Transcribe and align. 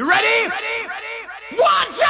You 0.00 0.08
ready? 0.08 0.24
Ready? 0.24 0.88
Ready? 0.88 1.60
One, 1.60 1.88
two, 1.92 2.00
three, 2.00 2.09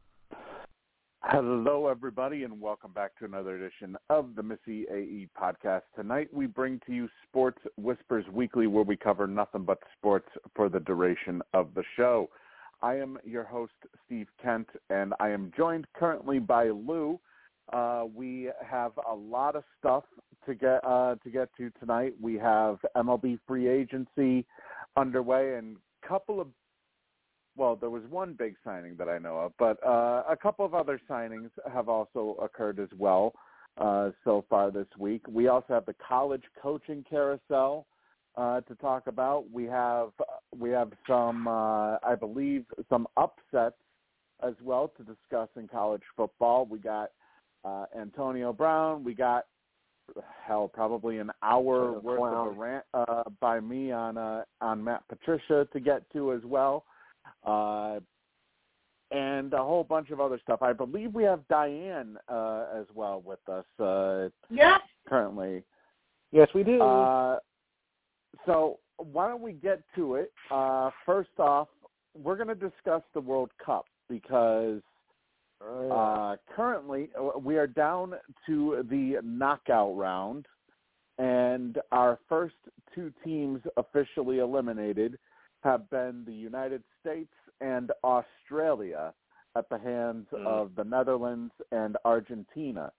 Hello, 1.25 1.85
everybody, 1.85 2.45
and 2.45 2.59
welcome 2.59 2.91
back 2.93 3.15
to 3.19 3.25
another 3.25 3.55
edition 3.55 3.95
of 4.09 4.33
the 4.35 4.41
Missy 4.41 4.87
AE 4.91 5.27
podcast. 5.39 5.83
Tonight, 5.95 6.33
we 6.33 6.47
bring 6.47 6.81
to 6.87 6.93
you 6.93 7.07
Sports 7.29 7.59
Whispers 7.77 8.25
Weekly, 8.33 8.65
where 8.65 8.83
we 8.83 8.97
cover 8.97 9.27
nothing 9.27 9.63
but 9.63 9.77
sports 9.95 10.27
for 10.55 10.67
the 10.67 10.79
duration 10.79 11.43
of 11.53 11.75
the 11.75 11.83
show. 11.95 12.27
I 12.81 12.95
am 12.95 13.19
your 13.23 13.43
host, 13.43 13.73
Steve 14.03 14.29
Kent, 14.41 14.67
and 14.89 15.13
I 15.19 15.29
am 15.29 15.51
joined 15.55 15.85
currently 15.93 16.39
by 16.39 16.69
Lou. 16.69 17.19
Uh, 17.71 18.05
we 18.15 18.49
have 18.67 18.93
a 19.09 19.13
lot 19.13 19.55
of 19.55 19.63
stuff 19.77 20.05
to 20.47 20.55
get 20.55 20.83
uh, 20.83 21.15
to 21.23 21.29
get 21.29 21.49
to 21.57 21.71
tonight. 21.79 22.15
We 22.19 22.33
have 22.39 22.79
MLB 22.97 23.37
free 23.47 23.67
agency 23.67 24.43
underway, 24.97 25.53
and 25.53 25.77
a 26.03 26.07
couple 26.07 26.41
of 26.41 26.47
well, 27.61 27.75
there 27.75 27.91
was 27.91 28.01
one 28.09 28.33
big 28.33 28.55
signing 28.65 28.95
that 28.97 29.07
I 29.07 29.19
know 29.19 29.37
of, 29.37 29.53
but 29.59 29.77
uh, 29.85 30.23
a 30.27 30.35
couple 30.35 30.65
of 30.65 30.73
other 30.73 30.99
signings 31.07 31.51
have 31.71 31.89
also 31.89 32.35
occurred 32.41 32.79
as 32.79 32.89
well 32.97 33.35
uh, 33.77 34.09
so 34.23 34.43
far 34.49 34.71
this 34.71 34.87
week. 34.97 35.21
We 35.29 35.47
also 35.47 35.75
have 35.75 35.85
the 35.85 35.93
college 35.93 36.41
coaching 36.59 37.05
carousel 37.07 37.85
uh, 38.35 38.61
to 38.61 38.73
talk 38.73 39.05
about. 39.05 39.45
We 39.53 39.65
have 39.65 40.09
we 40.57 40.71
have 40.71 40.91
some, 41.07 41.47
uh, 41.47 41.97
I 42.03 42.15
believe, 42.19 42.65
some 42.89 43.05
upsets 43.15 43.75
as 44.41 44.55
well 44.63 44.91
to 44.97 45.03
discuss 45.03 45.49
in 45.55 45.67
college 45.67 46.01
football. 46.17 46.65
We 46.65 46.79
got 46.79 47.11
uh, 47.63 47.85
Antonio 47.95 48.53
Brown. 48.53 49.03
We 49.03 49.13
got 49.13 49.45
hell, 50.47 50.67
probably 50.67 51.19
an 51.19 51.29
hour 51.43 51.99
worth 51.99 52.23
of 52.23 52.57
a 52.57 52.59
rant 52.59 52.85
uh, 52.95 53.23
by 53.39 53.59
me 53.59 53.91
on 53.91 54.17
uh, 54.17 54.45
on 54.61 54.83
Matt 54.83 55.03
Patricia 55.07 55.67
to 55.71 55.79
get 55.79 56.11
to 56.13 56.33
as 56.33 56.41
well. 56.43 56.85
Uh, 57.45 57.99
and 59.11 59.53
a 59.53 59.57
whole 59.57 59.83
bunch 59.83 60.09
of 60.09 60.21
other 60.21 60.39
stuff. 60.41 60.61
I 60.61 60.71
believe 60.73 61.13
we 61.13 61.23
have 61.23 61.45
Diane 61.49 62.17
uh, 62.29 62.65
as 62.73 62.85
well 62.93 63.21
with 63.25 63.39
us 63.49 63.65
uh, 63.79 64.29
Yep. 64.49 64.81
currently. 65.07 65.63
Yes, 66.31 66.47
we 66.55 66.63
do. 66.63 66.81
Uh, 66.81 67.39
so 68.45 68.79
why 68.97 69.27
don't 69.27 69.41
we 69.41 69.51
get 69.53 69.81
to 69.95 70.15
it? 70.15 70.31
Uh, 70.49 70.91
first 71.05 71.37
off, 71.39 71.67
we're 72.17 72.35
going 72.35 72.47
to 72.47 72.55
discuss 72.55 73.01
the 73.13 73.19
World 73.19 73.51
Cup 73.63 73.85
because 74.09 74.81
uh, 75.61 76.35
currently 76.55 77.09
uh, 77.19 77.37
we 77.37 77.57
are 77.57 77.67
down 77.67 78.15
to 78.45 78.85
the 78.89 79.19
knockout 79.23 79.95
round, 79.95 80.45
and 81.17 81.77
our 81.91 82.17
first 82.27 82.55
two 82.95 83.11
teams 83.23 83.61
officially 83.77 84.39
eliminated 84.39 85.19
have 85.63 85.89
been 85.89 86.23
the 86.25 86.33
United 86.33 86.83
States 86.99 87.33
and 87.59 87.91
Australia 88.03 89.13
at 89.55 89.69
the 89.69 89.77
hands 89.77 90.27
Mm. 90.31 90.45
of 90.47 90.75
the 90.75 90.83
Netherlands 90.83 91.53
and 91.71 91.97
Argentina. 92.05 92.91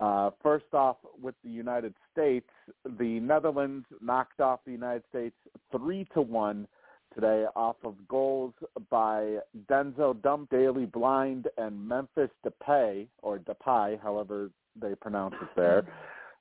Uh, 0.00 0.30
first 0.42 0.72
off, 0.74 0.96
with 1.22 1.34
the 1.44 1.50
United 1.50 1.94
States, 2.12 2.50
the 2.84 3.20
Netherlands 3.20 3.86
knocked 4.00 4.40
off 4.40 4.60
the 4.64 4.72
United 4.72 5.04
States 5.08 5.36
three 5.70 6.04
to 6.14 6.20
one 6.20 6.66
today 7.14 7.46
off 7.54 7.76
of 7.84 7.94
goals 8.08 8.52
by 8.90 9.38
Denzel 9.68 10.20
Dump, 10.20 10.50
Daley 10.50 10.84
Blind, 10.86 11.46
and 11.58 11.88
Memphis 11.88 12.30
Depay 12.44 13.06
or 13.22 13.38
Depay, 13.38 14.00
however 14.02 14.50
they 14.74 14.96
pronounce 14.96 15.36
it 15.40 15.48
there. 15.54 15.86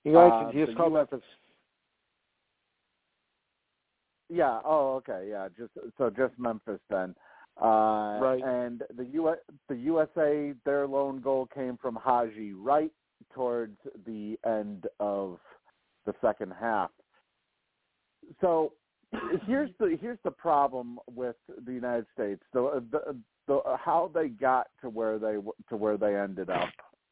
he 0.04 0.10
likes 0.10 0.34
uh. 0.34 0.50
He 0.50 0.66
just 0.66 0.76
the 0.76 0.84
US 0.86 1.10
Memphis. 1.12 1.22
Yeah. 4.30 4.60
Oh, 4.64 4.96
okay. 4.96 5.28
Yeah. 5.30 5.48
Just 5.58 5.72
so 5.98 6.10
just 6.10 6.38
Memphis 6.38 6.80
then. 6.90 7.16
Uh, 7.62 8.20
Right. 8.22 8.44
And 8.44 8.84
the 8.96 9.06
U. 9.06 9.36
The 9.70 9.76
USA, 9.76 10.54
their 10.66 10.88
lone 10.88 11.22
goal 11.22 11.48
came 11.54 11.78
from 11.78 11.96
Haji 11.96 12.54
Wright 12.54 12.92
towards 13.34 13.78
the 14.06 14.38
end 14.46 14.88
of 15.00 15.40
the 16.06 16.14
second 16.22 16.54
half. 16.60 16.92
So 18.42 18.74
here's 19.46 19.70
the 19.80 19.98
here's 20.02 20.20
the 20.24 20.32
problem 20.32 21.00
with 21.14 21.36
the 21.66 21.74
United 21.74 22.06
States. 22.14 22.42
The 22.54 22.84
the, 22.92 23.16
the 23.48 23.62
how 23.78 24.12
they 24.14 24.30
got 24.30 24.68
to 24.82 24.90
where 24.90 25.20
they 25.20 25.36
to 25.70 25.76
where 25.76 25.98
they 25.98 26.16
ended 26.16 26.50
up. 26.50 26.70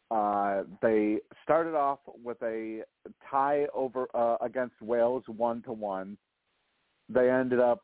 Uh, 0.10 0.64
they 0.82 1.20
started 1.44 1.74
off 1.74 2.00
with 2.22 2.42
a 2.42 2.82
tie 3.30 3.66
over 3.74 4.08
uh, 4.14 4.36
against 4.42 4.82
Wales 4.82 5.24
one 5.28 5.62
to 5.64 5.72
one. 5.72 6.18
They 7.14 7.30
ended 7.30 7.60
up 7.60 7.84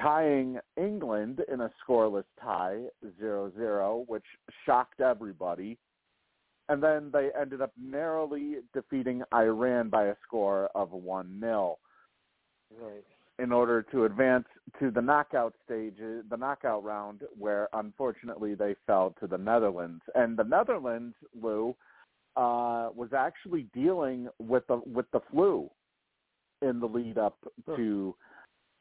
tying 0.00 0.58
England 0.76 1.42
in 1.52 1.60
a 1.60 1.70
scoreless 1.86 2.24
tie, 2.40 2.84
0-0, 3.20 4.08
which 4.08 4.24
shocked 4.64 5.00
everybody. 5.00 5.78
And 6.68 6.82
then 6.82 7.10
they 7.12 7.30
ended 7.40 7.60
up 7.60 7.72
narrowly 7.80 8.56
defeating 8.74 9.22
Iran 9.32 9.88
by 9.88 10.06
a 10.06 10.14
score 10.26 10.68
of 10.74 10.90
1-0 10.90 11.76
Right. 12.80 13.04
in 13.38 13.52
order 13.52 13.82
to 13.92 14.06
advance 14.06 14.46
to 14.80 14.90
the 14.90 15.00
knockout 15.00 15.54
stage, 15.64 15.98
the 15.98 16.36
knockout 16.36 16.82
round, 16.82 17.22
where 17.38 17.68
unfortunately 17.74 18.56
they 18.56 18.74
fell 18.88 19.14
to 19.20 19.28
the 19.28 19.38
Netherlands. 19.38 20.02
And 20.16 20.36
the 20.36 20.42
Netherlands, 20.42 21.14
Lou, 21.40 21.76
uh, 22.36 22.90
was 22.94 23.12
actually 23.16 23.68
dealing 23.72 24.28
with 24.40 24.66
the 24.66 24.78
with 24.84 25.08
the 25.12 25.20
flu 25.30 25.70
in 26.60 26.80
the 26.80 26.86
lead 26.86 27.18
up 27.18 27.38
to 27.76 28.16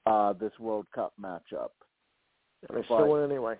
uh, 0.06 0.34
this 0.34 0.52
World 0.60 0.88
Cup 0.94 1.14
matchup. 1.22 1.70
They 2.74 2.84
still 2.84 3.10
win 3.10 3.24
anyway. 3.24 3.56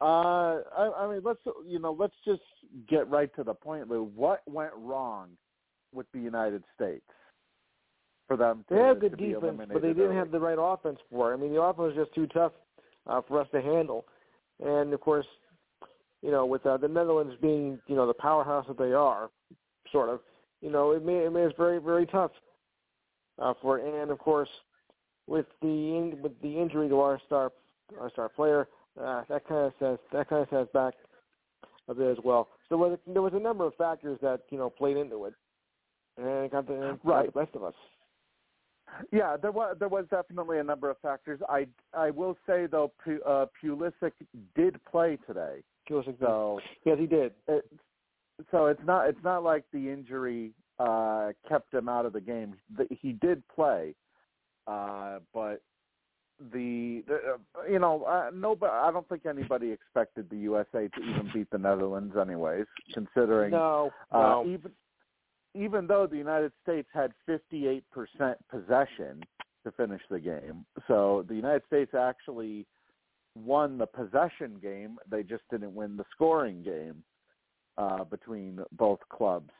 Uh, 0.00 0.60
I, 0.76 0.92
I 1.00 1.12
mean, 1.12 1.22
let's 1.24 1.40
you 1.66 1.78
know, 1.80 1.96
let's 1.98 2.14
just 2.24 2.42
get 2.88 3.08
right 3.08 3.34
to 3.36 3.42
the 3.42 3.54
point, 3.54 3.88
Lou. 3.88 4.04
What 4.14 4.42
went 4.46 4.72
wrong 4.76 5.30
with 5.92 6.06
the 6.12 6.20
United 6.20 6.62
States 6.74 7.04
for 8.28 8.36
them? 8.36 8.64
To, 8.68 8.74
They 8.74 8.80
had 8.80 9.00
good 9.00 9.18
defense, 9.18 9.60
but 9.72 9.82
they 9.82 9.88
didn't 9.88 10.02
early? 10.02 10.16
have 10.16 10.30
the 10.30 10.38
right 10.38 10.58
offense 10.58 10.98
for 11.10 11.32
it. 11.32 11.36
I 11.36 11.40
mean, 11.40 11.52
the 11.52 11.60
offense 11.60 11.94
was 11.96 12.06
just 12.06 12.14
too 12.14 12.28
tough 12.28 12.52
uh, 13.08 13.20
for 13.26 13.40
us 13.40 13.48
to 13.52 13.60
handle. 13.60 14.04
And 14.64 14.92
of 14.92 15.00
course, 15.00 15.26
you 16.22 16.30
know, 16.30 16.46
with 16.46 16.64
uh, 16.64 16.76
the 16.76 16.88
Netherlands 16.88 17.34
being, 17.40 17.78
you 17.86 17.96
know, 17.96 18.06
the 18.06 18.14
powerhouse 18.14 18.66
that 18.68 18.78
they 18.78 18.92
are, 18.92 19.30
sort 19.90 20.08
of, 20.08 20.20
you 20.60 20.70
know, 20.70 20.92
it 20.92 21.04
made 21.04 21.24
it 21.24 21.32
made 21.32 21.46
us 21.46 21.52
very 21.56 21.80
very 21.80 22.06
tough 22.06 22.30
uh, 23.40 23.54
for 23.60 23.78
it. 23.78 24.00
And 24.00 24.10
of 24.10 24.18
course, 24.18 24.48
with 25.28 25.46
the 25.60 25.68
in, 25.68 26.18
with 26.22 26.40
the 26.42 26.58
injury 26.58 26.88
to 26.88 27.00
our 27.00 27.20
star 27.26 27.52
our 28.00 28.10
star 28.10 28.28
player, 28.28 28.68
uh, 29.00 29.22
that 29.28 29.46
kind 29.46 29.66
of 29.66 29.72
says 29.78 29.98
that 30.12 30.28
kind 30.28 30.42
of 30.42 30.48
says 30.50 30.66
back 30.72 30.94
a 31.88 31.94
bit 31.94 32.10
as 32.10 32.18
well. 32.24 32.48
So 32.68 32.76
there 32.76 32.88
was, 32.90 32.98
there 33.06 33.22
was 33.22 33.32
a 33.34 33.40
number 33.40 33.66
of 33.66 33.74
factors 33.76 34.18
that 34.22 34.42
you 34.50 34.58
know 34.58 34.70
played 34.70 34.96
into 34.96 35.26
it, 35.26 35.34
and 36.16 36.26
it 36.26 36.52
got 36.52 36.66
the, 36.66 36.90
it 36.90 37.06
got 37.06 37.26
the 37.26 37.32
best 37.32 37.54
of 37.54 37.64
us. 37.64 37.74
Yeah, 39.12 39.36
there 39.36 39.52
was 39.52 39.76
there 39.78 39.88
was 39.88 40.06
definitely 40.10 40.58
a 40.58 40.64
number 40.64 40.90
of 40.90 40.98
factors. 40.98 41.40
I 41.48 41.66
I 41.94 42.10
will 42.10 42.36
say 42.46 42.66
though, 42.66 42.92
Pu- 43.04 43.22
uh, 43.26 43.46
Pulisic 43.62 44.12
did 44.56 44.82
play 44.90 45.18
today, 45.26 45.62
Pulisic 45.88 46.18
so 46.20 46.60
Yes, 46.84 46.96
he 46.98 47.06
did. 47.06 47.32
it, 47.48 47.64
so 48.50 48.66
it's 48.66 48.80
not 48.84 49.08
it's 49.08 49.22
not 49.22 49.42
like 49.42 49.64
the 49.72 49.90
injury 49.90 50.52
uh, 50.78 51.32
kept 51.48 51.72
him 51.74 51.88
out 51.88 52.06
of 52.06 52.12
the 52.12 52.20
game. 52.20 52.54
The, 52.76 52.86
he 52.90 53.12
did 53.12 53.42
play, 53.48 53.94
uh, 54.68 55.18
but 55.32 55.62
the, 56.52 57.02
the 57.08 57.14
uh, 57.14 57.62
you 57.68 57.78
know 57.78 58.04
uh, 58.04 58.30
no, 58.32 58.56
I 58.62 58.90
don't 58.92 59.08
think 59.08 59.26
anybody 59.26 59.70
expected 59.70 60.30
the 60.30 60.36
USA 60.36 60.88
to 60.88 61.00
even 61.02 61.30
beat 61.34 61.50
the 61.50 61.58
Netherlands, 61.58 62.14
anyways. 62.20 62.66
Considering 62.94 63.50
No, 63.50 63.90
uh, 64.12 64.18
no. 64.18 64.44
even 64.46 64.70
even 65.54 65.86
though 65.86 66.06
the 66.06 66.16
United 66.16 66.52
States 66.62 66.88
had 66.92 67.12
58% 67.28 67.82
possession 68.50 69.24
to 69.64 69.72
finish 69.72 70.02
the 70.10 70.20
game, 70.20 70.64
so 70.86 71.24
the 71.28 71.34
United 71.34 71.62
States 71.66 71.92
actually 71.94 72.66
won 73.34 73.78
the 73.78 73.86
possession 73.86 74.58
game. 74.62 74.98
They 75.10 75.22
just 75.22 75.42
didn't 75.50 75.74
win 75.74 75.96
the 75.96 76.04
scoring 76.12 76.62
game 76.62 77.02
uh, 77.76 78.04
between 78.04 78.60
both 78.72 79.00
clubs. 79.08 79.50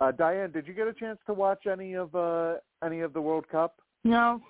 Uh, 0.00 0.10
Diane, 0.10 0.50
did 0.50 0.66
you 0.66 0.74
get 0.74 0.88
a 0.88 0.92
chance 0.92 1.18
to 1.26 1.32
watch 1.32 1.66
any 1.70 1.94
of 1.94 2.14
uh, 2.14 2.54
any 2.84 3.00
of 3.00 3.12
the 3.12 3.20
World 3.22 3.48
Cup? 3.48 3.80
No. 4.04 4.40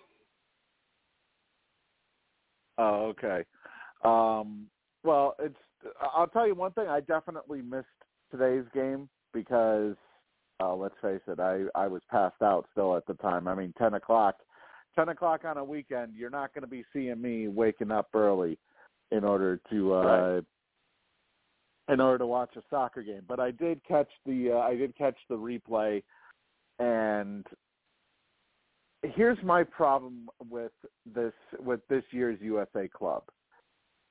Oh, 2.76 3.06
okay. 3.06 3.44
Um, 4.04 4.66
well, 5.04 5.36
it's. 5.38 5.56
I'll 6.00 6.26
tell 6.26 6.46
you 6.46 6.54
one 6.54 6.72
thing. 6.72 6.88
I 6.88 7.00
definitely 7.00 7.62
missed 7.62 7.86
today's 8.30 8.64
game 8.74 9.08
because, 9.32 9.94
uh, 10.60 10.74
let's 10.74 10.94
face 11.00 11.20
it, 11.28 11.38
I 11.38 11.64
I 11.74 11.86
was 11.86 12.02
passed 12.10 12.42
out 12.42 12.66
still 12.72 12.96
at 12.96 13.06
the 13.06 13.14
time. 13.14 13.46
I 13.46 13.54
mean, 13.54 13.72
ten 13.78 13.94
o'clock, 13.94 14.36
ten 14.96 15.10
o'clock 15.10 15.44
on 15.44 15.58
a 15.58 15.64
weekend. 15.64 16.14
You're 16.16 16.30
not 16.30 16.52
going 16.52 16.62
to 16.62 16.68
be 16.68 16.84
seeing 16.92 17.20
me 17.20 17.48
waking 17.48 17.92
up 17.92 18.08
early 18.14 18.58
in 19.12 19.24
order 19.24 19.60
to 19.70 19.94
uh, 19.94 20.02
Right. 20.02 20.44
in 21.92 22.00
order 22.00 22.18
to 22.18 22.26
watch 22.26 22.56
a 22.56 22.62
soccer 22.70 23.02
game. 23.02 23.22
But 23.28 23.38
I 23.38 23.50
did 23.52 23.84
catch 23.86 24.10
the 24.26 24.52
uh, 24.52 24.58
I 24.58 24.74
did 24.74 24.96
catch 24.96 25.18
the 25.28 25.36
replay, 25.36 26.02
and 26.78 27.46
here's 29.14 29.38
my 29.42 29.64
problem 29.64 30.28
with 30.50 30.72
this 31.06 31.32
with 31.58 31.80
this 31.88 32.04
year's 32.10 32.38
USA 32.40 32.88
club. 32.88 33.24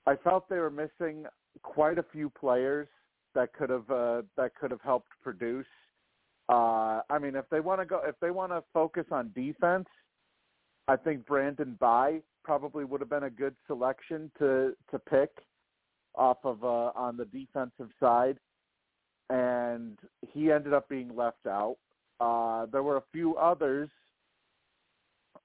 I 0.05 0.15
felt 0.15 0.49
they 0.49 0.57
were 0.57 0.69
missing 0.69 1.25
quite 1.61 1.97
a 1.97 2.05
few 2.11 2.29
players 2.29 2.87
that 3.35 3.53
could 3.53 3.69
have 3.69 3.89
uh, 3.89 4.21
that 4.37 4.55
could 4.59 4.71
have 4.71 4.81
helped 4.81 5.09
produce. 5.21 5.65
Uh, 6.49 7.01
I 7.09 7.19
mean, 7.21 7.35
if 7.35 7.45
they 7.49 7.59
want 7.59 7.81
to 7.81 7.85
go, 7.85 8.01
if 8.05 8.15
they 8.19 8.31
want 8.31 8.51
to 8.51 8.63
focus 8.73 9.05
on 9.11 9.31
defense, 9.35 9.87
I 10.87 10.97
think 10.97 11.25
Brandon 11.25 11.77
By 11.79 12.21
probably 12.43 12.83
would 12.83 13.01
have 13.01 13.09
been 13.09 13.23
a 13.23 13.29
good 13.29 13.55
selection 13.67 14.31
to 14.39 14.73
to 14.91 14.99
pick 14.99 15.31
off 16.15 16.37
of 16.43 16.63
uh, 16.63 16.91
on 16.95 17.17
the 17.17 17.25
defensive 17.25 17.89
side, 17.99 18.37
and 19.29 19.97
he 20.33 20.51
ended 20.51 20.73
up 20.73 20.89
being 20.89 21.15
left 21.15 21.47
out. 21.47 21.77
Uh, 22.19 22.65
there 22.67 22.83
were 22.83 22.97
a 22.97 23.03
few 23.11 23.35
others. 23.37 23.89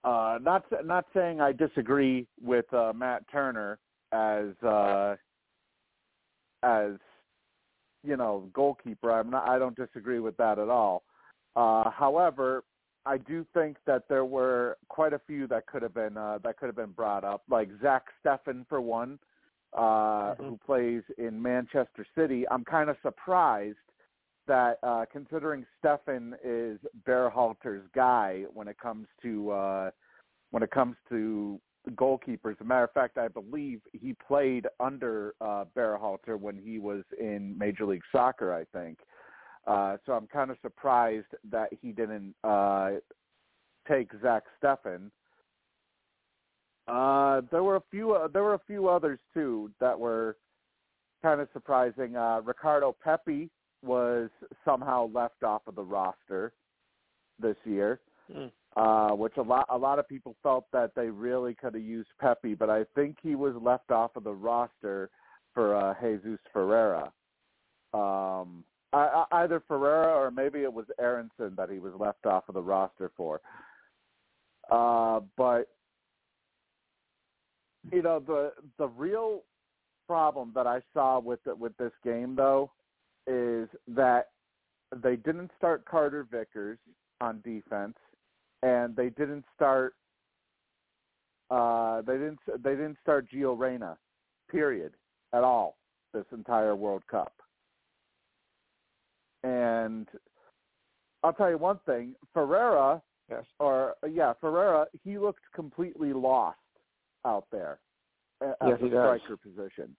Uh, 0.05 0.38
not 0.40 0.64
not 0.85 1.07
saying 1.14 1.40
I 1.40 1.52
disagree 1.52 2.26
with 2.40 2.73
uh, 2.73 2.93
Matt 2.95 3.25
Turner 3.31 3.78
as 4.12 4.50
uh, 4.62 5.17
as 6.62 6.93
you 8.05 8.17
know 8.17 8.49
goalkeeper. 8.52 9.11
I'm 9.11 9.31
not. 9.31 9.49
I 9.49 9.59
don't 9.59 9.76
disagree 9.76 10.21
with 10.21 10.37
that 10.37 10.59
at 10.59 10.69
all. 10.69 11.02
Uh, 11.57 11.90
however, 11.90 12.62
I 13.05 13.19
do 13.19 13.45
think 13.55 13.78
that 13.87 14.05
there 14.09 14.25
were 14.25 14.76
quite 14.88 15.12
a 15.12 15.21
few 15.26 15.47
that 15.49 15.67
could 15.67 15.83
have 15.83 15.95
been 15.95 16.17
uh, 16.17 16.38
that 16.45 16.59
could 16.59 16.67
have 16.67 16.76
been 16.76 16.93
brought 16.93 17.25
up, 17.25 17.43
like 17.50 17.69
Zach 17.83 18.05
Steffen 18.25 18.67
for 18.69 18.81
one, 18.81 19.19
uh, 19.73 20.35
who 20.37 20.59
plays 20.64 21.02
in 21.19 21.40
Manchester 21.40 22.07
City. 22.17 22.45
I'm 22.50 22.64
kind 22.64 22.88
of 22.88 22.97
surprised 23.02 23.76
that 24.49 24.78
uh, 24.83 25.05
considering 25.12 25.64
Steffen 25.83 26.33
is 26.45 26.78
Berhalter's 27.07 27.87
guy 27.95 28.45
when 28.52 28.67
it 28.67 28.78
comes 28.78 29.07
to 29.23 29.50
uh, 29.50 29.90
when 30.50 30.62
it 30.62 30.71
comes 30.71 30.97
to 31.11 31.61
goalkeepers. 31.90 32.52
As 32.52 32.61
a 32.61 32.64
matter 32.64 32.85
of 32.85 32.93
fact, 32.93 33.19
I 33.19 33.28
believe 33.28 33.81
he 33.93 34.14
played 34.26 34.67
under 34.81 35.35
uh, 35.40 35.64
Berhalter 35.76 36.38
when 36.38 36.59
he 36.59 36.78
was 36.78 37.05
in 37.21 37.57
Major 37.57 37.87
League 37.87 38.02
Soccer. 38.11 38.52
I 38.52 38.64
think. 38.76 38.99
Uh, 39.67 39.99
so 40.07 40.14
I'm 40.14 40.26
kind 40.26 40.50
of 40.50 40.57
surprised 40.62 41.26
that 41.50 41.69
he 41.81 41.93
didn't 41.93 42.35
uh, 42.43 42.93
take 43.87 44.09
Zach 44.23 44.45
Steffen. 44.62 45.11
Uh, 46.87 47.43
there 47.50 47.62
were 47.62 47.76
a 47.76 47.83
few. 47.90 48.14
Uh, 48.14 48.28
there 48.28 48.43
were 48.43 48.55
a 48.55 48.61
few 48.67 48.88
others 48.88 49.19
too 49.35 49.71
that 49.78 49.99
were 49.99 50.37
kind 51.23 51.40
of 51.40 51.49
surprising. 51.52 52.17
Uh, 52.17 52.40
Ricardo 52.43 52.97
Pepi 53.05 53.50
was 53.82 54.28
somehow 54.64 55.08
left 55.12 55.42
off 55.42 55.62
of 55.66 55.75
the 55.75 55.82
roster 55.82 56.52
this 57.40 57.56
year, 57.64 58.00
mm. 58.35 58.50
uh, 58.76 59.14
which 59.14 59.37
a 59.37 59.42
lot 59.42 59.66
a 59.70 59.78
lot 59.78 59.99
of 59.99 60.08
people 60.08 60.35
felt 60.42 60.66
that 60.73 60.92
they 60.97 61.08
really 61.08 61.54
could 61.54 61.75
have 61.75 61.82
used 61.82 62.08
Pepi, 62.20 62.54
but 62.54 62.70
I 62.70 62.85
think 62.94 63.16
he 63.23 63.35
was 63.35 63.54
left 63.61 63.90
off 63.90 64.16
of 64.16 64.25
the 64.25 64.35
roster 64.35 65.11
for 65.54 65.76
uh, 65.76 65.94
Jesus 66.00 66.40
Ferreira. 66.52 67.12
Um, 67.94 68.64
I, 68.92 69.25
I, 69.30 69.42
either 69.42 69.62
Ferreira 69.66 70.14
or 70.14 70.30
maybe 70.30 70.62
it 70.62 70.73
was 70.73 70.87
Aaronson 71.00 71.54
that 71.56 71.70
he 71.70 71.78
was 71.78 71.92
left 71.99 72.26
off 72.26 72.44
of 72.49 72.54
the 72.54 72.62
roster 72.62 73.11
for. 73.16 73.40
Uh, 74.70 75.20
but 75.37 75.68
you 77.92 78.02
know 78.02 78.20
the 78.20 78.52
the 78.78 78.88
real 78.88 79.42
problem 80.06 80.52
that 80.54 80.66
I 80.66 80.80
saw 80.92 81.20
with 81.20 81.42
the, 81.44 81.54
with 81.54 81.76
this 81.76 81.92
game 82.04 82.35
though 82.35 82.70
is 83.28 83.68
that 83.88 84.28
they 85.02 85.16
didn't 85.16 85.50
start 85.58 85.85
Carter 85.85 86.26
Vickers 86.30 86.78
on 87.20 87.40
defense, 87.44 87.97
and 88.62 88.97
they 88.97 89.11
didn't 89.11 89.44
start. 89.54 89.94
Uh, 91.50 92.02
they 92.02 92.14
didn't. 92.14 92.40
They 92.62 92.70
didn't 92.70 92.97
start 93.02 93.28
Gio 93.30 93.58
Reyna, 93.58 93.97
period, 94.50 94.92
at 95.32 95.44
all 95.44 95.76
this 96.14 96.25
entire 96.32 96.75
World 96.75 97.02
Cup. 97.11 97.32
And 99.44 100.08
I'll 101.23 101.32
tell 101.32 101.50
you 101.50 101.58
one 101.58 101.78
thing: 101.87 102.14
Ferreira, 102.32 103.02
yes, 103.30 103.44
or 103.58 103.94
yeah, 104.11 104.32
Ferreira, 104.40 104.87
he 105.04 105.18
looked 105.18 105.44
completely 105.54 106.12
lost 106.12 106.58
out 107.25 107.47
there 107.52 107.78
at 108.40 108.56
yes, 108.66 108.78
the 108.80 108.88
striker 108.88 109.37
position. 109.37 109.94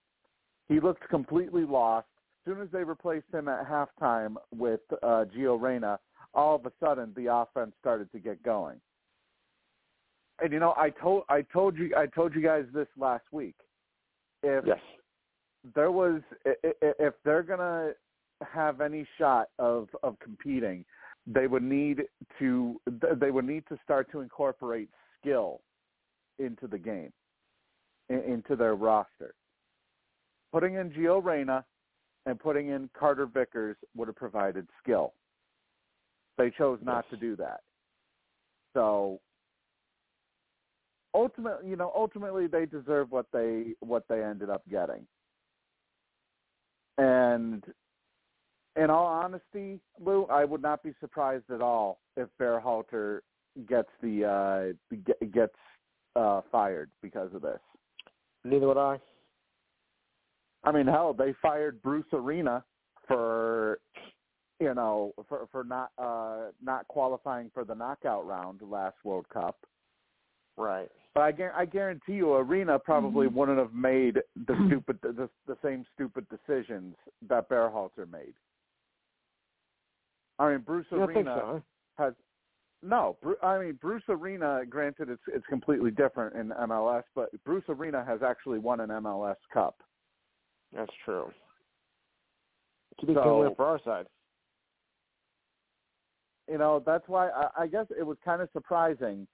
He 0.68 0.80
looked 0.80 1.08
completely 1.08 1.64
lost. 1.64 2.06
As 2.40 2.52
soon 2.52 2.62
as 2.62 2.68
they 2.72 2.84
replaced 2.84 3.26
him 3.32 3.48
at 3.48 3.68
halftime 3.68 4.36
with 4.56 4.80
uh, 5.02 5.24
Gio 5.36 5.60
Reyna, 5.60 5.98
all 6.32 6.54
of 6.54 6.64
a 6.64 6.72
sudden 6.82 7.12
the 7.14 7.26
offense 7.32 7.72
started 7.80 8.10
to 8.12 8.18
get 8.18 8.42
going. 8.42 8.80
And 10.42 10.52
you 10.52 10.58
know, 10.58 10.74
I 10.76 10.88
told 10.88 11.24
I 11.28 11.42
told 11.42 11.76
you 11.76 11.94
I 11.96 12.06
told 12.06 12.34
you 12.34 12.40
guys 12.40 12.64
this 12.72 12.86
last 12.98 13.24
week. 13.30 13.56
If 14.42 14.64
yes. 14.66 14.78
there 15.74 15.90
was 15.90 16.22
if 16.62 17.12
they're 17.24 17.42
gonna 17.42 17.92
have 18.42 18.80
any 18.80 19.06
shot 19.18 19.48
of 19.58 19.88
of 20.02 20.18
competing, 20.18 20.86
they 21.26 21.46
would 21.46 21.62
need 21.62 22.04
to 22.38 22.80
they 23.20 23.30
would 23.30 23.44
need 23.44 23.64
to 23.68 23.78
start 23.84 24.10
to 24.12 24.20
incorporate 24.20 24.88
skill 25.20 25.60
into 26.38 26.66
the 26.66 26.78
game, 26.78 27.12
into 28.08 28.56
their 28.56 28.76
roster. 28.76 29.34
Putting 30.52 30.76
in 30.76 30.90
Gio 30.90 31.22
Reyna 31.22 31.66
and 32.30 32.38
putting 32.38 32.68
in 32.68 32.88
Carter 32.98 33.26
Vickers 33.26 33.76
would 33.96 34.06
have 34.06 34.16
provided 34.16 34.66
skill. 34.82 35.12
They 36.38 36.50
chose 36.56 36.78
not 36.80 37.04
yes. 37.10 37.18
to 37.18 37.26
do 37.26 37.36
that. 37.36 37.60
So 38.72 39.20
ultimately, 41.12 41.68
you 41.68 41.76
know, 41.76 41.92
ultimately 41.94 42.46
they 42.46 42.66
deserve 42.66 43.10
what 43.10 43.26
they 43.32 43.74
what 43.80 44.04
they 44.08 44.22
ended 44.22 44.48
up 44.48 44.62
getting. 44.70 45.06
And 46.98 47.64
in 48.76 48.90
all 48.90 49.06
honesty, 49.06 49.80
Lou, 49.98 50.26
I 50.26 50.44
would 50.44 50.62
not 50.62 50.84
be 50.84 50.94
surprised 51.00 51.50
at 51.52 51.60
all 51.60 51.98
if 52.16 52.28
Berhalter 52.40 53.20
gets 53.68 53.88
the 54.00 54.24
uh 54.24 55.04
gets 55.34 55.56
uh 56.14 56.42
fired 56.52 56.90
because 57.02 57.34
of 57.34 57.42
this. 57.42 57.60
Neither 58.44 58.68
would 58.68 58.78
I. 58.78 59.00
I 60.64 60.72
mean, 60.72 60.86
hell, 60.86 61.14
they 61.14 61.34
fired 61.40 61.80
Bruce 61.82 62.06
Arena 62.12 62.64
for 63.08 63.80
you 64.60 64.74
know 64.74 65.12
for 65.28 65.48
for 65.50 65.64
not 65.64 65.90
uh 65.98 66.50
not 66.62 66.86
qualifying 66.88 67.50
for 67.54 67.64
the 67.64 67.74
knockout 67.74 68.26
round 68.26 68.60
last 68.62 68.96
World 69.04 69.26
Cup. 69.32 69.56
Right. 70.56 70.90
But 71.14 71.20
I, 71.22 71.32
I 71.56 71.64
guarantee 71.64 72.12
you, 72.14 72.34
Arena 72.34 72.78
probably 72.78 73.26
Mm-hmm. 73.26 73.36
wouldn't 73.36 73.58
have 73.58 73.72
made 73.74 74.18
the 74.46 74.54
stupid 74.66 74.98
the, 75.02 75.28
the 75.46 75.56
same 75.64 75.84
stupid 75.94 76.26
decisions 76.28 76.94
that 77.28 77.48
Berhalter 77.48 78.10
made. 78.10 78.34
I 80.38 80.50
mean, 80.50 80.60
Bruce 80.60 80.86
You 80.90 80.98
don't 80.98 81.08
think 81.08 81.26
Arena 81.26 81.36
so? 81.40 81.62
has 81.98 82.14
no. 82.82 83.16
I 83.42 83.58
mean, 83.58 83.78
Bruce 83.80 84.02
Arena. 84.08 84.62
Granted, 84.68 85.08
it's 85.10 85.22
it's 85.28 85.46
completely 85.46 85.90
different 85.90 86.36
in 86.36 86.48
MLS, 86.50 87.04
but 87.14 87.30
Bruce 87.44 87.64
Arena 87.68 88.04
has 88.06 88.20
actually 88.22 88.58
won 88.58 88.80
an 88.80 88.90
MLS 88.90 89.36
Cup. 89.52 89.82
That's 90.74 90.92
true. 91.04 91.30
To 93.00 93.06
be 93.06 93.14
So- 93.14 93.40
win 93.40 93.54
for 93.54 93.64
our 93.66 93.80
side. 93.82 94.06
You 96.48 96.58
know, 96.58 96.80
that's 96.84 97.06
why 97.08 97.28
I, 97.30 97.48
I 97.60 97.66
guess 97.68 97.86
it 97.96 98.02
was 98.02 98.18
kind 98.24 98.42
of 98.42 98.48
surprising 98.52 99.26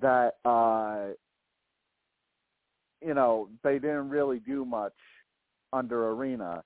that 0.00 0.36
uh 0.44 1.08
you 3.00 3.14
know 3.14 3.48
they 3.62 3.74
didn't 3.78 4.10
really 4.10 4.40
do 4.40 4.64
much 4.64 4.92
under 5.72 6.10
Arena, 6.10 6.62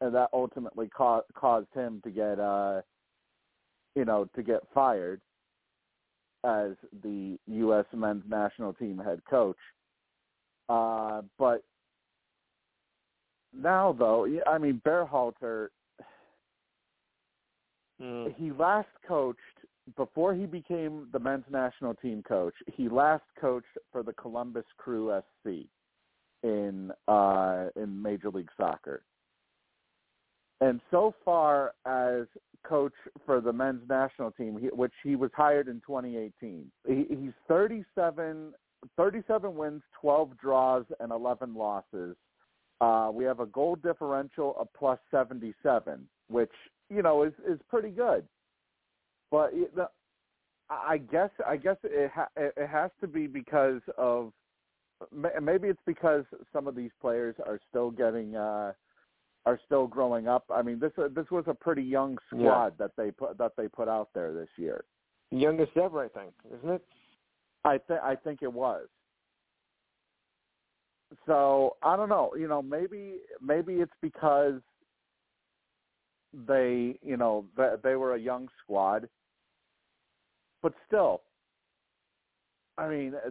and 0.00 0.14
that 0.14 0.28
ultimately 0.32 0.88
ca- 0.88 1.22
caused 1.34 1.72
him 1.74 2.00
to 2.04 2.10
get 2.10 2.38
uh 2.38 2.82
you 3.96 4.04
know 4.04 4.26
to 4.36 4.42
get 4.42 4.60
fired 4.74 5.20
as 6.44 6.72
the 7.02 7.38
U.S. 7.46 7.86
men's 7.92 8.22
national 8.28 8.72
team 8.74 8.98
head 8.98 9.20
coach. 9.28 9.56
Uh, 10.68 11.22
but 11.38 11.64
now, 13.52 13.92
though, 13.92 14.26
I 14.46 14.58
mean, 14.58 14.80
Berhalter, 14.84 15.68
Mm. 18.00 18.32
he 18.36 18.52
last 18.52 18.88
coached 19.06 19.40
before 19.96 20.34
he 20.34 20.46
became 20.46 21.08
the 21.12 21.18
men's 21.18 21.44
national 21.50 21.94
team 21.94 22.22
coach. 22.22 22.54
He 22.66 22.88
last 22.88 23.24
coached 23.40 23.76
for 23.90 24.02
the 24.02 24.12
Columbus 24.12 24.66
Crew 24.76 25.20
SC 25.20 25.68
in 26.42 26.92
uh, 27.08 27.70
in 27.74 28.00
Major 28.00 28.30
League 28.30 28.50
Soccer. 28.56 29.02
And 30.60 30.80
so 30.90 31.14
far 31.24 31.74
as 31.86 32.26
coach 32.64 32.92
for 33.24 33.40
the 33.40 33.52
men's 33.52 33.88
national 33.88 34.32
team, 34.32 34.58
he, 34.58 34.66
which 34.68 34.94
he 35.02 35.16
was 35.16 35.30
hired 35.34 35.68
in 35.68 35.80
2018, 35.86 36.70
he, 36.86 37.06
he's 37.08 37.32
37, 37.46 38.52
37 38.96 39.56
wins, 39.56 39.82
12 40.00 40.36
draws, 40.38 40.84
and 41.00 41.12
11 41.12 41.54
losses. 41.54 42.16
Uh, 42.80 43.10
we 43.12 43.24
have 43.24 43.40
a 43.40 43.46
goal 43.46 43.76
differential 43.76 44.54
of 44.58 44.68
plus 44.72 44.98
77, 45.10 46.06
which 46.28 46.52
you 46.88 47.02
know 47.02 47.22
is 47.22 47.32
is 47.48 47.58
pretty 47.68 47.90
good. 47.90 48.24
But 49.30 49.50
it, 49.52 49.74
the, 49.74 49.88
I 50.70 50.98
guess 50.98 51.30
I 51.46 51.56
guess 51.56 51.76
it 51.82 52.10
ha- 52.14 52.28
it 52.36 52.68
has 52.68 52.90
to 53.00 53.06
be 53.06 53.26
because 53.26 53.80
of 53.96 54.32
maybe 55.40 55.68
it's 55.68 55.80
because 55.86 56.24
some 56.52 56.66
of 56.66 56.74
these 56.74 56.90
players 57.00 57.34
are 57.46 57.60
still 57.68 57.90
getting 57.90 58.36
uh 58.36 58.72
are 59.46 59.60
still 59.64 59.86
growing 59.86 60.28
up. 60.28 60.44
I 60.50 60.62
mean, 60.62 60.78
this 60.78 60.92
uh, 60.98 61.08
this 61.14 61.30
was 61.30 61.44
a 61.46 61.54
pretty 61.54 61.82
young 61.82 62.18
squad 62.28 62.74
that 62.78 62.92
they 62.96 63.10
put 63.10 63.38
that 63.38 63.52
they 63.56 63.68
put 63.68 63.88
out 63.88 64.10
there 64.14 64.32
this 64.32 64.48
year. 64.56 64.84
Youngest 65.30 65.76
ever, 65.76 66.04
I 66.04 66.08
think, 66.08 66.32
isn't 66.58 66.70
it? 66.70 66.84
I 67.64 67.78
think 67.78 68.00
I 68.02 68.14
think 68.14 68.42
it 68.42 68.52
was. 68.52 68.86
So 71.26 71.76
I 71.82 71.96
don't 71.96 72.08
know. 72.08 72.32
You 72.38 72.48
know, 72.48 72.62
maybe 72.62 73.16
maybe 73.40 73.74
it's 73.74 73.92
because 74.02 74.60
they, 76.46 76.98
you 77.02 77.16
know, 77.16 77.46
they, 77.56 77.74
they 77.82 77.94
were 77.94 78.14
a 78.14 78.20
young 78.20 78.48
squad, 78.62 79.08
but 80.62 80.72
still, 80.86 81.22
I 82.76 82.88
mean, 82.88 83.14
uh, 83.14 83.30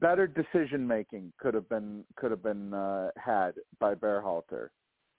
better 0.00 0.26
decision 0.26 0.86
making 0.86 1.32
could 1.38 1.54
have 1.54 1.68
been 1.68 2.04
could 2.16 2.30
have 2.30 2.42
been 2.42 2.74
uh, 2.74 3.10
had 3.16 3.52
by 3.78 3.94
Berhalter. 3.94 4.68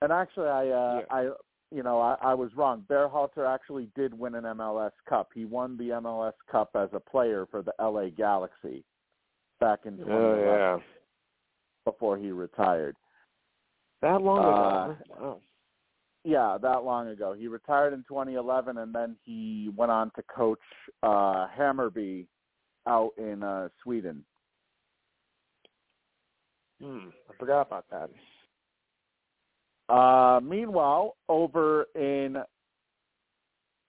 And 0.01 0.11
actually, 0.11 0.47
I 0.47 0.67
uh, 0.67 0.99
Yeah. 0.99 1.05
I 1.09 1.21
you 1.71 1.83
know 1.83 1.99
I, 1.99 2.17
I 2.21 2.33
was 2.33 2.51
wrong. 2.55 2.85
Berhalter 2.89 3.47
actually 3.47 3.89
did 3.95 4.13
win 4.17 4.35
an 4.35 4.43
MLS 4.43 4.91
Cup. 5.07 5.29
He 5.33 5.45
won 5.45 5.77
the 5.77 5.89
MLS 5.89 6.33
Cup 6.51 6.71
as 6.75 6.89
a 6.93 6.99
player 6.99 7.47
for 7.49 7.61
the 7.61 7.73
LA 7.79 8.09
Galaxy 8.09 8.83
back 9.59 9.79
in 9.85 9.97
2011 9.97 10.11
Oh 10.11 10.45
yeah. 10.45 10.83
Before 11.85 12.17
he 12.17 12.31
retired. 12.31 12.95
That 14.01 14.21
long 14.21 14.39
Uh, 14.39 14.91
ago. 14.91 14.97
wow. 15.07 15.41
Yeah, 16.23 16.57
that 16.61 16.83
long 16.83 17.09
ago. 17.09 17.33
He 17.33 17.47
retired 17.47 17.93
in 17.93 18.03
2011, 18.07 18.79
and 18.79 18.93
then 18.93 19.15
he 19.23 19.71
went 19.75 19.91
on 19.91 20.11
to 20.15 20.23
coach 20.23 20.59
uh, 21.03 21.47
Hammarby 21.47 22.25
out 22.87 23.11
in 23.17 23.43
uh, 23.43 23.69
Sweden. 23.83 24.25
Hmm, 26.81 27.09
I 27.29 27.33
forgot 27.37 27.67
about 27.67 27.85
that. 27.91 28.09
Uh, 29.87 30.39
meanwhile, 30.41 31.15
over 31.29 31.85
in 31.95 32.37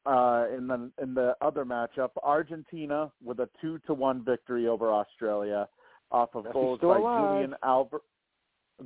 uh, 0.05 0.47
in 0.57 0.69
the 0.69 0.91
in 1.03 1.15
the 1.15 1.35
other 1.41 1.65
matchup, 1.65 2.11
Argentina 2.23 3.11
with 3.25 3.41
a 3.41 3.49
two 3.61 3.79
to 3.87 3.95
one 3.95 4.23
victory 4.25 4.69
over 4.69 4.93
Australia, 4.93 5.67
off 6.11 6.31
of 6.35 6.53
goals 6.53 6.81
by 6.81 6.99
alive. 6.99 7.35
Julian 7.35 7.55
Alvar- 7.63 8.01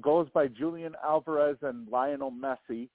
goals 0.00 0.28
by 0.32 0.46
Julian 0.48 0.94
Alvarez 1.04 1.56
and 1.62 1.88
Lionel 1.88 2.32
Messi, 2.32 2.88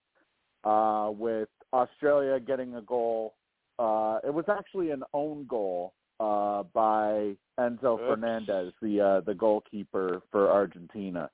uh, 0.64 1.12
with 1.12 1.50
Australia 1.74 2.40
getting 2.40 2.76
a 2.76 2.82
goal. 2.82 3.36
Uh, 3.78 4.20
it 4.24 4.34
was 4.34 4.46
actually 4.48 4.92
an 4.92 5.04
own 5.14 5.46
goal 5.48 5.94
uh, 6.20 6.64
by 6.74 7.36
Enzo 7.60 7.96
Oops. 7.96 8.04
Fernandez, 8.08 8.74
the 8.82 9.02
uh, 9.02 9.22
the 9.22 9.34
goalkeeper 9.34 10.22
for 10.32 10.50
Argentina. 10.50 11.30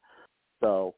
So 0.60 0.96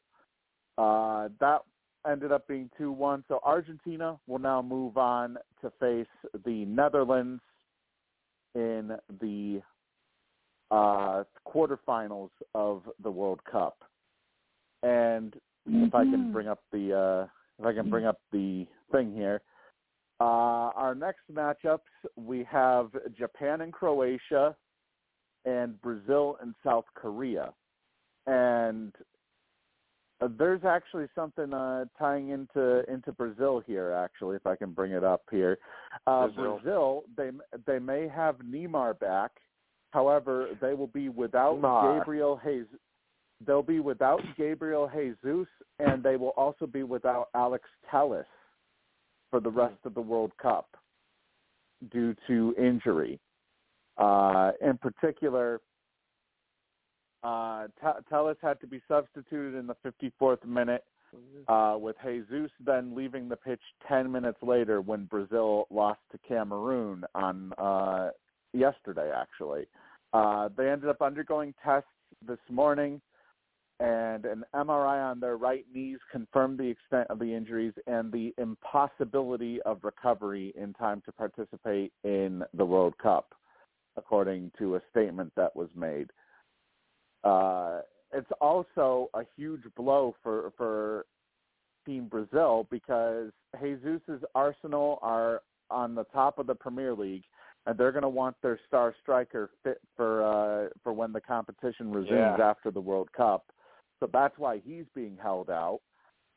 uh, 0.77 1.29
that 1.39 1.62
ended 2.09 2.31
up 2.31 2.47
being 2.47 2.69
2-1. 2.79 3.23
So 3.27 3.39
Argentina 3.43 4.17
will 4.27 4.39
now 4.39 4.62
move 4.62 4.97
on 4.97 5.38
to 5.62 5.71
face 5.79 6.07
the 6.45 6.65
Netherlands 6.65 7.41
in 8.55 8.91
the 9.21 9.62
uh, 10.74 11.24
quarterfinals 11.48 12.32
of 12.56 12.82
the 13.03 13.12
World 13.12 13.42
Cup. 13.50 13.77
And 14.82 15.36
if 15.68 15.94
I 15.94 16.03
can 16.03 16.34
bring 16.34 16.48
up 16.48 16.60
the 16.72 16.94
uh, 16.94 17.27
if 17.60 17.65
I 17.65 17.74
can 17.74 17.89
bring 17.89 18.06
up 18.06 18.20
the 18.32 18.65
thing 18.92 19.13
here, 19.13 19.42
uh, 20.20 20.74
our 20.75 20.96
next 20.96 21.22
matchups 21.32 21.80
we 22.15 22.44
have 22.51 22.89
Japan 23.18 23.62
and 23.62 23.72
Croatia, 23.72 24.56
and 25.46 25.80
Brazil 25.82 26.38
and 26.42 26.56
South 26.65 26.86
Korea, 26.96 27.53
and 28.25 28.94
uh, 30.22 30.27
there's 30.39 30.65
actually 30.65 31.06
something 31.13 31.53
uh, 31.53 31.86
tying 32.00 32.30
into 32.30 32.84
into 32.92 33.12
Brazil 33.12 33.62
here. 33.65 33.92
Actually, 33.92 34.38
if 34.38 34.48
I 34.48 34.56
can 34.56 34.72
bring 34.72 34.92
it 34.92 35.03
up 35.03 35.22
here, 35.30 35.60
uh, 36.08 36.27
Brazil. 36.27 36.60
Brazil 36.63 37.03
they 37.15 37.30
they 37.68 37.80
may 37.80 38.08
have 38.08 38.38
Neymar 38.39 39.00
back. 39.00 39.32
However, 39.93 40.47
they 40.59 40.73
will 40.73 40.88
be 40.88 41.09
without. 41.09 41.62
Gabriel 42.00 42.41
Jesus. 42.43 42.79
They'll 43.45 43.62
be 43.62 43.79
without 43.79 44.21
Gabriel 44.38 44.89
Jesus, 44.93 45.47
and 45.79 46.01
they 46.01 46.15
will 46.15 46.33
also 46.35 46.65
be 46.65 46.81
without 46.81 47.29
Alex 47.35 47.65
Telles 47.91 48.25
for 49.29 49.39
the 49.39 49.50
rest 49.50 49.75
of 49.85 49.93
the 49.93 50.01
World 50.01 50.31
Cup 50.41 50.67
due 51.91 52.15
to 52.27 52.55
injury. 52.57 53.19
Uh, 53.97 54.51
in 54.62 54.77
particular, 54.77 55.62
uh, 57.23 57.67
T- 57.81 58.00
Telles 58.09 58.38
had 58.41 58.59
to 58.62 58.67
be 58.67 58.81
substituted 58.88 59.55
in 59.55 59.67
the 59.67 59.75
54th 59.85 60.45
minute, 60.45 60.83
uh, 61.47 61.75
with 61.79 61.95
Jesus 62.03 62.50
then 62.65 62.95
leaving 62.95 63.29
the 63.29 63.35
pitch 63.35 63.62
10 63.88 64.12
minutes 64.12 64.39
later 64.41 64.81
when 64.81 65.05
Brazil 65.05 65.67
lost 65.69 66.00
to 66.12 66.17
Cameroon 66.27 67.03
on 67.13 67.53
uh, 67.57 68.09
yesterday. 68.53 69.12
Actually, 69.15 69.65
uh, 70.13 70.50
they 70.55 70.69
ended 70.69 70.89
up 70.89 71.01
undergoing 71.01 71.53
tests 71.63 71.88
this 72.25 72.39
morning, 72.50 73.01
and 73.79 74.25
an 74.25 74.43
MRI 74.55 75.12
on 75.12 75.19
their 75.19 75.38
right 75.38 75.65
knees 75.74 75.98
confirmed 76.12 76.60
the 76.60 76.67
extent 76.67 77.07
of 77.10 77.19
the 77.19 77.33
injuries 77.33 77.74
and 77.88 78.12
the 78.12 78.33
impossibility 78.38 79.62
of 79.63 79.83
recovery 79.83 80.53
in 80.55 80.74
time 80.74 81.01
to 81.05 81.12
participate 81.12 81.91
in 82.03 82.43
the 82.53 82.65
World 82.65 82.98
Cup, 83.01 83.33
according 83.98 84.51
to 84.60 84.75
a 84.75 84.81
statement 84.91 85.31
that 85.36 85.55
was 85.55 85.69
made. 85.75 86.10
Uh, 87.24 87.79
it's 88.13 88.31
also 88.39 89.10
a 89.13 89.24
huge 89.36 89.63
blow 89.75 90.15
for 90.22 90.53
for 90.55 91.05
Team 91.86 92.07
Brazil 92.07 92.67
because 92.69 93.31
Jesus's 93.60 94.24
Arsenal 94.36 95.00
are 95.01 95.42
on 95.70 95.96
the 95.96 96.03
top 96.05 96.39
of 96.39 96.48
the 96.48 96.55
Premier 96.55 96.94
League, 96.94 97.24
and 97.65 97.77
they're 97.77 97.91
going 97.91 98.03
to 98.03 98.09
want 98.09 98.35
their 98.41 98.59
star 98.67 98.93
striker 99.01 99.49
fit 99.63 99.79
for 99.95 100.23
uh, 100.23 100.69
for 100.83 100.93
when 100.93 101.11
the 101.13 101.21
competition 101.21 101.91
resumes 101.91 102.35
Yeah. 102.37 102.49
after 102.49 102.71
the 102.71 102.81
World 102.81 103.11
Cup. 103.13 103.45
So 103.99 104.09
that's 104.11 104.37
why 104.37 104.61
he's 104.65 104.85
being 104.93 105.17
held 105.21 105.49
out. 105.49 105.79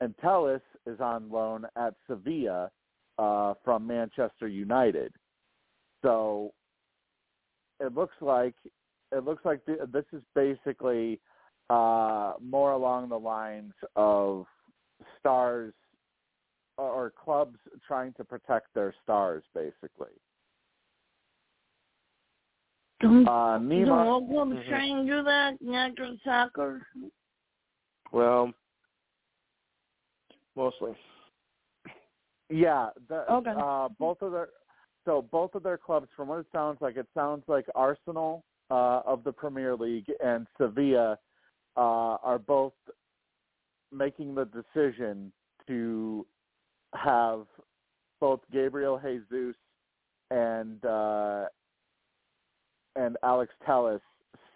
And 0.01 0.15
Telles 0.19 0.61
is 0.87 1.01
on 1.01 1.31
loan 1.31 1.67
at 1.77 1.95
Sevilla 2.09 2.71
uh, 3.19 3.55
from 3.65 3.87
Manchester 3.87 4.47
United. 4.47 5.13
So 6.03 6.53
it 7.81 7.95
looks 7.95 8.15
like 8.21 8.55
it 9.13 9.25
looks 9.25 9.45
like 9.45 9.65
th- 9.67 9.79
this 9.93 10.05
is 10.13 10.23
basically 10.35 11.21
uh, 11.71 12.35
more 12.41 12.73
along 12.73 13.09
the 13.09 13.19
lines 13.19 13.73
of 13.97 14.47
stars 15.19 15.73
or 16.79 17.13
clubs 17.25 17.59
trying 17.87 18.13
to 18.15 18.25
protect 18.25 18.73
their 18.75 18.95
stars, 19.03 19.43
basically. 19.55 20.13
Don't, 23.01 23.29
Uh, 23.29 23.59
don't 24.21 24.51
clubs 24.51 24.57
Mhm. 24.57 24.69
try 24.69 24.85
and 24.85 25.07
do 25.07 25.23
that 25.23 25.61
in 25.61 25.75
actual 25.75 26.17
soccer? 26.25 26.87
Well, 28.13 28.55
mostly. 30.55 30.97
yeah, 32.49 32.91
the, 33.09 33.31
Okay. 33.33 33.51
uh, 33.51 33.89
both 33.99 34.23
of 34.23 34.33
their 34.33 34.51
so 35.05 35.23
both 35.23 35.55
of 35.55 35.63
their 35.63 35.79
clubs, 35.79 36.11
from 36.17 36.29
what 36.29 36.41
it 36.41 36.51
sounds 36.51 36.81
like, 36.81 36.97
it 36.97 37.07
sounds 37.15 37.47
like 37.49 37.69
Arsenal 37.77 38.45
uh, 38.71 39.03
of 39.05 39.23
the 39.23 39.33
Premier 39.33 39.77
League 39.77 40.11
and 40.23 40.49
Sevilla 40.59 41.19
uh, 41.77 42.17
are 42.23 42.39
both 42.39 42.75
making 43.93 44.35
the 44.35 44.47
decision 44.47 45.33
to 45.69 46.27
have 46.95 47.47
both 48.21 48.41
Gabriel 48.51 48.99
Jesus 48.99 49.55
and 50.31 50.85
uh, 50.85 51.47
and 52.97 53.17
Alex 53.23 53.53
Telles 53.65 54.01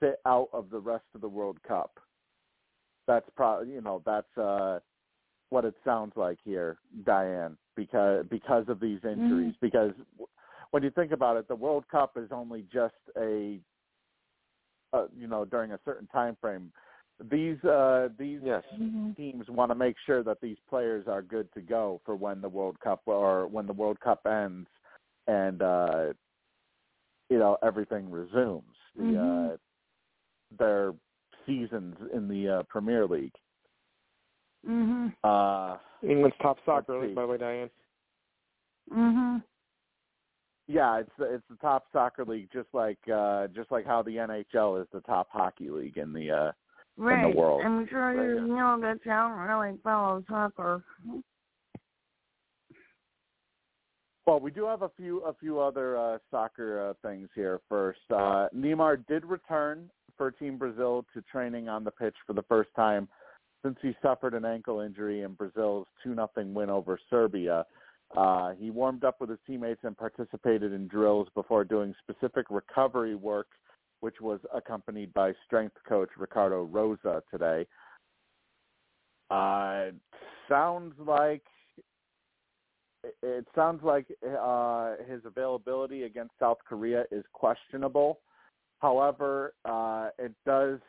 sit 0.00 0.16
out 0.26 0.48
of 0.52 0.70
the 0.70 0.78
rest 0.78 1.04
of 1.14 1.20
the 1.20 1.28
World 1.28 1.58
Cup. 1.66 1.98
That's 3.06 3.28
probably 3.36 3.72
you 3.72 3.80
know 3.80 4.02
that's 4.04 4.38
uh, 4.38 4.78
what 5.50 5.64
it 5.64 5.74
sounds 5.84 6.12
like 6.16 6.38
here, 6.44 6.78
Diane, 7.04 7.56
because 7.76 8.24
because 8.30 8.64
of 8.68 8.80
these 8.80 9.00
injuries. 9.04 9.54
Because 9.60 9.92
when 10.70 10.82
you 10.82 10.90
think 10.90 11.12
about 11.12 11.36
it, 11.36 11.48
the 11.48 11.54
World 11.54 11.84
Cup 11.90 12.16
is 12.16 12.28
only 12.30 12.64
just 12.72 12.94
a 13.16 13.58
uh, 14.92 15.06
you 15.16 15.26
know 15.26 15.44
during 15.44 15.72
a 15.72 15.80
certain 15.84 16.06
time 16.08 16.36
frame. 16.40 16.72
These 17.30 17.62
uh, 17.64 18.08
these 18.18 18.40
Yes. 18.42 18.62
Mm-hmm. 18.74 19.12
teams 19.12 19.48
want 19.48 19.70
to 19.70 19.74
make 19.74 19.96
sure 20.06 20.22
that 20.22 20.40
these 20.40 20.56
players 20.68 21.06
are 21.06 21.20
good 21.20 21.52
to 21.52 21.60
go 21.60 22.00
for 22.06 22.16
when 22.16 22.40
the 22.40 22.48
World 22.48 22.78
Cup 22.80 23.02
or 23.06 23.46
when 23.46 23.66
the 23.66 23.72
World 23.72 24.00
Cup 24.00 24.26
ends 24.26 24.68
and 25.26 25.60
uh 25.62 26.12
you 27.30 27.38
know 27.38 27.56
everything 27.62 28.10
resumes 28.10 28.64
the 28.96 29.02
Mhm. 29.04 29.52
uh 29.54 29.56
their 30.58 30.92
seasons 31.46 31.96
in 32.12 32.28
the 32.28 32.48
uh, 32.48 32.62
Premier 32.64 33.06
League. 33.06 33.34
Mhm. 34.66 35.14
Uh 35.24 35.78
England's 36.02 36.36
top 36.42 36.58
soccer 36.66 36.98
league, 37.00 37.14
by 37.14 37.22
the 37.22 37.28
way, 37.28 37.38
Diane. 37.38 37.70
Mhm. 38.90 39.42
yeah, 40.66 40.98
it's 40.98 41.10
the, 41.18 41.34
it's 41.34 41.46
the 41.48 41.56
top 41.56 41.84
soccer 41.92 42.24
league 42.24 42.50
just 42.52 42.68
like 42.74 42.98
uh 43.08 43.46
just 43.48 43.70
like 43.70 43.86
how 43.86 44.02
the 44.02 44.16
NHL 44.16 44.80
is 44.82 44.88
the 44.92 45.00
top 45.02 45.28
hockey 45.30 45.70
league 45.70 45.96
in 45.98 46.12
the 46.12 46.30
uh 46.30 46.52
Right. 46.96 47.34
world. 47.34 47.62
I'm 47.64 47.86
sure 47.88 48.12
Right, 48.14 48.34
you 48.42 48.54
know 48.54 48.78
that 48.80 48.98
you 49.06 49.10
don't 49.12 49.38
really 49.38 49.78
follow 49.78 50.22
soccer. 50.28 50.82
Well, 54.26 54.38
we 54.40 54.50
do 54.50 54.66
have 54.66 54.82
a 54.82 54.90
few 54.96 55.20
a 55.20 55.34
few 55.34 55.60
other 55.60 55.96
uh, 55.96 56.18
soccer 56.30 56.90
uh, 56.90 57.08
things 57.08 57.28
here. 57.34 57.60
First, 57.68 58.00
uh, 58.10 58.48
Neymar 58.54 59.06
did 59.08 59.24
return 59.24 59.90
for 60.16 60.30
Team 60.30 60.58
Brazil 60.58 61.04
to 61.14 61.22
training 61.22 61.68
on 61.68 61.84
the 61.84 61.90
pitch 61.90 62.14
for 62.26 62.34
the 62.34 62.42
first 62.42 62.70
time 62.76 63.08
since 63.64 63.76
he 63.82 63.94
suffered 64.02 64.34
an 64.34 64.44
ankle 64.44 64.80
injury 64.80 65.22
in 65.22 65.32
Brazil's 65.32 65.86
two 66.02 66.14
nothing 66.14 66.54
win 66.54 66.70
over 66.70 66.98
Serbia. 67.08 67.64
Uh, 68.16 68.52
he 68.58 68.70
warmed 68.70 69.04
up 69.04 69.20
with 69.20 69.30
his 69.30 69.38
teammates 69.46 69.80
and 69.84 69.96
participated 69.96 70.72
in 70.72 70.88
drills 70.88 71.28
before 71.34 71.64
doing 71.64 71.94
specific 72.02 72.46
recovery 72.50 73.14
work, 73.14 73.46
which 74.00 74.20
was 74.20 74.40
accompanied 74.54 75.12
by 75.14 75.32
strength 75.46 75.76
coach 75.88 76.08
Ricardo 76.18 76.64
Rosa 76.64 77.22
today. 77.30 77.66
Uh, 79.30 79.90
sounds 80.48 80.94
like 80.98 81.42
it- 83.22 83.46
sounds 83.54 83.82
like 83.82 84.06
uh, 84.26 84.96
his 85.08 85.24
availability 85.24 86.04
against 86.04 86.32
South 86.38 86.58
Korea 86.66 87.04
is 87.10 87.24
questionable. 87.32 88.20
However, 88.80 89.54
uh, 89.64 90.08
it 90.18 90.32
does 90.46 90.80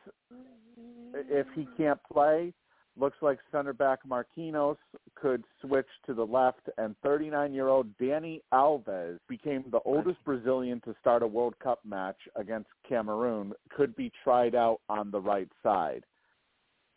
if 1.14 1.48
he 1.56 1.68
can't 1.78 2.00
play. 2.12 2.54
Looks 2.98 3.18
like 3.22 3.40
center 3.52 3.72
back 3.72 4.00
Marquinhos 4.06 4.76
could 5.16 5.44
switch 5.62 5.88
to 6.06 6.14
the 6.14 6.26
left, 6.26 6.70
and 6.78 6.94
39-year-old 7.06 7.88
Dani 7.98 8.42
Alves 8.54 9.18
became 9.30 9.64
the 9.72 9.80
oldest 9.86 10.22
Brazilian 10.26 10.82
to 10.82 10.94
start 11.00 11.24
a 11.24 11.28
World 11.28 11.56
Cup 11.60 11.80
match 11.86 12.18
against 12.36 12.68
Cameroon. 12.88 13.54
Could 13.76 13.96
be 13.96 14.12
tried 14.26 14.56
out 14.56 14.82
on 14.90 15.10
the 15.10 15.22
right 15.22 15.50
side. 15.64 16.04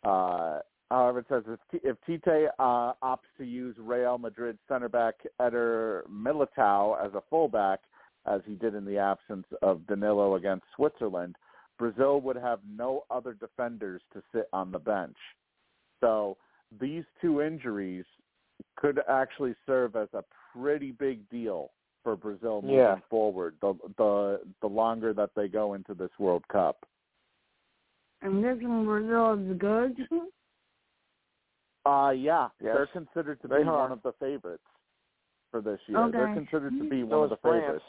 Uh, 0.03 0.59
however, 0.91 1.19
it 1.19 1.25
says 1.29 1.43
if, 1.47 1.81
if 1.83 2.21
Tite 2.23 2.49
uh, 2.59 2.93
opts 3.03 3.29
to 3.37 3.43
use 3.43 3.75
Real 3.79 4.17
Madrid 4.17 4.57
center 4.67 4.89
back 4.89 5.15
Eder 5.39 6.03
Militao 6.11 7.03
as 7.05 7.13
a 7.13 7.23
fullback, 7.29 7.79
as 8.25 8.41
he 8.45 8.55
did 8.55 8.75
in 8.75 8.85
the 8.85 8.97
absence 8.97 9.45
of 9.61 9.85
Danilo 9.87 10.35
against 10.35 10.65
Switzerland, 10.75 11.35
Brazil 11.77 12.21
would 12.21 12.37
have 12.37 12.59
no 12.67 13.03
other 13.11 13.33
defenders 13.33 14.01
to 14.13 14.21
sit 14.33 14.47
on 14.53 14.71
the 14.71 14.79
bench. 14.79 15.17
So 16.01 16.37
these 16.79 17.03
two 17.21 17.41
injuries 17.41 18.05
could 18.77 18.99
actually 19.09 19.55
serve 19.65 19.95
as 19.95 20.07
a 20.13 20.23
pretty 20.53 20.91
big 20.91 21.27
deal 21.29 21.71
for 22.03 22.15
Brazil 22.15 22.61
moving 22.61 22.77
Yeah. 22.77 22.99
forward. 23.09 23.55
The 23.61 23.73
the 23.97 24.41
the 24.61 24.67
longer 24.67 25.13
that 25.13 25.31
they 25.35 25.47
go 25.47 25.73
into 25.73 25.93
this 25.93 26.11
World 26.19 26.47
Cup. 26.47 26.85
I'm 28.21 28.41
guessing 28.41 28.85
Brazil 28.85 29.33
is 29.33 29.57
good. 29.57 30.07
Uh 31.85 32.09
yeah, 32.11 32.49
Yes. 32.61 32.75
they're 32.75 32.87
considered 32.87 33.41
to 33.41 33.47
They 33.47 33.57
be 33.57 33.63
are. 33.63 33.81
one 33.83 33.91
of 33.91 34.01
the 34.03 34.13
favorites 34.19 34.63
for 35.51 35.61
this 35.61 35.79
year. 35.87 35.99
Okay. 35.99 36.17
They're 36.17 36.33
considered 36.33 36.73
to 36.79 36.89
be 36.89 37.03
one 37.03 37.23
of 37.23 37.29
the 37.29 37.37
France. 37.37 37.63
favorites. 37.63 37.85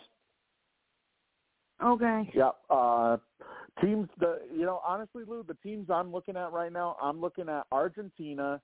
Okay. 1.83 2.31
Yeah. 2.35 2.51
Uh, 2.71 3.17
teams. 3.83 4.09
The 4.19 4.41
you 4.53 4.65
know 4.65 4.81
honestly, 4.87 5.25
Lou, 5.27 5.43
the 5.43 5.57
teams 5.63 5.89
I'm 5.91 6.13
looking 6.13 6.37
at 6.37 6.53
right 6.53 6.73
now, 6.73 6.97
I'm 7.03 7.21
looking 7.21 7.49
at 7.49 7.67
Argentina. 7.73 8.61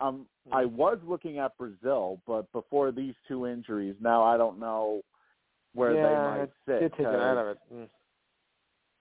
Um, 0.00 0.26
I 0.52 0.64
Mm-hmm. 0.66 0.76
was 0.76 0.98
looking 1.06 1.38
at 1.38 1.56
Brazil, 1.56 2.20
but 2.26 2.50
before 2.52 2.92
these 2.92 3.14
two 3.26 3.46
injuries, 3.46 3.96
now 4.00 4.22
I 4.22 4.36
don't 4.36 4.58
know 4.58 5.00
where 5.74 5.94
yeah, 5.94 6.02
they 6.02 6.14
might 6.40 6.50
sit. 6.66 6.80
did 6.80 6.92
take 6.92 7.00
it 7.00 7.14
out 7.14 7.36
'cause, 7.36 7.38
of 7.38 7.46
it. 7.48 7.58
Mm. 7.74 7.88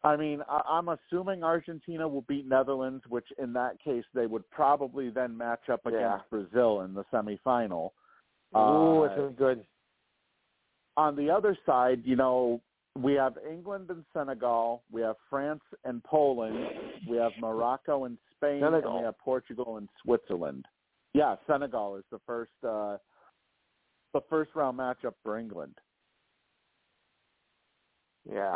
I 0.06 0.15
mean, 0.15 0.41
I, 0.48 0.62
I'm 0.70 0.89
assuming 0.89 1.44
Argentina 1.44 2.08
will 2.08 2.22
beat 2.22 2.48
Netherlands, 2.48 3.04
which 3.10 3.28
in 3.39 3.54
that 3.54 3.82
case 3.84 4.04
they 4.13 4.28
would 4.28 4.48
probably 4.52 5.10
then 5.10 5.36
match 5.36 5.68
up 5.72 5.86
against 5.86 6.02
Yeah. 6.02 6.20
Brazil 6.30 6.82
in 6.82 6.94
the 6.94 7.04
semifinal. 7.12 7.89
Ooh, 8.56 9.02
Uh, 9.02 9.04
it's 9.06 9.15
gonna 9.15 9.32
good. 9.32 9.65
on 10.96 11.15
the 11.15 11.30
other 11.30 11.58
side, 11.65 12.02
you 12.06 12.15
know, 12.15 12.62
we 12.98 13.13
have 13.13 13.38
England 13.50 13.89
and 13.89 14.06
Senegal, 14.13 14.84
we 14.91 15.02
have 15.02 15.18
France 15.30 15.63
and 15.84 16.02
Poland, 16.04 16.58
we 17.10 17.18
have 17.18 17.34
Morocco 17.39 18.06
and 18.06 18.18
Spain, 18.36 18.63
and 18.63 18.76
we 18.76 19.02
have 19.02 19.18
Portugal 19.18 19.78
and 19.78 19.89
Switzerland. 20.02 20.65
Yeah, 21.13 21.36
Senegal 21.48 21.98
is 21.98 22.06
the 22.12 22.20
first 22.20 22.52
uh 22.63 22.98
the 24.13 24.22
first 24.30 24.52
round 24.56 24.78
matchup 24.80 25.15
for 25.24 25.38
England. 25.38 25.78
Yeah. 28.24 28.56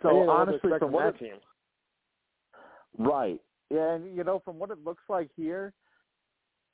I 0.00 0.04
So 0.04 0.08
didn't 0.10 0.26
know 0.26 0.32
what 0.32 0.34
to 0.34 0.40
honestly, 0.50 0.56
expect 0.70 0.78
from 0.80 0.88
from 0.88 0.92
what 0.92 1.04
that 1.18 1.24
it, 1.24 1.30
team. 1.30 1.34
right, 2.98 3.40
and 3.70 4.16
you 4.16 4.24
know, 4.24 4.40
from 4.44 4.58
what 4.58 4.70
it 4.70 4.78
looks 4.84 5.02
like 5.08 5.30
here, 5.36 5.72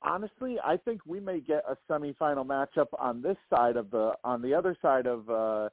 honestly, 0.01 0.57
I 0.63 0.77
think 0.77 1.01
we 1.05 1.19
may 1.19 1.39
get 1.39 1.63
a 1.67 1.77
semifinal 1.91 2.45
matchup 2.45 2.87
on 2.99 3.21
this 3.21 3.37
side 3.49 3.75
of 3.77 3.91
the 3.91 4.13
on 4.23 4.41
the 4.41 4.53
other 4.53 4.75
side 4.81 5.05
of 5.07 5.29
uh 5.29 5.69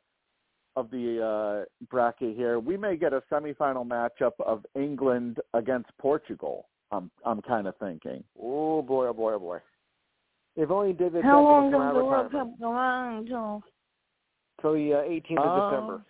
of 0.76 0.90
the 0.90 1.22
uh 1.22 1.64
bracket 1.90 2.36
here. 2.36 2.58
We 2.58 2.76
may 2.76 2.96
get 2.96 3.12
a 3.12 3.22
semifinal 3.30 3.86
matchup 3.86 4.32
of 4.44 4.64
England 4.74 5.38
against 5.54 5.90
Portugal. 5.98 6.66
I'm 6.90 7.10
I'm 7.24 7.40
kind 7.42 7.66
of 7.66 7.76
thinking. 7.78 8.24
Oh 8.40 8.82
boy, 8.82 9.06
oh 9.08 9.12
boy, 9.12 9.34
oh 9.34 9.38
boy. 9.38 9.58
If 10.56 10.70
only 10.70 10.92
David 10.92 11.24
How 11.24 11.40
Beckham 11.40 11.44
long 11.44 11.64
would 11.72 11.78
does 11.78 11.94
the 11.94 12.04
World. 12.04 12.30
Cup 12.32 12.60
go 12.60 12.70
on 12.72 13.16
until? 13.18 13.62
Till 14.60 14.74
the 14.74 14.92
uh, 14.94 15.02
18th 15.02 15.38
of 15.38 15.46
Uh, 15.46 15.70
December. 15.70 16.04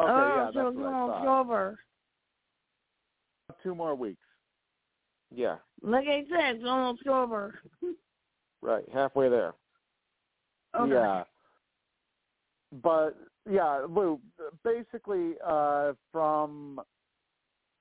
Okay, 0.00 0.12
oh, 0.12 0.36
yeah, 0.36 0.50
so 0.52 0.68
it's 0.68 0.78
almost 0.78 1.26
over. 1.26 1.78
Two 3.62 3.74
more 3.74 3.94
weeks. 3.94 4.22
Yeah, 5.32 5.56
Like 5.82 6.06
I 6.08 6.24
said, 6.28 6.56
it's 6.56 6.64
almost 6.66 7.06
over. 7.06 7.60
right. 8.62 8.84
Halfway 8.92 9.28
there. 9.28 9.54
Okay. 10.78 10.92
Yeah. 10.92 11.24
But 12.82 13.16
yeah, 13.48 13.84
Lou, 13.88 14.20
basically 14.64 15.34
uh 15.46 15.92
from 16.12 16.80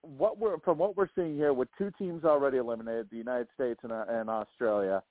what 0.01 0.37
we're 0.37 0.59
from 0.59 0.77
what 0.77 0.95
we're 0.95 1.09
seeing 1.15 1.35
here 1.35 1.53
with 1.53 1.69
two 1.77 1.91
teams 1.97 2.23
already 2.23 2.57
eliminated, 2.57 3.07
the 3.11 3.17
United 3.17 3.47
States 3.53 3.79
and, 3.83 3.91
uh, 3.91 4.05
and 4.07 4.29
Australia, 4.29 5.03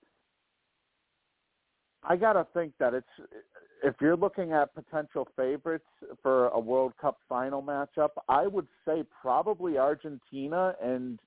I 2.02 2.16
got 2.16 2.34
to 2.34 2.46
think 2.54 2.72
that 2.78 2.94
it's 2.94 3.06
if 3.82 3.94
you're 4.00 4.16
looking 4.16 4.52
at 4.52 4.74
potential 4.74 5.28
favorites 5.36 5.86
for 6.22 6.48
a 6.48 6.58
World 6.58 6.92
Cup 7.00 7.18
final 7.28 7.62
matchup, 7.62 8.10
I 8.28 8.46
would 8.46 8.66
say 8.86 9.04
probably 9.20 9.78
Argentina 9.78 10.74
and 10.82 11.18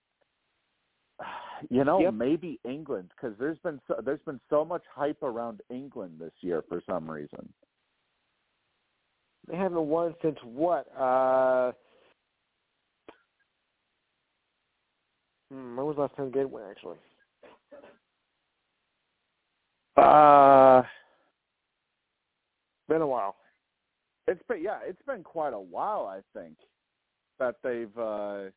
you 1.69 1.83
know 1.83 2.01
Yep. 2.01 2.13
maybe 2.13 2.59
England 2.63 3.11
because 3.15 3.37
there's 3.39 3.59
been 3.59 3.79
so, 3.87 3.95
there's 4.03 4.21
been 4.25 4.39
so 4.49 4.65
much 4.65 4.83
hype 4.93 5.21
around 5.23 5.61
England 5.69 6.17
this 6.19 6.33
year 6.41 6.63
for 6.67 6.81
some 6.87 7.09
reason. 7.09 7.51
They 9.47 9.57
haven't 9.57 9.87
won 9.87 10.13
since 10.21 10.37
what? 10.43 10.85
Uh, 10.95 11.71
hmm, 15.51 15.75
when 15.75 15.85
was 15.85 15.95
the 15.95 16.01
last 16.03 16.15
time 16.15 16.31
they 16.31 16.39
did 16.39 16.51
win, 16.51 16.63
actually? 16.69 16.97
Uh 19.97 20.83
Been 22.91 23.01
a 23.01 23.07
while. 23.07 23.37
it's 24.27 24.41
been 24.49 24.61
yeah, 24.61 24.79
it's 24.85 25.01
been 25.07 25.23
quite 25.23 25.53
a 25.53 25.59
while 25.59 26.07
I 26.07 26.19
think 26.37 26.57
that 27.39 27.55
they've 27.63 27.97
uh 27.97 28.49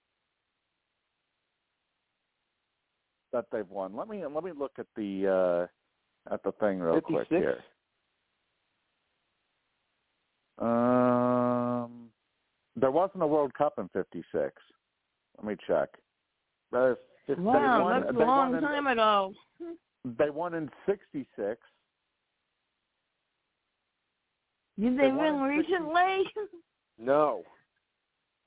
that 3.33 3.45
they've 3.53 3.69
won. 3.71 3.95
Let 3.95 4.09
me 4.09 4.27
let 4.27 4.43
me 4.43 4.51
look 4.59 4.73
at 4.81 4.87
the 4.97 5.69
uh 6.29 6.35
at 6.35 6.43
the 6.43 6.51
thing 6.59 6.81
real 6.81 7.01
quick 7.01 7.29
here. 7.29 7.61
Um 10.59 12.09
there 12.75 12.91
wasn't 12.91 13.23
a 13.23 13.27
World 13.29 13.55
Cup 13.55 13.75
in 13.79 13.89
56. 13.91 14.53
Let 15.39 15.47
me 15.47 15.55
check. 15.65 15.91
That 16.73 16.91
is 16.91 16.97
fifty- 17.29 17.41
Wow, 17.41 17.85
won- 17.85 18.01
that's 18.03 18.17
a 18.17 18.19
long 18.19 18.51
won 18.51 18.55
in- 18.57 18.61
time 18.63 18.87
ago. 18.89 19.33
They 20.05 20.31
won 20.31 20.55
in 20.55 20.69
66. 20.87 21.61
Did 24.79 24.99
They 24.99 25.03
they 25.03 25.13
won 25.13 25.41
win 25.41 25.43
recently? 25.43 26.25
No. 26.99 27.43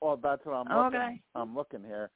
Well, 0.00 0.16
that's 0.22 0.44
what 0.44 0.52
I'm 0.54 0.68
looking. 0.84 0.98
Okay. 1.00 1.20
I'm 1.34 1.54
looking 1.54 1.82
here. 1.82 2.10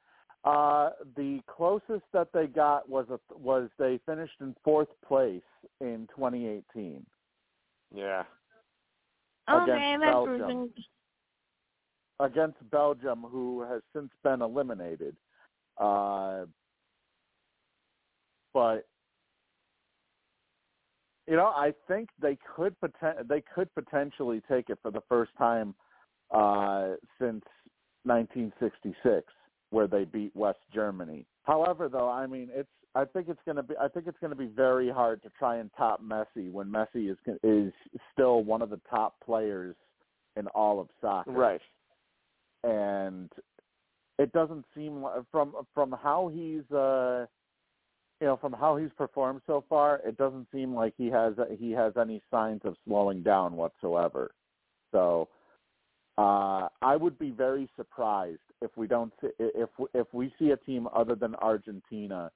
Uh, 0.45 0.89
the 1.15 1.39
closest 1.47 2.03
that 2.11 2.27
they 2.33 2.47
got 2.47 2.87
was 2.89 3.05
a, 3.09 3.19
was 3.37 3.69
they 3.79 3.99
finished 4.05 4.33
in 4.41 4.55
fourth 4.63 4.89
place 5.07 5.41
in 5.79 6.07
2018 6.15 7.05
Yeah. 7.93 8.23
Okay, 9.49 9.63
Against 9.63 10.01
that's 10.01 10.13
Belgium. 10.13 10.41
recent. 10.47 10.71
against 12.19 12.71
Belgium, 12.71 13.25
who 13.29 13.61
has 13.61 13.81
since 13.93 14.09
been 14.23 14.41
eliminated. 14.41 15.15
Uh, 15.77 16.45
but 18.53 18.85
you 21.33 21.39
know, 21.39 21.47
I 21.47 21.73
think 21.87 22.09
they 22.21 22.37
could 22.55 22.75
poten- 22.79 23.27
they 23.27 23.41
could 23.55 23.73
potentially 23.73 24.43
take 24.47 24.69
it 24.69 24.77
for 24.83 24.91
the 24.91 25.01
first 25.09 25.31
time 25.35 25.73
uh, 26.29 26.89
since 27.19 27.43
1966, 28.03 29.25
where 29.71 29.87
they 29.87 30.03
beat 30.05 30.31
West 30.35 30.59
Germany. 30.71 31.25
However, 31.41 31.89
though, 31.89 32.07
I 32.07 32.27
mean, 32.27 32.49
it's 32.53 32.69
I 32.93 33.05
think 33.05 33.29
it's 33.29 33.41
going 33.45 33.55
to 33.55 33.63
be 33.63 33.73
I 33.81 33.87
think 33.87 34.05
it's 34.05 34.19
going 34.19 34.29
to 34.29 34.37
be 34.37 34.45
very 34.45 34.91
hard 34.91 35.23
to 35.23 35.31
try 35.39 35.55
and 35.55 35.71
top 35.75 36.03
Messi 36.03 36.51
when 36.51 36.67
Messi 36.67 37.11
is 37.11 37.17
is 37.41 37.73
still 38.11 38.43
one 38.43 38.61
of 38.61 38.69
the 38.69 38.79
top 38.87 39.15
players 39.25 39.75
in 40.35 40.45
all 40.49 40.79
of 40.79 40.87
soccer 41.01 41.31
Right. 41.31 41.61
and 42.63 43.31
it 44.19 44.31
doesn't 44.33 44.65
seem 44.75 45.03
from 45.31 45.55
from 45.73 45.95
how 46.03 46.29
he's 46.31 46.69
uh 46.71 47.25
you 48.23 48.29
know 48.29 48.37
from 48.37 48.53
how 48.53 48.77
he's 48.77 48.89
performed 48.97 49.41
so 49.45 49.65
far 49.67 49.99
it 50.05 50.15
doesn't 50.17 50.47
seem 50.49 50.73
like 50.73 50.93
he 50.97 51.07
has 51.07 51.33
he 51.59 51.71
has 51.71 51.91
any 51.99 52.21
signs 52.31 52.61
of 52.63 52.73
slowing 52.87 53.21
down 53.21 53.57
whatsoever. 53.57 54.31
So 54.93 55.27
uh 56.17 56.69
i 56.81 56.95
would 56.95 57.19
be 57.19 57.31
very 57.31 57.67
surprised 57.75 58.47
if 58.61 58.71
we 58.77 58.87
don't 58.87 59.11
see, 59.19 59.27
if 59.39 59.69
if 59.93 60.07
we 60.13 60.33
see 60.39 60.51
a 60.51 60.57
team 60.57 60.87
other 60.95 61.15
than 61.15 61.35
argentina 61.35 62.31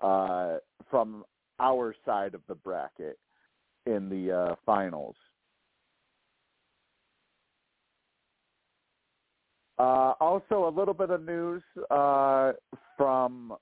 uh 0.00 0.58
from 0.88 1.24
our 1.58 1.92
side 2.04 2.34
of 2.34 2.42
the 2.46 2.54
bracket 2.54 3.18
in 3.86 4.08
the 4.08 4.30
uh 4.30 4.54
finals. 4.64 5.16
Uh, 9.78 10.14
also, 10.20 10.66
a 10.66 10.72
little 10.74 10.94
bit 10.94 11.10
of 11.10 11.22
news 11.22 11.62
uh, 11.90 12.52
from 12.96 13.54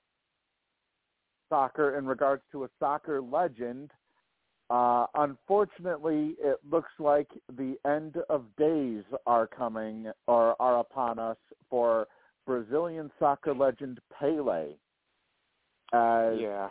soccer 1.55 1.97
in 1.97 2.05
regards 2.05 2.43
to 2.51 2.65
a 2.65 2.69
soccer 2.79 3.21
legend. 3.21 3.91
Uh, 4.69 5.05
unfortunately, 5.15 6.35
it 6.39 6.57
looks 6.69 6.91
like 6.99 7.29
the 7.57 7.75
end 7.85 8.15
of 8.29 8.43
days 8.57 9.03
are 9.25 9.47
coming 9.47 10.11
or 10.27 10.59
are 10.59 10.79
upon 10.79 11.19
us 11.19 11.37
for 11.69 12.07
Brazilian 12.45 13.09
soccer 13.19 13.53
legend 13.53 13.99
Pele. 14.19 14.73
As 15.93 16.33
yeah. 16.39 16.69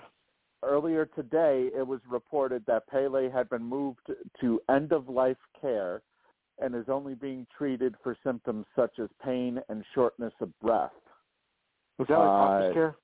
earlier 0.62 1.06
today, 1.06 1.70
it 1.76 1.86
was 1.86 2.00
reported 2.10 2.62
that 2.66 2.86
Pele 2.88 3.30
had 3.30 3.48
been 3.48 3.64
moved 3.64 4.06
to 4.40 4.60
end 4.68 4.92
of 4.92 5.08
life 5.08 5.42
care 5.60 6.02
and 6.60 6.74
is 6.74 6.88
only 6.88 7.14
being 7.14 7.46
treated 7.56 7.94
for 8.02 8.16
symptoms 8.24 8.66
such 8.76 8.98
as 8.98 9.08
pain 9.24 9.60
and 9.68 9.84
shortness 9.94 10.34
of 10.40 10.50
breath. 10.60 10.90
Was 11.98 12.08
that 12.08 12.18
like 12.18 12.28
Uh, 12.28 12.36
hospice 12.36 12.74
care? 12.74 12.96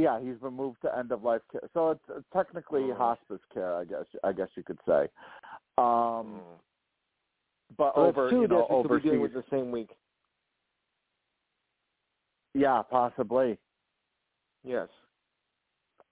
Yeah, 0.00 0.18
he's 0.20 0.36
been 0.38 0.54
moved 0.54 0.80
to 0.82 0.96
end 0.96 1.12
of 1.12 1.22
life 1.22 1.42
care. 1.52 1.68
So 1.74 1.90
it's 1.90 2.00
uh, 2.08 2.20
technically 2.36 2.90
Oh. 2.90 2.94
hospice 2.94 3.40
care, 3.52 3.74
I 3.76 3.84
guess. 3.84 4.06
I 4.24 4.32
guess 4.32 4.48
you 4.56 4.62
could 4.62 4.78
say. 4.86 5.08
Um, 5.76 6.40
but 7.76 7.96
Well, 7.96 8.06
over 8.06 8.30
you 8.30 8.48
know 8.48 8.66
deaths 8.68 8.88
we 8.88 9.00
could 9.00 9.02
be 9.10 9.18
with 9.18 9.34
the 9.34 9.44
same 9.50 9.70
week. 9.70 9.90
yeah, 12.54 12.82
possibly. 12.82 13.58
Yes. 14.64 14.88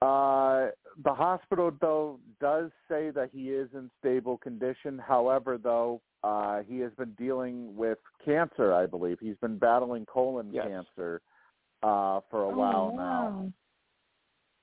Uh, 0.00 0.68
the 1.02 1.12
hospital 1.12 1.72
though 1.80 2.20
does 2.40 2.70
say 2.88 3.10
that 3.10 3.30
he 3.32 3.50
is 3.50 3.68
in 3.74 3.90
stable 3.98 4.38
condition. 4.38 4.98
However, 4.98 5.58
though, 5.58 6.00
uh, 6.22 6.60
he 6.68 6.78
has 6.80 6.92
been 6.94 7.12
dealing 7.18 7.74
with 7.76 7.98
cancer. 8.24 8.72
I 8.74 8.86
believe 8.86 9.18
he's 9.20 9.36
been 9.38 9.58
battling 9.58 10.06
colon 10.06 10.50
Yes. 10.52 10.66
cancer 10.68 11.20
uh, 11.82 12.20
for 12.30 12.44
a 12.44 12.48
Oh, 12.48 12.56
while 12.56 12.92
now. 12.92 13.52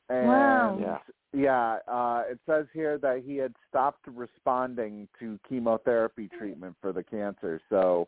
And 0.10 0.28
Wow. 0.28 0.78
yeah, 0.80 1.00
yeah 1.34 1.78
uh, 1.88 2.24
it 2.30 2.40
says 2.46 2.68
here 2.74 2.98
that 3.00 3.24
he 3.26 3.38
had 3.38 3.54
stopped 3.68 4.06
responding 4.08 5.08
to 5.20 5.40
chemotherapy 5.48 6.30
treatment 6.38 6.76
for 6.82 6.94
the 6.94 7.04
cancer. 7.04 7.60
So 7.70 8.08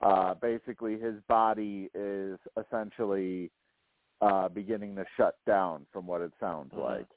uh, 0.00 0.34
basically, 0.34 0.98
his 0.98 1.14
body 1.28 1.90
is 1.94 2.38
essentially 2.58 3.50
uh, 4.20 4.48
beginning 4.48 4.94
to 4.96 5.04
shut 5.16 5.36
down, 5.46 5.86
from 5.92 6.06
what 6.06 6.20
it 6.20 6.32
sounds 6.38 6.72
Mhm. 6.72 6.78
like. 6.78 7.08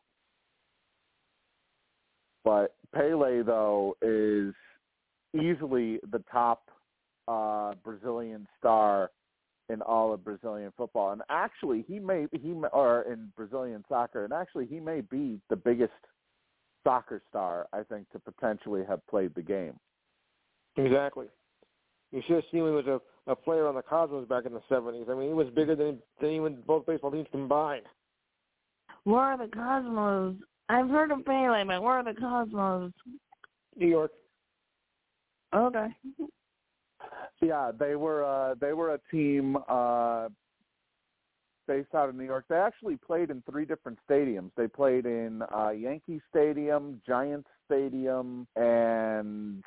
But 2.43 2.75
Pele, 2.93 3.41
though, 3.41 3.95
is 4.01 4.53
easily 5.33 5.99
the 6.11 6.23
top 6.31 6.69
uh, 7.27 7.73
Brazilian 7.83 8.47
star 8.57 9.11
in 9.69 9.81
all 9.81 10.13
of 10.13 10.23
Brazilian 10.23 10.71
football, 10.77 11.11
and 11.11 11.21
actually 11.29 11.83
he 11.87 11.99
may 11.99 12.27
he 12.31 12.53
may- 12.53 12.67
or 12.69 13.01
in 13.03 13.31
Brazilian 13.35 13.83
soccer, 13.89 14.23
and 14.23 14.33
actually 14.33 14.65
he 14.65 14.79
may 14.79 15.01
be 15.01 15.39
the 15.49 15.55
biggest 15.55 15.93
soccer 16.83 17.21
star 17.29 17.67
I 17.73 17.83
think 17.83 18.09
to 18.11 18.19
potentially 18.19 18.83
have 18.87 19.05
played 19.07 19.33
the 19.35 19.41
game. 19.41 19.73
Exactly. 20.77 21.27
You 22.11 22.21
should 22.27 22.35
have 22.35 22.43
seen 22.51 22.63
when 22.63 22.71
he 22.71 22.75
was 22.75 23.01
a, 23.27 23.31
a 23.31 23.35
player 23.35 23.67
on 23.67 23.75
the 23.75 23.81
Cosmos 23.81 24.27
back 24.27 24.45
in 24.45 24.53
the 24.53 24.61
seventies. 24.69 25.07
I 25.09 25.15
mean, 25.15 25.29
he 25.29 25.33
was 25.33 25.47
bigger 25.55 25.75
than 25.75 25.99
than 26.21 26.31
even 26.31 26.61
both 26.67 26.85
baseball 26.85 27.11
teams 27.11 27.27
combined. 27.31 27.85
Where 29.03 29.21
are 29.21 29.37
the 29.37 29.51
Cosmos? 29.51 30.35
I've 30.69 30.89
heard 30.89 31.11
of 31.11 31.25
Pele, 31.25 31.63
but 31.65 31.81
where 31.81 31.93
are 31.93 32.03
the 32.03 32.19
Cosmos? 32.19 32.91
New 33.75 33.87
York. 33.87 34.11
Okay. 35.53 35.87
Yeah, 37.41 37.71
they 37.77 37.95
were 37.95 38.23
uh, 38.23 38.55
they 38.59 38.73
were 38.73 38.93
a 38.93 38.99
team 39.11 39.57
uh, 39.67 40.29
based 41.67 41.93
out 41.93 42.09
of 42.09 42.15
New 42.15 42.23
York. 42.23 42.45
They 42.49 42.55
actually 42.55 42.97
played 42.97 43.29
in 43.29 43.43
three 43.49 43.65
different 43.65 43.99
stadiums. 44.09 44.51
They 44.55 44.67
played 44.67 45.05
in 45.05 45.41
uh, 45.55 45.69
Yankee 45.71 46.21
Stadium, 46.29 47.01
Giants 47.05 47.49
Stadium, 47.65 48.47
and 48.55 49.63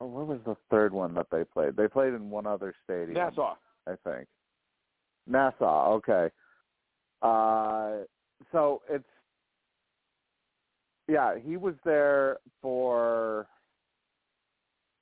oh, 0.00 0.06
what 0.06 0.26
was 0.26 0.40
the 0.44 0.56
third 0.70 0.92
one 0.92 1.14
that 1.14 1.26
they 1.32 1.44
played? 1.44 1.76
They 1.76 1.88
played 1.88 2.14
in 2.14 2.30
one 2.30 2.46
other 2.46 2.74
stadium. 2.84 3.14
Nassau. 3.14 3.54
I 3.86 3.94
think. 4.04 4.26
Nassau, 5.26 5.94
okay. 5.94 6.28
Uh, 7.22 8.04
so 8.52 8.82
it's 8.88 9.04
yeah, 11.08 11.34
he 11.44 11.56
was 11.56 11.74
there 11.84 12.38
for 12.62 13.46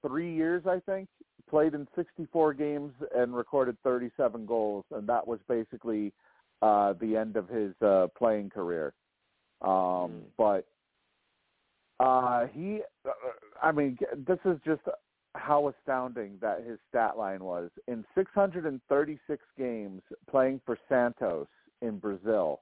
three 0.07 0.35
years, 0.35 0.65
I 0.67 0.81
think. 0.81 1.09
Played 1.49 1.75
in 1.75 1.89
64 1.97 2.55
games 2.55 2.93
and 3.15 3.35
recorded 3.35 3.77
37 3.83 4.45
goals, 4.45 4.85
and 4.91 5.09
that 5.09 5.27
was 5.27 5.39
basically 5.49 6.13
uh, 6.61 6.93
the 7.01 7.17
end 7.17 7.37
of 7.37 7.49
his 7.49 7.73
uh, 7.81 8.09
playing 8.17 8.51
career. 8.51 8.93
Um, 9.63 9.71
Mm. 9.71 10.23
But 10.37 10.67
uh, 12.01 12.47
he, 12.53 12.81
uh, 13.05 13.11
I 13.63 13.73
mean, 13.73 13.99
this 14.27 14.39
is 14.45 14.59
just 14.65 14.83
how 15.35 15.69
astounding 15.69 16.39
that 16.41 16.65
his 16.67 16.79
stat 16.89 17.19
line 17.19 17.43
was. 17.43 17.71
In 17.87 18.05
636 18.15 19.43
games 19.57 20.03
playing 20.31 20.61
for 20.65 20.79
Santos 20.89 21.47
in 21.83 21.99
Brazil, 21.99 22.61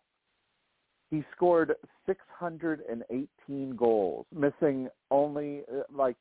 he 1.10 1.22
scored 1.34 1.74
618 2.06 3.76
goals, 3.76 4.26
missing 4.34 4.88
only 5.10 5.62
uh, 5.72 5.82
like 5.94 6.16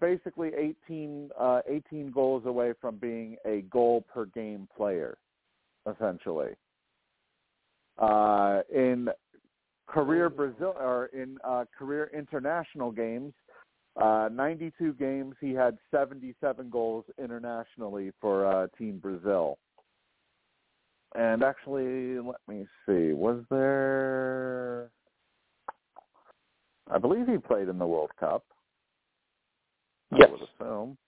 basically 0.00 0.50
18 0.86 1.30
uh, 1.38 1.60
18 1.68 2.10
goals 2.10 2.44
away 2.46 2.72
from 2.80 2.96
being 2.96 3.36
a 3.46 3.62
goal 3.62 4.04
per 4.12 4.26
game 4.26 4.68
player, 4.76 5.18
essentially. 5.90 6.50
Uh, 7.98 8.60
in 8.72 9.08
career 9.86 10.30
Brazil 10.30 10.74
or 10.78 11.06
in 11.06 11.38
uh, 11.42 11.64
career 11.76 12.10
international 12.14 12.92
games, 12.92 13.32
uh, 14.00 14.28
92 14.30 14.92
games, 14.94 15.34
he 15.40 15.52
had 15.52 15.76
77 15.90 16.70
goals 16.70 17.04
internationally 17.18 18.12
for 18.20 18.46
uh, 18.46 18.66
Team 18.78 18.98
Brazil. 18.98 19.58
And 21.14 21.42
actually, 21.42 22.18
let 22.20 22.40
me 22.46 22.66
see, 22.86 23.12
was 23.12 23.42
there? 23.50 24.90
I 26.90 26.98
believe 26.98 27.26
he 27.26 27.38
played 27.38 27.68
in 27.68 27.78
the 27.78 27.86
World 27.86 28.10
Cup. 28.20 28.44
Yes. 30.12 30.28
I 30.28 30.32
would 30.32 30.40
assume. 30.42 30.98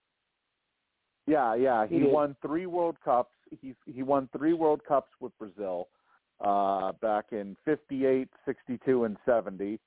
Yeah, 1.26 1.54
yeah, 1.54 1.86
he, 1.86 2.00
He 2.00 2.04
won 2.04 2.34
three 2.42 2.66
World 2.66 2.96
Cups. 3.04 3.34
He 3.60 3.74
he 3.86 4.02
won 4.02 4.28
three 4.36 4.52
World 4.52 4.80
Cups 4.86 5.10
with 5.20 5.36
Brazil 5.38 5.88
uh, 6.40 6.92
back 7.00 7.26
in 7.32 7.56
58, 7.64 8.28
62, 8.44 9.04
and 9.04 9.16
70. 9.26 9.78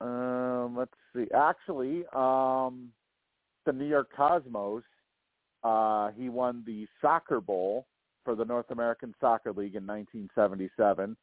Um, 0.00 0.74
let's 0.76 0.92
see. 1.14 1.26
Actually, 1.34 2.04
um, 2.14 2.90
the 3.66 3.72
New 3.72 3.84
York 3.84 4.08
Cosmos, 4.16 4.82
uh, 5.62 6.10
he 6.16 6.28
won 6.28 6.62
the 6.66 6.86
Soccer 7.00 7.40
Bowl 7.40 7.86
for 8.24 8.34
the 8.34 8.44
North 8.44 8.70
American 8.70 9.14
Soccer 9.20 9.52
League 9.52 9.76
in 9.76 9.86
1977, 9.86 11.16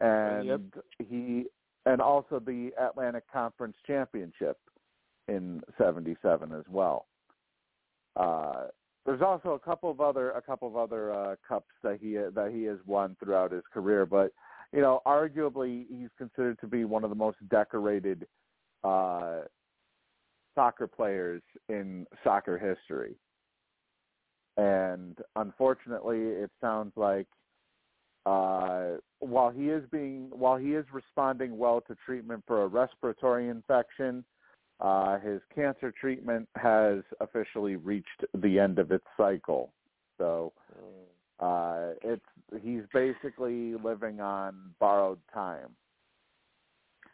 and 0.00 0.46
Yep. 0.46 0.60
he 1.08 1.46
and 1.86 2.00
also 2.00 2.40
the 2.40 2.72
Atlantic 2.78 3.24
Conference 3.32 3.76
Championship 3.86 4.58
in 5.28 5.62
77 5.78 6.52
as 6.52 6.64
well. 6.68 7.06
Uh, 8.16 8.64
there's 9.06 9.22
also 9.22 9.50
a 9.50 9.58
couple 9.58 9.90
of 9.90 10.00
other 10.00 10.32
a 10.32 10.42
couple 10.42 10.66
of 10.66 10.76
other 10.76 11.12
uh, 11.12 11.36
cups 11.46 11.70
that 11.82 11.98
he 12.02 12.14
that 12.14 12.50
he 12.52 12.64
has 12.64 12.78
won 12.86 13.16
throughout 13.22 13.52
his 13.52 13.62
career, 13.72 14.04
but 14.04 14.32
you 14.72 14.80
know, 14.80 15.00
arguably 15.06 15.86
he's 15.88 16.08
considered 16.18 16.58
to 16.60 16.66
be 16.66 16.84
one 16.84 17.04
of 17.04 17.10
the 17.10 17.16
most 17.16 17.38
decorated 17.48 18.26
uh, 18.82 19.42
soccer 20.54 20.88
players 20.88 21.42
in 21.68 22.04
soccer 22.24 22.58
history. 22.58 23.14
And 24.56 25.18
unfortunately, 25.36 26.18
it 26.18 26.50
sounds 26.60 26.92
like 26.96 27.28
uh, 28.26 28.96
while 29.20 29.50
he 29.50 29.68
is 29.68 29.84
being 29.92 30.28
while 30.30 30.56
he 30.56 30.74
is 30.74 30.84
responding 30.92 31.56
well 31.56 31.80
to 31.82 31.96
treatment 32.04 32.42
for 32.46 32.64
a 32.64 32.66
respiratory 32.66 33.48
infection, 33.48 34.24
uh, 34.80 35.18
his 35.20 35.40
cancer 35.54 35.92
treatment 35.98 36.48
has 36.56 36.98
officially 37.20 37.76
reached 37.76 38.24
the 38.42 38.58
end 38.58 38.80
of 38.80 38.90
its 38.90 39.04
cycle. 39.16 39.72
So 40.18 40.52
uh, 41.38 41.90
it's 42.02 42.24
he's 42.62 42.82
basically 42.92 43.74
living 43.74 44.20
on 44.20 44.74
borrowed 44.80 45.20
time 45.32 45.76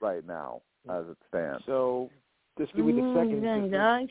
right 0.01 0.27
now 0.27 0.63
as 0.89 1.05
it 1.11 1.19
stands. 1.29 1.63
So 1.67 2.11
this 2.57 2.69
could 2.75 2.87
be 2.87 2.93
the 2.93 3.03
Mm, 3.03 3.15
second. 3.15 3.43
young 3.43 3.71
this- 3.71 3.81
guy. 3.81 4.07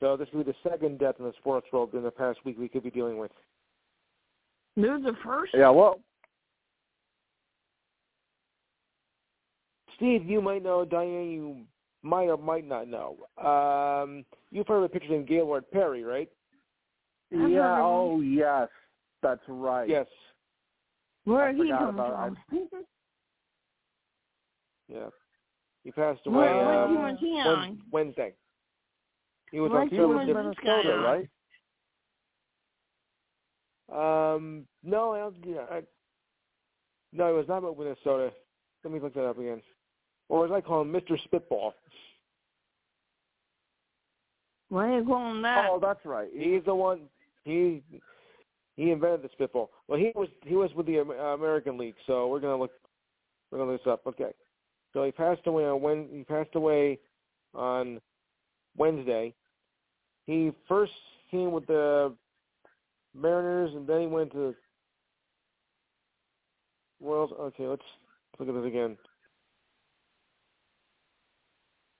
So 0.00 0.16
this 0.16 0.28
could 0.30 0.44
be 0.44 0.52
the 0.52 0.68
second 0.68 0.98
death 0.98 1.14
in 1.18 1.24
the 1.24 1.32
sports 1.34 1.66
world 1.72 1.94
in 1.94 2.02
the 2.02 2.10
past 2.10 2.44
week 2.44 2.58
we 2.58 2.68
could 2.68 2.82
be 2.82 2.90
dealing 2.90 3.16
with. 3.16 3.30
Dude's 4.76 5.04
the 5.04 5.12
first. 5.24 5.52
Yeah, 5.54 5.70
well, 5.70 6.00
Steve, 9.96 10.24
you 10.26 10.40
might 10.40 10.62
know. 10.62 10.84
Diane, 10.84 11.30
you 11.30 11.56
might 12.02 12.28
or 12.28 12.36
might 12.38 12.66
not 12.66 12.88
know. 12.88 13.16
Um, 13.44 14.24
you've 14.50 14.66
heard 14.66 14.82
of 14.82 14.82
the 14.84 14.88
picture 14.88 15.10
named 15.12 15.28
Gaylord 15.28 15.70
Perry, 15.70 16.02
right? 16.02 16.28
I've 17.32 17.50
yeah. 17.50 17.72
of 17.72 17.78
him. 17.78 17.84
Oh, 17.84 18.20
yes, 18.20 18.68
that's 19.22 19.42
right. 19.48 19.88
Yes. 19.88 20.06
Where 21.24 21.48
I 21.48 21.52
he 21.52 21.58
forgot 21.58 21.78
come 21.78 21.94
about- 21.98 22.36
from? 22.48 22.68
Yeah. 24.88 25.06
He 25.84 25.90
passed 25.90 26.20
away 26.26 26.36
What, 26.36 26.56
what 26.56 27.10
um, 27.10 27.16
he 27.18 27.26
on? 27.40 27.78
Wednesday. 27.90 28.34
He 29.50 29.60
was 29.60 29.70
What 29.70 29.80
on 29.82 29.90
team 29.90 29.98
He 30.00 30.04
was 30.04 30.16
was 30.16 30.28
in 30.28 30.34
Minnesota, 30.34 30.98
right? 30.98 31.28
Um, 33.92 34.66
no, 34.82 35.12
I 35.12 35.18
don't, 35.18 35.36
yeah, 35.44 35.66
I, 35.70 35.82
no, 37.12 37.28
it 37.28 37.36
was 37.36 37.48
not 37.48 37.62
with 37.62 37.78
Minnesota. 37.78 38.32
Let 38.84 38.92
me 38.92 39.00
look 39.00 39.14
that 39.14 39.26
up 39.26 39.38
again. 39.38 39.60
Or 40.28 40.46
as 40.46 40.52
I 40.52 40.60
call 40.60 40.82
him, 40.82 40.92
Mr. 40.92 41.22
Spitball. 41.24 41.74
Why 44.70 44.88
do 44.88 44.96
you 44.96 45.04
call 45.04 45.30
him 45.30 45.42
that? 45.42 45.68
Oh, 45.70 45.78
that's 45.78 46.04
right. 46.06 46.28
He's 46.34 46.64
the 46.64 46.74
one. 46.74 47.02
He 47.44 47.82
he 48.76 48.90
invented 48.90 49.22
the 49.22 49.28
spitball. 49.32 49.70
Well, 49.86 49.98
he 49.98 50.12
was 50.14 50.28
he 50.46 50.54
was 50.54 50.70
with 50.74 50.86
the 50.86 51.00
uh, 51.00 51.34
American 51.34 51.76
League. 51.76 51.96
So 52.06 52.28
we're 52.28 52.40
gonna 52.40 52.56
look 52.56 52.70
we're 53.50 53.58
gonna 53.58 53.72
look 53.72 53.84
this 53.84 53.92
up. 53.92 54.06
Okay. 54.06 54.32
So 54.94 55.04
he 55.04 55.12
passed 55.12 55.46
away 55.46 55.66
on 55.66 55.82
when 55.82 56.08
he 56.10 56.24
passed 56.24 56.54
away 56.54 56.98
on 57.54 58.00
Wednesday. 58.76 59.34
He 60.26 60.52
first 60.66 60.92
came 61.30 61.52
with 61.52 61.66
the 61.66 62.14
Mariners, 63.14 63.74
and 63.74 63.86
then 63.86 64.00
he 64.02 64.06
went 64.06 64.32
to 64.32 64.54
Royals. 67.00 67.30
Okay, 67.38 67.66
let's 67.66 67.82
look 68.38 68.48
at 68.48 68.54
this 68.54 68.66
again. 68.66 68.96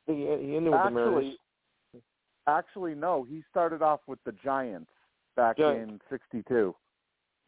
He, 0.06 0.14
he 0.14 0.56
ended 0.56 0.72
with 0.72 0.82
the 0.84 0.90
Mariners. 0.90 1.34
actually, 1.94 2.02
actually, 2.46 2.94
no. 2.94 3.24
He 3.28 3.42
started 3.50 3.82
off 3.82 4.00
with 4.06 4.18
the 4.24 4.32
Giants 4.44 4.90
back 5.36 5.58
Giants. 5.58 6.02
in 6.10 6.18
'62. 6.32 6.74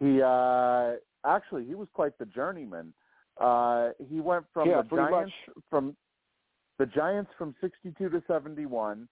He 0.01 0.21
uh 0.23 0.93
actually 1.25 1.65
he 1.65 1.75
was 1.75 1.89
quite 1.95 2.19
the 2.19 2.27
journeyman. 2.27 2.93
Uh 3.41 3.91
he 4.09 4.21
went 4.21 4.45
from 4.53 4.69
Yeah, 4.69 4.83
the 4.83 4.97
Giants 4.97 5.33
much. 5.47 5.57
from 5.71 5.97
the 6.79 6.87
Giants 6.87 7.31
from 7.39 7.55
62 7.61 8.09
to 8.09 8.23
71, 8.27 9.09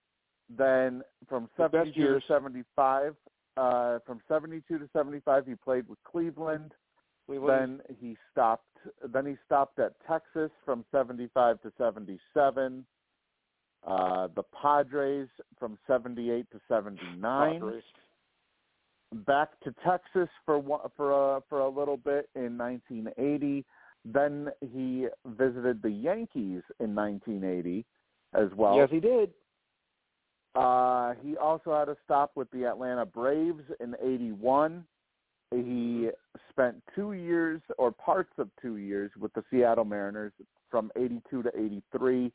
then 0.51 1.03
from 1.29 1.49
The 1.57 1.69
72 1.71 2.15
to 2.19 2.21
75, 2.27 3.15
uh 3.57 3.99
from 4.07 4.21
72 4.29 4.79
to 4.79 4.89
75 4.93 5.47
he 5.47 5.55
played 5.55 5.89
with 5.89 5.99
Cleveland. 6.05 6.73
Then 7.59 7.81
he 8.01 8.17
stopped. 8.31 8.67
Then 9.13 9.27
he 9.27 9.37
stopped 9.47 9.79
at 9.79 9.93
Texas 10.09 10.51
from 10.65 10.85
75 10.91 11.61
to 11.63 11.73
77. 11.79 12.85
Uh, 13.87 14.29
the 14.35 14.43
Padres 14.61 15.29
from 15.59 15.77
78 15.87 16.47
to 16.53 16.61
79. 16.69 17.61
Padres. 17.61 17.83
Back 19.27 19.51
to 19.65 19.75
Texas 19.85 20.29
for 20.47 20.59
one- 20.59 20.89
for 20.97 21.13
a 21.37 21.41
for 21.49 21.61
a 21.61 21.69
little 21.69 21.97
bit 21.99 22.29
in 22.35 22.57
1980. 22.57 23.65
Then 24.05 24.51
he 24.61 25.09
visited 25.27 25.83
the 25.83 25.91
Yankees 25.91 26.63
in 26.81 26.95
1980 26.95 27.85
as 28.35 28.53
well. 28.55 28.77
yes, 28.77 28.89
he 28.91 28.99
did. 29.01 29.33
Uh, 30.55 31.15
he 31.23 31.37
also 31.37 31.77
had 31.77 31.89
a 31.89 31.97
stop 32.05 32.33
with 32.35 32.51
the 32.51 32.65
Atlanta 32.67 33.07
Braves 33.07 33.63
in 33.81 33.95
81. 34.03 34.85
He 35.51 36.11
spent 36.51 36.83
two 36.95 37.13
years 37.13 37.61
or 37.79 37.93
parts 37.93 38.33
of 38.39 38.49
two 38.61 38.77
years 38.77 39.11
with 39.19 39.33
the 39.35 39.43
Seattle 39.51 39.85
Mariners 39.85 40.33
from 40.71 40.91
82 40.97 41.43
to 41.43 41.49
83. 41.49 42.33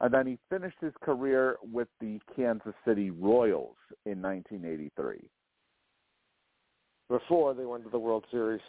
And 0.00 0.12
then 0.12 0.26
he 0.26 0.38
finished 0.50 0.76
his 0.80 0.92
career 1.02 1.56
with 1.72 1.88
the 2.00 2.20
Kansas 2.34 2.74
City 2.86 3.10
Royals 3.10 3.76
in 4.04 4.20
1983. 4.20 5.28
Before 7.08 7.54
they 7.54 7.64
went 7.64 7.84
to 7.84 7.90
the 7.90 7.98
World 7.98 8.24
Series. 8.30 8.60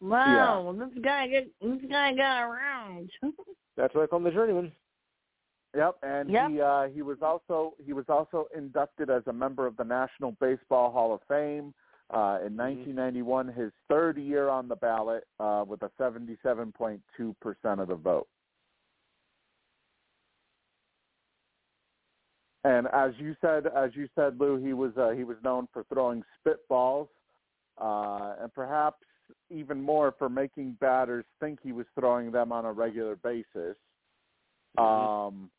Wow, 0.00 0.74
this 0.78 1.02
guy 1.02 1.26
get 1.26 1.48
this 1.60 1.80
guy 1.90 2.14
got 2.14 2.42
around. 2.48 3.10
That's 3.76 3.94
why 3.94 4.04
I 4.04 4.06
call 4.06 4.18
him 4.18 4.24
the 4.24 4.30
journeyman. 4.30 4.72
Yep, 5.78 5.96
and 6.02 6.28
Yep. 6.28 6.50
he 6.50 6.60
uh, 6.60 6.88
he 6.88 7.02
was 7.02 7.18
also 7.22 7.74
he 7.86 7.92
was 7.92 8.04
also 8.08 8.48
inducted 8.56 9.10
as 9.10 9.22
a 9.28 9.32
member 9.32 9.64
of 9.64 9.76
the 9.76 9.84
National 9.84 10.32
Baseball 10.40 10.90
Hall 10.90 11.14
of 11.14 11.20
Fame 11.28 11.72
uh, 12.10 12.42
in 12.44 12.56
1991. 12.56 13.46
His 13.46 13.70
third 13.88 14.18
year 14.18 14.48
on 14.48 14.66
the 14.66 14.74
ballot 14.74 15.24
uh, 15.38 15.64
with 15.64 15.80
a 15.82 15.90
77.2 16.00 17.00
percent 17.40 17.80
of 17.80 17.86
the 17.86 17.94
vote. 17.94 18.26
And 22.64 22.88
as 22.88 23.12
you 23.18 23.36
said, 23.40 23.68
as 23.68 23.90
you 23.94 24.08
said, 24.16 24.40
Lou, 24.40 24.56
he 24.56 24.72
was 24.72 24.90
uh, 24.96 25.10
he 25.10 25.22
was 25.22 25.36
known 25.44 25.68
for 25.72 25.84
throwing 25.92 26.24
spitballs, 26.44 27.06
uh, 27.80 28.34
and 28.42 28.52
perhaps 28.52 29.04
even 29.48 29.80
more 29.80 30.12
for 30.18 30.28
making 30.28 30.76
batters 30.80 31.24
think 31.38 31.60
he 31.62 31.70
was 31.70 31.86
throwing 31.94 32.32
them 32.32 32.50
on 32.50 32.64
a 32.64 32.72
regular 32.72 33.14
basis. 33.14 33.76
Um, 34.76 35.50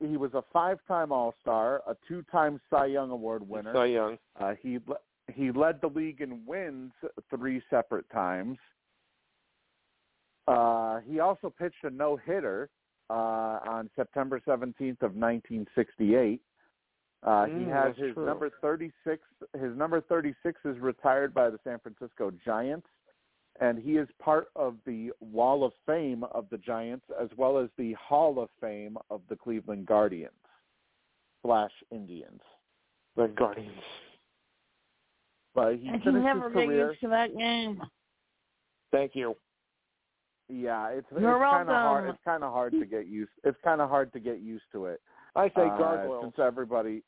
he 0.00 0.16
was 0.16 0.32
a 0.34 0.42
five-time 0.52 1.10
All-Star, 1.12 1.82
a 1.86 1.96
two-time 2.06 2.60
Cy 2.70 2.86
Young 2.86 3.10
Award 3.10 3.48
winner. 3.48 3.72
Cy 3.74 3.86
Young. 3.86 4.18
Uh, 4.38 4.54
he 4.60 4.78
he 5.34 5.52
led 5.52 5.80
the 5.80 5.88
league 5.88 6.20
in 6.22 6.44
wins 6.46 6.92
three 7.30 7.60
separate 7.68 8.08
times. 8.10 8.56
Uh, 10.46 11.00
he 11.06 11.20
also 11.20 11.50
pitched 11.50 11.84
a 11.84 11.90
no-hitter 11.90 12.70
uh, 13.10 13.12
on 13.66 13.90
September 13.94 14.40
17th 14.46 15.02
of 15.02 15.14
1968. 15.14 16.40
Uh, 17.22 17.44
he 17.46 17.50
Mm, 17.52 17.68
has 17.70 17.96
his 17.96 18.14
true. 18.14 18.24
number 18.24 18.48
36. 18.62 19.22
His 19.60 19.76
number 19.76 20.00
36 20.00 20.60
is 20.64 20.78
retired 20.78 21.34
by 21.34 21.50
the 21.50 21.58
San 21.64 21.78
Francisco 21.80 22.30
Giants, 22.44 22.86
and 23.60 23.78
he 23.78 23.92
is 23.92 24.08
part 24.22 24.48
of 24.56 24.76
the 24.86 25.10
Wall 25.20 25.64
of 25.64 25.72
Fame 25.86 26.24
of 26.32 26.46
the 26.50 26.58
Giants 26.58 27.04
as 27.20 27.28
well 27.36 27.58
as 27.58 27.68
the 27.76 27.94
Hall 27.94 28.40
of 28.40 28.48
Fame 28.60 28.96
of 29.10 29.20
the 29.28 29.36
Cleveland 29.36 29.86
Guardians 29.86 30.32
slash 31.42 31.72
Indians. 31.90 32.40
The 33.16 33.28
Guardians. 33.28 33.72
But 35.54 35.76
he 35.76 35.88
I 35.88 35.98
can 35.98 36.22
never 36.22 36.50
his 36.50 36.56
get 36.56 36.66
career. 36.66 36.88
used 36.88 37.00
to 37.00 37.08
that 37.08 37.36
game. 37.36 37.82
Thank 38.92 39.12
you. 39.14 39.36
Yeah, 40.48 40.88
it's 40.88 41.06
it's 41.10 41.20
kind 41.20 41.68
of 41.68 41.74
hard. 41.74 42.08
It's 42.08 42.18
kind 42.24 42.42
of 42.42 42.52
hard 42.52 42.72
to 42.72 42.86
get 42.86 43.06
used. 43.06 43.30
It's 43.44 43.58
kind 43.62 43.80
of 43.80 43.90
hard 43.90 44.12
to 44.14 44.20
get 44.20 44.40
used 44.40 44.64
to 44.72 44.86
it. 44.86 45.00
I 45.36 45.48
say 45.48 45.62
uh, 45.62 45.76
gargoyles. 45.76 46.24
since 46.24 46.34
everybody 46.38 47.02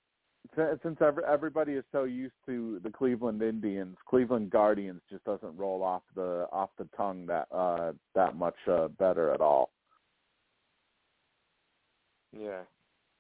since 0.56 0.80
since 0.82 0.98
everybody 1.26 1.72
is 1.74 1.84
so 1.92 2.04
used 2.04 2.34
to 2.46 2.80
the 2.82 2.90
Cleveland 2.90 3.42
Indians, 3.42 3.96
Cleveland 4.08 4.50
Guardians 4.50 5.00
just 5.10 5.24
doesn't 5.24 5.56
roll 5.56 5.82
off 5.82 6.02
the 6.14 6.46
off 6.52 6.70
the 6.78 6.88
tongue 6.96 7.26
that 7.26 7.46
uh 7.52 7.92
that 8.14 8.36
much 8.36 8.56
uh, 8.68 8.88
better 8.88 9.32
at 9.32 9.40
all. 9.40 9.70
yeah. 12.32 12.62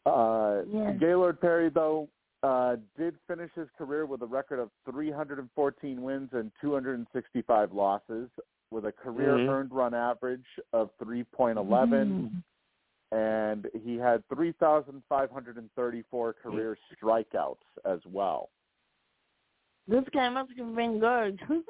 Uh, 0.06 0.62
Yeah. 0.66 0.92
Gaylord 0.92 1.40
Perry, 1.40 1.68
though, 1.68 2.08
uh, 2.42 2.76
did 2.96 3.16
finish 3.28 3.50
his 3.54 3.68
career 3.76 4.06
with 4.06 4.22
a 4.22 4.26
record 4.26 4.58
of 4.58 4.70
314 4.90 6.00
wins 6.02 6.30
and 6.32 6.50
265 6.60 7.72
losses, 7.72 8.30
with 8.70 8.86
a 8.86 8.92
career 8.92 9.36
Mhm. 9.36 9.48
earned 9.48 9.72
run 9.72 9.92
average 9.94 10.46
of 10.72 10.90
3.11, 10.98 12.30
and 13.12 13.66
he 13.84 13.96
had 13.96 14.22
3,534 14.32 16.32
career 16.34 16.78
strikeouts 17.02 17.56
as 17.84 17.98
well. 18.06 18.50
This 19.88 20.04
guy 20.12 20.28
must 20.28 20.52
have 20.56 20.76
been 20.76 21.00
good. 21.00 21.40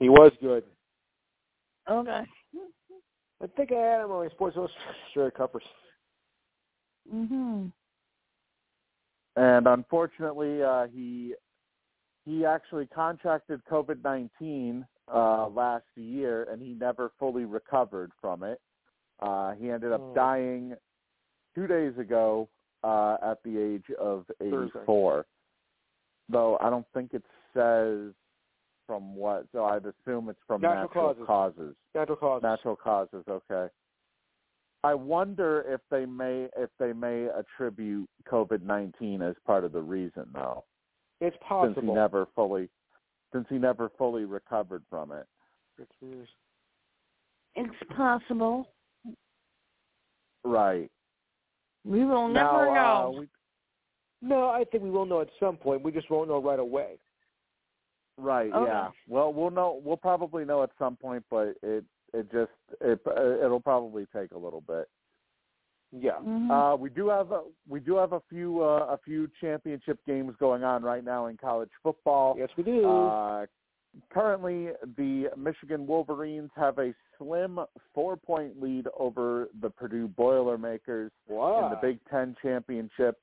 He 0.00 0.08
was 0.08 0.32
good. 0.42 0.64
okay. 1.88 2.24
I 3.40 3.46
think 3.56 3.70
I 3.72 3.76
had 3.76 4.00
him 4.02 4.10
on 4.10 4.24
my 4.24 4.30
Sports 4.30 4.56
Illustrated 4.56 5.34
covers. 5.36 5.62
Mhm. 7.12 7.72
And 9.36 9.66
unfortunately, 9.68 10.62
uh, 10.62 10.86
he 10.88 11.34
he 12.24 12.44
actually 12.44 12.86
contracted 12.86 13.62
COVID 13.70 14.02
nineteen 14.02 14.84
uh, 15.12 15.48
last 15.48 15.84
year, 15.96 16.48
and 16.50 16.60
he 16.60 16.74
never 16.74 17.12
fully 17.18 17.44
recovered 17.44 18.10
from 18.20 18.42
it. 18.42 18.60
Uh, 19.20 19.52
he 19.52 19.70
ended 19.70 19.92
up 19.92 20.00
Oh. 20.00 20.14
dying 20.14 20.74
two 21.54 21.66
days 21.66 21.96
ago 21.98 22.48
uh, 22.82 23.16
at 23.22 23.42
the 23.44 23.58
age 23.58 23.88
of 23.98 24.26
Thursday. 24.38 24.80
84. 24.80 25.24
Though 26.28 26.58
I 26.60 26.70
don't 26.70 26.86
think 26.94 27.14
it 27.14 27.24
says 27.54 28.12
from 28.86 29.14
what, 29.14 29.46
so 29.52 29.64
I'd 29.64 29.86
assume 29.86 30.28
it's 30.28 30.38
from 30.46 30.60
Natural 30.60 30.82
natural, 30.88 31.14
causes. 31.14 31.26
causes. 31.26 31.76
Natural 31.94 32.16
causes. 32.16 32.42
Natural 32.42 32.76
causes, 32.76 33.24
okay. 33.28 33.72
I 34.82 34.92
wonder 34.94 35.64
if 35.66 35.80
they 35.90 36.04
may 36.04 36.48
if 36.56 36.68
they 36.78 36.92
may 36.92 37.26
attribute 37.28 38.08
COVID 38.30 38.60
nineteen 38.62 39.22
as 39.22 39.34
part 39.46 39.64
of 39.64 39.72
the 39.72 39.80
reason 39.80 40.26
though. 40.34 40.64
It's 41.22 41.36
possible. 41.48 41.74
Since 41.74 41.86
he 41.86 41.92
never 41.94 42.26
fully 42.34 42.68
since 43.32 43.46
he 43.48 43.56
never 43.56 43.88
fully 43.96 44.24
recovered 44.26 44.82
from 44.90 45.12
it. 45.12 45.26
It's- 45.78 46.28
It's 47.56 47.90
possible. 47.96 48.73
Right. 50.44 50.90
We 51.84 52.04
will 52.04 52.28
now, 52.28 52.52
never 52.52 52.68
uh, 52.70 52.74
know. 52.74 53.16
we, 53.20 53.28
No, 54.22 54.48
I 54.48 54.64
think 54.64 54.82
we 54.84 54.90
will 54.90 55.06
know 55.06 55.20
at 55.20 55.28
some 55.40 55.56
point. 55.56 55.82
We 55.82 55.92
just 55.92 56.10
won't 56.10 56.28
know 56.28 56.40
right 56.42 56.58
away. 56.58 56.98
right, 58.18 58.52
Okay. 58.52 58.64
yeah. 58.70 58.90
Well, 59.08 59.32
we'll 59.32 59.50
know 59.50 59.80
we'll 59.84 59.96
probably 59.96 60.44
know 60.44 60.62
at 60.62 60.70
some 60.78 60.96
point, 60.96 61.24
but 61.30 61.54
it 61.62 61.84
it 62.12 62.30
just 62.32 62.52
it 62.80 63.00
it'll 63.06 63.60
probably 63.60 64.06
take 64.14 64.32
a 64.32 64.38
little 64.38 64.60
bit. 64.60 64.88
Yeah. 65.92 66.18
Mhm. 66.22 66.50
Uh, 66.50 66.76
we 66.76 66.90
do 66.90 67.08
have 67.08 67.32
a, 67.32 67.42
we 67.68 67.80
do 67.80 67.96
have 67.96 68.12
a 68.12 68.20
few 68.28 68.62
uh, 68.62 68.86
a 68.90 68.98
few 69.04 69.28
championship 69.40 69.98
games 70.06 70.34
going 70.38 70.64
on 70.64 70.82
right 70.82 71.04
now 71.04 71.26
in 71.26 71.36
college 71.36 71.70
football. 71.82 72.34
yes, 72.38 72.50
we 72.56 72.62
do. 72.64 72.86
Uh, 72.88 73.46
currently, 74.10 74.68
the 74.96 75.30
Michigan 75.36 75.86
Wolverines 75.86 76.50
have 76.56 76.78
a 76.78 76.94
slim 77.18 77.60
four-point 77.94 78.60
lead 78.60 78.86
over 78.98 79.48
the 79.60 79.70
Purdue 79.70 80.08
Boilermakers 80.08 81.12
wow. 81.28 81.64
in 81.64 81.70
the 81.70 81.78
Big 81.80 81.98
Ten 82.10 82.36
championship, 82.42 83.18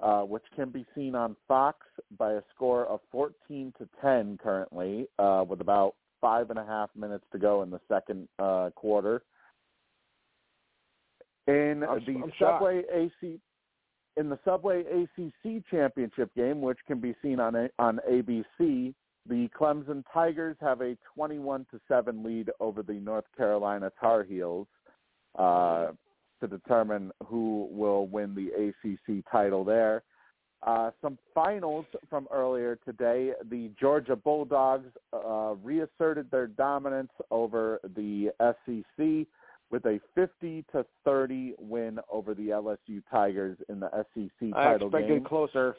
uh, 0.00 0.22
which 0.22 0.44
can 0.54 0.70
be 0.70 0.84
seen 0.94 1.14
on 1.14 1.36
Fox 1.46 1.78
by 2.18 2.34
a 2.34 2.42
score 2.54 2.86
of 2.86 3.00
14 3.12 3.72
to 3.78 3.88
10 4.00 4.38
currently, 4.42 5.06
uh, 5.18 5.44
with 5.46 5.60
about 5.60 5.94
five 6.20 6.50
and 6.50 6.58
a 6.58 6.64
half 6.64 6.90
minutes 6.96 7.24
to 7.32 7.38
go 7.38 7.62
in 7.62 7.70
the 7.70 7.80
second 7.88 8.28
uh, 8.38 8.70
quarter. 8.74 9.22
In 11.46 11.84
I'm- 11.84 12.02
the 12.06 12.14
I'm 12.14 12.32
shocked. 12.38 12.62
Subway 12.62 12.82
AC 12.92 13.40
in 14.16 14.30
the 14.30 14.38
Subway 14.44 14.80
ACC 14.80 15.62
championship 15.70 16.34
game, 16.34 16.62
which 16.62 16.78
can 16.86 17.00
be 17.00 17.14
seen 17.22 17.38
on 17.38 17.68
on 17.78 18.00
ABC, 18.10 18.94
the 19.28 19.48
Clemson 19.58 20.04
Tigers 20.12 20.56
have 20.60 20.80
a 20.80 20.96
21 21.14 21.66
to 21.70 21.80
7 21.88 22.22
lead 22.22 22.50
over 22.60 22.82
the 22.82 22.94
North 22.94 23.24
Carolina 23.36 23.90
Tar 24.00 24.24
Heels 24.24 24.66
uh, 25.38 25.88
to 26.40 26.46
determine 26.46 27.10
who 27.26 27.68
will 27.70 28.06
win 28.06 28.34
the 28.34 28.50
ACC 28.52 29.24
title 29.30 29.64
there. 29.64 30.02
Uh, 30.66 30.90
some 31.02 31.18
finals 31.34 31.84
from 32.08 32.26
earlier 32.32 32.78
today. 32.84 33.32
The 33.50 33.70
Georgia 33.78 34.16
Bulldogs 34.16 34.88
uh, 35.12 35.54
reasserted 35.62 36.30
their 36.30 36.46
dominance 36.46 37.12
over 37.30 37.80
the 37.94 38.30
SEC 38.40 39.26
with 39.70 39.84
a 39.84 40.00
50 40.14 40.64
to 40.72 40.84
30 41.04 41.54
win 41.58 41.98
over 42.10 42.34
the 42.34 42.48
LSU 42.48 43.02
Tigers 43.10 43.58
in 43.68 43.80
the 43.80 43.90
SEC 44.14 44.30
title 44.40 44.40
game. 44.40 44.54
I 44.54 44.74
expected 44.74 45.08
game. 45.08 45.24
closer. 45.24 45.76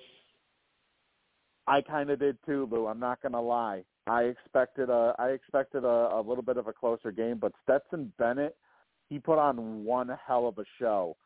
I 1.67 1.81
kind 1.81 2.09
of 2.09 2.19
did 2.19 2.37
too, 2.45 2.67
Lou. 2.71 2.87
I'm 2.87 2.99
not 2.99 3.21
gonna 3.21 3.41
lie. 3.41 3.83
I 4.07 4.23
expected 4.23 4.89
a 4.89 5.13
I 5.19 5.29
expected 5.29 5.83
a, 5.83 6.09
a 6.15 6.23
little 6.25 6.43
bit 6.43 6.57
of 6.57 6.67
a 6.67 6.73
closer 6.73 7.11
game, 7.11 7.37
but 7.37 7.51
Stetson 7.63 8.11
Bennett, 8.17 8.55
he 9.09 9.19
put 9.19 9.37
on 9.37 9.83
one 9.83 10.09
hell 10.25 10.47
of 10.47 10.57
a 10.57 10.65
show. 10.79 11.17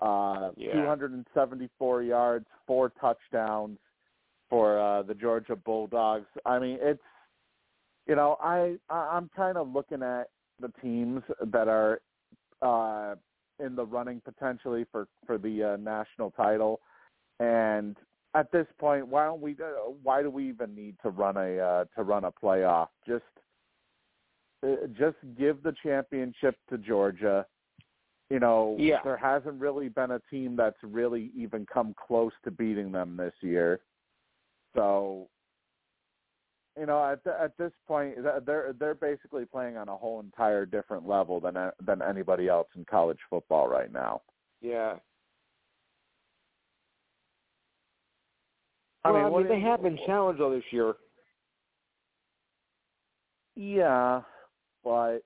Uh, 0.00 0.52
Yeah. 0.56 0.72
274 0.72 2.02
yards, 2.02 2.46
four 2.66 2.88
touchdowns 3.00 3.78
for 4.48 4.80
uh, 4.80 5.02
the 5.02 5.14
Georgia 5.14 5.54
Bulldogs. 5.54 6.26
I 6.46 6.58
mean, 6.58 6.78
it's 6.80 7.02
you 8.06 8.16
know 8.16 8.36
I, 8.40 8.76
I 8.88 9.10
I'm 9.12 9.30
kind 9.36 9.58
of 9.58 9.70
looking 9.70 10.02
at 10.02 10.30
the 10.60 10.72
teams 10.80 11.22
that 11.52 11.68
are 11.68 12.00
uh, 12.62 13.16
in 13.62 13.76
the 13.76 13.84
running 13.84 14.22
potentially 14.24 14.86
for 14.90 15.06
for 15.26 15.36
the 15.36 15.74
uh, 15.74 15.76
national 15.76 16.30
title, 16.30 16.80
and 17.38 17.96
at 18.34 18.52
this 18.52 18.66
point, 18.78 19.06
why 19.08 19.24
don't 19.24 19.40
we? 19.40 19.52
Uh, 19.52 19.90
why 20.02 20.22
do 20.22 20.30
we 20.30 20.48
even 20.48 20.74
need 20.74 20.96
to 21.02 21.10
run 21.10 21.36
a 21.36 21.58
uh, 21.58 21.84
to 21.96 22.02
run 22.02 22.24
a 22.24 22.32
playoff? 22.32 22.88
Just 23.06 23.24
uh, 24.64 24.86
just 24.98 25.16
give 25.38 25.62
the 25.62 25.74
championship 25.82 26.56
to 26.68 26.78
Georgia. 26.78 27.46
You 28.28 28.38
know, 28.38 28.76
Yeah. 28.78 29.00
there 29.02 29.16
hasn't 29.16 29.60
really 29.60 29.88
been 29.88 30.12
a 30.12 30.20
team 30.30 30.54
that's 30.54 30.80
really 30.82 31.32
even 31.34 31.66
come 31.66 31.94
close 31.94 32.32
to 32.44 32.52
beating 32.52 32.92
them 32.92 33.16
this 33.16 33.34
year. 33.40 33.80
So, 34.76 35.28
you 36.78 36.86
know, 36.86 37.04
at 37.04 37.24
the, 37.24 37.40
at 37.40 37.56
this 37.56 37.72
point, 37.88 38.14
they're 38.46 38.72
they're 38.78 38.94
basically 38.94 39.46
playing 39.46 39.76
on 39.76 39.88
a 39.88 39.96
whole 39.96 40.20
entire 40.20 40.64
different 40.64 41.08
level 41.08 41.40
than 41.40 41.56
uh, 41.56 41.72
than 41.84 42.00
anybody 42.02 42.48
else 42.48 42.68
in 42.76 42.84
college 42.84 43.18
football 43.28 43.66
right 43.66 43.92
now. 43.92 44.22
Yeah. 44.60 44.96
I 49.04 49.10
well, 49.10 49.24
mean, 49.24 49.32
I 49.32 49.38
mean, 49.38 49.48
they 49.48 49.60
have 49.60 49.82
been 49.82 49.98
challenged 50.06 50.40
though 50.40 50.54
this 50.54 50.64
year. 50.70 50.94
Yeah, 53.56 54.22
but 54.84 55.18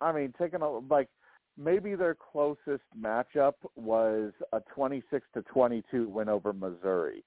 I 0.00 0.12
mean, 0.12 0.32
taking 0.38 0.62
a 0.62 0.68
like 0.68 1.08
maybe 1.56 1.94
their 1.94 2.14
closest 2.14 2.82
matchup 2.98 3.54
was 3.76 4.32
a 4.52 4.60
26 4.74 5.26
to 5.34 5.42
22 5.42 6.08
win 6.08 6.28
over 6.28 6.52
Missouri, 6.52 7.24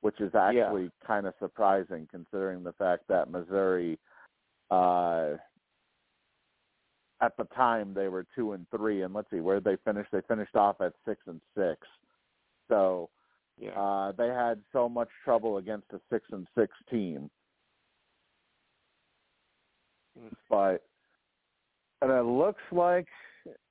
which 0.00 0.20
is 0.20 0.34
actually 0.34 0.90
kind 1.06 1.26
of 1.26 1.34
surprising 1.38 2.08
considering 2.10 2.62
the 2.62 2.72
fact 2.72 3.04
that 3.08 3.30
Missouri 3.30 3.98
uh 4.70 5.34
at 7.22 7.36
the 7.38 7.44
time 7.54 7.94
they 7.94 8.08
were 8.08 8.26
2 8.34 8.52
and 8.52 8.66
3 8.74 9.02
and 9.02 9.14
let's 9.14 9.30
see 9.30 9.40
where 9.40 9.60
did 9.60 9.64
they 9.64 9.76
finish 9.84 10.06
they 10.10 10.20
finished 10.28 10.56
off 10.56 10.80
at 10.80 10.92
6 11.06 11.20
and 11.26 11.40
6. 11.56 11.76
So, 12.68 13.10
Yeah. 13.58 13.70
uh 13.70 14.12
they 14.12 14.28
had 14.28 14.60
so 14.72 14.88
much 14.88 15.08
trouble 15.24 15.56
against 15.56 15.86
a 15.92 16.00
6 16.10 16.24
and 16.32 16.46
6 16.56 16.72
team. 16.90 17.30
but 20.50 20.82
and 22.02 22.10
it 22.10 22.24
looks 22.24 22.62
like 22.72 23.06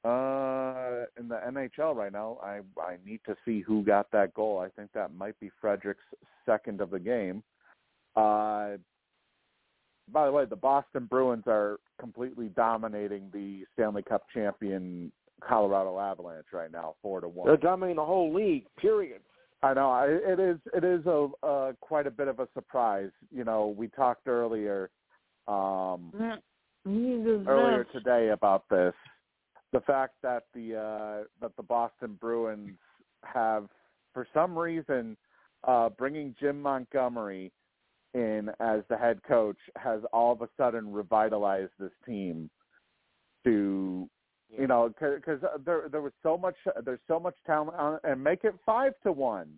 uh 0.03 1.05
in 1.19 1.27
the 1.27 1.39
NHL 1.47 1.95
right 1.95 2.11
now, 2.11 2.37
I 2.41 2.61
I 2.81 2.97
need 3.05 3.19
to 3.25 3.35
see 3.45 3.59
who 3.61 3.83
got 3.83 4.09
that 4.11 4.33
goal. 4.33 4.59
I 4.59 4.69
think 4.69 4.91
that 4.93 5.13
might 5.13 5.39
be 5.39 5.51
Frederic's 5.61 6.03
second 6.45 6.81
of 6.81 6.89
the 6.91 6.99
game. 6.99 7.43
Uh 8.15 8.77
by 10.11 10.25
the 10.27 10.31
way, 10.31 10.45
the 10.45 10.55
Boston 10.55 11.05
Bruins 11.09 11.45
are 11.47 11.77
completely 11.99 12.49
dominating 12.49 13.29
the 13.33 13.65
Stanley 13.73 14.03
Cup 14.03 14.23
champion 14.33 15.11
Colorado 15.41 15.99
Avalanche 15.99 16.45
right 16.53 16.71
now, 16.71 16.95
four 17.01 17.21
to 17.21 17.27
one. 17.27 17.47
They're 17.47 17.57
dominating 17.57 17.97
the 17.97 18.05
whole 18.05 18.33
league. 18.33 18.65
Period. 18.77 19.21
I 19.65 19.73
know 19.73 20.05
it 20.07 20.39
is. 20.39 20.57
It 20.73 20.83
is 20.83 21.05
a 21.07 21.27
uh, 21.41 21.73
quite 21.81 22.05
a 22.05 22.11
bit 22.11 22.27
of 22.27 22.39
a 22.39 22.47
surprise. 22.53 23.09
You 23.31 23.43
know, 23.43 23.73
we 23.75 23.87
talked 23.87 24.27
earlier. 24.27 24.91
Um, 25.47 26.11
Mm, 26.87 27.47
earlier 27.47 27.83
today 27.91 28.29
about 28.29 28.69
this. 28.69 28.93
The 29.73 29.79
fact 29.81 30.13
that 30.21 30.43
the 30.53 30.75
uh, 30.75 31.23
that 31.41 31.55
the 31.57 31.63
Boston 31.63 32.17
Bruins 32.21 32.77
have, 33.23 33.67
for 34.13 34.27
some 34.33 34.57
reason, 34.57 35.17
uh, 35.63 35.89
bringing 35.89 36.35
Jim 36.39 36.61
Montgomery 36.61 37.51
in 38.13 38.51
as 38.59 38.81
the 38.89 38.97
head 38.97 39.19
coach 39.27 39.57
has 39.77 40.01
all 40.13 40.31
of 40.31 40.41
a 40.41 40.49
sudden 40.57 40.91
revitalized 40.93 41.71
this 41.79 41.91
team 42.05 42.49
to 43.45 44.07
you 44.57 44.67
know 44.67 44.89
because 44.89 45.43
uh, 45.43 45.57
there 45.65 45.87
there 45.91 46.01
was 46.01 46.13
so 46.23 46.37
much 46.37 46.55
there's 46.83 46.99
so 47.07 47.19
much 47.19 47.35
talent 47.45 47.77
on, 47.77 47.99
and 48.03 48.23
make 48.23 48.43
it 48.43 48.55
five 48.65 48.93
to 49.03 49.11
one. 49.11 49.49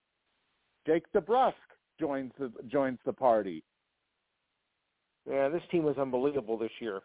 Jake 0.85 1.03
DeBrusk 1.15 1.53
joins 1.99 2.31
the 2.39 2.51
joins 2.67 2.99
the 3.05 3.13
party. 3.13 3.63
Yeah, 5.29 5.49
this 5.49 5.61
team 5.71 5.83
was 5.83 5.97
unbelievable 5.97 6.57
this 6.57 6.71
year. 6.79 7.01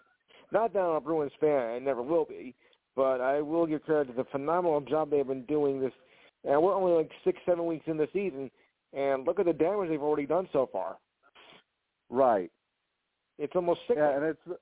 Not 0.52 0.72
that 0.74 0.80
I'm 0.80 0.96
a 0.96 1.00
Bruins 1.00 1.32
fan, 1.40 1.70
I 1.70 1.78
never 1.78 2.02
will 2.02 2.24
be, 2.24 2.54
but 2.94 3.20
I 3.20 3.40
will 3.40 3.66
give 3.66 3.82
credit 3.82 4.08
to 4.08 4.12
the 4.12 4.28
phenomenal 4.30 4.80
job 4.82 5.10
they've 5.10 5.26
been 5.26 5.44
doing 5.46 5.80
this. 5.80 5.92
And 6.44 6.62
we're 6.62 6.74
only 6.74 6.92
like 6.92 7.10
six, 7.24 7.38
seven 7.46 7.66
weeks 7.66 7.84
in 7.86 7.96
the 7.96 8.08
season, 8.12 8.50
and 8.92 9.24
look 9.24 9.40
at 9.40 9.46
the 9.46 9.52
damage 9.52 9.88
they've 9.88 10.02
already 10.02 10.26
done 10.26 10.48
so 10.52 10.68
far. 10.70 10.98
Right. 12.10 12.50
It's 13.38 13.54
almost 13.56 13.80
sick. 13.88 13.96
Yeah, 13.98 14.16
and 14.16 14.24
it's 14.24 14.60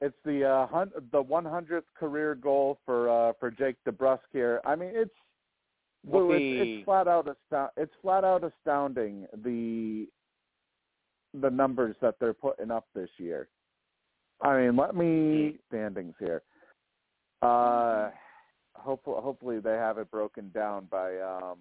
it's 0.00 0.16
the 0.24 0.44
uh, 0.44 0.66
hun- 0.66 0.92
the 1.12 1.22
100th 1.22 1.82
career 1.98 2.34
goal 2.34 2.78
for 2.84 3.08
uh, 3.08 3.32
for 3.40 3.50
Jake 3.50 3.76
DeBrusk 3.86 4.20
here. 4.32 4.60
I 4.64 4.76
mean, 4.76 4.92
it's 4.94 5.10
Lou, 6.10 6.32
it's, 6.32 6.44
it's 6.50 6.84
flat 6.84 7.08
out 7.08 7.26
astou- 7.26 7.70
it's 7.76 7.92
flat 8.02 8.24
out 8.24 8.44
astounding 8.44 9.26
the 9.44 10.08
the 11.34 11.50
numbers 11.50 11.96
that 12.00 12.14
they're 12.20 12.32
putting 12.34 12.70
up 12.70 12.86
this 12.94 13.10
year. 13.18 13.48
I 14.40 14.60
mean, 14.60 14.76
let 14.76 14.94
me 14.94 15.58
standings 15.68 16.14
here. 16.20 16.42
Uh, 17.42 18.10
hopefully, 18.74 19.20
hopefully 19.20 19.58
they 19.60 19.74
have 19.74 19.98
it 19.98 20.10
broken 20.10 20.50
down 20.50 20.86
by. 20.90 21.18
um 21.18 21.58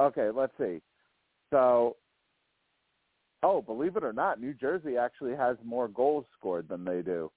Okay, 0.00 0.30
let's 0.30 0.52
see. 0.58 0.80
So 1.50 1.96
Oh, 3.42 3.62
believe 3.62 3.96
it 3.96 4.04
or 4.04 4.12
not, 4.12 4.40
New 4.40 4.52
Jersey 4.54 4.96
actually 4.96 5.34
has 5.36 5.56
more 5.64 5.88
goals 5.88 6.24
scored 6.38 6.68
than 6.68 6.84
they 6.84 7.02
do. 7.02 7.30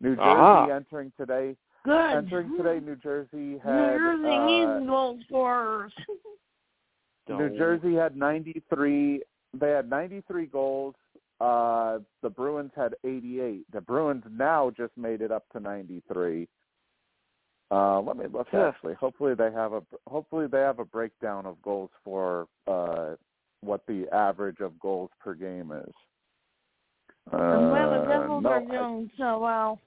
New 0.00 0.14
Jersey 0.14 0.22
Ah. 0.28 0.66
entering 0.68 1.12
today. 1.16 1.56
Good. 1.84 2.16
Entering 2.16 2.56
today, 2.56 2.80
New 2.84 2.96
Jersey 2.96 3.36
New 3.36 3.60
Jersey 3.64 4.28
uh, 4.28 4.46
needs 4.46 4.86
goal 4.86 5.18
scorers. 5.26 5.92
New 7.28 7.56
Jersey 7.56 7.94
had 7.94 8.16
93. 8.16 9.22
They 9.54 9.70
had 9.70 9.88
93 9.90 10.46
goals. 10.46 10.94
Uh, 11.40 11.98
the 12.22 12.30
Bruins 12.30 12.72
had 12.76 12.94
88. 13.04 13.66
The 13.72 13.80
Bruins 13.80 14.24
now 14.30 14.70
just 14.76 14.96
made 14.96 15.22
it 15.22 15.30
up 15.32 15.44
to 15.52 15.60
93. 15.60 16.48
Uh, 17.70 18.00
let 18.00 18.16
me 18.16 18.26
look. 18.32 18.46
Huh. 18.50 18.72
Actually, 18.74 18.94
hopefully 18.94 19.34
they 19.34 19.50
have 19.52 19.72
a 19.72 19.82
hopefully 20.08 20.46
they 20.46 20.60
have 20.60 20.78
a 20.78 20.84
breakdown 20.84 21.46
of 21.46 21.60
goals 21.62 21.90
for 22.04 22.46
uh, 22.68 23.14
what 23.60 23.86
the 23.86 24.06
average 24.12 24.60
of 24.60 24.78
goals 24.78 25.10
per 25.20 25.34
game 25.34 25.72
is. 25.72 25.92
and 27.32 27.70
why 27.72 27.86
the 27.88 28.02
Uh, 28.02 28.08
Devils 28.08 28.42
no, 28.44 28.50
are 28.50 28.56
I- 28.60 28.64
doing 28.64 29.10
so 29.18 29.38
well. 29.40 29.80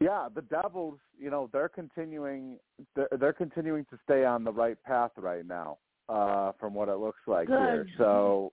Yeah, 0.00 0.28
the 0.34 0.42
Devils, 0.42 0.98
you 1.18 1.30
know, 1.30 1.48
they're 1.52 1.68
continuing 1.68 2.58
they're, 2.96 3.08
they're 3.18 3.32
continuing 3.34 3.84
to 3.86 3.98
stay 4.02 4.24
on 4.24 4.44
the 4.44 4.52
right 4.52 4.82
path 4.82 5.10
right 5.18 5.44
now, 5.46 5.76
uh, 6.08 6.52
from 6.58 6.72
what 6.72 6.88
it 6.88 6.96
looks 6.96 7.20
like 7.26 7.48
Good. 7.48 7.58
here. 7.58 7.86
So 7.98 8.52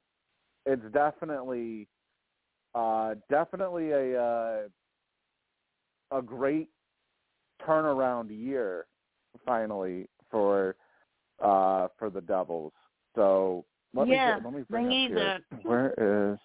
it's 0.65 0.83
definitely 0.93 1.87
uh 2.75 3.15
definitely 3.29 3.91
a 3.91 4.21
uh 4.21 4.67
a 6.11 6.21
great 6.21 6.69
turnaround 7.65 8.29
year 8.29 8.85
finally 9.45 10.09
for 10.29 10.75
uh 11.43 11.87
for 11.97 12.09
the 12.09 12.21
Devils. 12.21 12.73
So 13.15 13.65
let 13.93 14.07
Yeah, 14.07 14.37
me 14.37 14.41
let 14.45 14.53
me 14.53 14.63
bring 14.69 14.87
need 14.87 15.11
up 15.11 15.11
here. 15.11 15.19
that. 15.19 15.41
Where 15.63 16.33
is 16.33 16.39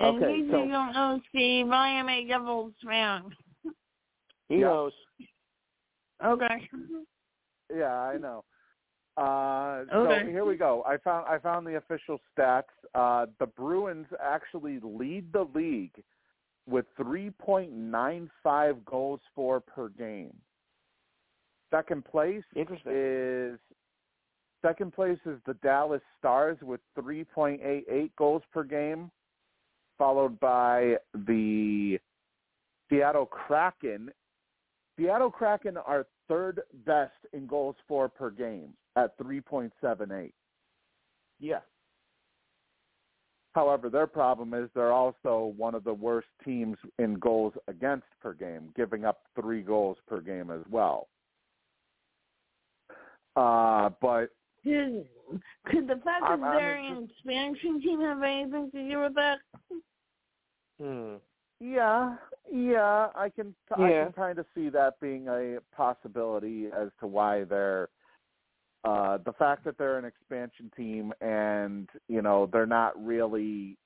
In 0.00 0.06
okay? 0.16 0.26
case 0.26 0.44
So 0.50 0.64
you 0.64 0.70
don't 0.70 0.92
know, 0.92 1.20
Steve, 1.30 1.70
I 1.70 1.88
am 1.90 2.08
a 2.08 2.24
Devils 2.24 2.72
fan. 2.86 3.30
He 4.48 4.56
Yeah. 4.56 4.66
knows. 4.68 4.92
Okay. 6.24 6.68
Yeah, 7.74 7.94
I 7.94 8.16
know. 8.18 8.44
Uh, 9.16 9.84
Okay. 9.92 10.24
So 10.24 10.30
here 10.30 10.44
we 10.44 10.56
go. 10.56 10.82
I 10.86 10.96
found 10.98 11.26
I 11.26 11.38
found 11.38 11.66
the 11.66 11.76
official 11.76 12.18
stats. 12.36 12.64
Uh, 12.94 13.26
the 13.40 13.46
Bruins 13.46 14.06
actually 14.22 14.78
lead 14.82 15.32
the 15.32 15.46
league 15.54 16.02
with 16.68 16.84
3.95 16.98 18.84
goals 18.84 19.20
for 19.34 19.60
per 19.60 19.88
game. 19.88 20.34
Second 21.70 22.04
place 22.04 22.44
is 22.86 23.58
second 24.62 24.92
place 24.92 25.18
is 25.26 25.38
the 25.46 25.54
Dallas 25.54 26.02
Stars 26.18 26.58
with 26.62 26.80
3.88 26.98 28.10
goals 28.16 28.42
per 28.52 28.64
game, 28.64 29.10
followed 29.96 30.38
by 30.40 30.96
the 31.14 31.98
Seattle 32.90 33.26
Kraken. 33.26 34.10
Seattle 34.98 35.30
Kraken 35.30 35.76
are 35.76 36.06
third 36.28 36.62
best 36.86 37.12
in 37.32 37.46
goals 37.46 37.76
for 37.86 38.08
per 38.08 38.30
game 38.30 38.74
at 38.96 39.16
3.78. 39.18 40.32
Yeah. 41.40 41.60
However, 43.54 43.88
their 43.88 44.06
problem 44.06 44.54
is 44.54 44.68
they're 44.74 44.92
also 44.92 45.52
one 45.56 45.74
of 45.74 45.82
the 45.82 45.94
worst 45.94 46.28
teams 46.44 46.76
in 46.98 47.14
goals 47.14 47.54
against 47.66 48.06
per 48.20 48.32
game, 48.32 48.70
giving 48.76 49.04
up 49.04 49.22
three 49.40 49.62
goals 49.62 49.96
per 50.06 50.20
game 50.20 50.50
as 50.50 50.60
well. 50.70 51.08
Uh, 53.34 53.90
but 54.00 54.30
Could, 54.68 55.08
could 55.66 55.86
the 55.88 55.96
fact 56.04 56.24
I'm- 56.24 56.40
that 56.40 56.46
I'm 56.46 56.56
they're 56.56 56.76
an 56.76 57.08
expansion 57.10 57.80
team 57.80 58.00
have 58.00 58.22
anything 58.22 58.70
to 58.72 58.88
do 58.88 59.00
with 59.00 59.14
that? 59.14 59.38
Hmm. 60.80 61.16
yeah, 61.60 62.16
yeah, 62.52 63.08
I 63.14 63.28
can 63.30 63.54
I 63.76 63.90
Yeah. 63.90 64.04
can 64.04 64.12
kind 64.12 64.38
of 64.38 64.46
see 64.54 64.68
that 64.70 65.00
being 65.00 65.26
a 65.28 65.58
possibility 65.74 66.66
as 66.66 66.90
to 67.00 67.06
why 67.06 67.44
they're 67.44 67.88
uh 68.84 69.18
the 69.24 69.32
fact 69.32 69.64
that 69.64 69.76
they're 69.76 69.98
an 69.98 70.04
expansion 70.04 70.70
team 70.76 71.12
and 71.20 71.88
you 72.06 72.22
know 72.22 72.46
they're 72.52 72.64
not 72.64 72.92
really 73.04 73.76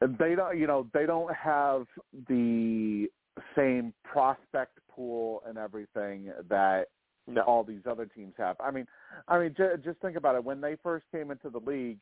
they 0.00 0.34
don't 0.36 0.56
you 0.58 0.66
know 0.68 0.88
they 0.94 1.06
don't 1.06 1.34
have 1.34 1.86
the 2.28 3.08
same 3.56 3.92
prospect 4.04 4.78
pool 4.88 5.42
and 5.46 5.58
everything 5.58 6.32
that 6.48 6.86
No. 7.26 7.42
all 7.42 7.62
these 7.64 7.82
other 7.88 8.06
teams 8.06 8.34
have. 8.38 8.56
I 8.60 8.70
mean, 8.70 8.86
I 9.28 9.38
mean, 9.38 9.54
j- 9.56 9.74
just 9.84 10.00
think 10.00 10.16
about 10.16 10.34
it. 10.34 10.44
When 10.44 10.60
they 10.60 10.76
first 10.82 11.06
came 11.12 11.30
into 11.30 11.50
the 11.50 11.60
league, 11.60 11.98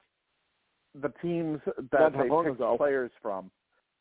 the 0.94 1.12
teams 1.22 1.60
that 1.92 2.12
they 2.12 2.28
picked 2.28 2.56
ago. 2.56 2.76
players 2.76 3.10
from, 3.22 3.50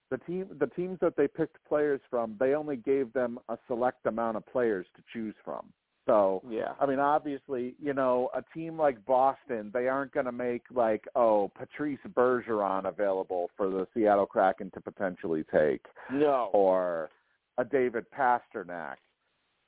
the 0.10 0.18
team, 0.20 0.48
the 0.60 0.68
teams 0.68 0.98
that 1.02 1.16
they 1.16 1.28
picked 1.28 1.58
players 1.68 2.02
from, 2.10 2.36
they 2.40 2.54
only 2.56 2.78
gave 2.78 3.12
them 3.14 3.40
a 3.50 3.58
select 3.68 4.06
amount 4.06 4.38
of 4.38 4.46
players 4.48 4.86
to 4.96 5.04
choose 5.14 5.36
from. 5.46 5.72
So, 6.08 6.42
Yeah. 6.50 6.74
I 6.80 6.88
mean, 6.88 6.98
obviously, 6.98 7.76
you 7.80 7.94
know, 7.94 8.32
a 8.34 8.42
team 8.58 8.80
like 8.80 9.06
Boston, 9.06 9.70
they 9.72 9.88
aren't 9.88 10.12
going 10.12 10.26
to 10.26 10.32
make 10.32 10.64
like, 10.72 11.06
oh, 11.16 11.52
Patrice 11.56 12.00
Bergeron 12.16 12.86
available 12.88 13.52
for 13.56 13.70
the 13.70 13.86
Seattle 13.94 14.26
Kraken 14.26 14.72
to 14.72 14.82
potentially 14.82 15.44
take 15.54 15.86
No. 16.12 16.50
or 16.54 17.12
a 17.60 17.66
David 17.66 18.06
Pastrnak. 18.10 18.96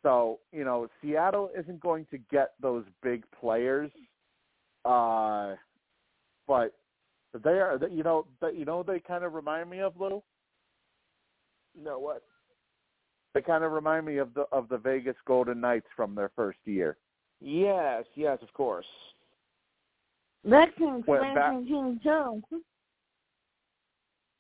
So, 0.04 0.40
you 0.52 0.64
know, 0.64 0.88
Seattle 1.02 1.50
isn't 1.58 1.80
going 1.80 2.06
to 2.12 2.18
get 2.32 2.54
those 2.62 2.86
big 3.04 3.24
players. 3.40 3.92
Uh 4.84 5.56
but 6.48 6.74
they 7.44 7.52
are 7.52 7.80
you 7.90 8.04
know, 8.04 8.26
that 8.42 8.56
you 8.56 8.66
know 8.66 8.84
they 8.84 9.00
kind 9.00 9.24
of 9.24 9.34
remind 9.34 9.70
me 9.70 9.80
of 9.80 9.94
Lou. 10.00 10.22
No 11.82 12.00
what? 12.00 12.24
They 13.34 13.42
kind 13.42 13.64
of 13.64 13.72
remind 13.72 14.06
me 14.06 14.18
of 14.18 14.34
the 14.34 14.46
of 14.52 14.68
the 14.70 14.78
Vegas 14.78 15.16
Golden 15.26 15.62
Knights 15.62 15.88
from 15.96 16.16
their 16.16 16.32
first 16.36 16.60
year. 16.66 16.98
Yes, 17.40 18.04
yes, 18.16 18.40
of 18.42 18.54
course. 18.54 18.86
That's 20.44 20.72
an 20.80 21.04
Well, 21.08 21.24
expansion 21.24 21.66
team 21.66 22.00
too. 22.04 22.62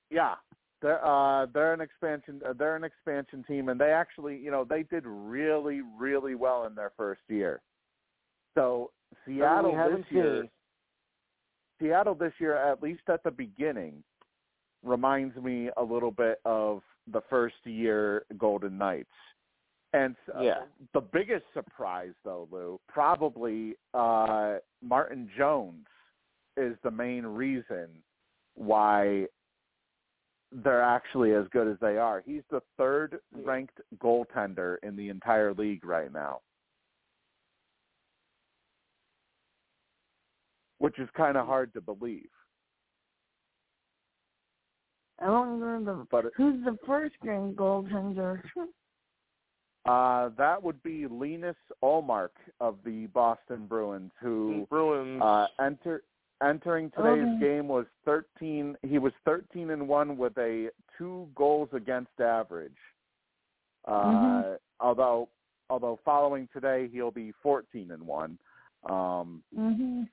Yeah, 0.09 0.35
they're 0.81 1.05
uh 1.05 1.45
they're 1.53 1.73
an 1.73 1.81
expansion 1.81 2.41
uh, 2.47 2.53
they're 2.57 2.75
an 2.75 2.83
expansion 2.83 3.43
team 3.47 3.69
and 3.69 3.79
they 3.79 3.91
actually 3.91 4.37
you 4.37 4.51
know 4.51 4.63
they 4.63 4.83
did 4.83 5.03
really 5.05 5.81
really 5.97 6.35
well 6.35 6.65
in 6.65 6.75
their 6.75 6.91
first 6.97 7.21
year. 7.27 7.61
So 8.55 8.91
Seattle 9.25 9.75
this 9.75 10.05
year 10.09 10.41
seen. 10.41 10.49
Seattle 11.79 12.15
this 12.15 12.33
year 12.39 12.55
at 12.57 12.81
least 12.81 13.03
at 13.07 13.23
the 13.23 13.31
beginning 13.31 14.03
reminds 14.83 15.35
me 15.37 15.69
a 15.77 15.83
little 15.83 16.11
bit 16.11 16.39
of 16.45 16.81
the 17.11 17.21
first 17.29 17.55
year 17.65 18.25
Golden 18.37 18.77
Knights. 18.77 19.09
And 19.93 20.15
uh, 20.35 20.41
Yeah. 20.41 20.61
the 20.93 21.01
biggest 21.01 21.45
surprise 21.53 22.13
though, 22.23 22.47
Lou, 22.51 22.79
probably 22.87 23.75
uh 23.93 24.57
Martin 24.81 25.29
Jones 25.37 25.85
is 26.57 26.75
the 26.83 26.91
main 26.91 27.25
reason 27.25 27.87
why 28.55 29.27
they're 30.51 30.81
actually 30.81 31.33
as 31.33 31.45
good 31.51 31.67
as 31.67 31.77
they 31.79 31.97
are. 31.97 32.21
He's 32.25 32.43
the 32.51 32.61
third 32.77 33.19
ranked 33.45 33.79
goaltender 33.97 34.77
in 34.83 34.95
the 34.95 35.09
entire 35.09 35.53
league 35.53 35.85
right 35.85 36.11
now. 36.11 36.41
Which 40.79 40.97
is 40.99 41.07
kind 41.15 41.37
of 41.37 41.45
hard 41.45 41.73
to 41.73 41.81
believe. 41.81 42.29
I 45.19 45.29
wonder 45.29 45.79
the 45.83 46.07
But 46.09 46.25
it- 46.25 46.33
who's 46.35 46.63
the 46.65 46.77
first 46.85 47.15
string 47.15 47.53
goaltender. 47.55 48.41
Uh, 49.83 50.29
that 50.37 50.61
would 50.61 50.81
be 50.83 51.07
Linus 51.07 51.55
Ullmark 51.83 52.29
of 52.59 52.77
the 52.85 53.07
Boston 53.07 53.65
Bruins, 53.65 54.11
who 54.21 54.67
Bruins. 54.69 55.19
uh, 55.19 55.47
enter 55.59 56.03
entering 56.41 56.89
today's 56.91 57.27
Okay. 57.35 57.39
game 57.39 57.67
was 57.67 57.85
13. 58.05 58.77
He 58.83 58.97
was 58.99 59.13
13 59.25 59.69
and 59.71 59.87
one 59.87 60.17
with 60.17 60.37
a 60.37 60.69
two 60.97 61.29
goals 61.35 61.69
against 61.73 62.19
average. 62.19 62.77
Uh, 63.85 64.03
Mhm. 64.05 64.59
Although 64.79 65.29
although 65.69 65.95
following 66.03 66.47
today 66.49 66.87
he'll 66.89 67.11
be 67.11 67.31
14 67.43 67.91
and 67.91 68.05
one. 68.05 68.37
Um, 68.83 69.43
mhm. 69.55 70.09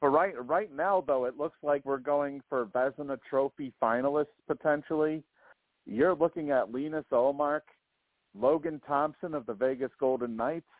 but 0.00 0.08
right 0.08 0.34
right 0.46 0.70
now 0.72 1.00
though 1.00 1.24
it 1.24 1.38
looks 1.38 1.56
like 1.62 1.84
we're 1.84 1.98
going 1.98 2.40
for 2.48 2.66
Vezina 2.66 3.20
Trophy 3.22 3.72
finalists 3.80 4.34
potentially. 4.46 5.22
You're 5.86 6.14
looking 6.14 6.50
at 6.50 6.70
Linus 6.70 7.06
Ullmark, 7.10 7.62
Logan 8.34 8.80
Thompson 8.80 9.34
of 9.34 9.46
the 9.46 9.54
Vegas 9.54 9.94
Golden 9.98 10.36
Knights, 10.36 10.70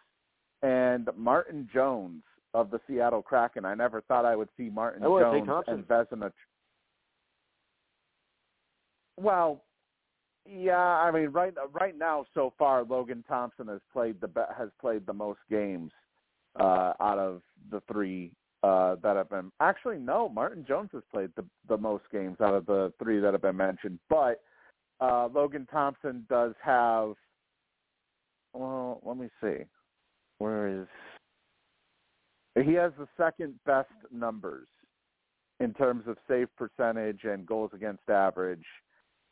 and 0.62 1.08
Martin 1.16 1.66
Jones 1.72 2.22
of 2.54 2.70
the 2.70 2.80
Seattle 2.86 3.22
Kraken. 3.22 3.64
I 3.64 3.74
never 3.74 4.00
thought 4.02 4.24
I 4.24 4.36
would 4.36 4.48
see 4.56 4.70
Martin 4.70 5.02
say 5.02 5.06
Jones 5.06 5.64
and 5.68 5.86
Vezina. 5.86 6.32
Well, 9.16 9.62
yeah, 10.48 10.76
I 10.76 11.10
mean 11.10 11.28
right 11.28 11.54
right 11.72 11.96
now 11.96 12.24
so 12.34 12.52
far 12.58 12.82
Logan 12.84 13.24
Thompson 13.28 13.68
has 13.68 13.80
played 13.92 14.20
the 14.20 14.28
be- 14.28 14.40
has 14.56 14.70
played 14.80 15.06
the 15.06 15.12
most 15.12 15.40
games 15.50 15.92
uh 16.58 16.92
out 17.00 17.18
of 17.18 17.42
the 17.70 17.80
three 17.90 18.32
uh 18.62 18.96
that 19.02 19.16
have 19.16 19.30
been 19.30 19.52
actually 19.60 19.98
no 19.98 20.28
martin 20.28 20.64
jones 20.66 20.90
has 20.92 21.02
played 21.12 21.30
the 21.36 21.44
the 21.68 21.76
most 21.76 22.02
games 22.10 22.36
out 22.40 22.54
of 22.54 22.66
the 22.66 22.92
three 23.00 23.20
that 23.20 23.32
have 23.32 23.42
been 23.42 23.56
mentioned 23.56 23.98
but 24.08 24.40
uh 25.00 25.28
logan 25.32 25.66
thompson 25.70 26.26
does 26.28 26.54
have 26.60 27.14
well 28.52 29.00
let 29.04 29.16
me 29.16 29.28
see 29.40 29.64
where 30.38 30.66
is 30.66 30.88
he 32.62 32.74
has 32.74 32.92
the 32.98 33.08
second 33.16 33.54
best 33.64 33.88
numbers 34.12 34.68
in 35.60 35.74
terms 35.74 36.04
of 36.06 36.16
save 36.28 36.48
percentage 36.56 37.24
and 37.24 37.46
goals 37.46 37.70
against 37.74 38.08
average 38.08 38.64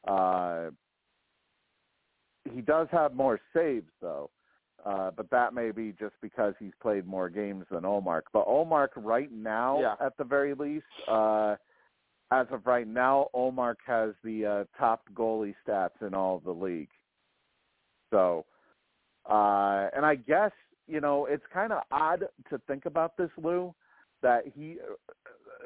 uh 0.06 0.66
he 2.52 2.60
does 2.60 2.88
have 2.90 3.14
more 3.14 3.40
saves 3.54 3.90
though 4.00 4.30
uh, 4.84 5.10
but 5.16 5.28
that 5.30 5.52
may 5.54 5.70
be 5.70 5.92
just 5.98 6.14
because 6.22 6.54
he's 6.58 6.72
played 6.80 7.06
more 7.06 7.28
games 7.28 7.64
than 7.70 7.82
Ullmark. 7.82 8.22
But 8.32 8.46
Ullmark 8.46 8.90
right 8.96 9.30
now, 9.30 9.80
Yeah. 9.80 9.96
at 10.00 10.16
the 10.16 10.24
very 10.24 10.54
least, 10.54 10.86
uh, 11.08 11.56
as 12.30 12.46
of 12.50 12.66
right 12.66 12.86
now, 12.86 13.28
Ullmark 13.34 13.76
has 13.86 14.14
the 14.22 14.46
uh, 14.46 14.64
top 14.78 15.02
goalie 15.14 15.54
stats 15.66 16.00
in 16.00 16.14
all 16.14 16.36
of 16.36 16.44
the 16.44 16.54
league. 16.54 16.90
So, 18.10 18.46
uh, 19.28 19.88
and 19.94 20.06
I 20.06 20.14
guess 20.14 20.52
you 20.88 21.00
know 21.00 21.26
it's 21.26 21.44
kind 21.52 21.72
of 21.72 21.82
odd 21.92 22.24
to 22.50 22.60
think 22.66 22.86
about 22.86 23.16
this, 23.16 23.30
Lou, 23.36 23.74
that 24.22 24.44
he, 24.54 24.76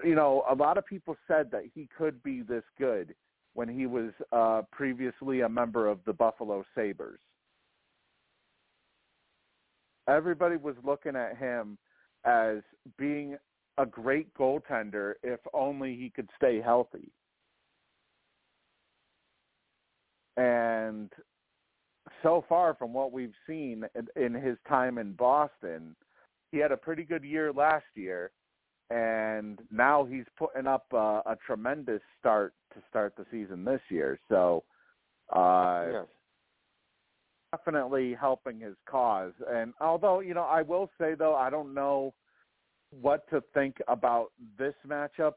you 0.05 0.15
know, 0.15 0.45
a 0.51 0.55
lot 0.55 0.79
of 0.79 0.87
people 0.87 1.17
said 1.27 1.51
that 1.53 1.63
he 1.75 1.89
could 1.97 2.23
be 2.23 2.43
this 2.43 2.65
good 2.79 3.15
when 3.55 3.69
he 3.69 3.87
was 3.87 4.11
uh, 4.33 4.63
previously 4.71 5.41
a 5.41 5.49
member 5.49 5.89
of 5.89 5.99
the 6.07 6.13
Buffalo 6.13 6.65
Sabres. 6.75 7.21
Everybody 10.09 10.57
was 10.57 10.75
looking 10.85 11.15
at 11.15 11.37
him 11.37 11.79
as 12.25 12.59
being 12.99 13.37
a 13.79 13.87
great 13.87 14.33
goaltender 14.35 15.15
if 15.23 15.41
only 15.55 15.95
he 15.97 16.11
could 16.11 16.29
stay 16.37 16.61
healthy. 16.61 17.11
And 20.37 21.11
so 22.23 22.45
far 22.49 22.75
from 22.75 22.93
what 22.93 23.13
we've 23.13 23.35
seen 23.47 23.85
in, 23.95 24.23
in 24.23 24.35
his 24.35 24.57
time 24.69 24.99
in 24.99 25.13
Boston, 25.13 25.97
he 26.51 26.59
had 26.59 26.73
a 26.73 26.77
pretty 26.77 27.05
good 27.05 27.25
year 27.25 27.53
last 27.53 27.85
year 27.95 28.31
and 28.93 29.59
now 29.71 30.05
he's 30.05 30.27
putting 30.37 30.67
up 30.67 30.85
a, 30.93 31.23
a 31.27 31.37
tremendous 31.47 32.03
start 32.21 32.53
to 32.75 32.81
start 32.91 33.15
the 33.17 33.25
season 33.31 33.65
this 33.65 33.81
year. 33.89 34.19
So, 34.29 34.65
uh, 35.35 35.85
yes. 35.93 36.05
definitely 37.53 38.15
helping 38.19 38.61
his 38.61 38.75
cause. 38.87 39.33
And 39.51 39.73
although 39.81 40.21
you 40.21 40.35
know, 40.35 40.43
I 40.43 40.63
will 40.63 40.91
say 41.01 41.15
though, 41.15 41.35
I 41.35 41.49
don't 41.49 41.73
know 41.73 42.13
what 43.01 43.29
to 43.31 43.43
think 43.55 43.77
about 43.89 44.33
this 44.59 44.75
matchup 44.87 45.35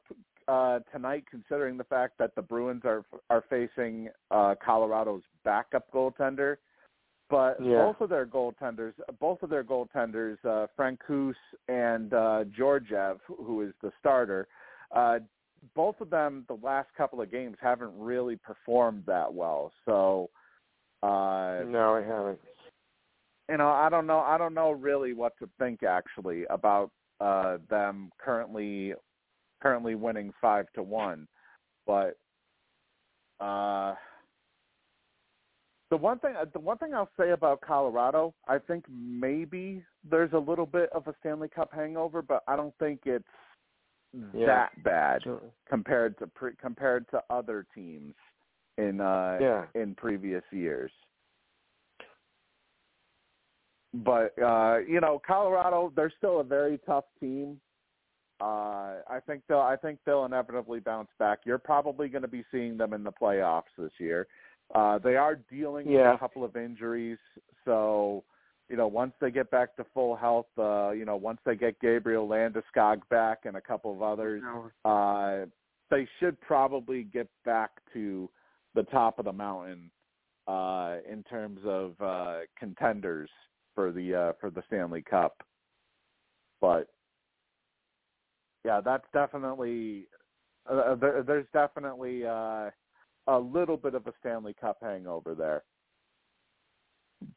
uh, 0.49 0.79
tonight, 0.91 1.23
considering 1.29 1.77
the 1.77 1.85
fact 1.85 2.15
that 2.19 2.35
the 2.35 2.41
Bruins 2.41 2.81
are 2.83 3.05
are 3.29 3.45
facing 3.49 4.09
uh, 4.31 4.55
Colorado's 4.63 5.23
backup 5.45 5.89
goaltender. 5.91 6.57
But 7.29 7.59
Yeah. 7.59 7.85
both 7.85 8.01
of 8.01 8.09
their 8.09 8.25
goaltenders, 8.25 8.93
both 9.19 9.41
of 9.41 9.49
their 9.49 9.63
goaltenders, 9.63 10.37
uh, 10.45 10.67
Francouz 10.77 11.35
and 11.67 12.13
uh, 12.13 12.43
Georgiev, 12.45 13.19
who 13.25 13.61
is 13.61 13.73
the 13.81 13.91
starter, 13.99 14.47
uh, 14.91 15.19
both 15.73 15.99
of 16.01 16.09
them 16.11 16.45
the 16.47 16.57
last 16.57 16.93
couple 16.95 17.21
of 17.21 17.31
games 17.31 17.57
haven't 17.59 17.97
really 17.97 18.35
performed 18.35 19.03
that 19.07 19.33
well. 19.33 19.71
So, 19.85 20.29
uh, 21.01 21.63
No, 21.65 21.95
I 21.95 22.03
haven't. 22.03 22.39
you 23.49 23.57
know, 23.57 23.69
I 23.69 23.89
don't 23.89 24.05
know. 24.05 24.19
I 24.19 24.37
don't 24.37 24.53
know 24.53 24.71
really 24.71 25.13
what 25.13 25.33
to 25.39 25.49
think 25.57 25.83
actually 25.83 26.45
about 26.45 26.91
uh, 27.19 27.57
them 27.69 28.11
currently 28.19 28.93
currently 29.61 29.95
winning 29.95 30.31
five 30.39 30.67
to 30.73 30.83
one, 30.83 31.27
but 31.87 32.17
uh, 33.39 33.95
the 35.89 35.97
one 35.97 36.19
thing 36.19 36.33
the 36.53 36.59
one 36.59 36.77
thing 36.77 36.93
I'll 36.93 37.09
say 37.17 37.31
about 37.31 37.61
Colorado, 37.61 38.33
I 38.47 38.57
think 38.57 38.85
maybe 38.89 39.83
there's 40.09 40.33
a 40.33 40.37
little 40.37 40.65
bit 40.65 40.89
of 40.93 41.07
a 41.07 41.15
Stanley 41.19 41.47
Cup 41.47 41.71
hangover, 41.73 42.21
but 42.21 42.43
I 42.47 42.55
don't 42.55 42.75
think 42.77 43.01
it's 43.05 43.25
Yeah. 44.33 44.45
that 44.45 44.83
bad 44.83 45.23
Sure. 45.23 45.41
compared 45.65 46.17
to 46.19 46.27
pre, 46.27 46.55
compared 46.55 47.07
to 47.09 47.23
other 47.29 47.65
teams 47.75 48.15
in 48.77 48.99
uh, 49.01 49.37
Yeah. 49.39 49.67
in 49.75 49.95
previous 49.95 50.43
years. 50.51 50.91
But 53.93 54.37
uh, 54.41 54.79
you 54.87 54.99
know, 54.99 55.19
Colorado, 55.25 55.91
they're 55.95 56.09
still 56.17 56.39
a 56.39 56.43
very 56.43 56.79
tough 56.79 57.05
team. 57.19 57.61
Uh, 58.41 59.01
I 59.07 59.21
think 59.25 59.43
they'll 59.47 59.59
I 59.59 59.77
think 59.77 59.99
they'll 60.05 60.25
inevitably 60.25 60.79
bounce 60.79 61.09
back. 61.19 61.39
You're 61.45 61.57
probably 61.57 62.09
going 62.09 62.23
to 62.23 62.27
be 62.27 62.43
seeing 62.51 62.75
them 62.75 62.93
in 62.93 63.03
the 63.03 63.11
playoffs 63.11 63.73
this 63.77 63.93
year. 63.97 64.27
Uh, 64.73 64.97
they 64.97 65.15
are 65.15 65.35
dealing 65.35 65.87
with 65.87 66.15
a 66.15 66.17
couple 66.17 66.43
of 66.43 66.55
injuries, 66.55 67.19
so 67.63 68.23
you 68.69 68.75
know 68.75 68.87
once 68.87 69.13
they 69.21 69.29
get 69.29 69.51
back 69.51 69.75
to 69.75 69.85
full 69.93 70.15
health, 70.15 70.47
uh, 70.57 70.89
you 70.89 71.05
know 71.05 71.15
once 71.15 71.39
they 71.45 71.55
get 71.55 71.79
Gabriel 71.79 72.27
Landeskog 72.27 73.01
back 73.09 73.39
and 73.45 73.57
a 73.57 73.61
couple 73.61 73.93
of 73.93 74.01
others, 74.01 74.41
uh, 74.83 75.45
they 75.91 76.07
should 76.19 76.39
probably 76.41 77.03
get 77.03 77.27
back 77.45 77.71
to 77.93 78.29
the 78.73 78.83
top 78.83 79.19
of 79.19 79.25
the 79.25 79.31
mountain 79.31 79.91
uh, 80.47 80.97
in 81.09 81.23
terms 81.23 81.59
of 81.65 81.93
uh, 82.01 82.39
contenders 82.57 83.29
for 83.75 83.91
the 83.91 84.15
uh, 84.15 84.33
for 84.39 84.49
the 84.49 84.63
Stanley 84.67 85.03
Cup. 85.03 85.43
But 86.59 86.87
yeah, 88.63 88.81
that's 88.83 89.05
definitely 89.13 90.07
uh, 90.69 90.95
there, 90.95 91.23
there's 91.23 91.47
definitely 91.53 92.25
uh, 92.25 92.71
a 93.27 93.37
little 93.37 93.77
bit 93.77 93.95
of 93.95 94.07
a 94.07 94.13
Stanley 94.19 94.53
Cup 94.59 94.77
hangover 94.81 95.35
there. 95.35 95.63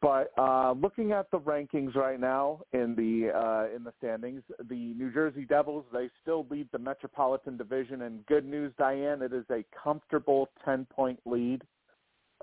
But 0.03 0.33
uh, 0.37 0.73
looking 0.73 1.13
at 1.13 1.31
the 1.31 1.39
rankings 1.39 1.95
right 1.95 2.21
now 2.21 2.61
in 2.73 2.95
the 2.95 3.31
uh, 3.35 3.75
in 3.75 3.85
the 3.85 3.93
standings, 3.99 4.43
the 4.69 4.75
New 4.95 5.11
Jersey 5.13 5.45
Devils 5.45 5.85
they 5.93 6.11
still 6.21 6.47
lead 6.51 6.69
the 6.73 6.79
Metropolitan 6.79 7.57
Division. 7.57 8.03
And 8.03 8.27
good 8.27 8.45
news, 8.45 8.73
Diane, 8.77 9.23
it 9.23 9.33
is 9.33 9.45
a 9.51 9.65
comfortable 9.83 10.49
ten 10.65 10.85
point 10.87 11.21
lead 11.25 11.63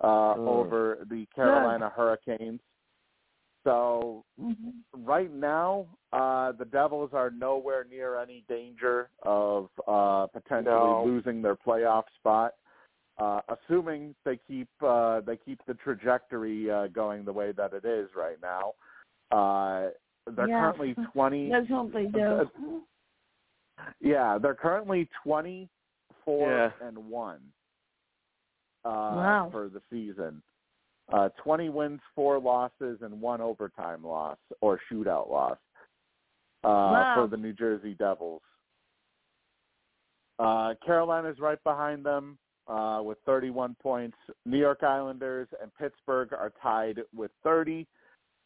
uh, 0.02 0.36
Mm. 0.36 0.48
over 0.48 1.06
the 1.10 1.26
Carolina 1.36 1.92
Hurricanes. 1.96 2.62
So 3.64 4.24
Mhm. 4.40 4.84
right 4.94 5.32
now, 5.32 5.88
uh, 6.14 6.52
the 6.54 6.66
Devils 6.66 7.14
are 7.14 7.32
nowhere 7.32 7.84
near 7.84 8.18
any 8.18 8.42
danger 8.48 9.10
of 9.24 9.70
uh, 9.88 10.28
potentially 10.28 10.66
No. 10.66 11.04
losing 11.04 11.42
their 11.42 11.56
playoff 11.56 12.06
spot, 12.16 12.56
uh, 13.18 13.40
assuming 13.50 14.14
they 14.26 14.40
keep 14.48 14.68
uh, 14.82 15.22
they 15.22 15.38
keep 15.38 15.60
the 15.68 15.74
trajectory 15.76 16.70
uh, 16.70 16.88
going 16.88 17.26
the 17.26 17.34
way 17.34 17.52
that 17.52 17.74
it 17.74 17.86
is 17.86 18.10
right 18.16 18.38
now. 18.42 18.74
Uh, 19.32 19.90
they're 20.36 20.48
Yeah. 20.48 20.60
currently 20.60 20.96
twenty. 21.14 21.50
Let's 21.50 21.70
hope 21.70 21.94
they 21.94 22.06
do. 22.06 22.50
Yeah, 24.00 24.38
they're 24.42 24.56
currently 24.56 25.10
twenty 25.24 25.70
four 26.24 26.50
Yeah. 26.50 26.88
and 26.88 26.98
one 26.98 27.42
uh, 28.86 28.90
Wow. 28.90 29.50
for 29.52 29.70
the 29.70 29.82
season. 29.90 30.42
Uh, 31.14 31.30
20 31.44 31.70
wins, 31.70 32.00
four 32.16 32.40
losses, 32.40 32.98
and 33.02 33.22
one 33.22 33.40
overtime 33.40 34.04
loss 34.04 34.38
or 34.62 34.80
shootout 34.92 35.30
loss 35.30 35.58
uh, 36.64 36.68
Wow. 36.68 37.12
for 37.14 37.28
the 37.28 37.38
New 37.38 37.54
Jersey 37.54 37.94
Devils. 37.94 38.42
Uh, 40.40 40.74
Carolina's 40.84 41.38
right 41.40 41.64
behind 41.64 42.04
them 42.04 42.40
uh, 42.68 43.02
with 43.04 43.18
31 43.26 43.76
points. 43.82 44.18
New 44.46 44.58
York 44.58 44.84
Islanders 44.84 45.48
and 45.62 45.72
Pittsburgh 45.76 46.34
are 46.34 46.54
tied 46.62 47.00
with 47.16 47.32
30. 47.44 47.88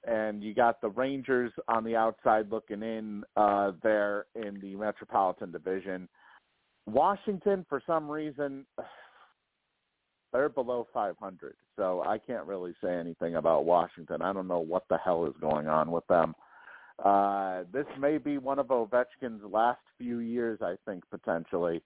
And 0.07 0.41
you 0.41 0.53
got 0.53 0.79
the 0.79 0.89
Rangers 0.89 1.51
on 1.67 1.83
the 1.83 1.95
outside 1.95 2.49
looking 2.51 2.81
in 2.83 3.23
uh, 3.35 3.71
there 3.83 4.25
in 4.35 4.59
the 4.61 4.75
Metropolitan 4.75 5.51
Division. 5.51 6.07
Washington, 6.85 7.65
for 7.67 7.81
some 7.85 8.09
reason, 8.09 8.65
they're 10.33 10.49
below 10.49 10.87
500, 10.93 11.55
so 11.75 12.03
I 12.05 12.17
can't 12.17 12.45
really 12.45 12.73
say 12.83 12.93
anything 12.93 13.35
about 13.35 13.65
Washington. 13.65 14.21
I 14.21 14.31
don't 14.31 14.47
know 14.47 14.59
what 14.59 14.83
the 14.89 14.97
hell 15.03 15.25
is 15.25 15.33
going 15.41 15.67
on 15.67 15.91
with 15.91 16.05
them. 16.07 16.33
Uh, 17.03 17.63
this 17.73 17.85
may 17.99 18.17
be 18.17 18.37
one 18.37 18.59
of 18.59 18.67
Ovechkin's 18.67 19.43
last 19.43 19.79
few 19.97 20.19
years, 20.19 20.59
I 20.61 20.75
think, 20.85 21.03
potentially, 21.09 21.77
uh, 21.77 21.81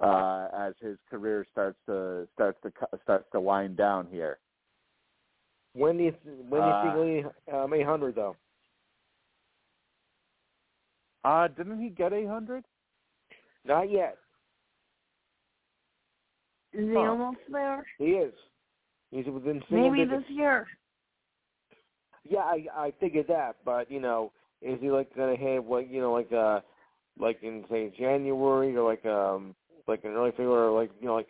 as 0.00 0.74
his 0.80 0.98
career 1.08 1.46
starts 1.52 1.78
to 1.86 2.26
starts 2.34 2.58
to 2.62 2.70
cu- 2.70 2.98
starts 3.02 3.26
to 3.32 3.40
wind 3.40 3.76
down 3.76 4.06
here. 4.10 4.38
When 5.74 5.98
do 5.98 6.04
you 6.04 6.14
when 6.48 6.62
do 6.62 6.68
you 6.68 6.74
Uh, 6.74 6.82
think 6.82 7.34
he 7.46 7.52
um, 7.52 7.74
eight 7.74 7.86
hundred 7.86 8.14
though? 8.14 8.36
Uh, 11.24 11.48
didn't 11.48 11.80
he 11.82 11.88
get 11.88 12.12
800? 12.12 12.64
Not 13.64 13.90
yet. 13.90 14.16
Is 16.72 16.88
he 16.88 16.94
Huh. 16.94 17.00
almost 17.00 17.38
there? 17.50 17.84
He 17.98 18.04
is. 18.12 18.32
He's 19.10 19.26
within 19.26 19.60
single 19.68 19.90
Maybe 19.90 20.04
digits. 20.04 20.22
this 20.28 20.36
year. 20.36 20.68
Yeah, 22.22 22.40
I 22.40 22.66
I 22.74 22.92
figured 23.00 23.26
that, 23.28 23.56
but 23.64 23.90
you 23.90 24.00
know, 24.00 24.32
is 24.62 24.78
he 24.80 24.90
like 24.90 25.14
gonna 25.16 25.36
have 25.36 25.66
like 25.66 25.88
you 25.90 26.00
know 26.00 26.12
like 26.12 26.32
uh 26.32 26.60
like 27.18 27.42
in 27.42 27.64
say 27.70 27.92
January 27.98 28.76
or 28.76 28.88
like 28.88 29.04
um 29.04 29.54
like 29.88 30.04
in 30.04 30.12
early 30.12 30.30
February 30.32 30.72
like 30.72 30.90
you 31.00 31.06
know 31.06 31.14
like 31.14 31.28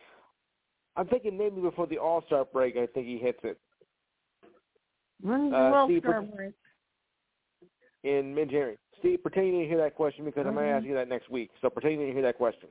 I'm 0.96 1.06
thinking 1.08 1.36
maybe 1.36 1.60
before 1.60 1.86
the 1.86 1.98
All 1.98 2.22
Star 2.26 2.44
break 2.44 2.76
I 2.76 2.86
think 2.86 3.06
he 3.06 3.18
hits 3.18 3.38
it 3.42 3.58
When's 5.22 5.50
the 5.50 5.56
Uh, 5.56 5.70
World 5.70 5.90
see, 5.90 5.98
Star 6.00 6.22
break? 6.22 6.54
in 8.04 8.34
mid 8.34 8.50
January. 8.50 8.78
Steve, 9.00 9.20
pretend 9.22 9.46
you 9.48 9.52
didn't 9.54 9.68
hear 9.68 9.78
that 9.78 9.94
question 9.94 10.24
because 10.24 10.46
I'm 10.46 10.54
gonna 10.54 10.66
Mhm. 10.66 10.76
ask 10.76 10.86
you 10.86 10.94
that 10.94 11.08
next 11.08 11.28
week. 11.28 11.50
So 11.60 11.68
pretend 11.70 11.94
you 11.94 12.00
didn't 12.00 12.14
hear 12.14 12.22
that 12.22 12.36
question. 12.38 12.68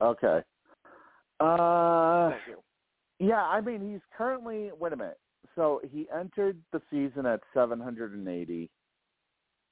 Okay. 0.00 0.42
Uh, 1.40 2.30
Thank 2.30 2.46
you. 2.46 2.62
Yeah, 3.18 3.44
I 3.44 3.60
mean 3.60 3.80
he's 3.92 4.00
currently 4.16 4.72
wait 4.72 4.92
a 4.92 4.96
minute. 4.96 5.18
So 5.54 5.80
he 5.90 6.08
entered 6.10 6.62
the 6.72 6.80
season 6.90 7.26
at 7.26 7.40
780. 7.54 8.70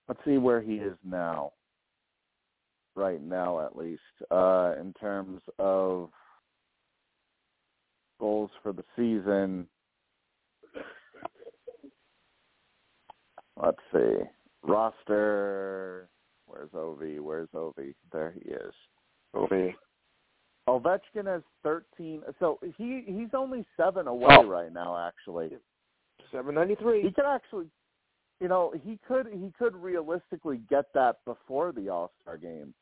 Let's 0.09 0.25
see 0.25 0.39
where 0.39 0.61
he 0.61 0.79
is 0.79 0.97
now. 1.05 1.53
Right 2.99 3.23
now, 3.23 3.61
at 3.65 3.77
least, 3.77 4.03
uh, 4.33 4.75
in 4.81 4.93
terms 5.01 5.41
of 5.61 6.11
goals 8.19 8.51
for 8.61 8.73
the 8.73 8.83
season. 8.97 9.69
let's 13.63 13.79
see. 13.93 14.17
Roster. 14.65 16.09
Where's 16.47 16.71
Ovi? 16.71 17.21
Where's 17.21 17.49
Ovi? 17.55 17.95
There 18.13 18.33
he 18.33 18.51
is. 18.51 18.75
Ovi. 19.33 19.75
Ovechkin 20.69 21.27
has 21.27 21.43
13. 21.63 22.23
So 22.41 22.59
he 22.77 23.05
he's 23.07 23.29
only 23.33 23.65
seven 23.77 24.09
away 24.09 24.37
Oh. 24.41 24.47
right 24.49 24.73
now. 24.73 24.99
Actually, 25.07 25.57
Seven 26.33 26.57
ninety 26.57 26.75
three. 26.75 27.03
he 27.03 27.13
could 27.13 27.25
actually, 27.27 27.71
you 28.41 28.49
know, 28.49 28.73
he 28.85 28.99
could 29.07 29.29
he 29.33 29.53
could 29.57 29.77
realistically 29.77 30.59
get 30.69 30.87
that 30.95 31.25
before 31.25 31.71
the 31.71 31.89
All 31.89 32.11
Star 32.23 32.37
game. 32.37 32.75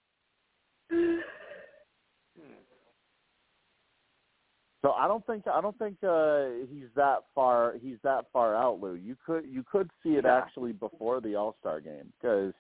So 4.82 4.92
I 4.92 5.08
don't 5.08 5.26
think 5.26 5.48
I 5.48 5.60
don't 5.60 5.76
think 5.78 5.96
uh, 6.06 6.64
he's 6.70 6.88
that 6.94 7.24
far 7.34 7.74
he's 7.82 7.96
that 8.04 8.26
far 8.32 8.54
out, 8.54 8.80
Lou. 8.80 8.94
You 8.94 9.16
could 9.26 9.44
you 9.46 9.64
could 9.70 9.90
see 10.02 10.10
it 10.10 10.24
Yeah. 10.24 10.36
actually 10.36 10.72
before 10.72 11.20
the 11.20 11.34
All 11.34 11.56
Star 11.60 11.80
game 11.80 12.12
because 12.20 12.52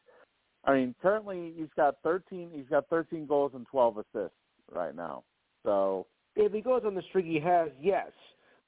I 0.64 0.74
mean 0.74 0.94
currently 1.00 1.52
he's 1.56 1.68
got 1.76 1.96
13 2.02 2.50
he's 2.52 2.66
got 2.68 2.88
13 2.88 3.26
goals 3.26 3.52
and 3.54 3.64
12 3.70 3.98
assists 3.98 4.36
right 4.72 4.94
now. 4.96 5.22
So 5.64 6.06
If 6.34 6.52
he 6.52 6.60
goes 6.62 6.82
on 6.84 6.94
the 6.96 7.02
streak 7.10 7.26
he 7.26 7.38
has, 7.40 7.68
yes. 7.80 8.10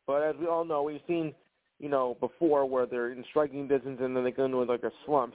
But 0.06 0.22
as 0.22 0.36
we 0.40 0.46
all 0.46 0.64
know, 0.64 0.84
we've 0.84 1.00
seen, 1.08 1.34
you 1.80 1.88
know, 1.88 2.16
before 2.20 2.64
where 2.64 2.86
they're 2.86 3.10
in 3.12 3.24
striking 3.28 3.66
distance 3.68 3.98
and 4.00 4.16
then 4.16 4.22
they 4.24 4.30
go 4.30 4.44
into 4.44 4.58
like 4.62 4.84
a 4.84 4.92
slump. 5.04 5.34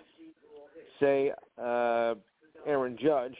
Say, 0.99 1.31
uh, 1.61 2.15
Aaron 2.65 2.97
Judge. 2.99 3.35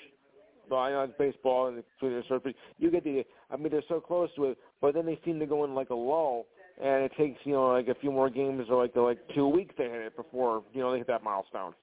But 0.70 0.76
I 0.78 0.92
know 0.92 1.02
it's 1.04 1.14
baseball 1.18 1.68
and 1.68 1.84
sort 2.00 2.46
of 2.46 2.54
you 2.78 2.92
get 2.92 3.04
the 3.04 3.24
I 3.50 3.58
mean 3.58 3.72
they're 3.72 3.84
so 3.88 4.00
close 4.00 4.30
to 4.36 4.46
it, 4.46 4.58
but 4.82 4.94
then 4.94 5.06
they 5.06 5.20
seem 5.26 5.40
to 5.40 5.46
go 5.46 5.64
in 5.66 5.74
like 5.76 5.90
a 5.90 5.96
lull 5.96 6.46
and 6.82 7.04
it 7.04 7.12
takes, 7.18 7.40
you 7.44 7.54
know, 7.54 7.68
like 7.72 7.88
a 7.88 7.96
few 7.96 8.12
more 8.12 8.30
games 8.30 8.66
or 8.70 8.82
like 8.82 8.96
like 8.96 9.20
two 9.36 9.48
weeks 9.48 9.76
to 9.78 9.84
hit 9.84 9.92
it 9.94 10.16
before, 10.16 10.64
you 10.74 10.82
know, 10.82 10.92
they 10.92 11.00
hit 11.00 11.08
that 11.08 11.24
milestone. 11.24 11.74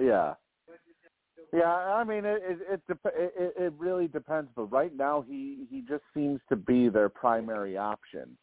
yeah. 0.00 0.34
Yeah, 1.52 1.72
I 1.72 2.02
mean 2.04 2.24
it 2.24 2.42
it 2.44 2.58
it, 2.68 2.80
dep- 2.88 3.14
it 3.14 3.54
it 3.56 3.72
really 3.78 4.08
depends, 4.08 4.50
but 4.56 4.64
right 4.72 4.94
now 4.96 5.22
he 5.26 5.66
he 5.70 5.82
just 5.82 6.02
seems 6.12 6.40
to 6.48 6.56
be 6.56 6.88
their 6.88 7.08
primary 7.08 7.76
option 7.76 8.36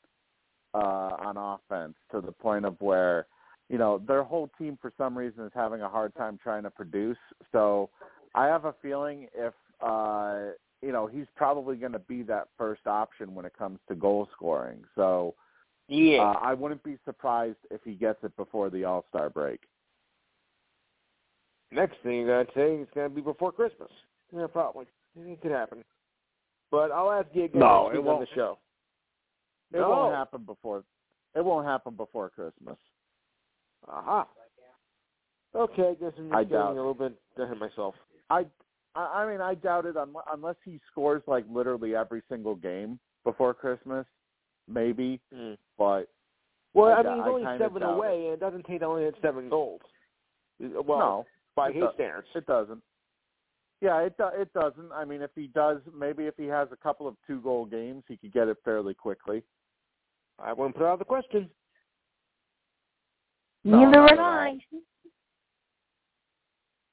uh 0.73 0.77
on 1.19 1.35
offense 1.37 1.95
to 2.11 2.21
the 2.21 2.31
point 2.31 2.65
of 2.65 2.79
where 2.79 3.27
you 3.69 3.77
know 3.77 4.01
their 4.07 4.23
whole 4.23 4.49
team 4.57 4.77
for 4.81 4.91
some 4.97 5.17
reason 5.17 5.45
is 5.45 5.51
having 5.53 5.81
a 5.81 5.89
hard 5.89 6.13
time 6.15 6.37
trying 6.41 6.63
to 6.63 6.71
produce. 6.71 7.17
So 7.51 7.89
I 8.35 8.45
have 8.47 8.65
a 8.65 8.75
feeling 8.81 9.27
if 9.33 9.53
uh 9.81 10.51
you 10.81 10.91
know 10.91 11.07
he's 11.07 11.27
probably 11.35 11.75
going 11.77 11.91
to 11.93 11.99
be 11.99 12.23
that 12.23 12.47
first 12.57 12.87
option 12.87 13.33
when 13.35 13.45
it 13.45 13.53
comes 13.57 13.79
to 13.87 13.95
goal 13.95 14.27
scoring. 14.35 14.83
So 14.95 15.35
Yeah. 15.87 16.21
uh, 16.21 16.39
I 16.41 16.53
wouldn't 16.53 16.83
be 16.83 16.97
surprised 17.05 17.57
if 17.69 17.81
he 17.83 17.93
gets 17.93 18.19
it 18.23 18.35
before 18.37 18.69
the 18.69 18.83
All 18.85 19.05
Star 19.09 19.29
break. 19.29 19.61
Next 21.71 21.95
thing 22.03 22.29
I'd 22.29 22.47
say 22.47 22.75
it's 22.75 22.91
going 22.93 23.09
to 23.09 23.15
be 23.15 23.21
before 23.21 23.51
Christmas. 23.51 23.89
Yeah, 24.35 24.47
probably. 24.47 24.85
It 25.15 25.41
could 25.41 25.51
happen. 25.51 25.83
But 26.69 26.91
I'll 26.91 27.11
ask 27.11 27.27
you 27.33 27.45
again 27.45 27.59
No, 27.59 27.83
next 27.85 27.95
it 27.95 27.99
on 27.99 28.05
won't. 28.05 28.19
the 28.21 28.35
show. 28.35 28.57
It 29.73 29.79
No. 29.79 29.89
won't 29.89 30.13
happen 30.15 30.43
before. 30.43 30.83
It 31.35 31.43
won't 31.45 31.65
happen 31.65 31.95
before 31.95 32.29
Christmas. 32.29 32.77
Aha. 33.87 34.27
Okay, 35.53 35.89
I 35.89 35.93
guess 35.95 36.13
I'm 36.17 36.25
just 36.29 36.33
I 36.35 36.43
getting 36.43 36.57
doubt- 36.57 36.71
a 36.71 36.75
little 36.75 36.93
bit 36.93 37.13
ahead 37.37 37.51
of 37.51 37.57
myself. 37.59 37.95
I, 38.29 38.45
I 38.95 39.01
I 39.23 39.31
mean, 39.31 39.41
I 39.41 39.55
doubt 39.55 39.85
it 39.85 39.97
un- 39.97 40.13
unless 40.33 40.55
he 40.63 40.79
scores 40.91 41.21
like 41.27 41.45
literally 41.49 41.95
every 41.95 42.21
single 42.29 42.55
game 42.55 42.99
before 43.23 43.53
Christmas, 43.53 44.05
maybe. 44.67 45.19
Mm. 45.33 45.57
But 45.77 46.07
Well, 46.73 46.89
I 46.89 46.99
I, 46.99 47.03
mean, 47.03 47.17
he's 47.17 47.27
only 47.27 47.57
seven 47.59 47.83
away, 47.83 48.25
and 48.25 48.33
it 48.33 48.39
doesn't 48.39 48.65
take 48.65 48.81
only 48.81 49.03
hit 49.03 49.15
seven 49.21 49.49
goals. 49.49 49.81
Well, 50.59 50.99
no, 50.99 51.25
by 51.55 51.71
his 51.71 51.83
standards. 51.95 52.27
it 52.35 52.45
doesn't. 52.45 52.81
Yeah, 53.81 53.97
it 54.01 54.15
do- 54.17 54.29
it 54.39 54.53
doesn't. 54.53 54.91
I 54.93 55.03
mean, 55.05 55.21
if 55.21 55.31
he 55.35 55.47
does, 55.47 55.79
maybe 55.93 56.27
if 56.27 56.35
he 56.37 56.45
has 56.45 56.69
a 56.71 56.77
couple 56.77 57.07
of 57.07 57.17
two 57.27 57.41
goal 57.41 57.65
games, 57.65 58.03
he 58.07 58.15
could 58.15 58.31
get 58.31 58.47
it 58.47 58.57
fairly 58.63 58.93
quickly. 58.93 59.43
I 60.39 60.53
wouldn't 60.53 60.75
put 60.77 60.85
out 60.85 60.99
the 60.99 61.05
question. 61.05 61.49
Neither 63.63 64.01
would. 64.01 64.19
I. 64.19 64.57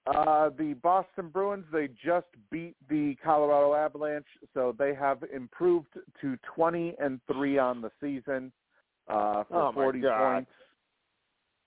Uh, 0.07 0.49
the 0.57 0.75
Boston 0.83 1.29
Bruins 1.29 1.67
they 1.71 1.89
just 2.03 2.27
beat 2.51 2.75
the 2.89 3.15
Colorado 3.23 3.75
Avalanche, 3.75 4.27
so 4.55 4.75
they 4.79 4.95
have 4.95 5.23
improved 5.35 5.89
to 6.21 6.39
twenty 6.55 6.95
and 6.99 7.21
three 7.31 7.59
on 7.59 7.83
the 7.83 7.91
season 8.01 8.51
uh, 9.09 9.45
for 9.45 9.65
Oh, 9.65 9.73
forty 9.73 10.01
God. 10.01 10.33
points. 10.35 10.51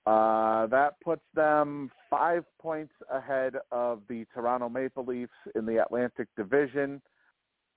Uh, 0.07 0.65
that 0.67 0.99
puts 1.03 1.21
them 1.35 1.91
five 2.09 2.43
points 2.59 2.93
ahead 3.11 3.53
of 3.71 4.01
the 4.09 4.25
Toronto 4.33 4.67
Maple 4.67 5.05
Leafs 5.05 5.31
in 5.53 5.63
the 5.67 5.79
Atlantic 5.79 6.27
Division, 6.35 6.99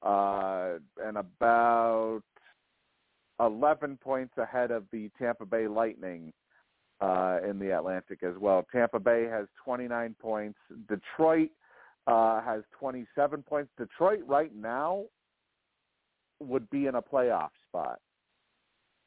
uh, 0.02 0.76
and 1.04 1.18
about 1.18 2.22
eleven 3.38 3.98
points 3.98 4.32
ahead 4.38 4.70
of 4.70 4.84
the 4.92 5.10
Tampa 5.18 5.44
Bay 5.44 5.68
Lightning 5.68 6.32
uh, 7.00 7.38
in 7.48 7.58
the 7.58 7.76
Atlantic 7.76 8.22
as 8.22 8.34
well. 8.38 8.64
Tampa 8.72 8.98
Bay 8.98 9.24
has 9.30 9.46
29 9.64 10.14
points. 10.20 10.58
Detroit 10.88 11.50
uh, 12.06 12.40
has 12.42 12.62
27 12.78 13.42
points. 13.42 13.70
Detroit 13.78 14.20
right 14.26 14.54
now 14.54 15.04
would 16.40 16.68
be 16.70 16.86
in 16.86 16.94
a 16.94 17.02
playoff 17.02 17.50
spot. 17.68 17.98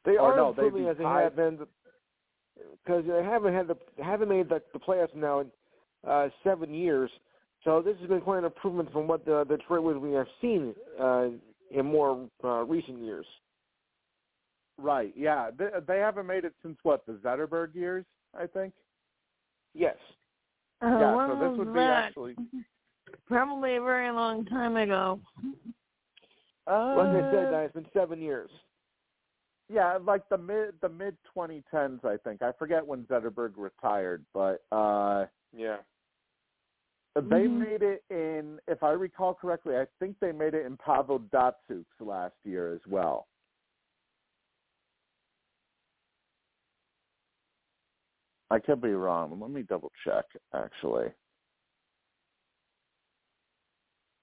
They 0.05 0.17
Or 0.17 0.33
are 0.33 0.38
no, 0.38 0.49
improving 0.49 0.88
as 0.88 0.97
they 0.97 1.03
have 1.03 1.35
been, 1.35 1.59
because 2.85 3.03
they 3.05 3.23
haven't 3.23 3.53
had 3.53 3.67
the 3.67 3.75
haven't 4.01 4.29
made 4.29 4.47
the, 4.49 4.61
the 4.71 4.79
playoffs 4.79 5.13
now 5.13 5.39
in 5.41 5.51
uh, 6.07 6.29
seven 6.43 6.73
years. 6.73 7.11
So 7.63 7.81
this 7.81 7.97
has 7.99 8.07
been 8.07 8.21
quite 8.21 8.39
an 8.39 8.45
improvement 8.45 8.91
from 8.93 9.07
what 9.07 9.25
the, 9.25 9.43
Detroit 9.43 9.83
Red 9.83 9.97
Wings 9.97 10.15
have 10.15 10.27
seen 10.41 10.73
uh, 10.99 11.27
in 11.71 11.85
more 11.85 12.29
uh, 12.43 12.63
recent 12.63 12.99
years. 12.99 13.25
Right. 14.78 15.13
Yeah. 15.15 15.49
They, 15.57 15.69
they 15.88 15.99
haven't 15.99 16.28
made 16.28 16.45
it 16.45 16.53
since 16.61 16.78
what 16.84 17.05
the 17.05 17.13
Zetterberg 17.13 17.73
years, 17.75 18.05
I 18.38 18.45
think. 18.47 18.73
Yes. 19.73 19.95
Oh, 20.82 20.99
yeah. 20.99 21.15
when 21.15 21.28
So 21.30 21.36
this 21.49 21.57
would 21.57 21.73
be 21.73 21.80
actually. 21.80 22.36
Probably 23.28 23.75
a 23.78 23.82
very 23.82 24.11
long 24.11 24.45
time 24.45 24.75
ago. 24.78 25.19
Uh, 26.67 26.93
Like 26.97 27.09
I 27.09 27.32
said, 27.32 27.53
uh, 27.53 27.57
it's 27.59 27.73
been 27.73 27.88
seven 27.93 28.21
years. 28.21 28.49
Yeah, 29.69 29.97
like 30.01 30.28
the 30.30 30.38
mid 30.38 30.75
the 30.82 30.88
mid 30.89 31.17
2010s, 31.36 32.05
I 32.05 32.15
think. 32.23 32.41
I 32.41 32.51
forget 32.53 32.86
when 32.86 33.03
Zetterberg 33.03 33.53
retired, 33.57 34.25
but 34.34 34.63
uh 34.71 35.25
Yeah. 35.53 35.78
They 37.15 37.47
Mhm. 37.47 37.57
made 37.59 37.82
it 37.82 38.03
in, 38.11 38.59
if 38.67 38.84
I 38.84 38.91
recall 38.91 39.34
correctly, 39.34 39.75
I 39.75 39.86
think 39.99 40.19
they 40.19 40.32
made 40.32 40.53
it 40.53 40.65
in 40.65 40.78
Pavel 40.78 41.19
Datsyuk's 41.19 41.99
last 41.99 42.36
year 42.43 42.73
as 42.73 42.86
well. 42.86 43.28
I 48.49 48.59
could 48.59 48.81
be 48.81 48.91
wrong. 48.91 49.37
Let 49.39 49.51
me 49.51 49.63
double 49.63 49.91
check, 50.05 50.25
actually. 50.53 51.07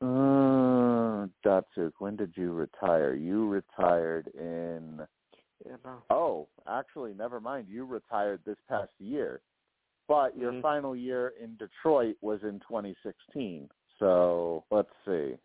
Uh, 0.01 1.27
Datsyuk, 1.45 1.93
when 1.99 2.17
did 2.17 2.33
you 2.37 2.53
retire? 2.53 3.15
You 3.15 3.49
retired 3.49 4.29
in, 4.35 5.01
Yeah. 5.65 5.77
No. 5.85 6.03
oh, 6.11 6.49
actually, 6.67 7.15
never 7.15 7.41
mind. 7.41 7.69
You 7.69 7.85
retired 7.85 8.41
this 8.45 8.59
past 8.69 8.93
year. 8.99 9.41
But 10.09 10.37
your 10.37 10.53
Mhm. 10.53 10.61
final 10.63 10.95
year 10.95 11.29
in 11.41 11.57
Detroit 11.57 12.17
was 12.21 12.43
in 12.45 12.61
2016. 12.61 13.71
So 13.99 14.65
let's 14.71 14.93
see. 15.07 15.39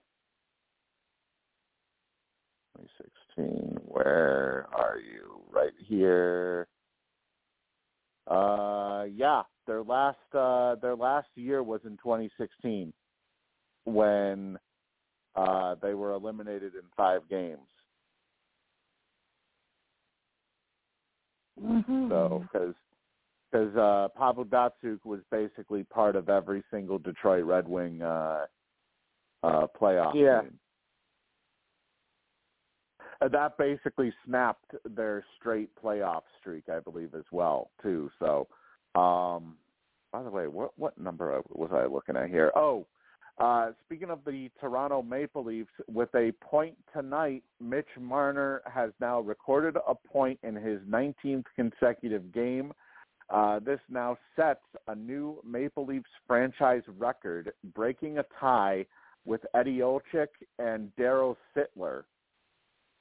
2016. 2.75 3.77
Where 3.85 4.67
are 4.73 4.99
you? 4.99 5.43
Right 5.49 5.75
here. 5.77 6.67
Uh, 8.29 9.05
yeah, 9.11 9.41
their 9.65 9.83
last 9.83 10.17
uh, 10.33 10.75
their 10.75 10.95
last 10.95 11.27
year 11.35 11.63
was 11.63 11.81
in 11.83 11.97
2016 11.97 12.93
when 13.85 14.57
uh, 15.35 15.75
they 15.81 15.95
were 15.95 16.11
eliminated 16.11 16.75
in 16.75 16.83
five 16.95 17.27
games. 17.27 17.67
Mhm. 21.59 22.09
So 22.09 22.45
because 22.51 22.75
because 23.51 23.75
uh, 23.75 24.07
Pavel 24.15 24.45
Datsyuk 24.45 25.03
was 25.05 25.21
basically 25.31 25.83
part 25.83 26.15
of 26.15 26.29
every 26.29 26.63
single 26.71 26.99
Detroit 26.99 27.45
Red 27.45 27.67
Wing 27.67 28.01
uh, 28.01 28.45
uh, 29.43 29.67
playoff 29.79 30.13
Yeah. 30.13 30.41
team. 30.41 30.59
And 33.21 33.31
that 33.31 33.57
basically 33.57 34.13
snapped 34.25 34.75
their 34.85 35.25
straight 35.37 35.69
playoff 35.81 36.21
streak, 36.39 36.69
I 36.69 36.79
believe, 36.79 37.13
as 37.15 37.25
well, 37.31 37.69
too. 37.81 38.09
So, 38.19 38.47
um, 38.95 39.57
by 40.11 40.23
the 40.23 40.29
way, 40.29 40.47
what 40.47 40.71
what 40.77 40.97
number 40.97 41.41
was 41.49 41.69
I 41.73 41.85
looking 41.85 42.15
at 42.15 42.29
here? 42.29 42.51
Oh, 42.55 42.85
uh, 43.39 43.71
speaking 43.85 44.09
of 44.09 44.19
the 44.25 44.49
Toronto 44.59 45.01
Maple 45.01 45.45
Leafs, 45.45 45.71
with 45.87 46.09
a 46.15 46.33
point 46.41 46.75
tonight, 46.93 47.43
Mitch 47.61 47.87
Marner 47.99 48.61
has 48.65 48.91
now 48.99 49.21
recorded 49.21 49.77
a 49.87 49.95
point 49.95 50.39
in 50.43 50.55
his 50.55 50.79
19th 50.81 51.45
consecutive 51.55 52.33
game. 52.33 52.73
Uh, 53.29 53.59
this 53.59 53.79
now 53.89 54.17
sets 54.35 54.63
a 54.87 54.95
new 54.95 55.39
Maple 55.45 55.85
Leafs 55.85 56.09
franchise 56.27 56.81
record, 56.97 57.53
breaking 57.75 58.17
a 58.17 58.25
tie 58.39 58.85
with 59.25 59.41
Eddie 59.53 59.79
Olczyk 59.79 60.27
and 60.57 60.91
Daryl 60.99 61.35
Sittler, 61.55 62.03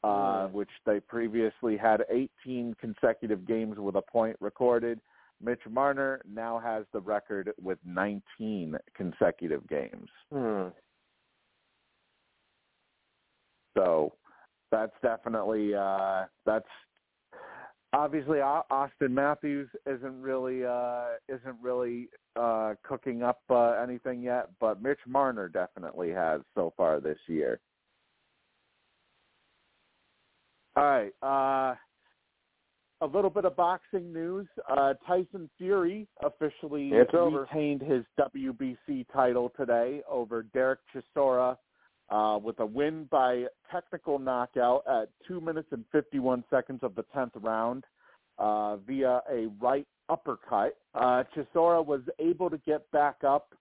uh, 0.05 0.47
which 0.49 0.71
they 0.87 1.01
previously 1.01 1.77
had 1.77 2.05
18 2.11 2.75
consecutive 2.81 3.47
games 3.47 3.79
with 3.79 3.97
a 3.97 4.03
point 4.03 4.37
recorded. 4.41 5.01
Mitch 5.43 5.61
Marner 5.71 6.21
now 6.29 6.59
has 6.59 6.85
the 6.93 7.01
record 7.01 7.53
with 7.61 7.79
19 7.85 8.77
consecutive 8.97 9.67
games. 9.69 10.09
Hmm. 10.33 10.69
So 13.77 14.13
that's 14.73 14.95
definitely 15.03 15.75
uh, 15.75 16.25
that's 16.45 16.67
obviously 17.93 18.39
Auston 18.39 19.11
Matthews 19.11 19.69
isn't 19.87 20.21
really 20.21 20.65
uh, 20.65 21.17
isn't 21.29 21.57
really 21.63 22.09
uh, 22.37 22.75
cooking 22.83 23.23
up 23.23 23.41
uh, 23.51 23.73
anything 23.83 24.23
yet, 24.23 24.49
but 24.61 24.83
Mitch 24.83 24.99
Marner 25.07 25.49
definitely 25.49 26.11
has 26.11 26.41
so 26.55 26.73
far 26.77 27.01
this 27.01 27.19
year. 27.27 27.61
All 30.79 30.85
right, 30.85 31.13
uh, 31.25 31.75
a 33.01 33.07
little 33.07 33.31
bit 33.31 33.45
of 33.45 33.57
boxing 33.57 34.13
news. 34.13 34.47
Uh, 34.71 34.95
Tyson 35.09 35.51
Fury 35.59 36.07
officially 36.25 36.91
It's 36.93 37.11
over. 37.15 37.41
retained 37.41 37.83
his 37.83 38.05
WBC 38.17 39.07
title 39.13 39.51
today 39.57 40.03
over 40.09 40.45
Derek 40.45 40.79
Chisora 40.95 41.57
uh, 42.11 42.39
with 42.41 42.61
a 42.61 42.67
win 42.67 43.09
by 43.11 43.47
technical 43.73 44.21
knockout 44.21 44.85
at 44.89 45.09
2 45.27 45.41
minutes 45.41 45.67
and 45.73 45.85
51 45.91 46.45
seconds 46.49 46.79
of 46.85 46.95
the 46.95 47.05
10th 47.13 47.33
round 47.43 47.83
uh, 48.39 48.77
via 48.77 49.21
a 49.33 49.49
right 49.61 49.87
uppercut. 50.09 50.77
Uh, 50.95 51.25
Chisora 51.37 51.85
was 51.85 52.03
able 52.21 52.49
to 52.51 52.59
get 52.59 52.89
back 52.93 53.17
up 53.27 53.53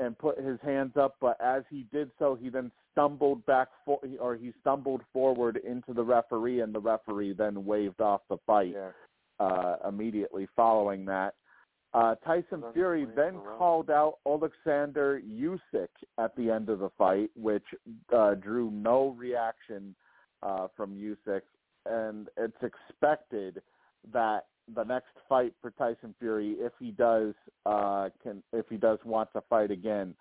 and 0.00 0.18
put 0.18 0.38
his 0.38 0.58
hands 0.62 0.96
up, 0.96 1.16
but 1.20 1.36
as 1.40 1.62
he 1.70 1.86
did 1.92 2.10
so, 2.18 2.34
he 2.34 2.48
then 2.48 2.72
stumbled 2.92 3.44
back 3.46 3.68
for, 3.84 4.00
or 4.18 4.34
he 4.34 4.52
stumbled 4.60 5.02
forward 5.12 5.58
into 5.58 5.92
the 5.92 6.02
referee, 6.02 6.60
and 6.60 6.74
the 6.74 6.80
referee 6.80 7.34
then 7.34 7.64
waved 7.64 8.00
off 8.00 8.22
the 8.28 8.38
fight 8.46 8.74
Yeah. 8.74 8.90
uh, 9.38 9.76
immediately 9.88 10.46
following 10.56 11.04
that. 11.04 11.34
Uh, 11.92 12.14
Tyson 12.16 12.62
Fury 12.72 13.04
then 13.16 13.34
called 13.58 13.90
out 13.90 14.18
Alexander 14.24 15.20
Usyk 15.20 15.88
at 16.18 16.34
the 16.36 16.50
end 16.50 16.68
of 16.68 16.78
the 16.78 16.90
fight, 16.90 17.30
which 17.34 17.64
uh, 18.12 18.34
drew 18.34 18.70
no 18.70 19.08
reaction 19.18 19.94
uh, 20.42 20.68
from 20.76 20.94
Usyk, 20.94 21.42
and 21.86 22.28
it's 22.36 22.62
expected 22.62 23.60
that 24.12 24.46
the 24.74 24.84
next 24.84 25.12
fight 25.28 25.52
for 25.60 25.70
Tyson 25.72 26.14
Fury, 26.18 26.56
if 26.58 26.72
he 26.78 26.90
does 26.90 27.34
uh, 27.66 28.08
can 28.22 28.42
if 28.52 28.66
he 28.68 28.76
does 28.76 28.98
want 29.04 29.32
to 29.32 29.42
fight 29.48 29.70
again, 29.70 30.14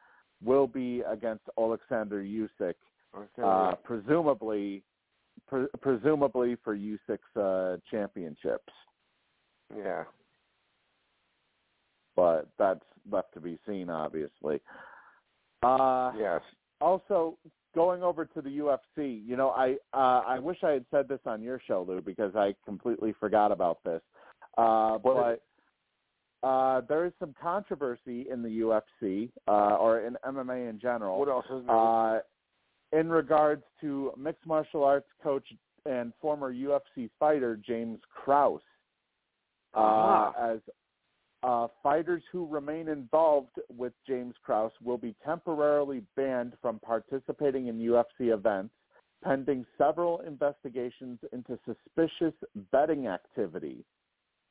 will 0.43 0.68
be 0.68 1.02
against 1.02 1.43
Alexander 1.58 2.22
Usyk, 2.24 2.76
uh, 3.43 3.76
presumably 3.84 4.84
pre- 5.47 5.68
presumably 5.82 6.58
for 6.64 6.76
Usyk's 6.76 7.38
uh, 7.38 7.78
championships 7.89 8.74
yeah. 9.76 10.04
but 12.16 12.50
that's 12.58 12.84
left 13.10 13.34
to 13.34 13.39
be 13.39 13.58
seen, 13.68 13.89
obviously. 13.89 14.62
Uh, 15.64 16.12
Yes. 16.18 16.41
Also, 16.82 17.38
going 17.76 18.02
over 18.04 18.26
to 18.26 18.41
the 18.41 18.50
UFC, 18.50 19.22
you 19.26 19.36
know, 19.36 19.50
I 19.50 19.76
uh, 19.93 20.24
I 20.26 20.39
wish 20.39 20.58
I 20.64 20.72
had 20.72 20.86
said 20.91 21.10
this 21.10 21.20
on 21.26 21.41
your 21.41 21.62
show, 21.68 21.86
Lou, 21.86 22.02
because 22.02 22.36
I 22.36 22.56
completely 22.64 23.14
forgot 23.20 23.52
about 23.52 23.84
this. 23.84 24.02
Uh, 24.58 24.97
but 24.97 25.41
uh, 26.43 26.82
there 26.88 27.06
is 27.06 27.14
some 27.20 27.34
controversy 27.41 28.28
in 28.32 28.41
the 28.41 28.50
UFC 28.50 29.30
uh, 29.47 29.76
or 29.76 30.02
in 30.02 30.18
MMA 30.26 30.70
in 30.70 30.80
general 30.80 31.20
What 31.20 31.30
else 31.30 31.45
is 31.52 31.66
there? 31.66 31.76
uh, 31.76 32.20
in 32.91 33.10
regards 33.10 33.64
to 33.82 34.12
mixed 34.18 34.45
martial 34.45 34.84
arts 34.84 35.08
coach 35.22 35.45
and 35.86 36.12
former 36.22 36.54
UFC 36.54 37.10
fighter 37.20 37.56
James 37.66 38.00
Krause. 38.14 38.62
Uh, 39.76 39.80
Ah. 39.80 40.34
As 40.52 40.60
uh, 41.43 41.68
fighters 41.82 42.24
who 42.32 42.47
remain 42.47 42.88
involved 42.89 43.60
with 43.78 43.93
James 44.06 44.36
Krause 44.43 44.72
will 44.84 44.97
be 44.97 45.16
temporarily 45.26 46.04
banned 46.16 46.54
from 46.62 46.80
participating 46.80 47.68
in 47.68 47.80
UFC 47.80 48.34
events 48.34 48.74
pending 49.24 49.66
several 49.78 50.20
investigations 50.22 51.20
into 51.34 51.60
suspicious 51.66 52.34
betting 52.72 53.08
activity, 53.08 53.84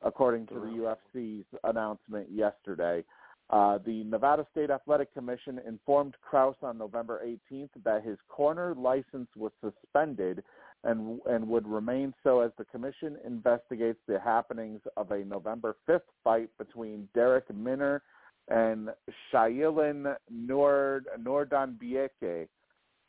according 0.02 0.46
to 0.46 0.54
the 0.54 0.96
UFC's 1.16 1.46
announcement 1.64 2.28
yesterday. 2.30 3.04
Uh, 3.50 3.78
the 3.86 4.04
Nevada 4.04 4.46
State 4.52 4.70
Athletic 4.70 5.12
Commission 5.14 5.58
informed 5.66 6.14
Krause 6.20 6.54
on 6.62 6.76
November 6.76 7.22
18th 7.24 7.70
that 7.82 8.04
his 8.04 8.18
corner 8.28 8.74
license 8.74 9.28
was 9.36 9.52
suspended 9.62 10.44
and 10.84 11.18
and 11.28 11.48
would 11.48 11.66
remain 11.66 12.14
so 12.22 12.40
as 12.40 12.52
the 12.58 12.64
commission 12.66 13.16
investigates 13.26 13.98
the 14.06 14.20
happenings 14.20 14.80
of 14.96 15.10
a 15.10 15.24
November 15.24 15.76
5th 15.88 16.02
fight 16.22 16.50
between 16.58 17.08
Darrick 17.16 17.52
Minner 17.52 18.02
and 18.48 18.90
Shayilan 19.32 20.14
Nord 20.30 21.06
Nuerdanbieke 21.20 22.48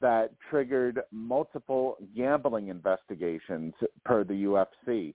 that 0.02 0.32
triggered 0.50 1.02
multiple 1.12 1.98
gambling 2.16 2.70
investigations 2.70 3.74
per 4.06 4.24
the 4.24 4.46
UFC. 4.46 5.14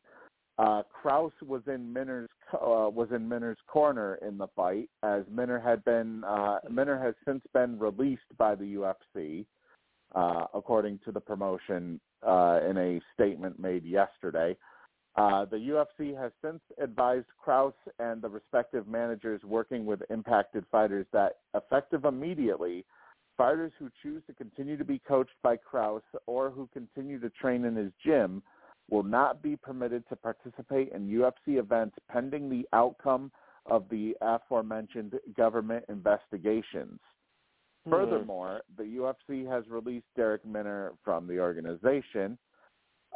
Uh, 0.57 0.83
Krause 0.93 1.33
was 1.45 1.63
in 1.67 1.93
Minner's 1.93 2.31
uh, 2.53 2.89
was 2.89 3.09
in 3.11 3.29
Minner's 3.29 3.59
corner 3.67 4.19
in 4.27 4.39
the 4.39 4.47
fight, 4.55 4.89
as 5.03 5.23
Minner 5.29 5.59
had 5.59 5.85
been 5.85 6.23
uh, 6.25 6.59
Minner 6.71 7.01
has 7.03 7.15
since 7.27 7.43
been 7.53 7.79
released 7.79 8.23
by 8.39 8.55
the 8.55 8.77
UFC, 8.77 9.47
uh, 10.15 10.47
according 10.55 11.01
to 11.05 11.13
the 11.13 11.21
promotion 11.21 12.01
uh, 12.25 12.61
in 12.69 12.79
a 12.79 13.01
statement 13.15 13.59
made 13.59 13.85
yesterday. 13.85 14.57
Uh, 15.17 15.45
the 15.45 15.57
UFC 15.57 16.17
has 16.17 16.33
since 16.43 16.61
advised 16.83 17.27
Krause 17.43 17.73
and 17.99 18.21
the 18.21 18.29
respective 18.29 18.89
managers 18.89 19.41
working 19.45 19.87
with 19.87 20.03
impacted 20.11 20.65
fighters 20.73 21.07
that 21.13 21.39
effective 21.55 22.05
immediately, 22.05 22.85
fighters 23.37 23.73
who 23.79 23.91
choose 24.03 24.23
to 24.27 24.35
continue 24.35 24.77
to 24.77 24.85
be 24.85 25.01
coached 25.07 25.37
by 25.43 25.57
Krause 25.57 26.03
or 26.27 26.51
who 26.51 26.69
continue 26.73 27.21
to 27.21 27.31
train 27.31 27.65
in 27.65 27.77
his 27.77 27.93
gym 28.05 28.43
will 28.91 29.03
not 29.03 29.43
be 29.43 29.57
permitted 29.57 30.07
to 30.09 30.17
participate 30.17 30.93
in 30.93 31.09
UFC 31.09 31.59
events 31.59 31.97
pending 32.11 32.51
the 32.51 32.67
outcome 32.73 33.31
of 33.67 33.85
the 33.91 34.15
aforementioned 34.21 35.15
government 35.37 35.85
investigations. 35.89 37.01
Hmm. 37.85 37.91
Furthermore, 37.91 38.63
the 38.77 38.85
UFC 38.85 39.49
has 39.51 39.65
released 39.69 40.07
Darrick 40.19 40.45
Minner 40.47 40.93
from 41.03 41.27
the 41.27 41.39
organization. 41.39 42.39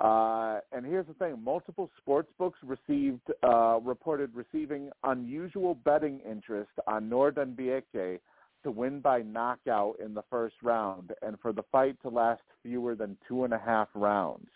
Uh, 0.01 0.61
and 0.73 0.87
here's 0.87 1.07
the 1.07 1.15
thing: 1.15 1.43
multiple 1.43 1.91
sports 1.99 2.31
books 2.39 2.59
received 2.63 3.21
uh, 3.43 3.81
reported 3.83 4.31
receiving 4.35 4.91
unusual 5.05 5.75
betting 5.75 6.21
interest 6.21 6.71
on 6.87 7.11
Nuerdanbieke 7.11 8.21
to 8.63 8.71
win 8.71 9.01
by 9.01 9.23
knockout 9.23 9.97
in 10.05 10.15
the 10.15 10.23
first 10.31 10.57
round, 10.63 11.13
and 11.23 11.39
for 11.41 11.53
the 11.53 11.63
fight 11.71 12.01
to 12.03 12.09
last 12.09 12.43
fewer 12.63 12.95
than 12.95 13.17
two 13.27 13.45
and 13.45 13.53
a 13.53 13.59
half 13.59 13.89
rounds. 13.95 14.49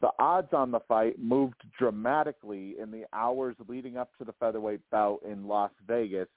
The 0.00 0.10
odds 0.18 0.52
on 0.52 0.70
the 0.70 0.80
fight 0.80 1.18
moved 1.18 1.62
dramatically 1.78 2.76
in 2.80 2.90
the 2.90 3.04
hours 3.12 3.54
leading 3.68 3.96
up 3.96 4.10
to 4.18 4.24
the 4.24 4.32
featherweight 4.40 4.80
bout 4.90 5.20
in 5.24 5.46
Las 5.46 5.70
Vegas, 5.86 6.28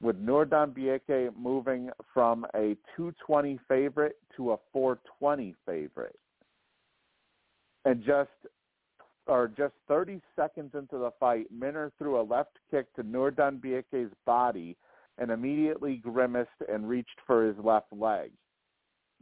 with 0.00 0.16
Nuerdanbieke 0.16 1.30
moving 1.36 1.90
from 2.14 2.44
a 2.54 2.76
220 2.96 3.58
favorite 3.68 4.16
to 4.36 4.52
a 4.52 4.56
420 4.72 5.54
favorite. 5.66 6.18
And 7.84 8.02
just 8.02 8.30
or 9.26 9.48
just 9.48 9.74
30 9.86 10.20
seconds 10.34 10.72
into 10.74 10.98
the 10.98 11.12
fight, 11.20 11.46
Minner 11.52 11.92
threw 11.98 12.20
a 12.20 12.22
left 12.22 12.58
kick 12.70 12.92
to 12.94 13.04
Nuerdanbieke's 13.04 14.12
body 14.26 14.76
and 15.18 15.30
immediately 15.30 15.96
grimaced 15.96 16.48
and 16.68 16.88
reached 16.88 17.18
for 17.26 17.46
his 17.46 17.56
left 17.62 17.92
leg. 17.92 18.32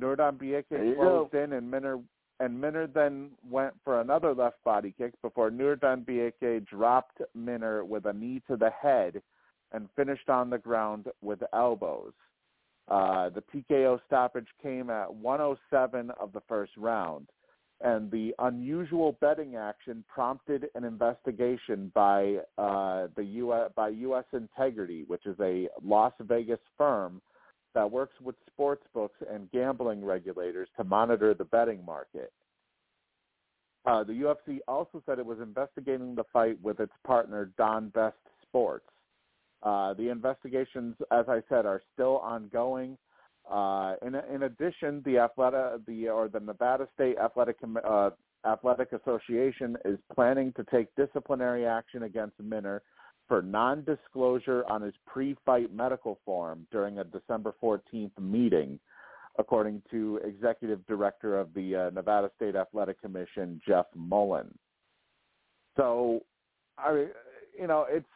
Nuerdanbieke 0.01 0.65
you 0.71 0.95
closed 0.97 1.35
in 1.35 1.53
and 1.55 1.69
Minner 1.69 2.01
and 2.41 2.61
Minner 2.61 2.87
then 2.87 3.31
went 3.49 3.75
for 3.85 4.01
another 4.01 4.35
left 4.35 4.63
body 4.65 4.95
kick 4.97 5.13
before 5.23 5.51
Nuerdanbieke 5.51 6.67
dropped 6.67 7.21
Minner 7.35 7.85
with 7.85 8.07
a 8.07 8.13
knee 8.13 8.43
to 8.49 8.57
the 8.57 8.71
head 8.71 9.21
and 9.73 9.89
finished 9.97 10.29
on 10.29 10.51
the 10.51 10.59
ground 10.59 11.07
with 11.21 11.43
elbows. 11.53 12.13
Uh, 12.89 13.29
the 13.31 13.43
TKO 13.53 14.01
stoppage 14.07 14.49
came 14.63 14.89
at 14.89 15.13
107 15.13 16.11
of 16.19 16.33
the 16.33 16.41
first 16.49 16.73
round, 16.79 17.29
and 17.83 18.11
the 18.11 18.35
unusual 18.39 19.17
betting 19.21 19.57
action 19.57 20.03
prompted 20.09 20.69
an 20.75 20.85
investigation 20.85 21.93
by 21.95 22.37
uh, 22.57 23.09
the 23.15 23.25
U.S. 23.25 23.71
by 23.77 23.89
U.S. 23.89 24.25
Integrity, 24.33 25.05
which 25.07 25.27
is 25.27 25.37
a 25.41 25.69
Las 25.85 26.15
Vegas 26.21 26.61
firm 26.79 27.21
that 27.79 27.89
works 27.89 28.15
with 28.21 28.35
sports 28.53 28.83
books 28.93 29.21
and 29.33 29.49
gambling 29.53 30.05
regulators 30.05 30.69
to 30.77 30.83
monitor 30.83 31.33
the 31.33 31.45
betting 31.45 31.85
market. 31.85 32.33
Uh, 33.87 34.03
the 34.03 34.13
UFC 34.13 34.59
also 34.67 35.01
said 35.07 35.21
it 35.21 35.25
was 35.25 35.39
investigating 35.39 36.17
the 36.17 36.25
fight 36.33 36.61
with 36.61 36.81
its 36.81 36.93
partner 37.07 37.53
Don 37.57 37.91
Best 37.91 38.17
Sports. 38.43 38.89
Uh, 39.63 39.95
the 39.95 40.09
investigations, 40.09 40.97
as 41.13 41.27
I 41.29 41.41
said, 41.49 41.67
are 41.67 41.81
still 41.95 42.19
ongoing. 42.19 42.99
Uh, 43.49 43.95
in, 44.05 44.17
in 44.17 44.43
addition, 44.43 45.01
the 45.05 45.29
Athleta, 45.29 45.81
the 45.87 46.09
or 46.09 46.29
the 46.29 46.41
Nevada 46.41 46.89
State 46.97 47.17
Athletic 47.17 47.59
uh, 47.89 48.11
Athletic 48.45 48.89
Association 48.93 49.77
is 49.85 50.01
planning 50.13 50.53
to 50.57 50.65
take 50.65 50.89
disciplinary 50.97 51.65
action 51.65 52.03
against 52.03 52.37
Minner 52.43 52.81
for 53.29 53.43
non-disclosure 53.43 54.65
on 54.69 54.83
his 54.83 54.95
pre-fight 55.07 55.73
medical 55.73 56.19
form 56.25 56.67
during 56.73 56.99
a 56.99 57.05
December 57.05 57.55
14th 57.63 58.11
meeting, 58.21 58.81
according 59.39 59.83
to 59.91 60.19
Executive 60.25 60.85
Director 60.87 61.39
of 61.39 61.53
the 61.55 61.77
uh, 61.77 61.91
Nevada 61.91 62.31
State 62.37 62.57
Athletic 62.57 63.01
Commission, 63.01 63.61
Jeff 63.67 63.87
Mullen. 63.95 64.53
So, 65.77 66.21
I, 66.79 67.07
you 67.59 67.67
know, 67.67 67.87
it's 67.89 68.07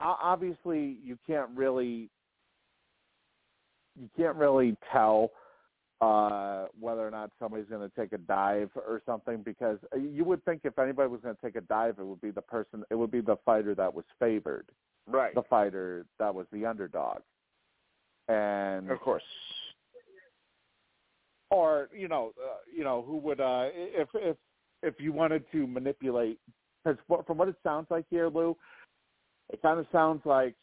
obviously 0.00 0.98
you 1.02 1.18
can't 1.26 1.50
really 1.54 2.10
you 3.98 4.08
can't 4.16 4.36
really 4.36 4.76
tell 4.92 5.30
uh, 6.00 6.66
whether 6.78 7.06
or 7.06 7.10
not 7.10 7.30
somebody's 7.38 7.66
going 7.68 7.88
to 7.88 7.94
take 7.96 8.12
a 8.12 8.18
dive 8.18 8.70
or 8.74 9.00
something 9.06 9.42
because 9.42 9.78
you 9.98 10.24
would 10.24 10.44
think 10.44 10.62
if 10.64 10.78
anybody 10.78 11.08
was 11.08 11.20
going 11.20 11.34
to 11.34 11.42
take 11.42 11.56
a 11.56 11.60
dive, 11.62 11.98
it 11.98 12.04
would 12.04 12.20
be 12.20 12.30
the 12.30 12.42
person, 12.42 12.82
it 12.90 12.94
would 12.94 13.10
be 13.10 13.20
the 13.20 13.36
fighter 13.44 13.74
that 13.74 13.92
was 13.92 14.04
favored, 14.18 14.66
right? 15.06 15.34
The 15.34 15.42
fighter 15.42 16.06
that 16.18 16.34
was 16.34 16.46
the 16.52 16.66
underdog, 16.66 17.18
and 18.28 18.90
of 18.90 19.00
course, 19.00 19.22
or 21.50 21.88
you 21.96 22.08
know, 22.08 22.32
uh, 22.42 22.56
you 22.74 22.84
know, 22.84 23.02
who 23.06 23.16
would 23.18 23.40
uh, 23.40 23.68
if 23.72 24.08
if 24.14 24.36
if 24.82 24.94
you 24.98 25.12
wanted 25.12 25.44
to 25.52 25.66
manipulate, 25.66 26.38
because 26.84 26.98
from 27.26 27.38
what 27.38 27.48
it 27.48 27.56
sounds 27.62 27.86
like 27.90 28.04
here, 28.10 28.28
Lou, 28.28 28.56
it 29.52 29.62
kind 29.62 29.78
of 29.78 29.86
sounds 29.92 30.22
like 30.24 30.54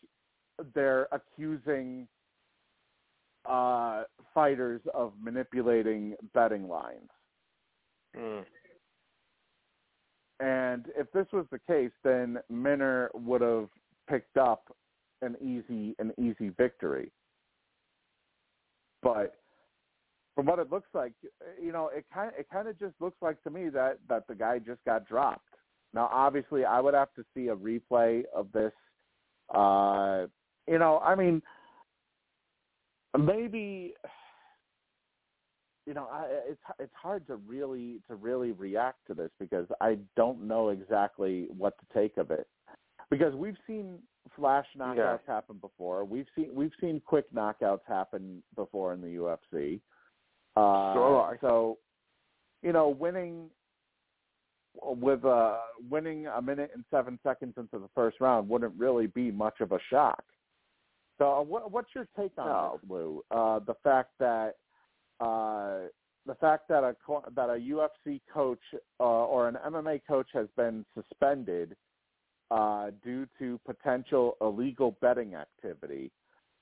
they're 0.75 1.07
accusing 1.11 2.07
uh, 3.45 4.03
fighters 4.33 4.81
of 4.93 5.13
manipulating 5.21 6.15
betting 6.33 6.67
lines. 6.67 7.09
Mm. 8.17 8.43
And 10.39 10.87
if 10.97 11.11
this 11.11 11.27
was 11.31 11.45
the 11.51 11.59
case, 11.59 11.91
then 12.03 12.39
Minner 12.49 13.09
would 13.13 13.41
have 13.41 13.69
picked 14.09 14.37
up 14.37 14.75
an 15.21 15.35
easy 15.39 15.95
an 15.99 16.11
easy 16.17 16.49
victory. 16.49 17.11
But 19.03 19.35
from 20.35 20.45
what 20.45 20.59
it 20.59 20.71
looks 20.71 20.89
like, 20.93 21.13
you 21.61 21.71
know, 21.71 21.89
it 21.95 22.05
kind 22.13 22.31
it 22.37 22.47
kind 22.51 22.67
of 22.67 22.79
just 22.79 22.95
looks 22.99 23.17
like 23.21 23.41
to 23.43 23.49
me 23.49 23.69
that 23.69 23.99
that 24.09 24.27
the 24.27 24.35
guy 24.35 24.59
just 24.59 24.83
got 24.85 25.07
dropped. 25.07 25.45
Now, 25.93 26.09
obviously, 26.11 26.65
I 26.65 26.79
would 26.79 26.93
have 26.93 27.13
to 27.15 27.23
see 27.35 27.49
a 27.49 27.55
replay 27.55 28.23
of 28.33 28.51
this. 28.51 28.71
Uh, 29.53 30.27
you 30.67 30.79
know, 30.79 30.99
I 30.99 31.15
mean, 31.15 31.41
maybe 33.18 33.93
you 35.86 35.93
know 35.93 36.07
I, 36.12 36.26
it's 36.49 36.62
it's 36.80 36.93
hard 37.01 37.28
to 37.28 37.36
really 37.36 38.01
to 38.07 38.16
really 38.16 38.51
react 38.51 38.99
to 39.07 39.14
this 39.14 39.32
because 39.39 39.68
I 39.82 39.97
don't 40.16 40.47
know 40.47 40.70
exactly 40.70 41.47
what 41.57 41.76
to 41.80 41.99
take 41.99 42.18
of 42.18 42.32
it. 42.32 42.47
Because 43.09 43.36
we've 43.36 43.57
seen 43.68 43.99
flash 44.36 44.68
knockouts 44.78 45.20
yeah. 45.28 45.34
happen 45.34 45.57
before. 45.57 46.05
We've 46.05 46.28
seen 46.36 46.49
we've 46.53 46.72
seen 46.80 47.01
quick 47.05 47.26
knockouts 47.34 47.82
happen 47.88 48.41
before 48.55 48.93
in 48.93 49.01
the 49.01 49.07
UFC 49.07 49.82
uh, 50.55 50.93
so, 50.93 51.38
so 51.39 51.78
you 52.62 52.74
know 52.74 52.89
winning 52.89 53.49
with 54.84 55.24
uh 55.24 55.57
winning 55.89 56.28
a 56.28 56.41
minute 56.41 56.72
and 56.74 56.84
seven 56.91 57.20
seconds 57.24 57.53
into 57.57 57.80
the 57.80 57.89
first 57.95 58.20
round 58.20 58.49
wouldn't 58.49 58.74
really 58.78 59.07
be 59.07 59.32
much 59.32 59.62
of 59.62 59.72
a 59.72 59.80
shock 59.89 60.24
so, 61.22 61.32
uh, 61.32 61.41
what, 61.43 61.72
what's 61.72 61.89
your 61.93 62.07
take 62.17 62.32
on 62.39 62.47
no. 62.47 62.80
this, 62.82 62.89
Lou? 62.89 63.22
Uh, 63.30 63.59
the 63.59 63.76
fact 63.84 64.09
that 64.19 64.55
uh, 65.19 65.88
the 66.26 66.34
fact 66.41 66.67
that 66.69 66.84
a 66.84 66.95
that 67.36 67.49
a 67.49 67.59
UFC 67.59 68.22
coach 68.34 68.59
uh, 68.99 69.03
or 69.03 69.47
an 69.47 69.55
MMA 69.67 70.01
coach 70.07 70.26
has 70.34 70.47
been 70.57 70.84
suspended 70.95 71.76
uh, 72.49 72.89
due 73.03 73.28
to 73.38 73.59
potential 73.67 74.36
illegal 74.41 74.97
betting 74.99 75.36
activity. 75.36 76.11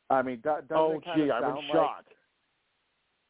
I 0.10 0.22
mean, 0.24 0.42
do, 0.44 0.50
doesn't 0.50 0.76
oh 0.76 0.98
it 0.98 1.06
kind 1.06 1.22
gee, 1.22 1.30
of 1.30 1.42
I'm 1.42 1.42
sound 1.42 1.64
shock. 1.72 2.06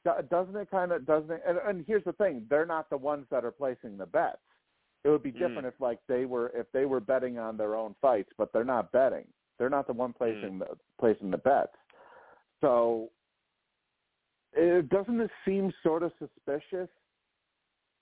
Like, 0.05 0.29
doesn't 0.31 0.55
it 0.55 0.71
kind 0.71 0.91
of 0.91 1.05
doesn't 1.05 1.29
it? 1.29 1.43
And, 1.47 1.59
and 1.59 1.85
here's 1.85 2.05
the 2.05 2.13
thing: 2.13 2.47
they're 2.49 2.65
not 2.65 2.89
the 2.89 2.97
ones 2.97 3.27
that 3.29 3.45
are 3.45 3.51
placing 3.51 3.97
the 3.97 4.07
bets. 4.07 4.37
It 5.03 5.09
would 5.09 5.21
be 5.21 5.31
different 5.31 5.65
mm. 5.65 5.67
if 5.67 5.75
like 5.79 5.99
they 6.07 6.25
were 6.25 6.51
if 6.55 6.65
they 6.73 6.85
were 6.85 6.99
betting 6.99 7.37
on 7.37 7.55
their 7.55 7.75
own 7.75 7.93
fights, 8.01 8.31
but 8.35 8.51
they're 8.51 8.63
not 8.63 8.91
betting. 8.91 9.27
They're 9.59 9.69
not 9.69 9.85
the 9.85 9.93
one 9.93 10.13
placing 10.13 10.53
mm. 10.53 10.59
the 10.59 10.77
placing 10.99 11.29
the 11.29 11.37
bets. 11.37 11.75
So 12.61 13.09
it 14.53 14.89
doesn't 14.89 15.17
this 15.17 15.29
seem 15.45 15.71
sort 15.83 16.01
of 16.01 16.11
suspicious 16.17 16.89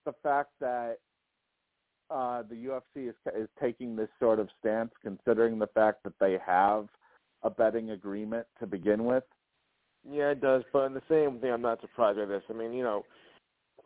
the 0.05 0.13
fact 0.23 0.51
that 0.61 0.99
uh, 2.09 2.43
the 2.43 2.55
UFC 2.55 3.09
is 3.09 3.15
is 3.35 3.49
taking 3.61 3.95
this 3.95 4.09
sort 4.19 4.39
of 4.39 4.47
stance, 4.59 4.91
considering 5.01 5.59
the 5.59 5.67
fact 5.67 6.03
that 6.03 6.13
they 6.19 6.37
have 6.45 6.87
a 7.43 7.49
betting 7.49 7.91
agreement 7.91 8.47
to 8.59 8.67
begin 8.67 9.03
with. 9.05 9.23
Yeah, 10.09 10.29
it 10.29 10.41
does. 10.41 10.63
But 10.71 10.85
in 10.85 10.93
the 10.93 11.01
same 11.09 11.39
thing, 11.39 11.51
I'm 11.51 11.61
not 11.61 11.81
surprised 11.81 12.17
by 12.17 12.25
this. 12.25 12.43
I 12.49 12.53
mean, 12.53 12.71
you 12.71 12.83
know, 12.83 13.03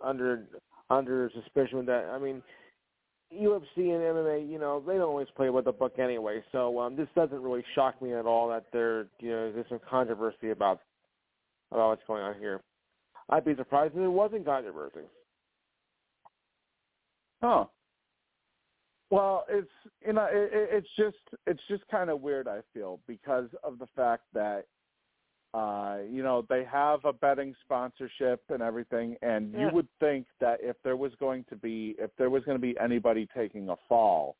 under 0.03 0.45
under 0.89 1.31
suspicion 1.33 1.85
that 1.85 2.05
I 2.13 2.19
mean, 2.19 2.43
UFC 3.33 3.77
and 3.77 4.01
MMA, 4.01 4.49
you 4.49 4.59
know, 4.59 4.83
they 4.85 4.93
don't 4.93 5.09
always 5.09 5.27
play 5.35 5.49
with 5.49 5.65
the 5.65 5.71
book 5.71 5.99
anyway. 5.99 6.43
So 6.51 6.79
um, 6.79 6.95
this 6.95 7.07
doesn't 7.15 7.41
really 7.41 7.63
shock 7.75 8.01
me 8.01 8.13
at 8.13 8.25
all 8.25 8.49
that 8.49 8.65
there, 8.73 9.07
you 9.19 9.29
know, 9.29 9.51
there's 9.51 9.69
some 9.69 9.79
controversy 9.89 10.51
about 10.51 10.81
about 11.71 11.89
what's 11.89 12.01
going 12.05 12.21
on 12.21 12.35
here. 12.37 12.61
I'd 13.29 13.45
be 13.45 13.55
surprised 13.55 13.93
if 13.93 13.99
there 13.99 14.11
wasn't 14.11 14.45
controversy. 14.45 15.07
Oh. 17.41 17.69
Well, 19.09 19.45
it's 19.49 19.69
you 20.05 20.13
know, 20.13 20.27
it, 20.31 20.49
it's 20.53 20.87
just 20.97 21.17
it's 21.47 21.61
just 21.69 21.83
kind 21.89 22.09
of 22.09 22.21
weird. 22.21 22.47
I 22.47 22.59
feel 22.73 22.99
because 23.07 23.47
of 23.63 23.79
the 23.79 23.87
fact 23.95 24.23
that 24.33 24.65
uh, 25.53 25.97
you 26.09 26.23
know, 26.23 26.45
they 26.49 26.63
have 26.63 27.03
a 27.03 27.11
betting 27.11 27.53
sponsorship 27.63 28.41
and 28.49 28.61
everything, 28.61 29.17
and 29.21 29.53
yeah. 29.53 29.67
you 29.67 29.69
would 29.73 29.87
think 29.99 30.25
that 30.39 30.59
if 30.61 30.77
there 30.83 30.95
was 30.95 31.11
going 31.19 31.43
to 31.49 31.57
be 31.57 31.95
if 31.99 32.09
there 32.17 32.29
was 32.29 32.43
going 32.45 32.55
to 32.55 32.61
be 32.61 32.75
anybody 32.79 33.27
taking 33.35 33.67
a 33.69 33.75
fall, 33.89 34.37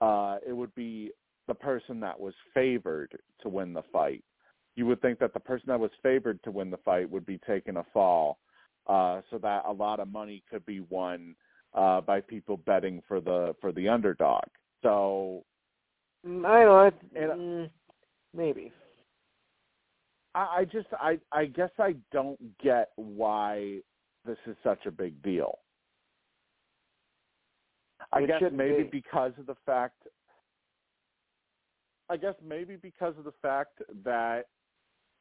uh, 0.00 0.36
it 0.46 0.52
would 0.52 0.72
be 0.76 1.10
the 1.48 1.54
person 1.54 1.98
that 2.00 2.18
was 2.18 2.34
favored 2.54 3.18
to 3.42 3.48
win 3.48 3.72
the 3.72 3.82
fight. 3.92 4.22
You 4.76 4.86
would 4.86 5.02
think 5.02 5.18
that 5.18 5.34
the 5.34 5.40
person 5.40 5.66
that 5.68 5.80
was 5.80 5.90
favored 6.04 6.40
to 6.44 6.52
win 6.52 6.70
the 6.70 6.76
fight 6.84 7.10
would 7.10 7.26
be 7.26 7.40
taking 7.44 7.76
a 7.76 7.84
fall, 7.92 8.38
uh, 8.86 9.22
so 9.30 9.38
that 9.38 9.64
a 9.66 9.72
lot 9.72 9.98
of 9.98 10.06
money 10.06 10.44
could 10.48 10.64
be 10.64 10.80
won 10.88 11.34
uh, 11.74 12.00
by 12.00 12.20
people 12.20 12.58
betting 12.58 13.02
for 13.08 13.20
the 13.20 13.56
for 13.60 13.72
the 13.72 13.88
underdog. 13.88 14.44
So 14.82 15.42
mm, 16.24 16.46
I 16.46 16.62
don't 16.62 16.66
know. 16.66 16.78
I, 16.78 17.32
and, 17.32 17.40
mm, 17.40 17.70
maybe. 18.32 18.72
I, 20.34 20.58
I 20.60 20.64
just 20.64 20.88
I 20.92 21.18
I 21.32 21.46
guess 21.46 21.70
I 21.78 21.94
don't 22.12 22.38
get 22.58 22.90
why 22.96 23.80
this 24.24 24.38
is 24.46 24.56
such 24.62 24.86
a 24.86 24.90
big 24.90 25.22
deal. 25.22 25.58
I 28.12 28.20
It 28.20 28.28
guess 28.28 28.42
maybe 28.52 28.84
be. 28.84 28.90
because 28.90 29.32
of 29.38 29.46
the 29.46 29.56
fact 29.66 30.06
I 32.10 32.16
guess 32.16 32.34
maybe 32.46 32.76
because 32.76 33.14
of 33.18 33.24
the 33.24 33.34
fact 33.42 33.82
that 34.04 34.46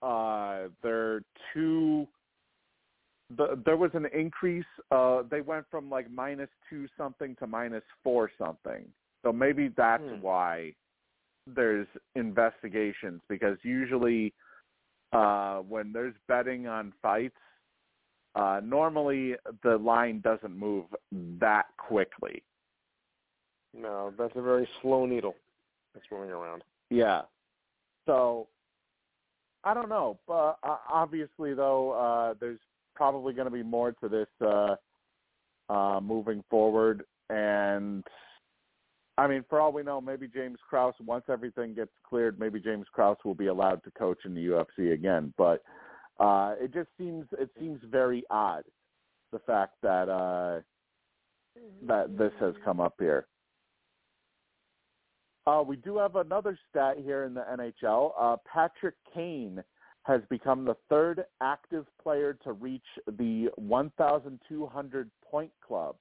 uh 0.01 0.69
there 0.83 1.13
are 1.15 1.23
two 1.53 2.07
the, 3.35 3.61
there 3.65 3.77
was 3.77 3.91
an 3.93 4.05
increase 4.13 4.65
uh 4.91 5.23
they 5.29 5.41
went 5.41 5.65
from 5.69 5.89
like 5.89 6.09
minus 6.11 6.49
2 6.69 6.87
something 6.97 7.35
to 7.37 7.47
minus 7.47 7.83
4 8.03 8.31
something. 8.37 8.85
So 9.23 9.33
maybe 9.33 9.69
that's 9.75 10.03
Hmm. 10.03 10.21
why 10.21 10.73
there's 11.47 11.87
investigations 12.15 13.21
because 13.27 13.57
usually 13.63 14.33
uh, 15.17 15.61
when 15.61 15.91
there's 15.91 16.13
betting 16.27 16.67
on 16.67 16.93
fights, 17.01 17.35
uh, 18.35 18.61
normally 18.63 19.35
the 19.63 19.77
line 19.77 20.21
doesn't 20.21 20.55
move 20.55 20.85
that 21.39 21.65
quickly. 21.77 22.43
No, 23.73 24.13
that's 24.17 24.35
a 24.35 24.41
very 24.41 24.67
slow 24.81 25.05
needle 25.05 25.35
that's 25.93 26.05
moving 26.11 26.29
around. 26.29 26.63
Yeah. 26.89 27.21
So 28.05 28.47
I 29.63 29.73
don't 29.73 29.89
know, 29.89 30.19
but 30.27 30.57
uh, 30.63 30.77
obviously 30.89 31.53
though, 31.53 31.91
uh, 31.91 32.35
there's 32.39 32.59
probably 32.95 33.33
going 33.33 33.45
to 33.45 33.51
be 33.51 33.63
more 33.63 33.91
to 33.93 34.07
this 34.07 34.27
uh, 34.41 34.75
uh, 35.69 35.99
moving 35.99 36.43
forward, 36.49 37.03
and 37.29 38.03
I 39.17 39.27
mean, 39.27 39.43
for 39.49 39.59
all 39.59 39.71
we 39.71 39.83
know, 39.83 39.99
maybe 39.99 40.27
James 40.27 40.59
Krause, 40.69 40.93
once 41.03 41.25
everything 41.27 41.73
gets 41.73 41.91
cleared, 42.07 42.39
maybe 42.39 42.59
James 42.59 42.85
Krause 42.93 43.17
will 43.25 43.33
be 43.33 43.47
allowed 43.47 43.83
to 43.83 43.91
coach 43.91 44.19
in 44.25 44.35
the 44.35 44.45
UFC 44.45 44.93
again. 44.93 45.33
But 45.37 45.63
uh, 46.19 46.55
it 46.59 46.73
just 46.73 46.89
seems 46.97 47.25
it 47.39 47.49
seems 47.59 47.79
very 47.89 48.23
odd 48.29 48.63
the 49.31 49.39
fact 49.39 49.73
that 49.81 50.09
uh, 50.09 50.61
that 51.87 52.17
this 52.17 52.31
has 52.39 52.53
come 52.63 52.79
up 52.79 52.95
here. 52.99 53.27
Uh, 55.47 55.63
we 55.65 55.77
do 55.77 55.97
have 55.97 56.17
another 56.17 56.59
stat 56.69 56.97
here 57.01 57.23
in 57.23 57.33
the 57.33 57.43
NHL. 57.57 58.11
Uh, 58.19 58.35
Patrick 58.51 58.95
Kane 59.13 59.63
has 60.03 60.21
become 60.29 60.65
the 60.65 60.75
third 60.89 61.23
active 61.41 61.85
player 62.01 62.37
to 62.43 62.53
reach 62.53 62.85
the 63.17 63.49
1,200 63.55 65.09
point 65.29 65.51
club, 65.65 65.95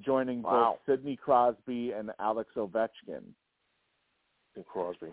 joining 0.00 0.42
Wow. 0.42 0.78
both 0.86 0.98
Sidney 0.98 1.16
Crosby 1.16 1.92
and 1.92 2.10
Alex 2.18 2.50
Ovechkin. 2.56 3.24
And 4.56 4.66
Crosby. 4.66 5.12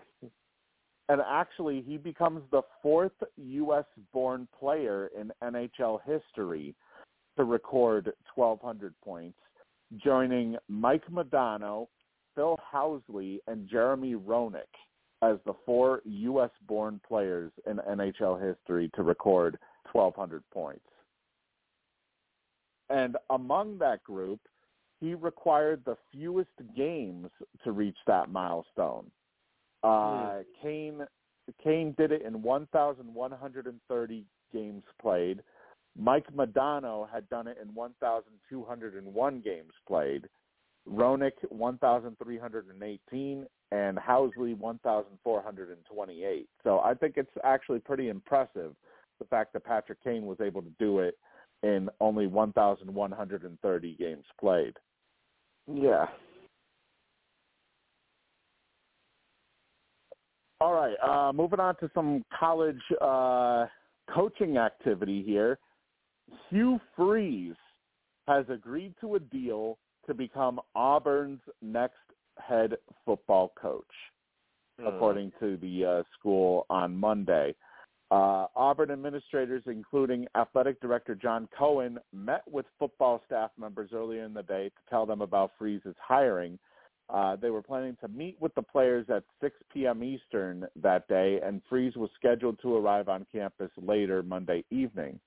And 1.08 1.22
actually, 1.26 1.80
he 1.82 1.96
becomes 1.96 2.42
the 2.50 2.62
fourth 2.82 3.12
U.S.-born 3.36 4.46
player 4.58 5.10
in 5.18 5.32
NHL 5.42 6.00
history 6.04 6.74
to 7.36 7.44
record 7.44 8.12
1,200 8.34 8.94
points, 9.02 9.38
joining 9.96 10.56
Mike 10.68 11.06
Modano, 11.10 11.88
Phil 12.34 12.58
Housley, 12.72 13.38
and 13.46 13.68
Jeremy 13.68 14.14
Roenick 14.16 14.62
as 15.22 15.38
the 15.46 15.54
four 15.64 16.02
U.S.-born 16.04 17.00
players 17.02 17.50
in 17.66 17.78
NHL 17.78 18.40
history 18.46 18.90
to 18.94 19.02
record 19.02 19.58
1,200 19.92 20.42
points. 20.52 20.84
And 22.90 23.16
among 23.30 23.78
that 23.78 24.04
group, 24.04 24.40
he 25.00 25.14
required 25.14 25.82
the 25.84 25.96
fewest 26.12 26.50
games 26.76 27.28
to 27.64 27.72
reach 27.72 27.96
that 28.06 28.30
milestone. 28.30 29.10
Uh, 29.82 30.40
Kane 30.62 31.04
Kane 31.62 31.94
did 31.96 32.12
it 32.12 32.22
in 32.22 32.42
1,130 32.42 34.24
games 34.52 34.82
played. 35.00 35.42
Mike 35.96 36.26
Modano 36.34 37.08
had 37.10 37.28
done 37.28 37.46
it 37.46 37.58
in 37.62 37.74
1,201 37.74 39.40
games 39.40 39.72
played. 39.86 40.28
Roenick 40.88 41.32
1,318 41.50 43.46
and 43.72 43.98
Housley 43.98 44.56
1,428. 44.56 46.48
So 46.64 46.80
I 46.80 46.94
think 46.94 47.14
it's 47.16 47.30
actually 47.44 47.80
pretty 47.80 48.08
impressive 48.08 48.74
the 49.18 49.24
fact 49.26 49.52
that 49.52 49.64
Patrick 49.64 50.02
Kane 50.02 50.26
was 50.26 50.40
able 50.40 50.62
to 50.62 50.70
do 50.78 51.00
it 51.00 51.18
in 51.62 51.90
only 52.00 52.26
1,130 52.26 53.96
games 53.96 54.24
played. 54.38 54.74
Yeah. 55.72 56.06
All 60.60 60.72
right, 60.72 60.96
uh, 61.02 61.32
moving 61.32 61.60
on 61.60 61.76
to 61.76 61.90
some 61.94 62.24
college 62.38 62.80
uh, 63.00 63.66
coaching 64.12 64.56
activity 64.56 65.22
here. 65.24 65.58
Hugh 66.50 66.80
Freeze 66.96 67.54
has 68.26 68.44
agreed 68.48 68.94
to 69.00 69.14
a 69.14 69.20
deal 69.20 69.78
to 70.06 70.14
become 70.14 70.60
Auburn's 70.74 71.40
next 71.62 71.94
head 72.38 72.74
football 73.04 73.52
coach, 73.60 73.84
according 74.84 75.32
to 75.38 75.56
the 75.58 75.84
uh, 75.84 76.02
school 76.18 76.66
on 76.70 76.96
Monday. 76.96 77.54
Uh, 78.10 78.46
Auburn 78.56 78.90
administrators, 78.90 79.62
including 79.66 80.26
athletic 80.34 80.80
director 80.80 81.14
John 81.14 81.48
Cohen, 81.56 81.98
met 82.12 82.42
with 82.50 82.64
football 82.78 83.22
staff 83.26 83.50
members 83.58 83.90
earlier 83.92 84.24
in 84.24 84.32
the 84.32 84.42
day 84.42 84.70
to 84.70 84.90
tell 84.90 85.04
them 85.04 85.20
about 85.20 85.52
Freeze's 85.58 85.94
hiring. 86.00 86.58
Uh, 87.10 87.36
they 87.36 87.50
were 87.50 87.62
planning 87.62 87.96
to 88.00 88.08
meet 88.08 88.36
with 88.40 88.54
the 88.54 88.62
players 88.62 89.06
at 89.08 89.24
6 89.40 89.54
p.m. 89.72 90.02
Eastern 90.02 90.66
that 90.76 91.06
day, 91.08 91.40
and 91.42 91.60
Freeze 91.68 91.96
was 91.96 92.10
scheduled 92.18 92.58
to 92.60 92.76
arrive 92.76 93.08
on 93.08 93.26
campus 93.32 93.70
later 93.76 94.22
Monday 94.22 94.64
evening. 94.70 95.18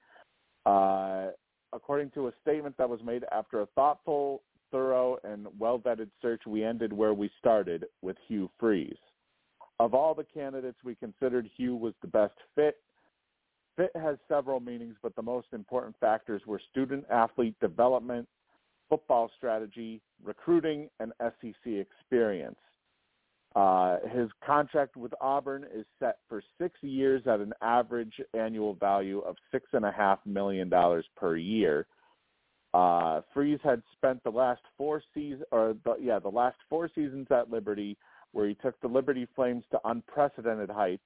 Uh, 0.66 1.28
according 1.74 2.10
to 2.12 2.28
a 2.28 2.32
statement 2.42 2.76
that 2.78 2.90
was 2.90 3.00
made 3.04 3.24
after 3.32 3.62
a 3.62 3.66
thoughtful, 3.68 4.42
thorough, 4.72 5.18
and 5.24 5.48
well-vetted 5.60 6.10
search, 6.22 6.42
we 6.48 6.64
ended 6.64 6.94
where 6.94 7.14
we 7.14 7.30
started 7.40 7.86
with 8.02 8.16
Hugh 8.28 8.50
Freeze. 8.60 8.96
Of 9.82 9.96
all 9.96 10.14
the 10.14 10.24
candidates, 10.24 10.78
we 10.84 10.94
considered 10.94 11.50
Hugh 11.58 11.76
was 11.76 11.96
the 12.04 12.08
best 12.08 12.36
fit. 12.54 12.78
Fit 13.76 13.90
has 13.96 14.18
several 14.28 14.60
meanings, 14.60 14.94
but 15.02 15.16
the 15.16 15.24
most 15.24 15.48
important 15.54 15.96
factors 16.00 16.44
were 16.46 16.62
student-athlete 16.70 17.56
development, 17.60 18.28
football 18.90 19.32
strategy, 19.38 20.00
recruiting, 20.24 20.88
and 21.00 21.14
SEC 21.20 21.66
experience. 21.66 22.60
Uh, 23.56 23.98
his 24.14 24.30
contract 24.46 24.98
with 24.98 25.14
Auburn 25.20 25.66
is 25.74 25.88
set 25.98 26.20
for 26.30 26.44
six 26.60 26.76
years 26.84 27.24
at 27.26 27.40
an 27.40 27.52
average 27.64 28.22
annual 28.36 28.76
value 28.76 29.22
of 29.22 29.36
six 29.52 29.66
and 29.74 29.84
a 29.84 29.92
half 29.92 30.20
million 30.28 30.70
dollars 30.70 31.08
per 31.18 31.38
year. 31.38 31.88
Uh, 32.76 33.22
Freeze 33.34 33.60
had 33.64 33.82
spent 33.94 34.24
the 34.24 34.30
last 34.30 34.62
four 34.78 35.02
seasons, 35.12 35.42
or 35.52 35.76
the, 35.84 35.96
yeah, 36.00 36.20
the 36.20 36.30
last 36.30 36.58
four 36.70 36.88
seasons 36.94 37.26
at 37.32 37.50
Liberty, 37.50 37.98
where 38.32 38.48
he 38.48 38.56
took 38.56 38.80
the 38.82 38.88
Liberty 38.88 39.28
Flames 39.36 39.64
to 39.72 39.80
unprecedented 39.86 40.70
heights. 40.70 41.04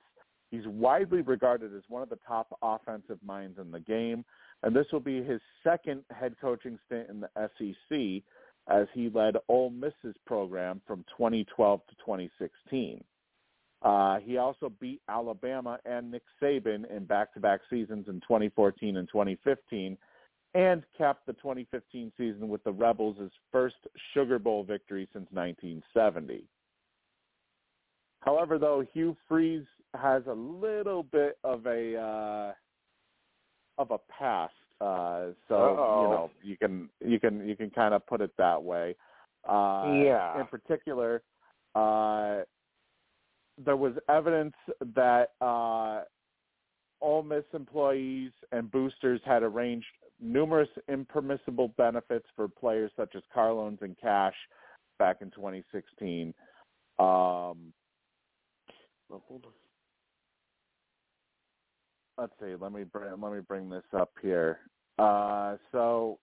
He's 0.51 0.67
widely 0.67 1.21
regarded 1.21 1.75
as 1.75 1.83
one 1.89 2.03
of 2.03 2.09
the 2.09 2.19
top 2.27 2.57
offensive 2.61 3.19
minds 3.25 3.59
in 3.59 3.71
the 3.71 3.79
game, 3.79 4.23
and 4.63 4.75
this 4.75 4.85
will 4.91 4.99
be 4.99 5.23
his 5.23 5.41
second 5.63 6.03
head 6.11 6.35
coaching 6.39 6.79
stint 6.85 7.09
in 7.09 7.19
the 7.19 7.29
SEC 7.35 8.23
as 8.67 8.87
he 8.93 9.09
led 9.09 9.35
Ole 9.47 9.69
Miss's 9.69 10.15
program 10.25 10.81
from 10.87 11.03
2012 11.17 11.81
to 11.87 11.95
2016. 11.95 13.03
Uh, 13.81 14.19
he 14.19 14.37
also 14.37 14.71
beat 14.79 15.01
Alabama 15.09 15.77
and 15.85 16.09
Nick 16.09 16.23
Saban 16.41 16.89
in 16.89 17.05
back-to-back 17.05 17.61
seasons 17.69 18.07
in 18.07 18.15
2014 18.21 18.97
and 18.97 19.07
2015, 19.07 19.97
and 20.55 20.83
capped 20.97 21.25
the 21.27 21.33
2015 21.33 22.11
season 22.17 22.47
with 22.47 22.63
the 22.63 22.71
Rebels' 22.71 23.17
first 23.51 23.75
Sugar 24.13 24.39
Bowl 24.39 24.63
victory 24.63 25.07
since 25.13 25.27
1970. 25.31 26.45
However, 28.25 28.57
though 28.57 28.83
Hugh 28.93 29.15
Freeze 29.27 29.65
has 29.93 30.23
a 30.27 30.33
little 30.33 31.03
bit 31.03 31.37
of 31.43 31.65
a 31.67 31.95
uh, 31.95 32.53
of 33.81 33.91
a 33.91 33.99
past, 34.09 34.53
uh, 34.81 35.27
so 35.47 35.55
Uh-oh. 35.55 36.01
you 36.01 36.09
know 36.09 36.31
you 36.43 36.57
can 36.57 36.89
you 37.05 37.19
can 37.19 37.47
you 37.47 37.55
can 37.55 37.69
kind 37.69 37.93
of 37.93 38.05
put 38.07 38.21
it 38.21 38.31
that 38.37 38.61
way. 38.61 38.95
Uh, 39.47 39.93
Yeah. 40.03 40.41
In 40.41 40.47
particular, 40.47 41.21
uh, 41.75 42.41
there 43.63 43.77
was 43.77 43.93
evidence 44.09 44.55
that 44.95 45.33
uh, 45.39 46.01
Ole 47.01 47.23
Miss 47.23 47.43
employees 47.53 48.31
and 48.51 48.71
boosters 48.71 49.21
had 49.23 49.43
arranged 49.43 49.85
numerous 50.19 50.69
impermissible 50.89 51.67
benefits 51.77 52.25
for 52.35 52.47
players 52.47 52.91
such 52.97 53.13
as 53.15 53.21
car 53.31 53.53
loans 53.53 53.79
and 53.81 53.95
cash 53.99 54.33
back 54.97 55.17
in 55.21 55.29
2016. 55.31 56.33
Um, 56.97 57.73
Oh, 59.11 59.21
let's 62.17 62.33
see. 62.41 62.55
Let 62.59 62.71
me 62.71 62.83
bring 62.83 63.21
let 63.21 63.33
me 63.33 63.39
bring 63.47 63.69
this 63.69 63.83
up 63.97 64.11
here. 64.21 64.59
Uh, 64.97 65.57
so, 65.71 66.19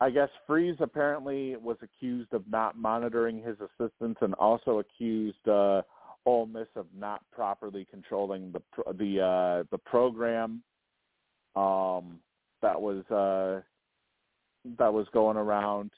I 0.00 0.10
guess 0.10 0.28
Freeze 0.46 0.76
apparently 0.80 1.56
was 1.56 1.78
accused 1.82 2.32
of 2.32 2.44
not 2.50 2.78
monitoring 2.78 3.42
his 3.42 3.56
assistants, 3.60 4.18
and 4.20 4.34
also 4.34 4.78
accused 4.78 5.48
uh, 5.48 5.82
Ole 6.26 6.46
Miss 6.46 6.68
of 6.76 6.86
not 6.96 7.22
properly 7.32 7.86
controlling 7.90 8.52
the 8.52 8.60
the 8.94 9.20
uh, 9.20 9.64
the 9.70 9.78
program. 9.78 10.62
Um, 11.54 12.18
that 12.62 12.80
was 12.80 13.04
uh, 13.10 13.62
that 14.78 14.92
was 14.92 15.06
going 15.12 15.36
around. 15.36 15.90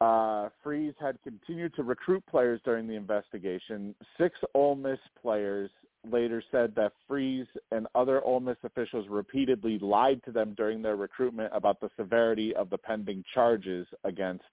Uh, 0.00 0.50
Freeze 0.62 0.94
had 1.00 1.16
continued 1.22 1.74
to 1.74 1.82
recruit 1.82 2.22
players 2.30 2.60
during 2.64 2.86
the 2.86 2.94
investigation. 2.94 3.94
Six 4.18 4.38
Ole 4.54 4.74
Miss 4.74 4.98
players 5.20 5.70
later 6.10 6.42
said 6.52 6.74
that 6.76 6.92
Freeze 7.08 7.46
and 7.72 7.86
other 7.94 8.22
Ole 8.22 8.40
Miss 8.40 8.58
officials 8.62 9.06
repeatedly 9.08 9.78
lied 9.78 10.22
to 10.24 10.32
them 10.32 10.54
during 10.56 10.82
their 10.82 10.96
recruitment 10.96 11.50
about 11.54 11.80
the 11.80 11.90
severity 11.96 12.54
of 12.54 12.68
the 12.70 12.78
pending 12.78 13.24
charges 13.32 13.86
against 14.04 14.44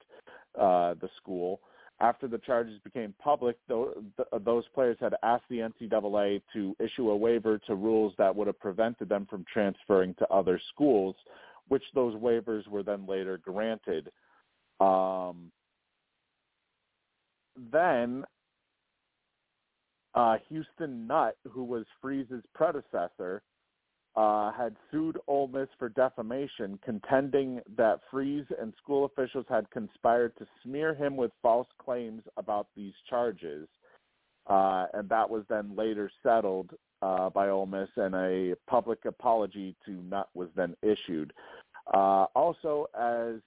uh, 0.59 0.95
the 1.01 1.09
school. 1.17 1.59
After 1.99 2.27
the 2.27 2.39
charges 2.39 2.79
became 2.83 3.13
public, 3.21 3.55
those 3.67 4.63
players 4.73 4.97
had 4.99 5.15
asked 5.23 5.45
the 5.49 5.59
NCAA 5.59 6.41
to 6.53 6.75
issue 6.79 7.11
a 7.11 7.15
waiver 7.15 7.59
to 7.67 7.75
rules 7.75 8.13
that 8.17 8.35
would 8.35 8.47
have 8.47 8.59
prevented 8.59 9.09
them 9.09 9.27
from 9.29 9.45
transferring 9.51 10.15
to 10.15 10.27
other 10.29 10.59
schools, 10.73 11.15
which 11.67 11.83
those 11.93 12.15
waivers 12.15 12.67
were 12.67 12.83
then 12.83 13.05
later 13.07 13.37
granted. 13.37 14.11
Um, 14.84 15.51
then 17.72 18.23
uh, 20.15 20.38
Houston 20.49 21.07
Nutt, 21.07 21.35
who 21.49 21.64
was 21.64 21.85
Freeze's 22.01 22.43
predecessor, 22.53 23.41
uh, 24.15 24.51
had 24.51 24.76
sued 24.91 25.18
Ole 25.27 25.47
Miss 25.47 25.68
for 25.80 25.89
defamation, 25.89 26.80
contending 26.84 27.61
that 27.77 27.99
Freeze 28.11 28.45
and 28.61 28.73
school 28.81 29.05
officials 29.05 29.45
had 29.49 29.69
conspired 29.72 30.38
to 30.38 30.45
smear 30.64 30.93
him 30.93 31.15
with 31.18 31.31
false 31.41 31.68
claims 31.84 32.22
about 32.38 32.68
these 32.76 32.93
charges. 33.10 33.68
Uh, 34.47 34.85
and 34.93 35.10
that 35.10 35.27
was 35.27 35.43
then 35.49 35.76
later 35.76 36.11
settled 36.22 36.72
uh, 37.01 37.30
by 37.30 37.49
Ole 37.49 37.65
Miss, 37.65 37.89
and 37.95 38.14
a 38.14 38.53
public 38.69 39.05
apology 39.05 39.76
to 39.85 39.91
Nutt 39.91 40.30
was 40.35 40.49
then 40.55 40.76
issued. 40.84 41.34
Uh, 41.91 42.26
also, 42.35 42.85
as 42.97 43.41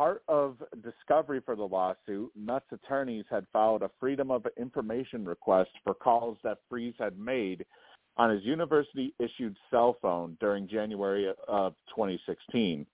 part 0.00 0.22
of 0.28 0.56
discovery 0.82 1.42
for 1.44 1.54
the 1.54 1.62
lawsuit, 1.62 2.32
Nutt's 2.34 2.72
attorneys 2.72 3.26
had 3.30 3.44
filed 3.52 3.82
a 3.82 3.90
Freedom 4.00 4.30
of 4.30 4.46
Information 4.58 5.26
request 5.26 5.68
for 5.84 5.92
calls 5.92 6.38
that 6.42 6.56
Freeze 6.70 6.94
had 6.98 7.18
made 7.18 7.66
on 8.16 8.30
his 8.30 8.42
university-issued 8.42 9.54
cell 9.70 9.98
phone 10.00 10.38
during 10.40 10.66
January 10.66 11.30
of 11.46 11.74
2016. 11.90 12.86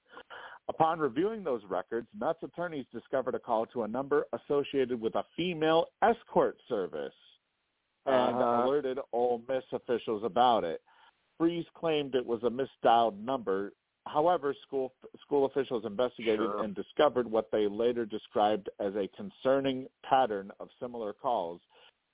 Upon 0.68 0.98
reviewing 0.98 1.44
those 1.44 1.62
records, 1.68 2.08
Nutt's 2.18 2.42
attorneys 2.42 2.86
discovered 2.92 3.36
a 3.36 3.38
call 3.38 3.66
to 3.66 3.84
a 3.84 3.88
number 3.88 4.24
associated 4.32 5.00
with 5.00 5.14
a 5.14 5.22
female 5.36 5.86
escort 6.02 6.56
service 6.68 7.14
and 8.06 8.34
Uh-huh. 8.34 8.64
alerted 8.64 8.98
Ole 9.12 9.44
Miss 9.48 9.62
officials 9.70 10.24
about 10.24 10.64
it. 10.64 10.82
Freeze 11.38 11.66
claimed 11.74 12.16
it 12.16 12.26
was 12.26 12.42
a 12.42 12.50
misdialed 12.50 13.16
number. 13.20 13.74
However, 14.06 14.54
school 14.66 14.92
school 15.20 15.46
officials 15.46 15.84
investigated 15.84 16.38
Sure. 16.46 16.62
and 16.62 16.74
discovered 16.74 17.30
what 17.30 17.50
they 17.50 17.66
later 17.66 18.06
described 18.06 18.68
as 18.78 18.94
a 18.94 19.08
concerning 19.08 19.88
pattern 20.02 20.52
of 20.60 20.70
similar 20.80 21.12
calls 21.12 21.60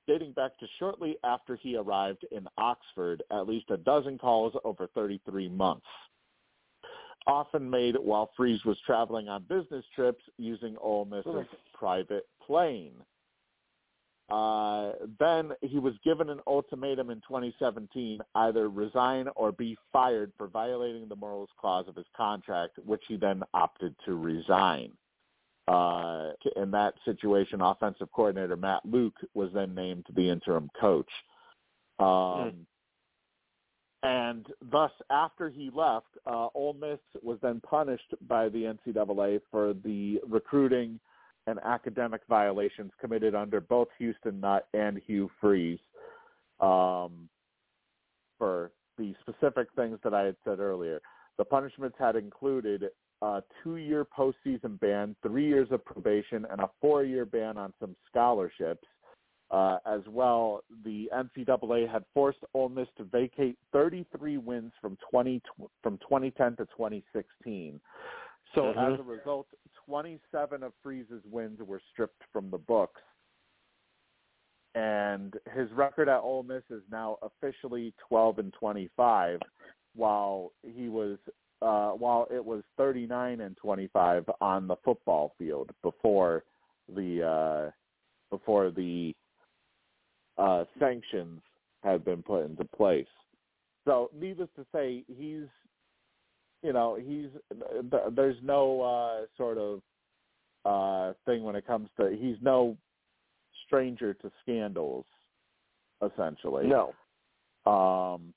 dating 0.07 0.33
back 0.33 0.59
to 0.59 0.67
shortly 0.79 1.17
after 1.25 1.57
he 1.57 1.77
arrived 1.77 2.25
in 2.33 2.49
Oxford, 2.59 3.23
at 3.31 3.47
least 3.47 3.71
a 3.71 3.77
dozen 3.77 4.19
calls 4.19 4.53
over 4.65 4.89
33 4.89 5.49
months. 5.49 5.87
Often 7.27 7.71
made 7.71 7.97
while 7.97 8.31
Freeze 8.37 8.65
was 8.65 8.81
traveling 8.81 9.29
on 9.29 9.45
business 9.45 9.85
trips 9.95 10.25
using 10.39 10.77
Ole 10.79 11.05
Miss's 11.05 11.27
hmm. 11.27 11.43
private 11.73 12.27
plane. 12.45 12.95
Uh, 14.31 14.93
then 15.19 15.51
he 15.61 15.79
was 15.79 15.95
given 16.05 16.31
an 16.31 16.41
ultimatum 16.47 17.11
in 17.11 17.19
2017, 17.19 18.21
either 18.37 18.69
resign 18.69 19.29
or 19.37 19.53
be 19.53 19.77
fired 19.93 20.33
for 20.39 20.47
violating 20.47 21.09
the 21.09 21.17
morals 21.17 21.51
clause 21.61 21.87
of 21.89 21.97
his 21.97 22.07
contract, 22.17 22.79
which 22.85 23.03
he 23.09 23.17
then 23.17 23.43
opted 23.53 23.95
to 24.07 24.15
resign. 24.15 24.91
Uh, 25.69 26.31
in 26.57 26.71
that 26.71 26.95
situation, 27.05 27.61
offensive 27.61 28.11
coordinator 28.13 28.57
Matt 28.57 28.85
Luke 28.85 29.17
was 29.35 29.51
then 29.53 29.75
named 29.75 30.07
the 30.15 30.29
interim 30.29 30.69
coach. 30.81 31.11
Um, 31.99 32.67
And 34.03 34.47
thus, 34.73 34.91
after 35.11 35.49
he 35.49 35.71
left, 35.73 36.09
uh, 36.27 36.49
Ole 36.55 36.73
Miss 36.75 36.99
was 37.23 37.39
then 37.41 37.61
punished 37.61 38.15
by 38.27 38.49
the 38.49 38.65
NCAA 38.65 39.41
for 39.51 39.75
the 39.75 40.21
recruiting 40.29 40.99
and 41.47 41.59
academic 41.65 42.23
violations 42.29 42.93
committed 43.01 43.35
under 43.35 43.61
both 43.61 43.89
Houston 43.99 44.41
Nutt 44.41 44.69
and 44.75 45.01
Hugh 45.07 45.31
Freeze 45.41 45.81
um, 46.61 47.29
for 48.39 48.71
the 48.99 49.15
specific 49.21 49.69
things 49.75 49.99
that 50.05 50.15
I 50.15 50.23
had 50.23 50.37
said 50.45 50.61
earlier. 50.61 51.01
The 51.39 51.45
punishments 51.45 51.97
had 51.99 52.17
included 52.17 52.91
a 53.23 53.43
two-year 53.63 54.07
postseason 54.17 54.79
ban, 54.81 55.17
three 55.23 55.47
years 55.47 55.69
of 55.71 55.85
probation, 55.85 56.47
and 56.51 56.61
a 56.61 56.71
four-year 56.81 57.25
ban 57.25 57.57
on 57.57 57.73
some 57.81 57.97
scholarships. 58.09 58.87
Uh, 59.51 59.79
as 59.85 60.01
well, 60.09 60.63
the 60.85 61.11
NCAA 61.15 61.91
had 61.91 62.05
forced 62.15 62.39
Ole 62.55 62.71
Miss 62.71 62.89
to 62.97 63.05
vacate 63.05 63.59
33 63.73 64.39
wins 64.39 64.73
from 64.81 64.97
20 65.11 65.43
from 65.83 65.99
2010 65.99 66.57
to 66.57 66.65
2016. 66.75 67.79
So 68.55 68.73
Mhm. 68.73 68.95
as 68.95 69.01
a 69.01 69.03
result, 69.03 69.47
27 69.87 70.63
of 70.63 70.73
Freeze's 70.83 71.23
wins 71.31 71.59
were 71.61 71.81
stripped 71.93 72.23
from 72.33 72.51
the 72.51 72.59
books. 72.59 73.01
And 74.75 75.35
his 75.55 75.71
record 75.73 76.09
at 76.09 76.21
Ole 76.21 76.45
Miss 76.45 76.63
is 76.71 76.83
now 76.91 77.19
officially 77.23 77.93
12 78.09 78.39
and 78.39 78.53
25, 78.55 79.41
while 79.95 80.53
he 80.63 80.89
was 80.89 81.19
uh, 81.61 81.91
while 81.91 82.27
it 82.31 82.45
was 82.45 82.63
39 82.77 83.41
and 83.41 83.57
25 83.57 84.29
on 84.41 84.67
the 84.67 84.77
football 84.85 85.35
field 85.39 85.71
before 85.83 86.43
the 86.95 87.23
uh, 87.23 87.71
before 88.31 88.71
the 88.71 89.15
uh, 90.39 90.65
sanctions 90.79 91.41
had 91.85 92.05
been 92.05 92.23
put 92.23 92.45
into 92.45 92.65
place. 92.65 93.07
So, 93.85 94.11
needless 94.19 94.49
to 94.57 94.65
say, 94.73 95.05
he's 95.07 95.49
you 96.63 96.73
know 96.73 96.97
he's 96.97 97.29
there's 98.13 98.37
no 98.43 98.81
uh, 98.81 99.27
sort 99.37 99.59
of 99.59 99.81
uh, 100.65 101.15
thing 101.27 101.43
when 101.43 101.57
it 101.57 101.67
comes 101.67 101.89
to 101.99 102.17
he's 102.19 102.37
no 102.41 102.77
stranger 103.67 104.15
to 104.15 104.31
scandals, 104.43 105.07
essentially. 106.03 106.67
No. 106.67 106.95
Um, 107.71 108.35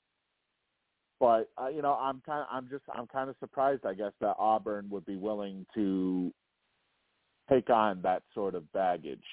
but 1.18 1.50
uh, 1.60 1.68
you 1.68 1.82
know, 1.82 1.94
I'm 1.94 2.22
kind 2.24 2.40
of, 2.40 2.46
I'm 2.50 2.68
just, 2.68 2.84
I'm 2.92 3.06
kind 3.06 3.30
of 3.30 3.36
surprised, 3.40 3.84
I 3.86 3.94
guess, 3.94 4.12
that 4.20 4.36
Auburn 4.38 4.88
would 4.90 5.06
be 5.06 5.16
willing 5.16 5.66
to 5.74 6.32
take 7.50 7.70
on 7.70 8.02
that 8.02 8.22
sort 8.34 8.54
of 8.54 8.70
baggage. 8.72 9.24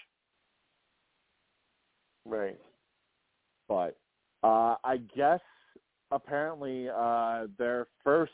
Right. 2.25 2.59
But 3.67 3.97
uh, 4.43 4.75
I 4.83 4.97
guess 5.15 5.41
apparently 6.11 6.87
uh, 6.89 7.47
their 7.57 7.87
first, 8.03 8.31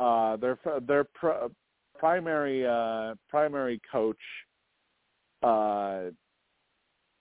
uh, 0.00 0.36
their 0.36 0.58
their 0.86 1.04
pr- 1.04 1.46
primary 1.98 2.66
uh, 2.66 3.14
primary 3.28 3.80
coach 3.90 4.16
uh, 5.42 6.04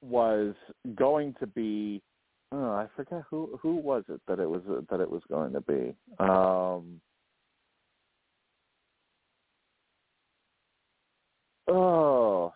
was 0.01 0.56
going 0.95 1.35
to 1.39 1.47
be 1.47 2.01
oh 2.51 2.72
I 2.72 2.88
forget 2.95 3.23
who 3.30 3.60
who 3.61 3.76
was 3.76 4.03
it 4.07 4.22
that 4.27 4.39
it 4.39 4.49
was 4.49 4.61
that 4.89 4.99
it 5.01 5.10
was 5.10 5.22
going 5.30 5.53
to 5.53 5.61
be 5.61 5.93
um 6.19 7.01
oh 11.68 12.53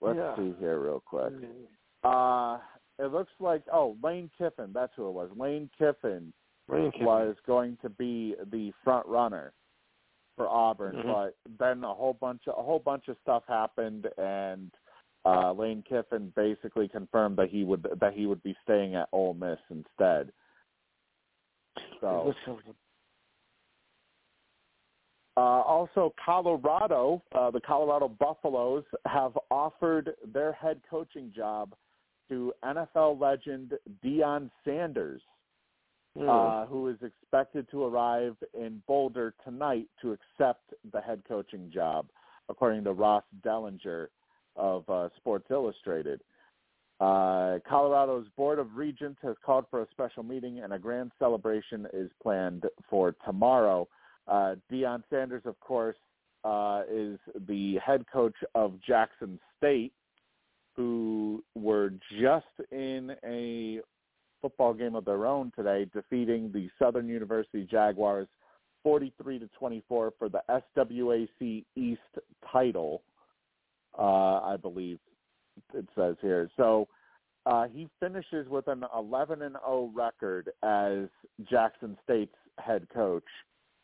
let's 0.00 0.18
Yeah. 0.18 0.36
see 0.36 0.54
here 0.58 0.80
real 0.80 1.02
quick 1.06 1.32
uh 2.02 2.58
it 2.98 3.12
looks 3.12 3.32
like 3.38 3.62
oh 3.72 3.96
Lane 4.02 4.30
Kiffin 4.36 4.72
that's 4.74 4.92
who 4.96 5.08
it 5.08 5.12
was 5.12 5.30
Lane 5.36 5.70
Kiffin 5.78 5.88
Kiffin. 6.02 6.32
Was 6.68 7.36
going 7.46 7.76
to 7.82 7.88
be 7.88 8.34
the 8.50 8.72
front 8.84 9.06
runner 9.06 9.52
for 10.36 10.48
Auburn, 10.48 10.96
Mhm. 10.96 11.12
but 11.12 11.36
then 11.58 11.82
a 11.82 11.92
whole 11.92 12.14
bunch 12.14 12.46
of 12.46 12.58
a 12.58 12.62
whole 12.62 12.78
bunch 12.78 13.08
of 13.08 13.18
stuff 13.18 13.44
happened, 13.46 14.06
and 14.18 14.72
uh, 15.24 15.52
Lane 15.52 15.82
Kiffin 15.82 16.30
basically 16.36 16.88
confirmed 16.88 17.36
that 17.36 17.50
he 17.50 17.64
would 17.64 17.82
that 17.82 18.12
he 18.12 18.26
would 18.26 18.42
be 18.42 18.56
staying 18.62 18.94
at 18.94 19.08
Ole 19.12 19.34
Miss 19.34 19.58
instead. 19.70 20.32
So 22.00 22.34
uh, 25.36 25.40
also 25.40 26.14
Colorado, 26.24 27.22
uh, 27.32 27.50
the 27.50 27.60
Colorado 27.60 28.08
Buffaloes 28.08 28.84
have 29.06 29.36
offered 29.50 30.16
their 30.24 30.52
head 30.52 30.80
coaching 30.88 31.32
job 31.32 31.74
to 32.28 32.52
NFL 32.62 33.18
legend 33.20 33.78
Deion 34.04 34.50
Sanders 34.64 35.22
Hmm. 36.18 36.28
uh, 36.28 36.66
who 36.66 36.88
is 36.88 36.96
expected 37.00 37.70
to 37.70 37.84
arrive 37.84 38.36
in 38.52 38.82
Boulder 38.88 39.34
tonight 39.44 39.86
to 40.02 40.12
accept 40.12 40.74
the 40.92 41.00
head 41.00 41.22
coaching 41.28 41.70
job, 41.72 42.06
according 42.48 42.82
to 42.84 42.92
Ross 42.92 43.22
Dellenger 43.44 44.08
of 44.56 44.88
uh, 44.90 45.10
Sports 45.16 45.46
Illustrated. 45.50 46.20
Uh, 46.98 47.60
Colorado's 47.68 48.26
Board 48.36 48.58
of 48.58 48.74
Regents 48.74 49.20
has 49.22 49.36
called 49.46 49.66
for 49.70 49.82
a 49.82 49.86
special 49.92 50.24
meeting, 50.24 50.58
and 50.58 50.72
a 50.72 50.78
grand 50.78 51.12
celebration 51.20 51.86
is 51.92 52.10
planned 52.20 52.64
for 52.90 53.14
tomorrow. 53.24 53.86
Uh, 54.26 54.56
Deion 54.72 55.04
Sanders, 55.10 55.42
of 55.44 55.60
course, 55.60 55.96
uh, 56.42 56.82
is 56.90 57.16
the 57.46 57.76
head 57.76 58.04
coach 58.12 58.34
of 58.56 58.74
Jackson 58.84 59.38
State, 59.56 59.92
who 60.74 61.44
were 61.54 61.92
just 62.20 62.46
in 62.72 63.14
a 63.24 63.80
football 64.48 64.72
game 64.72 64.94
of 64.94 65.04
their 65.04 65.26
own 65.26 65.52
today, 65.54 65.86
defeating 65.92 66.50
the 66.52 66.70
Southern 66.78 67.06
University 67.06 67.68
Jaguars 67.70 68.26
43 68.82 69.40
to 69.40 69.48
24 69.58 70.14
for 70.18 70.28
the 70.30 70.40
SWAC 70.48 71.64
East 71.76 72.00
title. 72.50 73.02
Uh, 73.98 74.40
I 74.40 74.56
believe 74.56 74.98
it 75.74 75.86
says 75.94 76.16
here. 76.22 76.48
So 76.56 76.88
uh, 77.44 77.66
he 77.68 77.88
finishes 78.00 78.48
with 78.48 78.68
an 78.68 78.84
11 78.96 79.42
and 79.42 79.56
0 79.66 79.90
record 79.94 80.50
as 80.62 81.08
Jackson 81.50 81.98
State's 82.04 82.34
head 82.58 82.86
coach, 82.94 83.24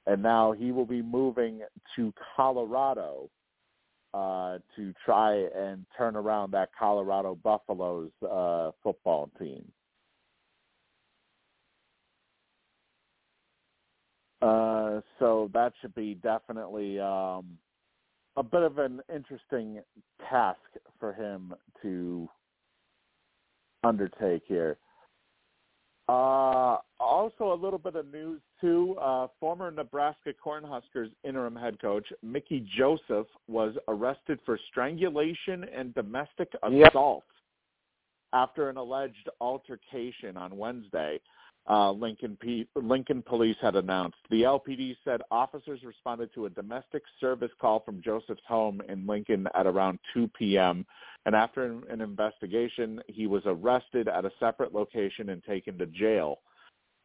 and 0.06 0.22
now 0.22 0.52
he 0.52 0.72
will 0.72 0.86
be 0.86 1.02
moving 1.02 1.60
to 1.96 2.14
Colorado 2.36 3.28
uh, 4.14 4.58
to 4.76 4.94
try 5.04 5.34
and 5.54 5.84
turn 5.98 6.16
around 6.16 6.52
that 6.52 6.70
Colorado 6.78 7.34
Buffaloes 7.42 8.10
uh, 8.22 8.70
football 8.82 9.28
team. 9.38 9.64
Uh, 14.44 15.00
so 15.18 15.50
that 15.54 15.72
should 15.80 15.94
be 15.94 16.14
definitely 16.16 17.00
um, 17.00 17.56
a 18.36 18.42
bit 18.42 18.62
of 18.62 18.76
an 18.76 19.00
interesting 19.14 19.80
task 20.28 20.58
for 21.00 21.14
him 21.14 21.54
to 21.80 22.28
undertake 23.84 24.42
here. 24.46 24.76
Uh, 26.10 26.76
also, 27.00 27.54
a 27.54 27.58
little 27.58 27.78
bit 27.78 27.96
of 27.96 28.12
news 28.12 28.42
too. 28.60 28.94
Uh, 29.00 29.28
former 29.40 29.70
Nebraska 29.70 30.34
Cornhuskers 30.44 31.10
interim 31.22 31.56
head 31.56 31.80
coach 31.80 32.06
Mickey 32.22 32.68
Joseph 32.76 33.26
was 33.48 33.74
arrested 33.88 34.38
for 34.44 34.58
strangulation 34.68 35.64
and 35.74 35.94
domestic 35.94 36.52
Yep. 36.70 36.90
assault 36.90 37.24
after 38.34 38.68
an 38.68 38.76
alleged 38.76 39.30
altercation 39.40 40.36
on 40.36 40.58
Wednesday. 40.58 41.18
Uh, 41.68 41.90
Lincoln, 41.92 42.36
P- 42.40 42.68
Lincoln 42.74 43.22
police 43.22 43.56
had 43.62 43.74
announced. 43.74 44.18
The 44.30 44.42
LPD 44.42 44.96
said 45.02 45.22
officers 45.30 45.80
responded 45.82 46.32
to 46.34 46.44
a 46.44 46.50
domestic 46.50 47.02
service 47.20 47.50
call 47.58 47.80
from 47.80 48.02
Joseph's 48.02 48.42
home 48.46 48.82
in 48.88 49.06
Lincoln 49.06 49.48
at 49.54 49.66
around 49.66 49.98
2 50.12 50.28
p.m. 50.38 50.84
And 51.24 51.34
after 51.34 51.64
an, 51.88 52.02
investigation, 52.02 53.00
he 53.06 53.26
was 53.26 53.42
arrested 53.46 54.08
at 54.08 54.26
a 54.26 54.32
separate 54.38 54.74
location 54.74 55.30
and 55.30 55.42
taken 55.42 55.78
to 55.78 55.86
jail. 55.86 56.40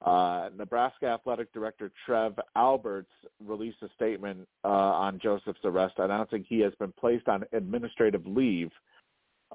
Uh, 0.05 0.49
Nebraska 0.57 1.07
Athletic 1.07 1.53
Director 1.53 1.91
Trev 2.05 2.37
Alberts 2.55 3.11
released 3.45 3.81
a 3.81 3.89
statement 3.95 4.45
uh, 4.65 4.67
on 4.67 5.19
Joseph's 5.19 5.59
arrest, 5.63 5.95
announcing 5.97 6.45
he 6.47 6.59
has 6.59 6.73
been 6.79 6.93
placed 6.99 7.29
on 7.29 7.45
administrative 7.53 8.25
leave. 8.25 8.71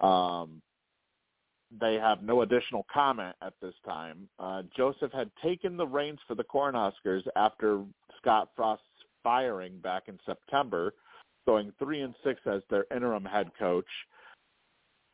Um, 0.01 0.63
they 1.81 1.95
have 1.95 2.23
no 2.23 2.43
additional 2.43 2.87
comment 2.93 3.35
at 3.43 3.55
this 3.61 3.75
time. 3.87 4.29
Uh, 4.39 4.63
Joseph 4.77 5.13
had 5.13 5.31
taken 5.43 5.77
the 5.77 5.87
reins 5.87 6.19
for 6.27 6.35
the 6.35 6.45
Cornhuskers 6.45 7.23
after 7.37 7.83
Scott 8.19 8.51
Frost's 8.57 8.85
firing 9.23 9.79
back 9.79 10.05
in 10.09 10.19
September, 10.27 10.95
going 11.47 11.73
three 11.79 12.03
and 12.03 12.15
six 12.25 12.41
as 12.47 12.63
their 12.71 12.85
interim 12.95 13.25
head 13.25 13.51
coach. 13.59 13.87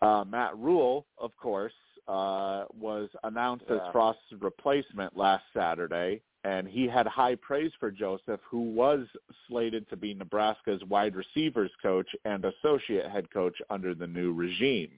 Uh, 0.03 0.24
Matt 0.27 0.57
Rhule, 0.59 1.07
of 1.19 1.37
course, 1.37 1.73
uh, 2.09 2.65
was 2.78 3.09
announced 3.24 3.66
as 3.70 3.78
Frost's 3.93 4.23
replacement 4.41 5.16
last 5.16 5.45
Saturday, 5.55 6.23
and 6.45 6.66
he 6.66 6.89
had 6.89 7.07
high 7.07 7.37
praise 7.37 7.70
for 7.78 7.91
Joseph, 7.91 8.41
who 8.49 8.73
was 8.73 9.07
slated 9.47 9.89
to 9.91 9.97
be 9.97 10.15
Nebraska's 10.15 10.82
wide 10.89 11.15
receivers 11.15 11.70
coach 11.82 12.09
and 12.24 12.45
associate 12.45 13.07
head 13.11 13.31
coach 13.31 13.57
under 13.69 13.95
the 13.95 14.07
new 14.07 14.32
regime. 14.32 14.91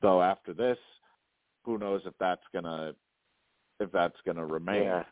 So 0.00 0.22
after 0.22 0.52
this, 0.54 0.78
who 1.64 1.78
knows 1.78 2.02
if 2.06 2.14
that's 2.20 2.42
gonna 2.52 2.92
if 3.80 3.90
that's 3.92 4.16
gonna 4.24 4.46
remain. 4.46 4.84
Yeah. 4.84 5.04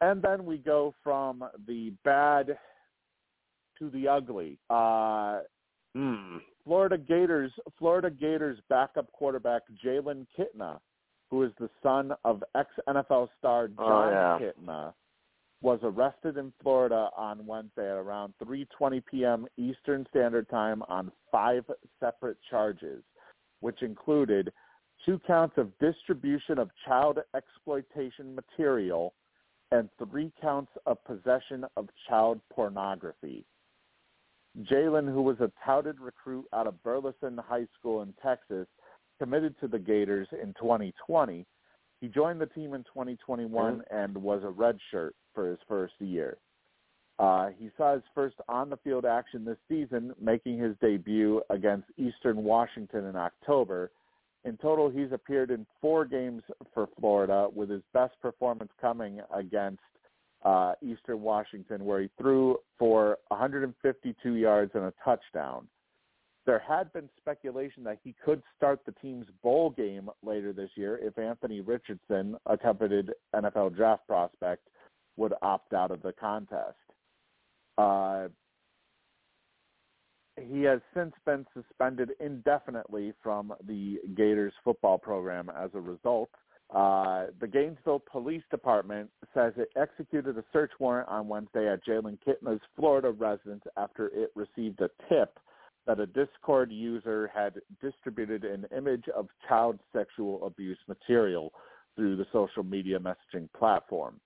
And 0.00 0.22
then 0.22 0.46
we 0.46 0.56
go 0.58 0.94
from 1.04 1.44
the 1.66 1.92
bad 2.04 2.56
to 3.78 3.90
the 3.90 4.08
ugly. 4.08 4.58
Uh, 4.68 5.40
Hmm. 5.92 6.36
Florida 6.64 6.96
Gators 6.96 7.52
Florida 7.76 8.10
Gators 8.10 8.60
backup 8.68 9.10
quarterback 9.10 9.62
Jalen 9.84 10.24
Kitna, 10.38 10.78
who 11.30 11.42
is 11.42 11.50
the 11.58 11.68
son 11.82 12.12
of 12.24 12.44
ex 12.54 12.70
NFL 12.88 13.28
star 13.38 13.66
Jon 13.66 13.76
Oh, 13.78 14.10
yeah. 14.10 14.38
Kitna, 14.38 14.94
was 15.62 15.78
arrested 15.82 16.36
in 16.36 16.52
Florida 16.62 17.10
on 17.16 17.46
Wednesday 17.46 17.90
at 17.90 17.96
around 17.96 18.32
3:20 18.42 19.02
p.m. 19.04 19.46
Eastern 19.56 20.06
Standard 20.10 20.48
Time 20.48 20.82
on 20.88 21.12
five 21.30 21.64
separate 21.98 22.38
charges, 22.48 23.02
which 23.60 23.82
included 23.82 24.52
two 25.04 25.18
counts 25.26 25.56
of 25.58 25.76
distribution 25.78 26.58
of 26.58 26.70
child 26.86 27.18
exploitation 27.34 28.34
material 28.34 29.14
and 29.72 29.88
three 29.98 30.32
counts 30.40 30.72
of 30.86 31.02
possession 31.04 31.64
of 31.76 31.88
child 32.08 32.40
pornography. 32.52 33.44
Jalen, 34.62 35.06
who 35.12 35.22
was 35.22 35.38
a 35.40 35.52
touted 35.64 36.00
recruit 36.00 36.46
out 36.52 36.66
of 36.66 36.82
Burleson 36.82 37.38
High 37.38 37.66
School 37.78 38.02
in 38.02 38.12
Texas, 38.22 38.66
committed 39.18 39.54
to 39.60 39.68
the 39.68 39.78
Gators 39.78 40.26
in 40.32 40.54
2020. 40.54 41.46
He 42.00 42.08
joined 42.08 42.40
the 42.40 42.46
team 42.46 42.74
in 42.74 42.82
2021 42.84 43.82
and 43.90 44.16
was 44.16 44.42
a 44.42 44.46
redshirt 44.46 45.10
for 45.34 45.50
his 45.50 45.58
first 45.68 45.94
year. 45.98 46.38
Uh, 47.18 47.50
he 47.58 47.70
saw 47.76 47.94
his 47.94 48.02
first 48.14 48.36
on-the-field 48.48 49.04
action 49.04 49.44
this 49.44 49.58
season, 49.68 50.14
making 50.18 50.58
his 50.58 50.74
debut 50.80 51.42
against 51.50 51.86
Eastern 51.98 52.42
Washington 52.42 53.04
in 53.04 53.16
October. 53.16 53.90
In 54.44 54.56
total, 54.56 54.88
he's 54.88 55.12
appeared 55.12 55.50
in 55.50 55.66
four 55.82 56.06
games 56.06 56.42
for 56.72 56.88
Florida, 56.98 57.48
with 57.54 57.68
his 57.68 57.82
best 57.92 58.14
performance 58.22 58.70
coming 58.80 59.20
against 59.34 59.82
uh, 60.42 60.72
Eastern 60.80 61.20
Washington, 61.20 61.84
where 61.84 62.00
he 62.00 62.08
threw 62.18 62.56
for 62.78 63.18
152 63.28 64.34
yards 64.36 64.72
and 64.74 64.84
a 64.84 64.94
touchdown. 65.04 65.68
There 66.50 66.58
had 66.58 66.92
been 66.92 67.08
speculation 67.16 67.84
that 67.84 67.98
he 68.02 68.12
could 68.24 68.42
start 68.56 68.80
the 68.84 68.90
team's 69.00 69.28
bowl 69.40 69.70
game 69.70 70.10
later 70.24 70.52
this 70.52 70.70
year 70.74 70.98
if 71.00 71.16
Anthony 71.16 71.60
Richardson, 71.60 72.34
a 72.44 72.58
coveted 72.58 73.12
NFL 73.32 73.76
draft 73.76 74.04
prospect, 74.08 74.66
would 75.16 75.32
opt 75.42 75.74
out 75.74 75.92
of 75.92 76.02
the 76.02 76.12
contest. 76.12 76.74
Uh, 77.78 78.26
he 80.40 80.62
has 80.62 80.80
since 80.92 81.12
been 81.24 81.46
suspended 81.54 82.10
indefinitely 82.18 83.12
from 83.22 83.54
the 83.68 84.00
Gators 84.16 84.54
football 84.64 84.98
program 84.98 85.52
as 85.56 85.70
a 85.74 85.80
result. 85.80 86.30
Uh, 86.74 87.26
the 87.40 87.46
Gainesville 87.46 88.02
Police 88.10 88.42
Department 88.50 89.08
says 89.34 89.52
it 89.56 89.68
executed 89.76 90.36
a 90.36 90.42
search 90.52 90.72
warrant 90.80 91.08
on 91.08 91.28
Wednesday 91.28 91.72
at 91.72 91.86
Jalen 91.86 92.18
Kitna's 92.24 92.60
Florida 92.74 93.12
residence 93.12 93.62
after 93.76 94.08
it 94.08 94.32
received 94.34 94.80
a 94.80 94.90
tip 95.08 95.38
that 95.90 95.98
a 95.98 96.06
Discord 96.06 96.70
user 96.70 97.28
had 97.34 97.54
distributed 97.82 98.44
an 98.44 98.64
image 98.76 99.06
of 99.08 99.26
child 99.48 99.76
sexual 99.92 100.46
abuse 100.46 100.78
material 100.86 101.52
through 101.96 102.16
the 102.16 102.26
social 102.32 102.62
media 102.62 102.96
messaging 102.96 103.48
platform. 103.58 104.20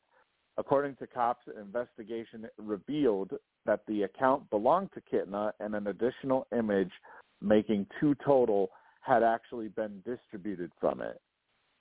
According 0.59 0.97
to 0.97 1.07
cops, 1.07 1.47
an 1.47 1.59
investigation 1.59 2.47
revealed 2.59 3.31
that 3.65 3.81
the 3.89 4.03
account 4.03 4.51
belonged 4.51 4.91
to 4.93 5.01
Kitna 5.11 5.53
and 5.59 5.75
an 5.75 5.87
additional 5.87 6.47
image, 6.55 6.93
making 7.41 7.87
two 7.99 8.15
total, 8.23 8.69
had 9.01 9.23
actually 9.23 9.69
been 9.69 10.03
distributed 10.05 10.71
from 10.79 11.01
it. 11.01 11.19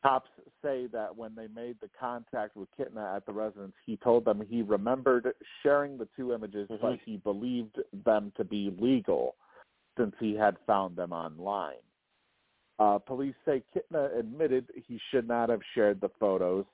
Cops 0.01 0.30
say 0.61 0.88
that 0.93 1.14
when 1.14 1.35
they 1.35 1.47
made 1.53 1.76
the 1.81 1.89
contact 1.99 2.55
with 2.55 2.69
Kitna 2.80 3.18
at 3.18 3.26
the 3.26 3.34
residence, 3.34 3.73
he 3.85 3.97
told 3.97 4.23
them 4.23 4.41
he 4.49 4.61
remembered 4.61 5.27
sharing 5.61 5.97
the 5.97 6.07
two 6.15 6.34
images, 6.34 6.68
but 6.69 6.81
mm-hmm. 6.81 6.95
he 7.03 7.18
believed 7.18 7.80
them 8.05 8.31
to 8.38 8.45
be 8.45 8.73
legal 8.80 9.35
since 9.97 10.13
he 10.19 10.35
had 10.35 10.55
found 10.65 10.95
them 10.95 11.11
online. 11.11 11.81
Uh, 12.79 12.97
police 12.97 13.35
say 13.45 13.63
Kitna 13.75 14.17
admitted 14.17 14.67
he 14.87 14.99
should 15.11 15.27
not 15.27 15.49
have 15.49 15.61
shared 15.75 16.01
the 16.01 16.09
photos. 16.19 16.65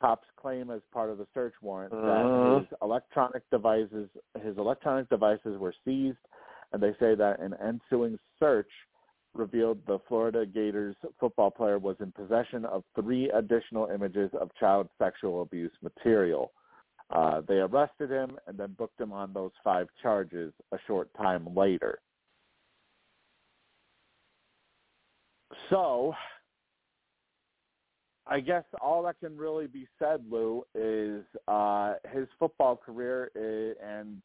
Cops 0.00 0.26
claim 0.38 0.70
as 0.70 0.82
part 0.92 1.08
of 1.08 1.16
the 1.16 1.26
search 1.32 1.54
warrant 1.62 1.92
that 1.92 2.58
his 2.60 2.78
electronic 2.82 3.48
devices 3.50 4.10
his 4.42 4.58
electronic 4.58 5.08
devices 5.08 5.58
were 5.58 5.74
seized, 5.84 6.18
and 6.72 6.82
they 6.82 6.92
say 7.00 7.14
that 7.14 7.40
an 7.40 7.54
ensuing 7.66 8.18
search 8.38 8.68
revealed 9.34 9.78
the 9.86 9.98
Florida 10.08 10.44
Gators 10.44 10.96
football 11.18 11.50
player 11.50 11.78
was 11.78 11.96
in 12.00 12.12
possession 12.12 12.64
of 12.66 12.84
three 12.94 13.30
additional 13.30 13.88
images 13.94 14.30
of 14.38 14.50
child 14.58 14.88
sexual 14.98 15.42
abuse 15.42 15.72
material. 15.82 16.52
Uh, 17.10 17.40
they 17.46 17.54
arrested 17.54 18.10
him 18.10 18.36
and 18.46 18.58
then 18.58 18.74
booked 18.76 19.00
him 19.00 19.12
on 19.12 19.32
those 19.32 19.52
five 19.62 19.86
charges 20.02 20.52
a 20.72 20.76
short 20.86 21.08
time 21.16 21.46
later. 21.54 21.98
So, 25.70 26.14
I 28.26 28.40
guess 28.40 28.64
all 28.80 29.02
that 29.04 29.18
can 29.20 29.36
really 29.36 29.66
be 29.66 29.86
said, 29.98 30.24
Lou, 30.30 30.64
is 30.74 31.24
uh, 31.48 31.94
his 32.12 32.26
football 32.38 32.76
career 32.76 33.30
is, 33.34 33.76
and 33.84 34.20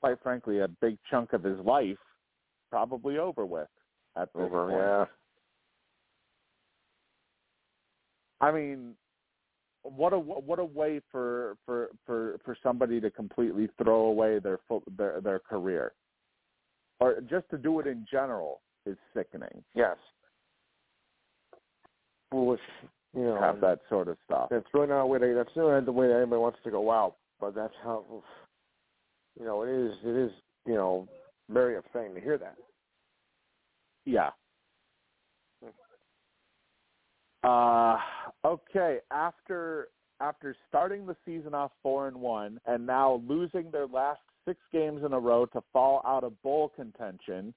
quite 0.00 0.20
frankly, 0.22 0.60
a 0.60 0.68
big 0.68 0.98
chunk 1.10 1.32
of 1.32 1.42
his 1.42 1.58
life 1.60 1.98
probably 2.70 3.18
over 3.18 3.44
with 3.44 3.68
at 4.16 4.32
this 4.34 4.42
Over, 4.42 4.68
point. 4.68 4.82
yeah. 4.82 5.04
I 8.40 8.50
mean, 8.50 8.94
what 9.82 10.12
a 10.12 10.18
what 10.18 10.58
a 10.58 10.64
way 10.64 11.00
for 11.10 11.56
for 11.64 11.90
for 12.06 12.38
for 12.44 12.56
somebody 12.62 13.00
to 13.00 13.10
completely 13.10 13.68
throw 13.82 14.06
away 14.06 14.38
their 14.38 14.58
fo- 14.68 14.82
their 14.96 15.20
their 15.20 15.38
career, 15.38 15.92
or 17.00 17.20
just 17.20 17.48
to 17.50 17.58
do 17.58 17.78
it 17.80 17.86
in 17.86 18.06
general 18.10 18.60
is 18.86 18.96
sickening. 19.14 19.62
Yes. 19.74 19.96
Foolish, 22.32 22.60
you 23.14 23.22
know. 23.22 23.38
Have 23.40 23.60
that 23.60 23.78
sort 23.88 24.08
of 24.08 24.16
stuff. 24.24 24.48
That's 24.50 24.66
really 24.74 24.88
not 24.88 25.02
the 25.02 25.06
way 25.06 25.18
they, 25.20 25.32
that's 25.32 25.50
not 25.54 25.84
the 25.84 25.92
way 25.92 26.08
that 26.08 26.16
anybody 26.16 26.40
wants 26.40 26.58
to 26.64 26.70
go 26.72 26.90
out. 26.90 27.14
But 27.40 27.54
that's 27.54 27.74
how, 27.84 28.04
you 29.38 29.44
know, 29.44 29.62
it 29.62 29.68
is. 29.68 29.92
It 30.04 30.16
is, 30.16 30.32
you 30.66 30.74
know, 30.74 31.06
very 31.48 31.76
upsetting 31.76 32.14
to 32.14 32.20
hear 32.20 32.38
that. 32.38 32.56
Yeah. 34.04 34.30
Uh 37.44 37.98
okay, 38.44 38.98
after 39.10 39.88
after 40.20 40.54
starting 40.68 41.04
the 41.04 41.16
season 41.24 41.54
off 41.54 41.72
4 41.82 42.08
and 42.08 42.16
1 42.16 42.60
and 42.66 42.86
now 42.86 43.20
losing 43.26 43.70
their 43.72 43.88
last 43.88 44.20
6 44.46 44.60
games 44.72 45.02
in 45.04 45.12
a 45.12 45.18
row 45.18 45.46
to 45.46 45.60
fall 45.72 46.02
out 46.06 46.22
of 46.22 46.40
bowl 46.42 46.68
contention, 46.68 47.52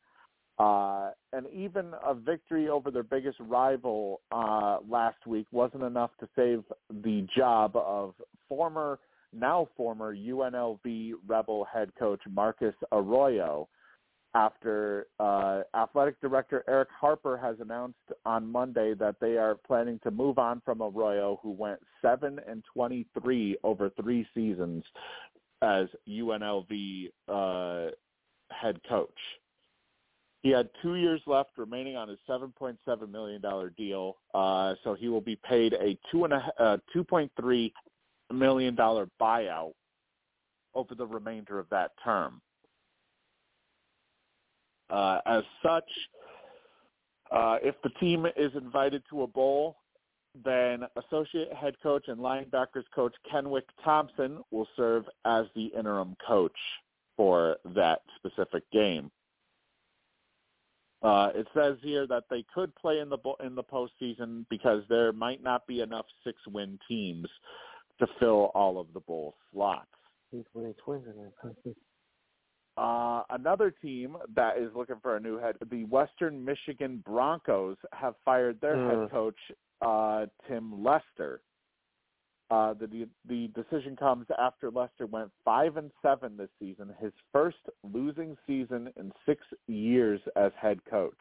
Uh, 0.57 1.11
and 1.34 1.48
even 1.53 1.91
a 2.06 2.14
victory 2.14 2.69
over 2.69 2.90
their 2.90 3.03
biggest 3.03 3.38
rival 3.41 4.22
uh, 4.32 4.77
last 4.90 5.18
week 5.27 5.45
wasn't 5.52 5.84
enough 5.84 6.11
to 6.19 6.27
save 6.34 6.64
the 7.03 7.27
job 7.36 7.76
of 7.76 8.14
former, 8.48 8.99
now 9.34 9.68
former 9.76 10.15
UNLV 10.15 11.14
Rebel 11.27 11.65
head 11.65 11.91
coach 11.99 12.22
Marcus 12.32 12.76
Arroyo 12.94 13.68
after 14.36 15.07
uh, 15.19 15.61
athletic 15.73 16.19
director 16.22 16.64
Erick 16.68 16.90
Harper 16.99 17.38
has 17.38 17.56
announced 17.60 17.98
on 18.26 18.49
Monday 18.49 18.94
that 18.94 19.15
they 19.19 19.38
are 19.38 19.56
planning 19.65 19.99
to 20.03 20.11
move 20.11 20.38
on 20.38 20.61
from 20.64 20.82
Arroyo, 20.82 21.40
who 21.41 21.52
went 21.52 21.80
seven 22.02 22.40
and 22.48 22.64
twenty-three 22.73 23.57
over 23.64 23.90
three 24.02 24.27
seasons 24.34 24.84
as 25.61 25.88
UNLV 26.07 27.10
uh, 27.30 27.91
head 28.52 28.80
coach. 28.88 29.10
He 30.45 30.51
had 30.51 30.69
two 30.84 30.93
years 30.93 31.22
left 31.26 31.57
remaining 31.57 31.95
on 31.95 32.07
his 32.07 32.19
$7.7 32.30 33.11
million 33.11 33.41
deal, 33.76 34.15
uh, 34.35 34.76
so 34.84 34.93
he 34.93 35.09
will 35.09 35.19
be 35.19 35.35
paid 35.38 35.73
a 35.73 35.97
two 36.11 36.23
and 36.23 36.34
a 36.34 36.53
uh, 36.59 36.77
$2.3 36.95 37.72
million 38.31 38.76
buyout 38.76 39.73
over 40.76 40.93
the 40.93 41.07
remainder 41.07 41.57
of 41.57 41.65
that 41.72 41.93
term. 42.03 42.41
Uh, 44.91 45.17
as 45.26 45.41
such, 45.63 45.89
uh, 47.31 47.57
if 47.63 47.73
the 47.81 47.89
team 47.99 48.27
is 48.38 48.51
invited 48.53 49.01
to 49.09 49.23
a 49.23 49.27
bowl, 49.27 49.77
then 50.43 50.84
associate 50.95 51.51
head 51.53 51.73
coach 51.81 52.07
and 52.07 52.19
linebackers 52.19 52.85
coach 52.93 53.15
Kenwick 53.27 53.65
Thompson 53.84 54.43
will 54.51 54.67
serve 54.77 55.05
as 55.26 55.47
the 55.55 55.72
interim 55.76 56.15
coach 56.27 56.51
for 57.17 57.57
that 57.73 58.01
specific 58.19 58.61
game. 58.69 59.09
Uh, 61.06 61.30
it 61.36 61.48
says 61.53 61.77
here 61.84 62.07
that 62.07 62.23
they 62.30 62.44
could 62.53 62.73
play 62.76 62.99
in 62.99 63.10
the 63.10 63.18
in 63.45 63.53
the 63.53 63.64
postseason 63.64 64.45
because 64.49 64.82
there 64.90 65.11
might 65.14 65.44
not 65.44 65.68
be 65.68 65.82
enough 65.82 66.06
six-win 66.23 66.80
teams 66.88 67.27
to 67.99 68.07
fill 68.19 68.52
all 68.56 68.80
of 68.80 68.88
the 68.94 68.99
bowl 69.02 69.36
slots. 69.52 69.86
Uh, 72.77 73.22
another 73.30 73.72
team 73.72 74.18
that 74.36 74.57
is 74.57 74.69
looking 74.76 74.98
for 75.02 75.15
a 75.15 75.19
new 75.19 75.38
head, 75.38 75.56
the 75.69 75.86
Western 75.86 76.44
Michigan 76.44 77.02
Broncos, 77.06 77.77
have 77.94 78.15
fired 78.26 78.60
their 78.60 78.76
Mm. 78.76 78.90
head 79.02 79.11
coach 79.11 79.40
uh, 79.82 80.26
Tim 80.48 80.84
Lester. 80.84 81.41
Uh, 82.51 82.73
the 82.73 83.07
the 83.27 83.49
decision 83.55 83.95
comes 83.95 84.27
after 84.38 84.69
Lester 84.69 85.07
went 85.07 85.31
five 85.43 85.77
and 85.77 85.89
seven 86.01 86.38
this 86.38 86.49
season, 86.59 86.93
his 87.01 87.11
first 87.34 87.57
losing 87.91 88.38
season 88.45 88.89
in 88.97 89.11
six 89.26 89.41
years 89.67 90.22
as 90.35 90.51
head 90.61 90.80
coach. 90.89 91.13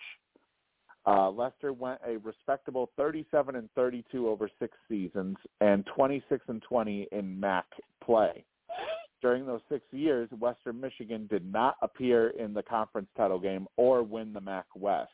Uh, 1.06 1.30
Lester 1.30 1.72
went 1.72 2.00
a 2.06 2.16
respectable 2.18 2.90
37 2.96 3.56
and 3.56 3.68
32 3.74 4.28
over 4.28 4.50
six 4.58 4.74
seasons 4.88 5.36
and 5.60 5.84
26 5.94 6.42
and 6.48 6.62
20 6.62 7.08
in 7.12 7.38
MAC 7.38 7.66
play. 8.02 8.44
During 9.20 9.46
those 9.46 9.60
six 9.70 9.82
years, 9.90 10.28
Western 10.38 10.80
Michigan 10.80 11.26
did 11.30 11.50
not 11.50 11.76
appear 11.82 12.30
in 12.30 12.52
the 12.52 12.62
conference 12.62 13.08
title 13.16 13.38
game 13.38 13.66
or 13.76 14.02
win 14.02 14.32
the 14.32 14.40
MAC 14.40 14.66
West. 14.74 15.10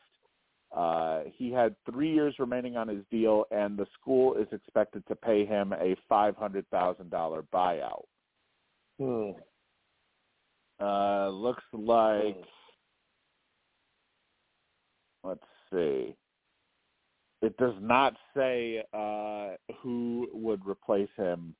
Uh, 0.75 1.23
he 1.35 1.51
had 1.51 1.75
three 1.89 2.13
years 2.13 2.35
remaining 2.39 2.77
on 2.77 2.87
his 2.87 3.03
deal, 3.11 3.45
and 3.51 3.77
the 3.77 3.85
school 3.99 4.35
is 4.35 4.47
expected 4.51 5.05
to 5.07 5.15
pay 5.15 5.45
him 5.45 5.73
a 5.73 5.95
five 6.07 6.35
hundred 6.37 6.65
thousand 6.69 7.09
dollar 7.09 7.43
buyout. 7.53 8.05
Hmm. 8.99 9.31
Uh, 10.79 11.29
looks 11.29 11.63
like, 11.73 12.37
let's 15.23 15.43
see. 15.71 16.15
It 17.41 17.57
does 17.57 17.75
not 17.81 18.15
say 18.35 18.83
uh, 18.93 19.49
who 19.81 20.27
would 20.31 20.65
replace 20.65 21.09
him 21.17 21.55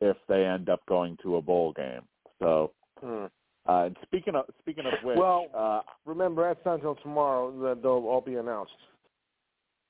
if 0.00 0.16
they 0.28 0.44
end 0.44 0.68
up 0.68 0.84
going 0.86 1.16
to 1.22 1.36
a 1.36 1.42
bowl 1.42 1.72
game. 1.72 2.02
So, 2.40 2.72
Hmm. 3.00 3.26
Uh, 3.68 3.84
and 3.86 3.96
speaking 4.02 4.34
of 4.34 4.44
speaking 4.60 4.86
of 4.86 4.92
which, 5.04 5.16
Well- 5.18 5.46
uh, 5.54 5.80
Remember, 6.04 6.46
that's 6.46 6.64
not 6.66 6.74
until 6.76 6.96
tomorrow 6.96 7.50
that 7.62 7.82
they'll 7.82 7.92
all 8.06 8.20
be 8.20 8.34
announced. 8.36 8.72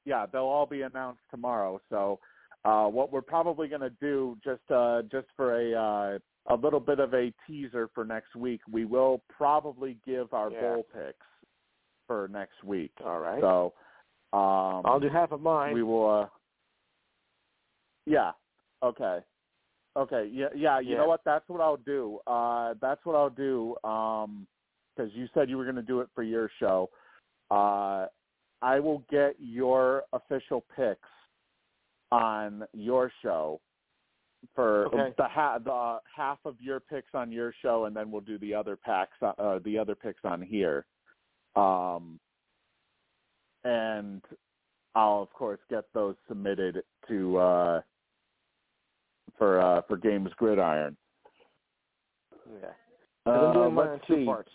yeah, 0.04 0.26
they'll 0.26 0.42
all 0.42 0.66
be 0.66 0.82
announced 0.82 1.22
tomorrow. 1.30 1.80
So, 1.90 2.18
uh, 2.64 2.86
what 2.88 3.10
we're 3.12 3.22
probably 3.22 3.68
going 3.68 3.80
to 3.80 3.90
do, 4.00 4.36
just 4.44 4.62
uh, 4.70 5.02
just 5.10 5.26
for 5.36 5.58
a 5.60 5.74
uh, 5.74 6.18
a 6.54 6.56
little 6.56 6.80
bit 6.80 7.00
of 7.00 7.14
a 7.14 7.32
teaser 7.46 7.88
for 7.94 8.04
next 8.04 8.36
week, 8.36 8.60
we 8.70 8.84
will 8.84 9.22
probably 9.34 9.96
give 10.06 10.32
our 10.34 10.50
Yeah. 10.50 10.60
bowl 10.60 10.86
picks 10.92 11.26
for 12.06 12.28
next 12.28 12.62
week. 12.64 12.92
All 13.04 13.18
right. 13.18 13.40
So, 13.40 13.72
um, 14.32 14.82
I'll 14.84 15.00
do 15.00 15.08
half 15.08 15.32
of 15.32 15.40
mine. 15.40 15.72
we 15.74 15.82
will. 15.82 16.10
Uh, 16.10 16.26
yeah. 18.06 18.32
Okay. 18.82 19.20
Okay. 19.96 20.28
Yeah. 20.32 20.48
Yeah. 20.54 20.80
You 20.80 20.90
Yeah. 20.90 20.96
know 20.98 21.08
what? 21.08 21.20
That's 21.24 21.48
what 21.48 21.60
I'll 21.60 21.76
do. 21.76 22.18
Uh, 22.26 22.74
that's 22.80 23.04
what 23.04 23.16
I'll 23.16 23.30
do. 23.30 23.76
Um, 23.84 24.46
because 24.96 25.12
you 25.14 25.26
said 25.34 25.50
you 25.50 25.56
were 25.56 25.64
going 25.64 25.76
to 25.76 25.82
do 25.82 26.00
it 26.00 26.08
for 26.14 26.22
your 26.22 26.48
show. 26.60 26.88
Uh, 27.50 28.06
I 28.62 28.78
will 28.80 29.04
get 29.10 29.34
your 29.38 30.04
official 30.12 30.64
picks 30.76 31.08
on 32.12 32.64
your 32.72 33.10
show 33.22 33.60
for 34.54 34.86
Okay. 34.86 35.14
the 35.18 35.26
ha- 35.26 35.58
the 35.58 35.98
half 36.14 36.38
of 36.44 36.60
your 36.60 36.80
picks 36.80 37.14
on 37.14 37.32
your 37.32 37.52
show, 37.62 37.86
and 37.86 37.96
then 37.96 38.10
we'll 38.10 38.20
do 38.20 38.38
the 38.38 38.54
other 38.54 38.76
packs, 38.76 39.16
uh, 39.22 39.58
the 39.64 39.78
other 39.78 39.94
picks 39.94 40.24
on 40.24 40.40
here. 40.42 40.86
Um, 41.56 42.20
and 43.64 44.22
I'll 44.94 45.22
of 45.22 45.32
course 45.32 45.60
get 45.70 45.84
those 45.92 46.14
submitted 46.28 46.82
to 47.08 47.36
uh, 47.38 47.80
for 49.38 49.60
uh, 49.60 49.82
for 49.88 49.96
Games 49.96 50.30
Gridiron. 50.36 50.96
yeah. 52.62 52.68
I'm 53.26 53.32
Uh, 53.32 53.52
doing 53.52 53.74
let's 53.74 54.06
see. 54.08 54.24
parts. 54.24 54.52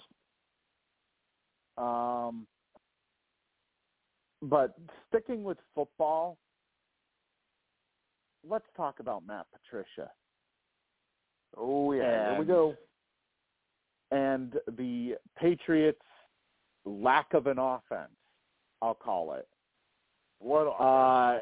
Um, 1.77 2.45
but 4.41 4.75
sticking 5.07 5.43
with 5.43 5.57
football, 5.73 6.37
let's 8.47 8.65
talk 8.77 8.99
about 8.99 9.25
Matt 9.25 9.47
Patricia 9.51 10.09
Oh 11.57 11.93
yeah. 11.93 12.31
Here 12.31 12.39
we 12.39 12.45
go. 12.45 12.75
and 14.11 14.53
the 14.77 15.15
Patriots' 15.37 15.99
lack 16.85 17.33
of 17.33 17.47
an 17.47 17.57
offense. 17.59 18.11
I'll 18.81 18.93
call 18.93 19.33
it. 19.33 19.47
What? 20.39 20.67
Uh, 20.67 21.39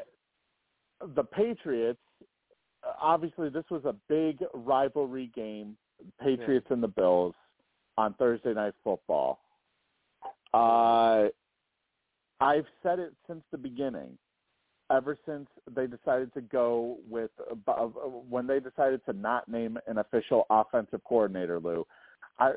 the 1.14 1.22
Patriots, 1.24 2.00
obviously, 3.00 3.48
this 3.48 3.64
was 3.70 3.84
a 3.84 3.94
big 4.08 4.38
rivalry 4.54 5.30
game, 5.34 5.76
Patriots 6.20 6.66
and 6.70 6.82
the 6.82 6.88
Bills, 6.88 7.34
on 7.96 8.14
Thursday 8.14 8.54
Night 8.54 8.74
Football. 8.84 9.40
Uh, 10.54 11.28
I've 12.40 12.66
said 12.82 12.98
it 12.98 13.14
since 13.26 13.42
the 13.50 13.58
beginning. 13.58 14.16
Ever 14.90 15.18
since 15.26 15.48
they 15.74 15.86
decided 15.86 16.32
to 16.32 16.40
go 16.40 16.96
with 17.10 17.30
uh, 17.66 17.74
when 17.82 18.46
they 18.46 18.58
decided 18.58 19.04
to 19.04 19.12
not 19.12 19.46
name 19.46 19.78
an 19.86 19.98
official 19.98 20.46
offensive 20.48 21.02
coordinator, 21.04 21.60
Lou, 21.60 21.86
I 22.38 22.52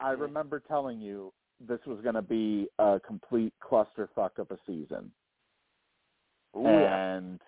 I 0.00 0.12
remember 0.12 0.62
telling 0.66 0.98
you 0.98 1.30
this 1.60 1.80
was 1.86 2.00
going 2.02 2.14
to 2.14 2.22
be 2.22 2.68
a 2.78 2.98
complete 3.06 3.52
clusterfuck 3.62 4.38
of 4.38 4.50
a 4.50 4.58
season 4.66 5.10
Ooh, 6.56 6.62
yeah. 6.62 7.16
and 7.16 7.40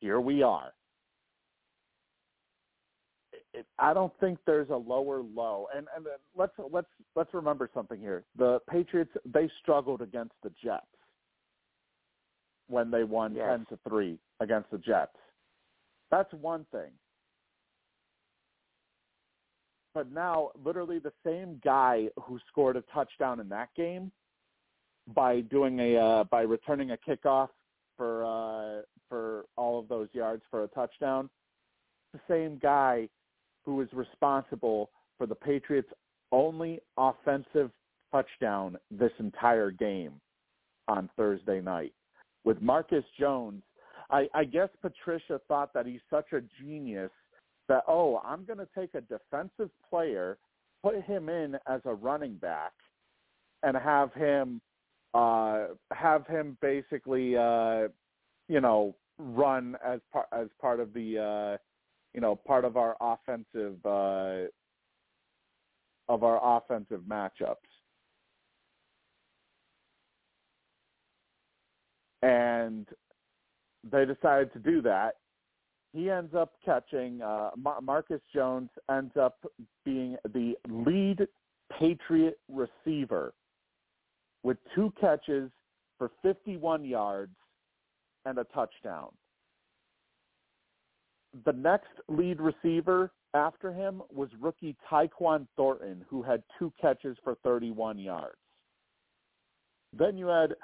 here 0.00 0.20
we 0.20 0.42
are. 0.42 0.72
It, 3.54 3.66
I 3.78 3.92
don't 3.92 4.12
think 4.18 4.38
there's 4.46 4.70
a 4.70 4.76
lower 4.76 5.22
low, 5.22 5.68
and 5.76 5.86
and 5.94 6.06
uh, 6.06 6.10
let's 6.36 6.52
let's 6.70 6.88
let's 7.14 7.34
remember 7.34 7.68
something 7.74 8.00
here. 8.00 8.24
The 8.36 8.60
Patriots 8.70 9.10
they 9.26 9.50
struggled 9.60 10.00
against 10.00 10.34
the 10.42 10.50
Jets 10.62 10.86
when 12.68 12.90
they 12.90 13.04
won 13.04 13.34
Yes. 13.34 13.46
ten 13.48 13.66
to 13.66 13.78
three 13.88 14.18
against 14.40 14.70
the 14.70 14.78
Jets. 14.78 15.16
That's 16.10 16.32
one 16.34 16.64
thing. 16.72 16.90
But 19.94 20.10
now, 20.10 20.50
literally, 20.64 20.98
the 20.98 21.12
same 21.24 21.60
guy 21.62 22.08
who 22.22 22.38
scored 22.48 22.76
a 22.76 22.82
touchdown 22.94 23.40
in 23.40 23.48
that 23.50 23.68
game 23.76 24.10
by 25.14 25.40
doing 25.42 25.78
a 25.80 25.96
uh, 25.96 26.24
by 26.24 26.42
returning 26.42 26.92
a 26.92 26.96
kickoff 26.96 27.48
for 27.98 28.24
uh, 28.24 28.82
for 29.10 29.44
all 29.56 29.78
of 29.78 29.88
those 29.88 30.08
yards 30.12 30.42
for 30.50 30.64
a 30.64 30.68
touchdown. 30.68 31.28
The 32.14 32.20
same 32.28 32.58
guy 32.58 33.08
who 33.64 33.80
is 33.80 33.88
responsible 33.92 34.90
for 35.18 35.26
the 35.26 35.34
Patriots' 35.34 35.92
only 36.30 36.80
offensive 36.96 37.70
touchdown 38.10 38.76
this 38.90 39.12
entire 39.18 39.70
game 39.70 40.12
on 40.88 41.08
Thursday 41.16 41.60
night. 41.60 41.92
With 42.44 42.60
Marcus 42.60 43.04
Jones, 43.18 43.62
I, 44.10 44.28
I 44.34 44.44
guess 44.44 44.68
Patricia 44.80 45.40
thought 45.48 45.72
that 45.74 45.86
he's 45.86 46.00
such 46.10 46.32
a 46.32 46.40
genius 46.60 47.10
that 47.68 47.84
oh, 47.88 48.20
I'm 48.24 48.44
going 48.44 48.58
to 48.58 48.68
take 48.76 48.94
a 48.94 49.00
defensive 49.00 49.70
player, 49.88 50.36
put 50.82 51.00
him 51.02 51.28
in 51.28 51.56
as 51.66 51.80
a 51.84 51.94
running 51.94 52.34
back, 52.34 52.72
and 53.62 53.76
have 53.76 54.12
him 54.14 54.60
uh, 55.14 55.66
have 55.92 56.26
him 56.26 56.58
basically 56.60 57.36
uh, 57.36 57.88
you 58.48 58.60
know 58.60 58.94
run 59.18 59.76
as 59.84 60.00
part 60.12 60.26
as 60.32 60.48
part 60.60 60.80
of 60.80 60.92
the 60.92 61.18
uh, 61.18 61.56
you 62.14 62.20
know 62.20 62.36
part 62.36 62.64
of 62.64 62.76
our 62.76 62.96
offensive 63.00 63.76
uh, 63.84 64.48
of 66.08 66.24
our 66.24 66.58
offensive 66.58 67.02
matchups. 67.08 67.56
And 72.22 72.86
they 73.90 74.04
decided 74.04 74.52
to 74.52 74.58
do 74.58 74.80
that. 74.82 75.16
He 75.92 76.08
ends 76.08 76.34
up 76.34 76.52
catching 76.64 77.20
uh, 77.20 77.50
Mar- 77.56 77.80
Marcus 77.80 78.20
Jones 78.32 78.70
ends 78.90 79.16
up 79.16 79.38
being 79.84 80.16
the 80.32 80.54
lead 80.68 81.26
Patriot 81.78 82.38
receiver 82.48 83.34
with 84.42 84.56
two 84.74 84.92
catches 85.00 85.50
for 85.98 86.10
51 86.22 86.84
yards 86.84 87.34
and 88.24 88.38
a 88.38 88.44
touchdown. 88.44 89.08
The 91.44 91.52
next 91.52 91.88
lead 92.08 92.40
receiver 92.40 93.10
after 93.34 93.72
him 93.72 94.02
was 94.10 94.28
rookie 94.40 94.76
Tyquan 94.90 95.46
Thornton, 95.56 96.04
who 96.08 96.22
had 96.22 96.42
two 96.58 96.72
catches 96.80 97.16
for 97.24 97.36
31 97.42 97.98
yards. 97.98 98.36
Then 99.94 100.16
you 100.18 100.26
had 100.26 100.54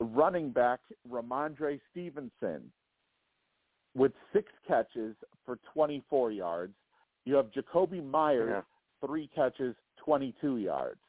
running 0.00 0.50
back 0.50 0.80
Rhamondre 1.08 1.80
Stevenson 1.90 2.72
with 3.94 4.12
six 4.32 4.50
catches 4.66 5.14
for 5.44 5.58
24 5.72 6.32
yards. 6.32 6.74
You 7.24 7.34
have 7.34 7.50
Jakobi 7.50 8.02
Meyers, 8.02 8.50
Yeah. 8.50 9.06
three 9.06 9.28
catches, 9.28 9.76
22 9.98 10.56
yards. 10.56 11.00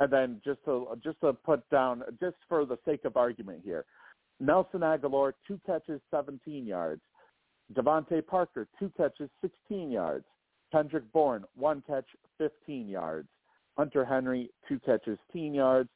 And 0.00 0.10
then 0.12 0.40
just 0.44 0.64
to 0.64 0.98
just 1.02 1.20
to 1.20 1.32
put 1.34 1.68
down, 1.68 2.02
just 2.20 2.36
for 2.48 2.64
the 2.64 2.78
sake 2.84 3.04
of 3.04 3.16
argument 3.16 3.62
here, 3.62 3.84
Nelson 4.38 4.80
Agholor, 4.80 5.34
two 5.46 5.58
catches, 5.66 6.00
17 6.10 6.66
yards. 6.66 7.02
DeVante 7.74 8.26
Parker, 8.26 8.66
two 8.78 8.90
catches, 8.96 9.30
16 9.42 9.90
yards. 9.90 10.24
Kendrick 10.72 11.10
Bourne, 11.12 11.44
one 11.56 11.82
catch, 11.86 12.06
15 12.38 12.88
yards. 12.88 13.28
Hunter 13.76 14.04
Henry, 14.04 14.50
two 14.68 14.78
catches, 14.80 15.18
10 15.32 15.54
yards. 15.54 15.88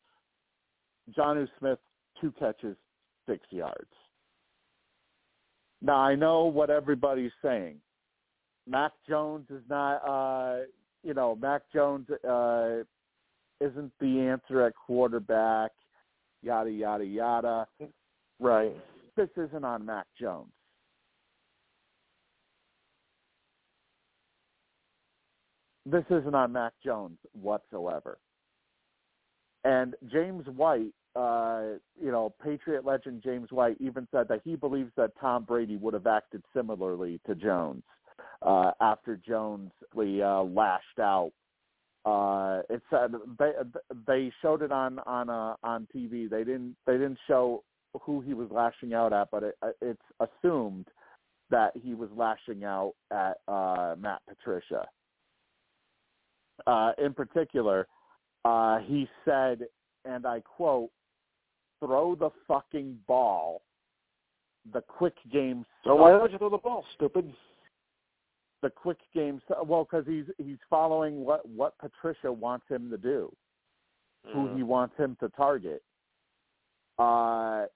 Jonnu 1.17 1.47
Smith, 1.59 1.79
two 2.21 2.33
catches, 2.39 2.77
six 3.29 3.41
yards. 3.51 3.91
Now 5.83 5.97
I 5.97 6.15
know 6.15 6.45
what 6.45 6.71
everybody's 6.71 7.33
saying. 7.43 7.77
Mac 8.67 8.93
Jones 9.07 9.47
is 9.51 9.63
not, 9.69 9.97
uh, 9.97 10.63
you 11.03 11.13
know, 11.13 11.37
Mac 11.37 11.63
Jones 11.75 12.09
uh, 12.27 12.79
isn't 13.61 13.93
the 14.01 14.21
answer 14.21 14.63
at 14.63 14.73
quarterback. 14.75 15.73
Yada 16.43 16.71
yada 16.71 17.05
yada. 17.05 17.67
Right. 18.41 18.75
This 19.17 19.29
isn't 19.37 19.65
on 19.65 19.85
Mac 19.85 20.07
Jones. 20.19 20.54
This 25.87 26.05
isn't 26.11 26.35
on 26.35 26.53
Mac 26.53 26.73
Jones 26.85 27.19
whatsoever. 27.33 28.19
And 29.65 29.95
James 30.13 30.47
White, 30.57 30.93
uh, 31.17 31.79
you 32.01 32.11
know, 32.11 32.35
Patriot 32.43 32.85
legend 32.85 33.23
James 33.23 33.51
White 33.51 33.77
even 33.81 34.07
said 34.11 34.29
that 34.29 34.41
he 34.45 34.57
believes 34.57 34.91
that 34.97 35.13
Tom 35.21 35.45
Brady 35.45 35.77
would 35.77 35.95
have 35.95 36.07
acted 36.07 36.43
similarly 36.55 37.21
to 37.27 37.35
Jones 37.35 37.83
uh, 38.43 38.73
after 38.81 39.17
Jones 39.17 39.71
uh, 39.97 40.43
lashed 40.43 40.99
out. 41.01 41.33
Uh, 42.05 42.61
it 42.69 42.83
said 42.91 43.13
they 43.39 43.53
they 44.07 44.33
showed 44.43 44.61
it 44.61 44.71
on 44.71 44.99
on 45.01 45.31
uh, 45.31 45.55
on 45.63 45.89
TV. 45.95 46.29
They 46.29 46.45
didn't 46.45 46.77
they 46.87 46.95
didn't 46.95 47.19
show 47.27 47.65
who 48.03 48.21
he 48.21 48.35
was 48.35 48.49
lashing 48.51 48.93
out 48.93 49.15
at, 49.15 49.29
but 49.31 49.43
it, 49.43 49.55
it's 49.81 50.03
assumed 50.21 50.87
that 51.51 51.73
he 51.83 51.95
was 51.95 52.11
lashing 52.15 52.65
out 52.65 52.93
at 53.11 53.39
uh, 53.49 53.95
Matt 53.99 54.21
Patricia. 54.29 54.87
Uh, 56.67 56.93
in 56.99 57.13
particular, 57.13 57.87
uh, 58.45 58.79
he 58.79 59.09
said, 59.25 59.67
and 60.05 60.27
I 60.27 60.41
quote, 60.41 60.91
"Throw 61.81 62.15
the 62.15 62.31
fucking 62.47 62.99
ball." 63.07 63.63
The 64.73 64.81
quick 64.81 65.17
game. 65.31 65.67
So 65.85 65.95
why 65.95 66.11
don't 66.11 66.33
you 66.33 66.39
throw 66.39 66.49
the 66.49 66.57
ball, 66.57 66.87
stupid? 66.95 67.31
The 68.63 68.71
quick 68.71 68.99
game. 69.13 69.43
Well, 69.67 69.85
because 69.85 70.07
he's 70.07 70.25
he's 70.39 70.59
following 70.71 71.25
what 71.25 71.47
what 71.47 71.77
Patricia 71.79 72.33
wants 72.33 72.67
him 72.69 72.89
to 72.91 72.97
do, 72.97 73.31
who 74.33 74.49
Mm. 74.49 74.57
he 74.57 74.63
wants 74.63 74.97
him 74.97 75.17
to 75.21 75.29
target. 75.31 75.83
Uh, 76.99 77.67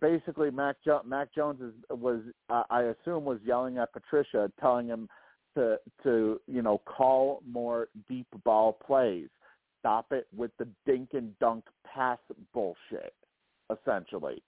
basically, 0.00 0.50
Mac 0.50 0.76
jo- 0.84 1.02
Mac 1.04 1.32
Jones 1.32 1.60
is, 1.62 1.72
was 1.90 2.20
uh, 2.50 2.64
I 2.68 2.82
assume 2.82 3.24
was 3.24 3.40
yelling 3.42 3.78
at 3.78 3.92
Patricia, 3.92 4.50
telling 4.60 4.86
him 4.86 5.08
to 5.56 5.78
to 6.04 6.40
you 6.46 6.62
know 6.62 6.80
call 6.84 7.42
more 7.46 7.88
deep 8.08 8.28
ball 8.44 8.72
plays. 8.72 9.28
Stop 9.80 10.12
it 10.12 10.26
with 10.34 10.50
the 10.58 10.68
dink 10.86 11.10
and 11.12 11.36
dunk 11.38 11.64
pass 11.84 12.18
bullshit. 12.54 13.14
Essentially, 13.70 14.42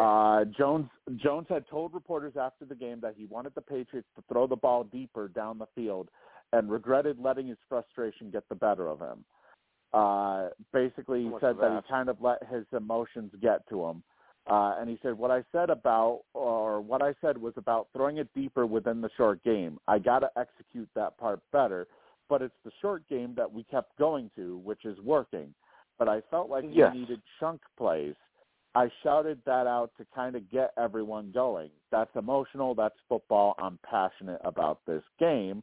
uh, 0.00 0.44
Jones 0.56 0.88
Jones 1.16 1.46
had 1.48 1.68
told 1.68 1.94
reporters 1.94 2.34
after 2.40 2.64
the 2.64 2.74
game 2.74 3.00
that 3.00 3.14
he 3.16 3.26
wanted 3.26 3.54
the 3.54 3.60
Patriots 3.60 4.08
to 4.16 4.22
throw 4.30 4.46
the 4.46 4.56
ball 4.56 4.84
deeper 4.84 5.28
down 5.28 5.58
the 5.58 5.66
field, 5.74 6.08
and 6.52 6.70
regretted 6.70 7.18
letting 7.18 7.48
his 7.48 7.58
frustration 7.68 8.30
get 8.30 8.48
the 8.48 8.54
better 8.54 8.88
of 8.88 9.00
him. 9.00 9.24
Uh, 9.92 10.48
basically, 10.72 11.22
he 11.22 11.28
much 11.28 11.40
said 11.40 11.56
that 11.56 11.60
that? 11.60 11.84
he 11.84 11.92
kind 11.92 12.08
of 12.08 12.16
let 12.20 12.38
his 12.50 12.64
emotions 12.72 13.32
get 13.40 13.68
to 13.68 13.84
him. 13.84 14.02
Uh, 14.48 14.74
and 14.80 14.90
he 14.90 14.98
said, 15.02 15.16
what 15.16 15.30
I 15.30 15.44
said 15.52 15.70
about, 15.70 16.22
or 16.34 16.80
what 16.80 17.00
I 17.00 17.14
said 17.20 17.38
was 17.38 17.54
about 17.56 17.88
throwing 17.92 18.16
it 18.18 18.28
deeper 18.34 18.66
within 18.66 19.00
the 19.00 19.10
short 19.16 19.42
game. 19.44 19.78
I 19.86 19.98
got 19.98 20.20
to 20.20 20.30
execute 20.36 20.88
that 20.96 21.16
part 21.16 21.40
better, 21.52 21.86
but 22.28 22.42
it's 22.42 22.54
the 22.64 22.72
short 22.80 23.08
game 23.08 23.34
that 23.36 23.50
we 23.50 23.62
kept 23.64 23.96
going 23.98 24.30
to, 24.36 24.58
which 24.58 24.84
is 24.84 24.98
working. 25.00 25.54
But 25.98 26.08
I 26.08 26.22
felt 26.30 26.50
like 26.50 26.64
Yes. 26.68 26.92
we 26.92 27.00
needed 27.00 27.22
chunk 27.38 27.60
plays. 27.78 28.14
I 28.74 28.90
shouted 29.02 29.38
that 29.44 29.66
out 29.66 29.90
to 29.98 30.06
kind 30.14 30.34
of 30.34 30.50
get 30.50 30.72
everyone 30.76 31.30
going. 31.32 31.70
That's 31.90 32.10
emotional. 32.16 32.74
That's 32.74 32.98
football. 33.08 33.54
I'm 33.58 33.78
passionate 33.88 34.40
about 34.44 34.80
this 34.86 35.04
game. 35.20 35.62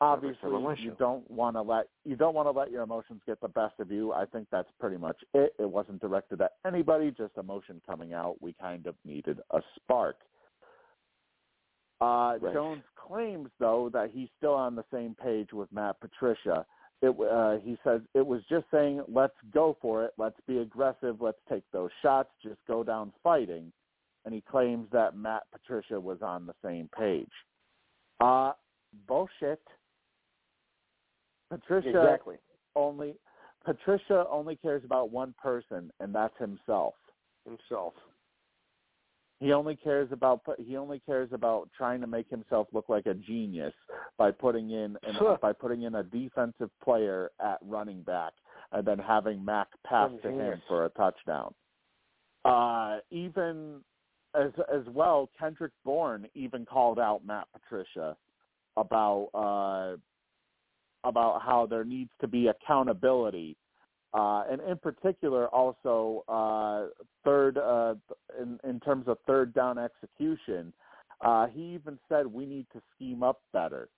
Obviously, 0.00 0.50
you 0.78 0.94
don't 0.96 1.28
want 1.28 1.56
to 1.56 1.62
let 1.62 1.88
you 2.04 2.14
don't 2.14 2.34
want 2.34 2.46
to 2.46 2.52
let 2.52 2.70
your 2.70 2.82
emotions 2.82 3.20
get 3.26 3.40
the 3.40 3.48
best 3.48 3.74
of 3.80 3.90
you. 3.90 4.12
I 4.12 4.26
think 4.26 4.46
that's 4.52 4.68
pretty 4.78 4.96
much 4.96 5.16
it. 5.34 5.54
It 5.58 5.68
wasn't 5.68 6.00
directed 6.00 6.40
at 6.40 6.52
anybody, 6.64 7.10
just 7.10 7.36
emotion 7.36 7.80
coming 7.84 8.12
out. 8.14 8.36
We 8.40 8.54
kind 8.60 8.86
of 8.86 8.94
needed 9.04 9.40
a 9.50 9.60
spark. 9.74 10.16
Uh, 12.00 12.38
Right. 12.40 12.54
Jones 12.54 12.84
claims, 12.94 13.50
though, 13.58 13.90
that 13.92 14.10
he's 14.12 14.28
still 14.36 14.54
on 14.54 14.76
the 14.76 14.84
same 14.92 15.16
page 15.20 15.52
with 15.52 15.70
Matt 15.72 15.98
Patricia. 16.00 16.64
It, 17.02 17.16
uh, 17.20 17.58
he 17.64 17.76
says 17.82 18.00
it 18.14 18.24
was 18.26 18.42
just 18.48 18.66
saying, 18.70 19.02
let's 19.08 19.34
go 19.52 19.76
for 19.80 20.04
it, 20.04 20.12
let's 20.16 20.38
be 20.46 20.58
aggressive, 20.58 21.20
let's 21.20 21.38
take 21.48 21.62
those 21.72 21.90
shots, 22.02 22.28
just 22.42 22.58
go 22.66 22.84
down 22.84 23.12
fighting. 23.22 23.72
And 24.24 24.34
he 24.34 24.42
claims 24.42 24.88
that 24.92 25.16
Matt 25.16 25.44
Patricia 25.52 25.98
was 25.98 26.18
on 26.22 26.46
the 26.46 26.54
same 26.64 26.88
page. 26.96 27.30
Uh, 28.20 28.52
bullshit. 29.06 29.62
Patricia 31.50 31.88
Exactly. 31.88 32.36
only 32.76 33.14
Patricia 33.64 34.24
only 34.30 34.56
cares 34.56 34.84
about 34.84 35.10
one 35.10 35.34
person, 35.42 35.90
and 36.00 36.14
that's 36.14 36.36
himself. 36.38 36.94
Himself. 37.44 37.94
He 39.40 39.52
only 39.52 39.76
cares 39.76 40.08
about 40.10 40.40
he 40.58 40.76
only 40.76 41.00
cares 41.00 41.30
about 41.32 41.68
trying 41.76 42.00
to 42.00 42.06
make 42.06 42.28
himself 42.28 42.66
look 42.72 42.88
like 42.88 43.06
a 43.06 43.14
genius 43.14 43.74
by 44.16 44.30
putting 44.30 44.70
in 44.70 44.96
an, 45.02 45.14
Sure. 45.16 45.38
by 45.38 45.52
putting 45.52 45.82
in 45.82 45.96
a 45.96 46.02
defensive 46.02 46.70
player 46.82 47.30
at 47.40 47.58
running 47.62 48.02
back 48.02 48.32
and 48.72 48.86
then 48.86 48.98
having 48.98 49.44
Mac 49.44 49.68
pass 49.84 50.10
to 50.22 50.30
him 50.30 50.60
for 50.66 50.86
a 50.86 50.88
touchdown. 50.90 51.54
Uh, 52.44 52.98
even 53.10 53.82
as 54.34 54.50
as 54.72 54.86
well, 54.88 55.30
Kendrick 55.38 55.72
Bourne 55.84 56.28
even 56.34 56.66
called 56.66 56.98
out 56.98 57.24
Matt 57.24 57.46
Patricia 57.52 58.16
about 58.76 59.28
uh, 59.34 59.96
about 61.04 61.42
how 61.42 61.66
there 61.66 61.84
needs 61.84 62.10
to 62.20 62.28
be 62.28 62.48
accountability 62.48 63.56
uh, 64.14 64.44
and 64.50 64.60
in 64.62 64.76
particular 64.78 65.48
also 65.48 66.24
uh, 66.28 66.86
third 67.24 67.58
uh, 67.58 67.94
in, 68.40 68.58
in 68.64 68.80
terms 68.80 69.06
of 69.06 69.18
third 69.26 69.52
down 69.52 69.78
execution. 69.78 70.72
Uh, 71.20 71.46
he 71.48 71.74
even 71.74 71.98
said 72.08 72.26
we 72.26 72.46
need 72.46 72.66
to 72.72 72.80
scheme 72.94 73.22
up 73.22 73.40
better, 73.52 73.88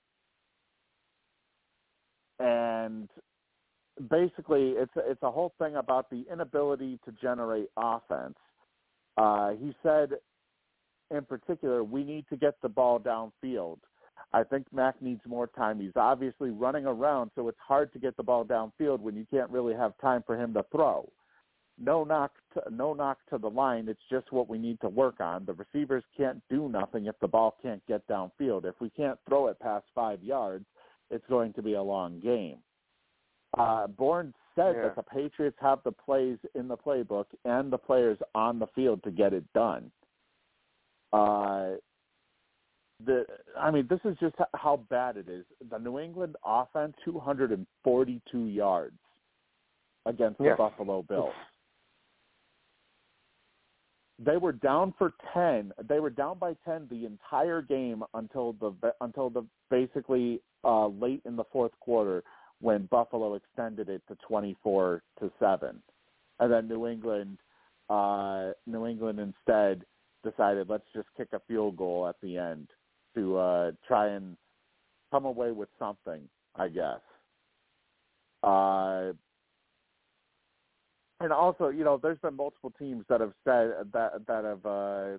and 2.38 3.08
basically 4.10 4.70
it's 4.70 4.92
it's 4.96 5.22
a 5.22 5.30
whole 5.30 5.52
thing 5.58 5.76
about 5.76 6.08
the 6.10 6.24
inability 6.32 6.98
to 7.04 7.12
generate 7.20 7.68
offense. 7.76 8.36
Uh, 9.16 9.50
he 9.50 9.74
said, 9.82 10.12
in 11.10 11.24
particular, 11.24 11.84
we 11.84 12.02
need 12.02 12.24
to 12.30 12.36
get 12.36 12.54
the 12.62 12.68
ball 12.68 12.98
downfield. 12.98 13.78
I 14.32 14.44
think 14.44 14.66
Mac 14.72 15.00
needs 15.02 15.20
more 15.26 15.48
time. 15.48 15.80
He's 15.80 15.96
obviously 15.96 16.50
running 16.50 16.86
around, 16.86 17.30
so 17.34 17.48
it's 17.48 17.58
hard 17.66 17.92
to 17.92 17.98
get 17.98 18.16
the 18.16 18.22
ball 18.22 18.44
downfield 18.44 19.00
when 19.00 19.16
you 19.16 19.26
can't 19.30 19.50
really 19.50 19.74
have 19.74 19.92
time 20.00 20.22
for 20.26 20.36
him 20.36 20.54
to 20.54 20.64
throw. 20.70 21.10
No 21.82 22.04
knock, 22.04 22.32
to, 22.54 22.62
no 22.70 22.92
knock 22.92 23.18
to 23.30 23.38
the 23.38 23.48
line. 23.48 23.88
It's 23.88 24.00
just 24.10 24.30
what 24.32 24.48
we 24.48 24.58
need 24.58 24.80
to 24.82 24.88
work 24.88 25.20
on. 25.20 25.46
The 25.46 25.54
receivers 25.54 26.04
can't 26.16 26.42
do 26.50 26.68
nothing 26.68 27.06
if 27.06 27.18
the 27.20 27.28
ball 27.28 27.56
can't 27.62 27.84
get 27.86 28.06
downfield. 28.06 28.66
If 28.66 28.74
we 28.80 28.90
can't 28.90 29.18
throw 29.26 29.48
it 29.48 29.58
past 29.60 29.86
five 29.94 30.22
yards, 30.22 30.66
it's 31.10 31.26
going 31.28 31.54
to 31.54 31.62
be 31.62 31.74
a 31.74 31.82
long 31.82 32.20
game. 32.20 32.58
Uh, 33.56 33.86
Bourne 33.86 34.34
said 34.54 34.74
Yeah. 34.76 34.82
that 34.82 34.96
the 34.96 35.02
Patriots 35.02 35.56
have 35.60 35.82
the 35.82 35.92
plays 35.92 36.38
in 36.54 36.68
the 36.68 36.76
playbook 36.76 37.26
and 37.44 37.72
the 37.72 37.78
players 37.78 38.18
on 38.34 38.58
the 38.58 38.66
field 38.68 39.02
to 39.04 39.10
get 39.10 39.32
it 39.32 39.50
done. 39.54 39.90
Uh, 41.12 41.72
the 43.04 43.24
I 43.58 43.70
mean, 43.70 43.86
this 43.88 44.00
is 44.04 44.16
just 44.20 44.36
how 44.54 44.84
bad 44.90 45.16
it 45.16 45.28
is. 45.28 45.44
The 45.70 45.78
New 45.78 45.98
England 45.98 46.36
offense, 46.44 46.94
242 47.04 48.46
yards 48.46 48.98
against 50.06 50.38
the 50.38 50.54
Buffalo 50.56 51.02
Bills. 51.02 51.32
They 54.22 54.36
were 54.36 54.52
down 54.52 54.92
for 54.98 55.14
10. 55.32 55.72
They 55.88 55.98
were 55.98 56.10
down 56.10 56.38
by 56.38 56.54
10 56.64 56.88
the 56.90 57.06
entire 57.06 57.62
game 57.62 58.04
until 58.14 58.52
the 58.54 58.92
until 59.00 59.30
the 59.30 59.46
basically 59.70 60.40
uh, 60.62 60.88
late 60.88 61.22
in 61.24 61.36
the 61.36 61.44
fourth 61.52 61.72
quarter 61.80 62.22
when 62.60 62.86
Buffalo 62.86 63.34
extended 63.34 63.88
it 63.88 64.02
to 64.08 64.16
24 64.28 65.02
to 65.20 65.32
7. 65.40 65.82
And 66.38 66.52
then 66.52 66.68
New 66.68 66.86
England 66.86 67.38
uh 67.88 68.52
New 68.66 68.86
England 68.86 69.18
instead 69.18 69.84
decided 70.22 70.68
let's 70.68 70.84
just 70.94 71.08
kick 71.16 71.28
a 71.32 71.40
field 71.48 71.76
goal 71.76 72.06
at 72.06 72.16
the 72.22 72.36
end 72.36 72.68
to 73.14 73.36
uh 73.36 73.70
try 73.86 74.08
and 74.08 74.36
come 75.10 75.24
away 75.24 75.52
with 75.52 75.68
something, 75.78 76.22
I 76.56 76.68
guess. 76.68 77.00
Uh 78.42 79.12
and 81.22 81.32
also, 81.32 81.68
you 81.68 81.84
know, 81.84 81.98
there's 82.02 82.18
been 82.18 82.34
multiple 82.34 82.72
teams 82.78 83.04
that 83.08 83.20
have 83.20 83.34
said 83.44 83.72
that 83.92 84.26
that 84.26 84.44
have 84.44 84.66
uh 84.66 85.18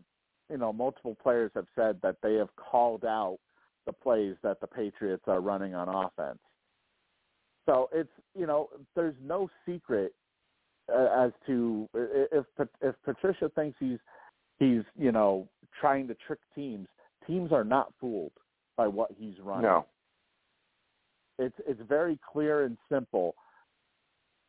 you 0.49 0.57
know, 0.57 0.73
multiple 0.73 1.15
players 1.21 1.51
have 1.55 1.67
said 1.75 1.99
that 2.03 2.17
they 2.21 2.33
have 2.35 2.49
called 2.57 3.05
out 3.05 3.39
the 3.85 3.93
plays 3.93 4.35
that 4.43 4.59
the 4.59 4.67
Patriots 4.67 5.23
are 5.27 5.39
running 5.39 5.73
on 5.73 5.87
offense. 5.87 6.39
So 7.65 7.89
it's 7.93 8.09
you 8.35 8.47
know 8.47 8.69
there's 8.95 9.15
no 9.23 9.49
secret 9.65 10.13
uh, 10.93 11.25
as 11.25 11.31
to 11.47 11.87
if 11.93 12.45
if 12.81 12.95
Patricia 13.05 13.49
thinks 13.55 13.77
he's 13.79 13.99
he's 14.59 14.81
you 14.97 15.11
know 15.11 15.47
trying 15.79 16.07
to 16.07 16.15
trick 16.27 16.39
teams. 16.55 16.87
Teams 17.27 17.51
are 17.51 17.63
not 17.63 17.93
fooled 17.99 18.31
by 18.77 18.87
what 18.87 19.11
he's 19.17 19.35
running. 19.41 19.63
No. 19.63 19.85
It's 21.39 21.55
it's 21.67 21.81
very 21.87 22.19
clear 22.31 22.65
and 22.65 22.77
simple 22.89 23.35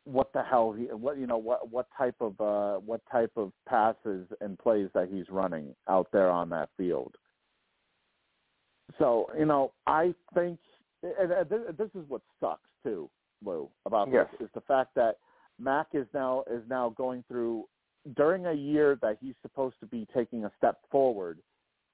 what 0.05 0.31
the 0.33 0.43
hell 0.43 0.73
he 0.73 0.85
what 0.85 1.17
you 1.17 1.25
know 1.25 1.37
what 1.37 1.71
what 1.71 1.87
type 1.97 2.15
of 2.19 2.39
uh 2.41 2.79
what 2.79 3.01
type 3.11 3.31
of 3.37 3.51
passes 3.67 4.27
and 4.41 4.59
plays 4.59 4.89
that 4.93 5.07
he's 5.11 5.29
running 5.29 5.73
out 5.89 6.07
there 6.11 6.29
on 6.29 6.49
that 6.49 6.69
field. 6.77 7.15
So 8.99 9.27
you 9.37 9.45
know 9.45 9.71
I 9.87 10.13
think 10.33 10.59
and, 11.03 11.31
and 11.31 11.49
this, 11.49 11.61
this 11.77 11.89
is 11.95 12.07
what 12.09 12.21
sucks 12.39 12.69
too, 12.83 13.09
Lou, 13.43 13.69
about 13.85 14.09
Yes. 14.11 14.27
this 14.31 14.47
is 14.47 14.51
the 14.53 14.61
fact 14.61 14.93
that 14.95 15.17
Mac 15.59 15.87
is 15.93 16.07
now 16.13 16.43
is 16.49 16.63
now 16.69 16.89
going 16.89 17.23
through 17.27 17.65
during 18.15 18.47
a 18.47 18.53
year 18.53 18.97
that 19.01 19.17
he's 19.21 19.35
supposed 19.41 19.75
to 19.79 19.85
be 19.85 20.07
taking 20.13 20.45
a 20.45 20.51
step 20.57 20.79
forward. 20.91 21.39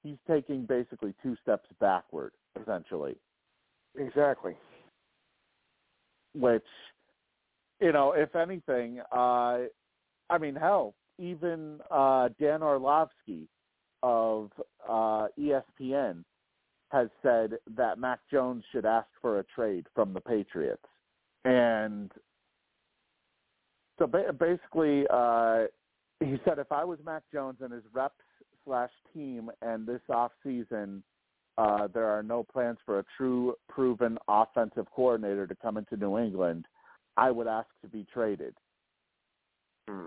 He's 0.04 0.18
taking 0.28 0.66
basically 0.66 1.14
two 1.22 1.36
steps 1.42 1.68
backward, 1.80 2.32
essentially 2.62 3.16
Exactly. 3.98 4.56
which 6.36 6.64
you 7.82 7.92
know 7.92 8.12
if 8.12 8.36
anything 8.36 9.00
uh 9.12 9.60
i 10.30 10.38
mean 10.40 10.56
hell 10.56 10.94
even 11.18 11.80
uh 11.90 12.30
dan 12.40 12.62
orlovsky 12.62 13.48
of 14.04 14.52
uh 14.88 15.28
espn 15.40 16.24
has 16.92 17.10
said 17.24 17.54
that 17.76 17.98
mac 17.98 18.20
jones 18.32 18.64
should 18.72 18.86
ask 18.86 19.08
for 19.22 19.40
a 19.40 19.44
trade 19.56 19.88
from 19.96 20.14
the 20.14 20.22
patriots 20.22 20.86
and 21.46 22.12
so 23.98 24.06
ba- 24.06 24.32
basically 24.32 25.06
uh 25.10 25.64
he 26.20 26.38
said 26.46 26.60
if 26.60 26.72
i 26.72 26.84
was 26.84 27.00
mac 27.04 27.24
jones 27.34 27.58
and 27.62 27.74
his 27.74 27.84
reps 27.92 28.14
slash 28.70 28.92
team 29.16 29.50
and 29.64 29.88
this 29.88 30.02
off 30.10 30.32
season 30.44 31.02
uh, 31.58 31.88
there 31.94 32.06
are 32.06 32.24
no 32.24 32.44
plans 32.44 32.78
for 32.86 33.00
a 33.00 33.06
true 33.18 33.54
proven 33.68 34.18
offensive 34.30 34.86
coordinator 34.96 35.46
to 35.46 35.56
come 35.56 35.76
into 35.76 35.98
New 35.98 36.18
England, 36.18 36.66
I 37.18 37.32
would 37.32 37.48
ask 37.48 37.68
to 37.82 37.90
be 37.90 38.06
traded. 38.14 38.54
Hmm. 39.90 40.06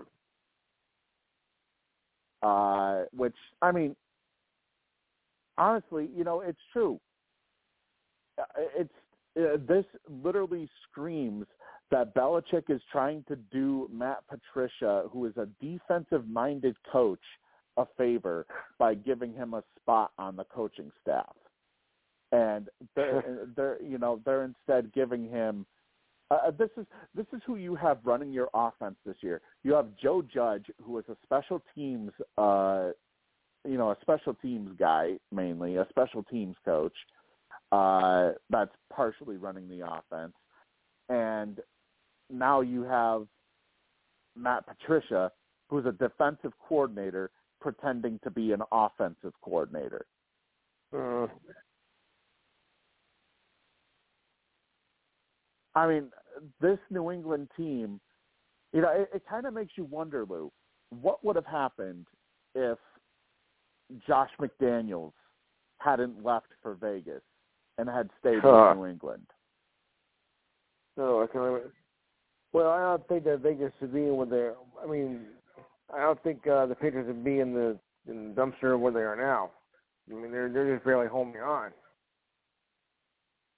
Uh, 2.41 3.03
which 3.15 3.35
I 3.61 3.71
mean, 3.71 3.95
honestly, 5.57 6.09
you 6.15 6.23
know, 6.23 6.41
it's 6.41 6.57
true. 6.71 6.99
Uh, 8.39 8.43
It's 8.75 8.93
uh, 9.37 9.57
this 9.67 9.85
literally 10.23 10.67
screams 10.89 11.45
that 11.91 12.15
Belichick 12.15 12.63
is 12.69 12.81
trying 12.91 13.23
to 13.27 13.35
do 13.35 13.87
Matt 13.93 14.23
Patricia, 14.27 15.03
who 15.11 15.27
is 15.27 15.33
a 15.37 15.47
defensive-minded 15.61 16.75
coach, 16.91 17.19
a 17.77 17.85
favor 17.97 18.45
by 18.77 18.93
giving 18.93 19.33
him 19.33 19.53
a 19.53 19.63
spot 19.79 20.11
on 20.17 20.35
the 20.35 20.43
coaching 20.45 20.91
staff. 21.01 21.35
And 22.31 22.69
they're, 22.95 23.47
they're 23.55 23.81
you 23.81 23.97
know 23.97 24.19
they're 24.25 24.43
instead 24.43 24.91
giving 24.93 25.29
him 25.29 25.65
uh, 26.31 26.51
this 26.57 26.69
is 26.77 26.85
this 27.13 27.25
is 27.33 27.41
who 27.45 27.57
you 27.57 27.75
have 27.75 27.99
running 28.03 28.31
your 28.31 28.49
offense 28.53 28.95
this 29.05 29.17
year. 29.21 29.41
You 29.63 29.73
have 29.73 29.87
Joe 30.01 30.21
Judge, 30.21 30.65
who 30.81 30.97
is 30.97 31.05
a 31.09 31.15
special 31.23 31.61
teams 31.75 32.11
uh, 32.37 32.89
you 33.65 33.77
know 33.77 33.91
a 33.91 33.97
special 34.01 34.33
teams 34.35 34.71
guy 34.79 35.17
mainly, 35.31 35.75
a 35.75 35.85
special 35.89 36.23
teams 36.23 36.55
coach 36.65 36.93
uh, 37.71 38.31
that's 38.49 38.73
partially 38.91 39.37
running 39.37 39.67
the 39.67 39.85
offense, 39.85 40.33
and 41.09 41.59
now 42.31 42.61
you 42.61 42.83
have 42.83 43.27
Matt 44.35 44.65
Patricia, 44.65 45.31
who's 45.69 45.85
a 45.85 45.91
defensive 45.91 46.53
coordinator 46.67 47.29
pretending 47.63 48.19
to 48.23 48.29
be 48.29 48.51
an 48.51 48.61
offensive 48.73 49.33
coordinator. 49.41 50.05
Uh, 50.93 51.27
I 55.73 55.87
mean, 55.87 56.09
this 56.61 56.77
New 56.91 57.09
England 57.09 57.47
team, 57.57 57.99
you 58.73 58.81
know, 58.81 58.89
it, 58.89 59.09
it 59.15 59.23
kind 59.27 59.45
of 59.47 59.53
makes 59.53 59.71
you 59.77 59.85
wonder, 59.85 60.25
Lou, 60.29 60.51
what 61.01 61.23
would 61.23 61.37
have 61.37 61.45
happened 61.45 62.05
if 62.53 62.77
Josh 64.05 64.29
McDaniels 64.39 65.13
hadn't 65.79 66.23
left 66.23 66.47
for 66.61 66.75
Vegas 66.75 67.23
and 67.77 67.89
had 67.89 68.09
stayed 68.19 68.39
Huh. 68.41 68.71
in 68.71 68.77
New 68.77 68.85
England? 68.87 69.25
no, 70.97 71.23
I 71.23 71.27
can. 71.27 71.61
Well, 72.51 72.69
I 72.69 72.81
don't 72.81 73.07
think 73.07 73.23
that 73.23 73.39
Vegas 73.39 73.71
should 73.79 73.93
be 73.93 74.01
in 74.01 74.15
where 74.15 74.27
they're. 74.27 74.53
I 74.83 74.85
mean, 74.85 75.21
I 75.93 76.01
don't 76.01 76.21
think 76.23 76.45
uh, 76.47 76.65
the 76.65 76.75
Patriots 76.75 77.07
would 77.07 77.23
be 77.23 77.39
in 77.39 77.53
the 77.53 77.77
in 78.07 78.33
the 78.33 78.41
dumpster 78.41 78.77
where 78.79 78.91
they 78.91 78.99
are 79.01 79.15
now. 79.15 79.51
I 80.11 80.15
mean, 80.15 80.31
they're 80.31 80.49
they're 80.49 80.73
just 80.75 80.85
barely 80.85 81.07
holding 81.07 81.41
on. 81.41 81.71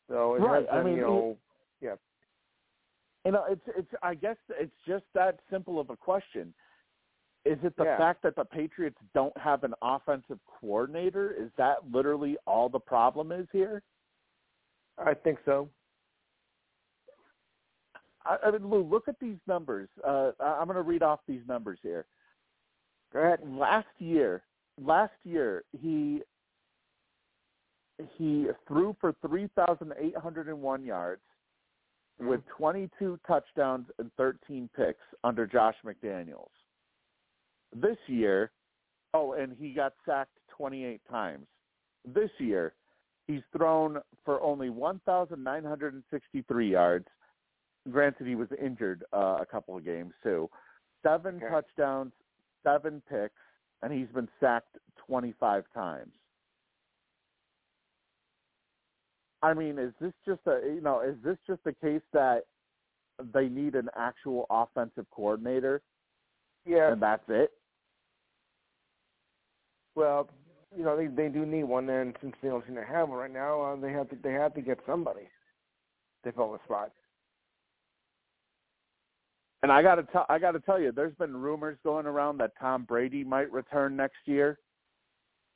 So 0.10 0.36
it 0.36 0.41
Right, 0.41 0.66
has 0.66 0.70
I 0.72 0.78
been, 0.78 0.86
mean, 0.86 0.95
you 0.98 1.02
know, 1.02 1.38
yeah. 1.82 1.95
You 3.26 3.32
know, 3.32 3.45
it's 3.49 3.62
it's. 3.76 3.91
I 4.03 4.14
guess 4.14 4.38
it's 4.49 4.76
just 4.88 5.06
that 5.14 5.40
simple 5.49 5.80
of 5.80 5.90
a 5.90 5.98
question. 5.98 6.53
Is 7.44 7.57
it 7.64 7.76
the 7.78 7.86
Yeah. 7.86 7.98
fact 7.98 8.24
that 8.24 8.36
the 8.36 8.45
Patriots 8.45 8.98
don't 9.14 9.36
have 9.38 9.64
an 9.64 9.74
offensive 9.82 10.40
coordinator? 10.60 11.32
Is 11.32 11.52
that 11.57 11.78
literally 11.91 12.38
all 12.48 12.70
the 12.70 12.80
problem 12.80 13.32
is 13.32 13.48
here? 13.52 13.84
I 14.98 15.14
think 15.14 15.40
so. 15.45 15.70
I, 18.26 18.38
I 18.45 18.52
mean, 18.52 18.68
Lou, 18.68 18.82
look 18.84 19.07
at 19.07 19.20
these 19.20 19.38
numbers. 19.48 19.90
Uh, 20.06 20.32
I'm 20.40 20.66
going 20.66 20.76
to 20.76 20.82
read 20.82 21.03
off 21.03 21.20
these 21.28 21.41
numbers 21.48 21.78
here. 21.84 22.06
Ahead. 23.16 23.40
last 23.48 23.88
year 24.00 24.44
last 24.82 25.14
year 25.24 25.64
he 25.82 26.22
he 28.18 28.48
threw 28.68 28.96
for 29.00 29.14
3801 29.26 30.84
yards 30.84 31.22
with 32.20 32.42
22 32.58 33.20
touchdowns 33.28 33.86
and 34.00 34.10
13 34.18 34.70
picks 34.76 35.00
under 35.24 35.46
Josh 35.46 35.76
McDaniels. 35.86 36.50
This 37.76 37.98
year, 38.08 38.52
oh, 39.14 39.34
and 39.34 39.56
he 39.58 39.72
got 39.72 39.94
sacked 40.06 40.38
28 40.50 41.02
times. 41.10 41.46
This 42.06 42.30
year, 42.38 42.74
he's 43.28 43.42
thrown 43.56 44.00
for 44.24 44.42
only 44.42 44.70
1963 44.70 46.72
yards. 46.72 47.08
Granted 47.92 48.28
he 48.28 48.36
was 48.36 48.48
injured 48.62 49.04
uh, 49.14 49.38
a 49.42 49.46
couple 49.46 49.78
of 49.78 49.86
games 49.86 50.14
too. 50.24 50.50
Seven 51.04 51.36
Okay. 51.38 51.50
touchdowns, 51.50 52.14
seven 52.66 53.02
picks, 53.10 53.34
and 53.82 53.94
he's 53.94 54.10
been 54.14 54.28
sacked 54.40 54.78
25 55.08 55.64
times. 55.74 56.12
I 59.42 59.54
mean, 59.54 59.78
is 59.78 59.94
this 60.02 60.14
just 60.26 60.42
a 60.48 60.60
you 60.66 60.82
know 60.82 61.02
is 61.02 61.16
this 61.24 61.38
just 61.46 61.62
a 61.66 61.74
case 61.74 62.02
that 62.14 62.46
they 63.34 63.48
need 63.48 63.76
an 63.76 63.90
actual 63.96 64.46
offensive 64.50 65.06
coordinator 65.12 65.82
Yeah. 66.66 66.92
and 66.94 67.02
that's 67.02 67.24
it? 67.30 67.52
Well, 69.96 70.30
you 70.76 70.84
know 70.84 70.98
they 70.98 71.08
they 71.08 71.30
do 71.30 71.46
need 71.46 71.64
one, 71.66 71.88
and 71.90 72.16
since 72.22 72.36
they 72.42 72.50
don't 72.50 72.66
seem 72.66 72.76
to 72.76 72.84
have 72.84 73.10
one 73.10 73.20
right 73.20 73.32
now, 73.32 73.62
uh, 73.62 73.76
they 73.76 73.92
have 73.92 74.10
to 74.10 74.16
they 74.24 74.34
have 74.34 74.54
to 74.56 74.62
get 74.62 74.80
somebody. 74.86 75.30
They 76.24 76.32
fill 76.32 76.52
the 76.54 76.60
spot. 76.66 76.92
And 79.64 79.72
I 79.72 79.82
got 79.82 79.95
to 79.95 80.03
tell 80.03 80.26
I 80.30 80.38
got 80.38 80.52
to 80.52 80.60
tell 80.60 80.80
you, 80.80 80.91
there's 80.91 81.15
been 81.15 81.36
rumors 81.36 81.77
going 81.84 82.06
around 82.06 82.38
that 82.38 82.52
Tom 82.60 82.84
Brady 82.84 83.23
might 83.23 83.52
return 83.52 83.95
next 83.95 84.18
year. 84.26 84.60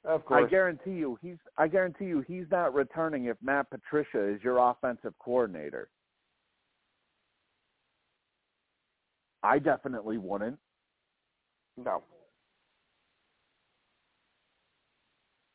Of 0.06 0.26
course. 0.26 0.46
I 0.48 0.50
guarantee 0.50 0.92
you, 0.92 1.20
he's 1.22 1.38
I 1.58 1.68
guarantee 1.68 2.06
you 2.06 2.24
he's 2.28 2.46
not 2.50 2.74
returning 2.74 3.26
if 3.26 3.38
Matt 3.42 3.70
Patricia 3.70 4.34
is 4.34 4.42
your 4.44 4.58
offensive 4.58 5.14
coordinator. 5.20 5.90
I 9.44 9.60
definitely 9.60 10.18
wouldn't. 10.18 10.58
no. 11.78 12.04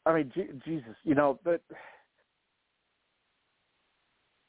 I 0.06 0.14
mean, 0.14 0.32
Jesus, 0.66 0.94
you 1.02 1.14
know, 1.14 1.40
but 1.44 1.62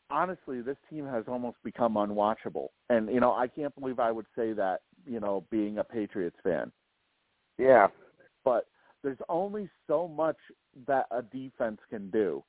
honestly, 0.10 0.61
this 0.61 0.77
team 0.90 1.06
has 1.06 1.26
almost 1.27 1.57
become 1.64 1.95
unwatchable. 1.95 2.68
And 2.90 3.10
you 3.10 3.19
know, 3.19 3.34
I 3.34 3.48
can't 3.48 3.77
believe 3.80 3.99
I 3.99 4.11
would 4.11 4.27
say 4.36 4.53
that, 4.53 4.82
you 5.06 5.19
know, 5.19 5.44
being 5.52 5.77
a 5.77 5.84
Patriots 5.84 6.38
fan. 6.44 6.72
Yeah. 7.57 7.88
But 8.44 8.68
there's 9.03 9.18
only 9.30 9.69
so 9.88 10.07
much 10.07 10.38
that 10.88 11.06
a 11.11 11.22
defense 11.22 11.80
can 11.90 12.10
do. 12.10 12.44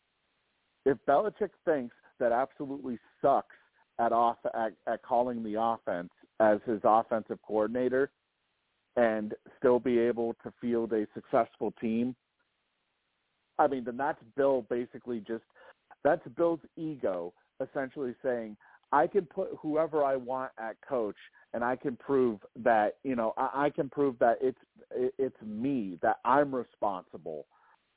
If 0.85 0.99
Belichick 1.09 1.51
thinks 1.65 1.95
that 2.19 2.33
absolutely 2.33 2.99
sucks 3.21 3.57
at 3.99 4.13
off 4.13 4.37
at, 4.55 4.73
at 4.87 5.03
calling 5.03 5.43
the 5.43 5.61
offense 5.61 6.11
as 6.41 6.59
his 6.67 6.81
offensive 6.85 7.39
coordinator 7.47 8.11
and 8.97 9.35
still 9.59 9.79
be 9.79 9.99
able 9.99 10.35
to 10.43 10.53
field 10.61 10.93
a 10.93 11.07
successful 11.15 11.73
team, 11.81 12.15
I 13.59 13.67
mean, 13.67 13.85
then 13.85 13.97
that's 13.97 14.23
Bill 14.37 14.67
basically 14.69 15.21
just 15.27 15.45
that's 16.05 16.27
Bill's 16.37 16.61
ego 16.77 17.33
essentially 17.61 18.15
saying, 18.23 18.57
I 18.93 19.07
can 19.07 19.27
put 19.27 19.49
whoever 19.61 20.05
I 20.05 20.17
want 20.17 20.53
at 20.59 20.77
coach, 20.87 21.17
and 21.53 21.65
I 21.65 21.77
can 21.77 21.97
prove 21.97 22.41
that 22.63 22.97
you 23.03 23.17
know 23.17 23.35
I, 23.37 23.67
I 23.67 23.71
can 23.71 23.89
prove 23.89 24.19
that 24.21 24.39
it's 24.41 24.59
it, 24.91 25.15
it's 25.19 25.43
me 25.43 25.99
that 26.03 26.17
I'm 26.25 26.55
responsible 26.55 27.47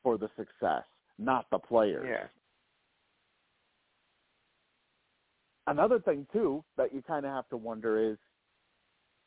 for 0.04 0.18
the 0.18 0.30
success, 0.36 0.84
not 1.18 1.46
the 1.52 1.60
players. 1.60 2.08
Yeah. 2.10 2.28
Another 5.68 6.00
thing 6.00 6.26
too 6.34 6.64
that 6.78 6.94
you 6.94 7.04
kind 7.04 7.26
of 7.26 7.32
have 7.32 7.48
to 7.50 7.58
wonder 7.58 8.12
is 8.12 8.18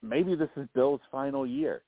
maybe 0.03 0.35
this 0.35 0.51
is 0.57 0.67
Bill's 0.75 1.01
final 1.13 1.47
year. 1.47 1.83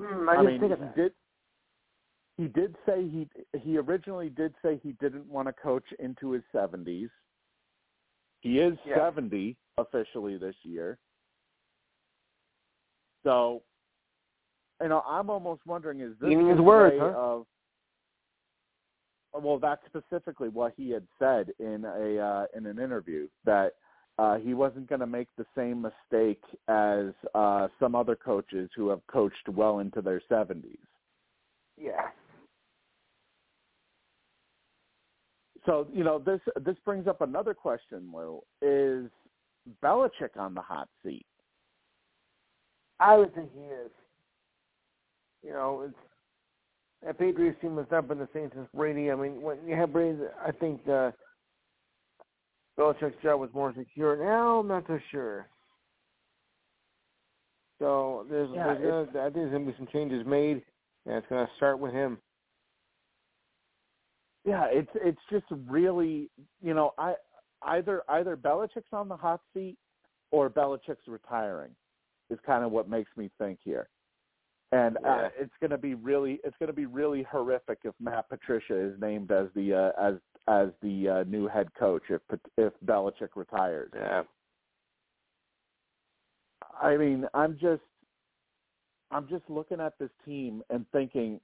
Hmm, 0.00 0.28
I, 0.28 0.32
I 0.32 0.36
didn't 0.44 0.60
mean, 0.62 0.70
he 0.70 1.00
did. 1.02 1.12
He 2.36 2.48
did 2.48 2.74
say 2.84 3.08
he 3.08 3.28
he 3.58 3.78
originally 3.78 4.28
did 4.28 4.54
say 4.62 4.80
he 4.82 4.92
didn't 5.00 5.26
want 5.26 5.46
to 5.46 5.52
coach 5.52 5.84
into 5.98 6.32
his 6.32 6.42
seventies. 6.52 7.10
He 8.40 8.58
is 8.58 8.76
Yeah. 8.84 8.96
seventy 8.96 9.56
officially 9.78 10.36
this 10.36 10.56
year. 10.64 10.98
So, 13.22 13.62
you 14.80 14.88
know, 14.88 15.02
I'm 15.06 15.30
almost 15.30 15.64
wondering 15.66 16.00
is 16.00 16.16
this 16.18 16.30
his 16.30 16.60
words, 16.60 16.96
huh? 16.98 17.12
of 17.16 17.46
well, 19.32 19.58
that's 19.58 19.82
specifically 19.86 20.48
what 20.48 20.74
he 20.76 20.90
had 20.90 21.06
said 21.18 21.52
in 21.58 21.84
a 21.84 22.18
uh, 22.18 22.46
in 22.54 22.66
an 22.66 22.78
interview 22.78 23.28
that 23.44 23.74
uh, 24.18 24.36
he 24.38 24.54
wasn't 24.54 24.88
going 24.88 25.00
to 25.00 25.06
make 25.06 25.28
the 25.36 25.46
same 25.56 25.82
mistake 25.82 26.42
as 26.68 27.06
uh, 27.34 27.68
some 27.80 27.94
other 27.94 28.14
coaches 28.14 28.70
who 28.76 28.88
have 28.88 29.04
coached 29.06 29.48
well 29.48 29.80
into 29.80 30.00
their 30.00 30.20
seventies. 30.28 30.78
Yeah. 31.76 32.08
So 35.66 35.86
you 35.92 36.04
know 36.04 36.18
this 36.18 36.40
this 36.64 36.76
brings 36.84 37.06
up 37.06 37.20
another 37.20 37.54
question, 37.54 38.12
Lou. 38.14 38.40
Is 38.60 39.10
Belichick 39.82 40.36
on 40.38 40.54
the 40.54 40.60
hot 40.60 40.88
seat? 41.02 41.26
I 43.00 43.16
would 43.16 43.34
think 43.34 43.50
he 43.54 43.60
is. 43.60 43.90
You 45.42 45.52
know, 45.52 45.84
it's 45.86 45.94
that 47.04 47.18
Patriots 47.18 47.58
team 47.60 47.76
has 47.76 47.86
not 47.90 48.08
been 48.08 48.18
the 48.18 48.28
same 48.32 48.50
since 48.54 48.68
Brady. 48.74 49.10
I 49.10 49.14
mean, 49.14 49.42
when 49.42 49.58
you 49.66 49.74
have 49.74 49.92
Brady, 49.92 50.18
I 50.44 50.52
think 50.52 50.80
uh, 50.88 51.10
Belichick's 52.78 53.22
job 53.22 53.40
was 53.40 53.50
more 53.54 53.74
secure. 53.76 54.16
Now 54.16 54.60
I'm 54.60 54.68
not 54.68 54.84
so 54.86 54.98
sure. 55.10 55.46
So 57.78 58.26
there's, 58.30 58.48
Yeah, 58.54 58.74
there's 58.74 59.08
gonna, 59.08 59.20
I 59.20 59.24
think 59.24 59.34
there's 59.34 59.52
gonna 59.52 59.66
be 59.66 59.74
some 59.76 59.88
changes 59.92 60.24
made, 60.26 60.62
and 61.06 61.16
it's 61.16 61.26
gonna 61.28 61.48
start 61.56 61.78
with 61.78 61.92
him. 61.92 62.18
Yeah, 64.44 64.66
it's 64.70 64.90
it's 64.94 65.20
just 65.30 65.46
really 65.68 66.30
you 66.62 66.74
know 66.74 66.92
I 66.98 67.14
either 67.62 68.02
either 68.08 68.36
Belichick's 68.36 68.92
on 68.92 69.08
the 69.08 69.16
hot 69.16 69.40
seat 69.52 69.76
or 70.30 70.50
Belichick's 70.50 71.06
retiring 71.06 71.70
is 72.30 72.38
kind 72.44 72.64
of 72.64 72.72
what 72.72 72.88
makes 72.88 73.10
me 73.16 73.30
think 73.38 73.58
here. 73.62 73.88
And 74.72 74.96
uh, 75.06 75.28
it's 75.38 75.52
going 75.60 75.70
to 75.70 75.78
be 75.78 75.94
really 75.94 76.40
it's 76.42 76.56
going 76.58 76.68
to 76.68 76.74
be 76.74 76.86
really 76.86 77.24
horrific 77.30 77.78
if 77.84 77.94
Matt 78.00 78.28
Patricia 78.28 78.76
is 78.76 79.00
named 79.00 79.30
as 79.30 79.46
the 79.54 79.72
uh, 79.72 80.02
as 80.02 80.14
as 80.48 80.68
the 80.82 81.08
uh, 81.08 81.24
new 81.30 81.46
head 81.46 81.68
coach 81.78 82.02
if 82.10 82.20
if 82.58 82.72
Belichick 82.84 83.30
retires. 83.36 83.90
Yeah. 83.94 84.22
I 86.82 86.96
mean, 86.96 87.26
I'm 87.34 87.56
just 87.60 87.82
I'm 89.12 89.28
just 89.28 89.44
looking 89.48 89.80
at 89.80 89.96
this 90.00 90.10
team 90.24 90.62
and 90.70 90.84
thinking, 90.90 91.40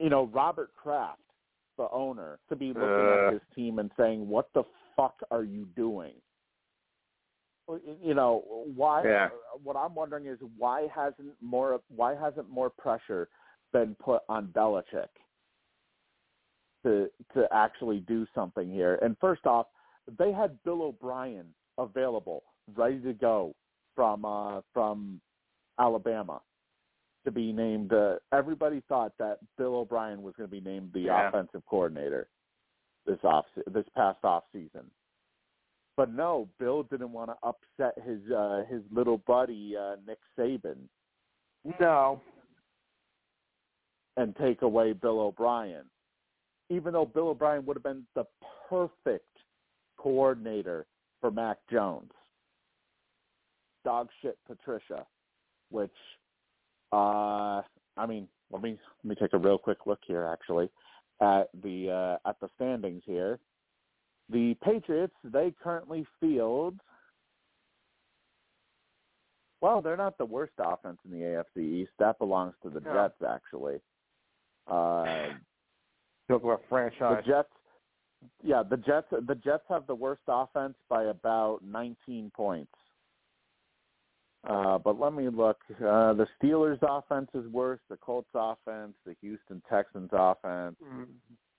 you 0.00 0.10
know, 0.10 0.26
Robert 0.26 0.70
Kraft, 0.74 1.20
the 1.78 1.88
owner, 1.90 2.38
to 2.50 2.56
be 2.56 2.68
looking 2.68 2.82
Uh. 2.82 3.26
at 3.28 3.32
his 3.32 3.42
team 3.54 3.78
and 3.78 3.90
saying, 3.96 4.28
"What 4.28 4.52
the 4.52 4.64
fuck 4.94 5.22
are 5.30 5.44
you 5.44 5.64
doing?" 5.64 6.20
You 8.02 8.14
know, 8.14 8.44
why? 8.74 9.04
Yeah. 9.04 9.30
What 9.62 9.76
I'm 9.76 9.94
wondering 9.94 10.26
is 10.26 10.38
why 10.56 10.86
hasn't 10.88 11.34
more 11.40 11.80
why 11.88 12.14
hasn't 12.14 12.48
more 12.50 12.70
pressure 12.70 13.28
been 13.72 13.94
put 13.96 14.22
on 14.28 14.48
Belichick 14.48 15.08
to 16.82 17.10
to 17.34 17.52
actually 17.52 18.00
do 18.00 18.26
something 18.34 18.70
here? 18.70 18.96
And 19.02 19.18
first 19.18 19.46
off, 19.46 19.66
they 20.18 20.32
had 20.32 20.62
Bill 20.62 20.82
O'Brien 20.82 21.54
available, 21.76 22.42
ready 22.74 23.00
to 23.00 23.12
go 23.12 23.54
from 23.94 24.24
uh, 24.24 24.62
from 24.72 25.20
Alabama 25.78 26.40
to 27.24 27.30
be 27.30 27.52
named. 27.52 27.92
Uh, 27.92 28.16
everybody 28.32 28.82
thought 28.88 29.12
that 29.18 29.38
Bill 29.56 29.74
O'Brien 29.76 30.22
was 30.22 30.34
going 30.36 30.48
to 30.48 30.50
be 30.50 30.60
named 30.60 30.92
the 30.92 31.00
Yeah. 31.00 31.28
offensive 31.28 31.62
coordinator 31.66 32.28
this 33.06 33.18
off 33.24 33.46
this 33.66 33.86
past 33.94 34.18
off 34.24 34.44
season. 34.52 34.90
But 35.96 36.12
no, 36.12 36.48
Bill 36.58 36.84
didn't 36.84 37.12
want 37.12 37.30
to 37.30 37.36
upset 37.42 37.98
his 38.04 38.20
uh, 38.30 38.64
his 38.68 38.82
little 38.92 39.18
buddy 39.18 39.76
uh, 39.76 39.96
Nick 40.06 40.18
Saban 40.38 40.76
No. 41.80 42.20
and 44.16 44.34
take 44.36 44.62
away 44.62 44.92
Bill 44.92 45.20
O'Brien. 45.20 45.84
Even 46.70 46.92
though 46.92 47.06
Bill 47.06 47.28
O'Brien 47.28 47.64
would 47.66 47.76
have 47.76 47.82
been 47.82 48.06
the 48.14 48.24
perfect 48.68 49.24
coordinator 49.96 50.86
for 51.20 51.30
Mac 51.30 51.58
Jones. 51.70 52.12
Dog 53.84 54.08
shit 54.20 54.38
Patricia, 54.46 55.06
which 55.70 55.90
uh 56.92 57.62
I 57.96 58.06
mean, 58.06 58.28
let 58.50 58.62
me 58.62 58.78
let 59.02 59.08
me 59.08 59.14
take 59.14 59.32
a 59.32 59.38
real 59.38 59.58
quick 59.58 59.86
look 59.86 60.00
here 60.06 60.24
actually 60.24 60.70
at 61.20 61.48
the 61.62 61.90
uh 61.90 62.28
at 62.28 62.38
the 62.40 62.48
standings 62.56 63.02
here. 63.06 63.38
The 64.30 64.54
Patriots, 64.62 65.14
they 65.24 65.54
currently 65.62 66.06
field 66.20 66.78
well, 69.60 69.82
they're 69.82 69.96
not 69.96 70.16
the 70.18 70.24
worst 70.24 70.52
offense 70.58 70.98
in 71.04 71.10
the 71.10 71.24
AFC 71.24 71.82
East. 71.82 71.90
That 71.98 72.18
belongs 72.20 72.54
to 72.62 72.70
the 72.70 72.80
No. 72.80 72.92
Jets 72.92 73.22
actually. 73.28 73.80
Uh 74.66 75.34
Talk 76.28 76.44
about 76.44 76.60
the 76.60 76.68
franchise. 76.68 77.24
Jets 77.26 77.48
yeah, 78.42 78.62
the 78.68 78.76
Jets 78.76 79.06
the 79.10 79.34
Jets 79.34 79.64
have 79.68 79.86
the 79.86 79.94
worst 79.94 80.22
offense 80.28 80.74
by 80.88 81.04
about 81.04 81.60
19 81.64 82.30
points. 82.34 82.72
Uh, 84.44 84.78
but 84.78 84.98
let 84.98 85.12
me 85.12 85.28
look. 85.28 85.58
Uh, 85.70 86.14
the 86.14 86.26
Steelers' 86.40 86.78
offense 86.82 87.28
is 87.34 87.46
worse. 87.48 87.80
The 87.88 87.96
Colts' 87.96 88.28
offense, 88.34 88.94
the 89.04 89.14
Houston 89.20 89.60
Texans' 89.68 90.10
offense, 90.12 90.76
Mm. 90.80 91.08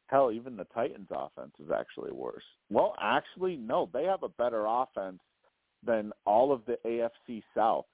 hell, 0.08 0.32
even 0.32 0.56
the 0.56 0.66
Titans' 0.66 1.12
offense 1.12 1.54
is 1.60 1.70
actually 1.72 2.12
worse. 2.12 2.46
Well, 2.70 2.96
actually, 3.00 3.58
no, 3.58 3.88
they 3.88 4.06
have 4.06 4.24
a 4.24 4.30
better 4.30 4.66
offense 4.66 5.22
than 5.84 6.14
all 6.26 6.52
of 6.52 6.66
the 6.66 6.78
AFC 6.86 7.44
South. 7.54 7.88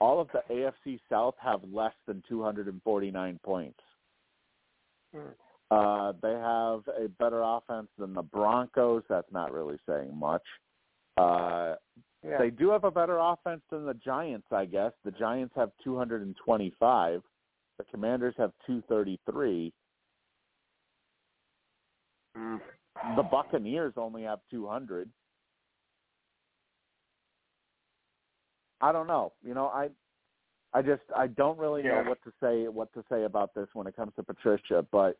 All 0.00 0.20
of 0.20 0.28
the 0.32 0.42
AFC 0.50 1.00
South 1.08 1.36
have 1.38 1.62
less 1.64 1.94
than 2.06 2.22
249 2.28 3.38
points. 3.44 3.80
Mm. 5.14 5.34
Uh, 5.70 6.12
they 6.20 6.32
have 6.32 6.86
a 6.88 7.08
better 7.18 7.40
offense 7.42 7.88
than 7.96 8.12
the 8.12 8.22
Broncos. 8.22 9.04
That's 9.08 9.30
not 9.32 9.52
really 9.52 9.78
saying 9.86 10.14
much. 10.16 10.42
Uh, 11.16 11.76
Yeah. 12.24 12.38
They 12.38 12.50
do 12.50 12.70
have 12.70 12.84
a 12.84 12.90
better 12.90 13.18
offense 13.18 13.62
than 13.70 13.84
the 13.84 13.94
Giants, 13.94 14.46
I 14.52 14.64
guess. 14.64 14.92
The 15.04 15.10
Giants 15.10 15.54
have 15.56 15.70
225. 15.82 17.22
The 17.78 17.84
Commanders 17.84 18.34
have 18.38 18.52
233. 18.66 19.72
Mm. 22.36 22.60
The 23.16 23.22
Buccaneers 23.22 23.94
only 23.96 24.22
have 24.22 24.38
200. 24.50 25.10
I 28.80 28.92
don't 28.92 29.06
know. 29.06 29.32
You 29.42 29.54
know, 29.54 29.66
I 29.66 29.90
I 30.74 30.82
just 30.82 31.02
I 31.14 31.26
don't 31.26 31.58
really 31.58 31.82
Yeah. 31.82 32.02
know 32.02 32.08
what 32.10 32.22
to 32.24 32.32
say 32.40 32.68
what 32.68 32.92
to 32.94 33.04
say 33.08 33.24
about 33.24 33.54
this 33.54 33.68
when 33.74 33.86
it 33.86 33.94
comes 33.94 34.14
to 34.16 34.22
Patricia, 34.22 34.86
but 34.90 35.18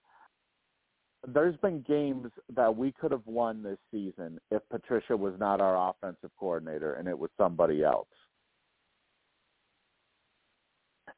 there's 1.27 1.57
been 1.59 1.83
games 1.83 2.31
that 2.55 2.77
we 2.77 2.93
could 2.93 3.13
have 3.13 3.27
won 3.27 3.63
this 3.63 3.79
season 3.91 4.39
if 4.51 4.63
Patricia 4.71 5.17
was 5.17 5.35
not 5.39 5.61
our 5.61 5.91
offensive 5.91 6.31
coordinator 6.39 6.95
and 6.95 7.07
it 7.07 7.19
was 7.19 7.31
somebody 7.37 7.85
else. 7.85 8.09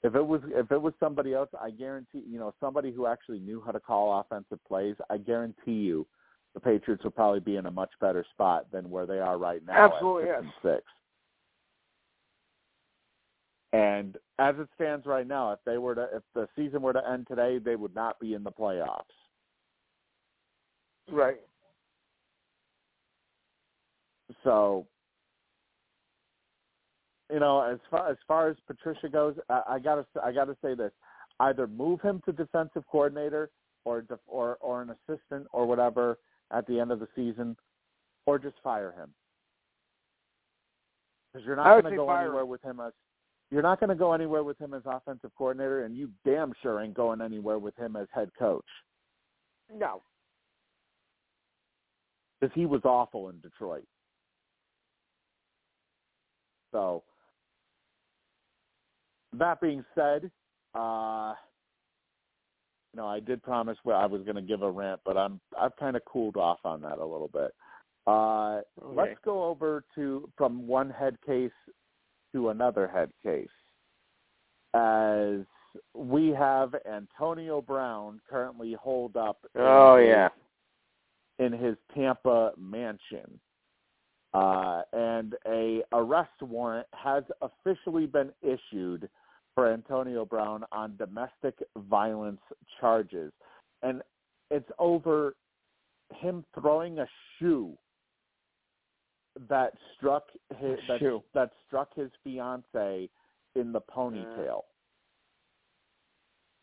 If 0.02 0.14
it 0.14 0.26
was 0.26 0.42
if 0.48 0.70
it 0.70 0.80
was 0.80 0.92
somebody 1.00 1.32
else, 1.32 1.48
I 1.58 1.70
guarantee 1.70 2.22
you 2.28 2.38
know 2.38 2.52
somebody 2.60 2.92
who 2.92 3.06
actually 3.06 3.38
knew 3.38 3.62
how 3.64 3.72
to 3.72 3.80
call 3.80 4.20
offensive 4.20 4.58
plays. 4.68 4.96
I 5.08 5.16
guarantee 5.16 5.72
you, 5.72 6.06
the 6.52 6.60
Patriots 6.60 7.04
would 7.04 7.14
probably 7.14 7.40
be 7.40 7.56
in 7.56 7.64
a 7.64 7.70
much 7.70 7.90
better 8.02 8.26
spot 8.30 8.66
than 8.70 8.90
where 8.90 9.06
they 9.06 9.18
are 9.18 9.38
right 9.38 9.62
now. 9.66 9.86
Absolutely, 9.86 10.28
at 10.28 10.40
six 10.40 10.44
yes. 10.44 10.52
and 10.62 10.72
six. 10.74 10.84
And 13.72 14.18
as 14.38 14.54
it 14.58 14.68
stands 14.74 15.06
right 15.06 15.26
now, 15.26 15.52
if 15.52 15.58
they 15.64 15.78
were 15.78 15.94
to 15.94 16.08
if 16.14 16.22
the 16.34 16.48
season 16.54 16.82
were 16.82 16.92
to 16.92 17.08
end 17.08 17.26
today, 17.26 17.58
they 17.58 17.76
would 17.76 17.94
not 17.94 18.20
be 18.20 18.34
in 18.34 18.44
the 18.44 18.52
playoffs. 18.52 19.04
Right. 21.10 21.40
So, 24.42 24.86
you 27.32 27.40
know, 27.40 27.62
as 27.62 27.78
far 27.90 28.10
as 28.10 28.16
far 28.26 28.48
as 28.48 28.56
Patricia 28.66 29.08
goes, 29.08 29.36
I, 29.48 29.62
I 29.68 29.78
gotta 29.78 30.06
I 30.22 30.32
gotta 30.32 30.56
say 30.62 30.74
this: 30.74 30.92
either 31.40 31.66
move 31.66 32.00
him 32.00 32.20
to 32.24 32.32
defensive 32.32 32.84
coordinator 32.90 33.50
or 33.84 34.02
def, 34.02 34.18
or 34.26 34.56
or 34.60 34.82
an 34.82 34.90
assistant 34.90 35.46
or 35.52 35.66
whatever 35.66 36.18
at 36.50 36.66
the 36.66 36.80
end 36.80 36.90
of 36.90 37.00
the 37.00 37.08
season, 37.14 37.56
or 38.26 38.38
just 38.38 38.56
fire 38.62 38.92
him 38.92 39.10
because 41.34 41.46
you're 41.46 41.56
not 41.56 41.80
going 41.80 41.92
to 41.92 41.96
go 41.96 42.06
fire 42.06 42.26
anywhere 42.26 42.46
with 42.46 42.62
him 42.62 42.80
as 42.80 42.92
you're 43.50 43.62
not 43.62 43.78
going 43.80 43.90
to 43.90 43.96
go 43.96 44.12
anywhere 44.12 44.42
with 44.42 44.58
him 44.58 44.74
as 44.74 44.82
offensive 44.86 45.30
coordinator, 45.36 45.84
and 45.84 45.96
you 45.96 46.10
damn 46.24 46.52
sure 46.62 46.80
ain't 46.80 46.94
going 46.94 47.20
anywhere 47.20 47.58
with 47.58 47.76
him 47.76 47.96
as 47.96 48.06
head 48.12 48.30
coach 48.38 48.64
No. 49.72 50.02
Because 52.44 52.54
he 52.54 52.66
was 52.66 52.82
awful 52.84 53.30
in 53.30 53.40
Detroit. 53.40 53.84
So, 56.72 57.02
that 59.38 59.60
being 59.60 59.84
said, 59.94 60.30
uh, 60.74 61.34
you 62.92 63.00
know, 63.00 63.06
I 63.06 63.20
did 63.20 63.42
promise 63.42 63.78
where 63.84 63.96
I 63.96 64.06
was 64.06 64.22
going 64.22 64.36
to 64.36 64.42
give 64.42 64.62
a 64.62 64.70
rant, 64.70 65.00
but 65.04 65.16
I'm 65.16 65.40
I've 65.58 65.74
kind 65.76 65.96
of 65.96 66.04
cooled 66.04 66.36
off 66.36 66.58
on 66.64 66.82
that 66.82 66.98
a 66.98 67.04
little 67.04 67.30
bit. 67.32 67.52
Uh, 68.06 68.60
Okay. 68.82 68.96
Let's 68.96 69.18
go 69.24 69.44
over 69.44 69.82
to 69.94 70.28
from 70.36 70.66
one 70.66 70.90
head 70.90 71.16
case 71.24 71.50
to 72.32 72.50
another 72.50 72.86
head 72.86 73.10
case, 73.22 73.48
as 74.74 75.40
we 75.94 76.28
have 76.28 76.74
Antonio 76.86 77.62
Brown 77.62 78.20
currently 78.28 78.76
holed 78.80 79.16
up. 79.16 79.38
Oh 79.56 79.96
yeah. 79.96 80.28
In 81.38 81.52
his 81.52 81.76
Tampa 81.94 82.52
mansion. 82.58 83.40
Uh, 84.32 84.82
and 84.92 85.34
a 85.46 85.82
arrest 85.92 86.42
warrant 86.42 86.86
has 86.92 87.22
officially 87.40 88.06
been 88.06 88.32
issued 88.42 89.08
for 89.54 89.72
Antonio 89.72 90.24
Brown 90.24 90.64
on 90.72 90.96
domestic 90.96 91.54
violence 91.88 92.40
charges. 92.80 93.32
And 93.82 94.02
it's 94.50 94.68
over 94.78 95.36
him 96.16 96.44
throwing 96.58 96.98
a 96.98 97.06
shoe 97.38 97.76
that 99.48 99.72
struck 99.96 100.24
his 100.58 100.78
that, 100.88 100.98
Shoe. 100.98 101.22
that 101.34 101.50
struck 101.66 101.94
his 101.94 102.10
fiance 102.22 103.08
in 103.54 103.72
the 103.72 103.80
ponytail. 103.80 104.62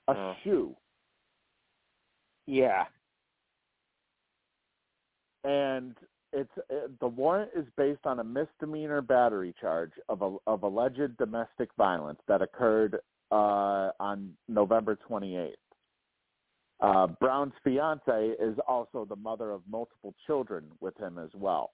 A 0.08 0.14
Oh. 0.14 0.36
shoe. 0.44 0.76
Yeah. 2.48 2.86
And 5.44 5.96
it's 6.34 6.52
uh, 6.70 6.88
the 7.00 7.08
warrant 7.08 7.52
is 7.56 7.66
based 7.78 8.06
on 8.06 8.20
a 8.20 8.24
misdemeanor 8.24 9.02
battery 9.02 9.54
charge 9.60 9.92
of 10.10 10.22
a, 10.22 10.38
of 10.48 10.64
alleged 10.64 11.18
domestic 11.18 11.70
violence 11.78 12.20
that 12.28 12.42
occurred 12.42 13.00
uh, 13.32 13.92
on 14.00 14.34
November 14.48 14.98
28th. 15.10 15.54
Uh, 16.80 17.08
Brown's 17.20 17.54
fiance 17.64 18.36
is 18.40 18.58
also 18.68 19.06
the 19.06 19.16
mother 19.16 19.52
of 19.52 19.62
multiple 19.70 20.16
children 20.26 20.66
with 20.80 20.98
him 20.98 21.20
as 21.20 21.30
well. 21.36 21.72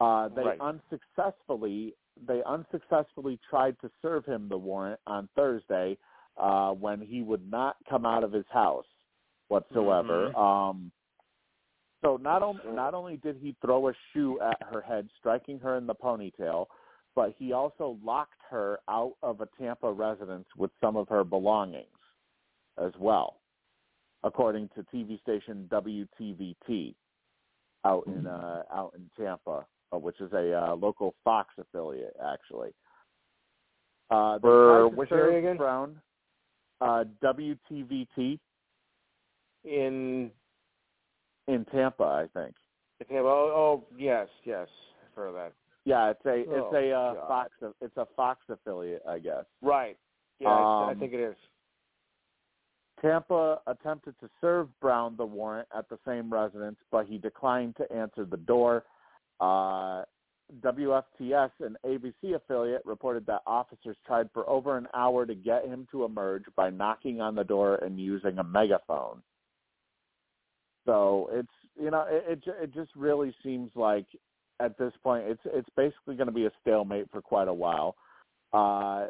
Uh, 0.00 0.28
they 0.28 0.42
Right. 0.42 0.60
unsuccessfully 0.60 1.94
they 2.26 2.42
unsuccessfully 2.44 3.38
tried 3.48 3.78
to 3.80 3.90
serve 4.02 4.26
him 4.26 4.48
the 4.48 4.58
warrant 4.58 5.00
on 5.06 5.28
Thursday 5.34 5.96
uh, 6.36 6.72
when 6.72 7.00
he 7.00 7.22
would 7.22 7.50
not 7.50 7.76
come 7.88 8.04
out 8.04 8.22
of 8.22 8.32
his 8.32 8.44
house 8.52 8.84
whatsoever. 9.48 10.30
Mhm. 10.34 10.38
Um, 10.38 10.92
so 12.02 12.18
not 12.20 12.42
only 12.42 12.60
not 12.72 12.94
only 12.94 13.16
did 13.16 13.36
he 13.40 13.56
throw 13.64 13.88
a 13.88 13.92
shoe 14.12 14.38
at 14.40 14.58
her 14.70 14.80
head, 14.80 15.08
striking 15.18 15.58
her 15.60 15.76
in 15.76 15.86
the 15.86 15.94
ponytail, 15.94 16.66
but 17.14 17.34
he 17.38 17.52
also 17.52 17.96
locked 18.04 18.40
her 18.50 18.80
out 18.88 19.14
of 19.22 19.40
a 19.40 19.48
Tampa 19.58 19.90
residence 19.90 20.46
with 20.56 20.70
some 20.80 20.96
of 20.96 21.08
her 21.08 21.24
belongings 21.24 21.86
as 22.82 22.92
well, 22.98 23.40
according 24.24 24.68
to 24.74 24.84
TV 24.94 25.20
station 25.20 25.68
WTVT 25.70 26.94
out 27.84 28.06
in 28.06 28.26
uh, 28.26 28.62
out 28.72 28.92
in 28.96 29.08
Tampa, 29.22 29.64
uh, 29.92 29.98
which 29.98 30.20
is 30.20 30.32
a 30.32 30.52
uh, 30.52 30.74
local 30.74 31.14
Fox 31.24 31.50
affiliate 31.58 32.16
actually. 32.24 32.70
Uh, 34.10 34.38
For 34.40 34.88
which 34.88 35.10
area 35.12 35.38
again? 35.38 35.56
Brown, 35.56 36.00
uh, 36.80 37.04
WTVT 37.22 38.38
In 39.64 40.30
in 41.48 41.64
Tampa, 41.66 42.04
I 42.04 42.26
think. 42.38 42.54
okay, 43.02 43.20
well, 43.20 43.32
oh 43.32 43.84
yes, 43.96 44.28
yes, 44.44 44.68
of 45.16 45.34
that. 45.34 45.52
Yeah, 45.84 46.10
it's 46.10 46.24
a 46.24 46.34
it's 46.40 46.48
Oh, 46.50 46.74
a 46.74 46.92
uh, 46.92 47.14
God. 47.14 47.28
Fox 47.28 47.50
it's 47.80 47.96
a 47.96 48.06
Fox 48.16 48.40
affiliate, 48.48 49.02
I 49.08 49.18
guess. 49.18 49.44
Right. 49.60 49.98
Yeah, 50.38 50.48
I- 50.50 50.88
I 50.88 50.92
Um, 50.92 50.98
think 50.98 51.12
it 51.12 51.20
is. 51.20 51.36
Tampa 53.00 53.60
attempted 53.66 54.18
to 54.20 54.30
serve 54.40 54.68
Brown 54.80 55.16
the 55.16 55.26
warrant 55.26 55.68
at 55.76 55.88
the 55.88 55.98
same 56.06 56.32
residence, 56.32 56.78
but 56.92 57.06
he 57.06 57.18
declined 57.18 57.74
to 57.76 57.92
answer 57.92 58.24
the 58.24 58.36
door. 58.36 58.84
Uh, 59.40 60.04
WFTS, 60.60 61.50
an 61.60 61.76
ABC 61.84 62.34
affiliate, 62.34 62.84
reported 62.84 63.26
that 63.26 63.42
officers 63.46 63.96
tried 64.06 64.30
for 64.32 64.48
over 64.48 64.76
an 64.76 64.86
hour 64.94 65.26
to 65.26 65.34
get 65.34 65.64
him 65.64 65.86
to 65.90 66.04
emerge 66.04 66.44
by 66.54 66.70
knocking 66.70 67.20
on 67.20 67.34
the 67.34 67.42
door 67.44 67.76
and 67.76 67.98
using 67.98 68.38
a 68.38 68.44
megaphone. 68.44 69.22
So 70.86 71.30
it's 71.32 71.52
you 71.80 71.90
know 71.90 72.06
it 72.08 72.24
it, 72.46 72.54
it 72.62 72.74
just 72.74 72.90
really 72.96 73.34
seems 73.42 73.70
like 73.74 74.06
at 74.60 74.78
this 74.78 74.92
point 75.02 75.24
it's 75.26 75.42
it's 75.46 75.68
basically 75.76 76.16
going 76.16 76.26
to 76.26 76.32
be 76.32 76.46
a 76.46 76.52
stalemate 76.60 77.10
for 77.10 77.22
quite 77.22 77.48
a 77.48 77.54
while. 77.54 77.96
Uh, 78.52 79.06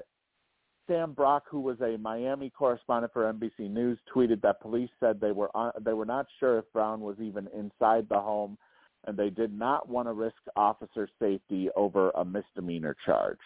Sam 0.89 1.13
Brock, 1.13 1.45
who 1.49 1.61
was 1.61 1.81
a 1.81 1.97
Miami 1.97 2.51
correspondent 2.51 3.13
for 3.13 3.33
NBC 3.33 3.71
News, 3.71 3.99
tweeted 4.15 4.43
that 4.43 4.61
police 4.61 4.91
said 5.01 5.21
they 5.21 5.33
were 5.33 5.51
on, 5.57 5.73
they 5.81 5.93
were 5.93 6.05
not 6.05 6.27
sure 6.41 6.59
if 6.59 6.65
Brown 6.73 7.01
was 7.01 7.17
even 7.21 7.49
inside 7.57 8.09
the 8.09 8.19
home, 8.19 8.59
and 9.07 9.17
they 9.17 9.31
did 9.31 9.57
not 9.57 9.89
want 9.89 10.09
to 10.09 10.13
risk 10.13 10.37
officer 10.57 11.09
safety 11.21 11.69
over 11.77 12.11
a 12.11 12.25
misdemeanor 12.25 12.97
charge. 13.07 13.39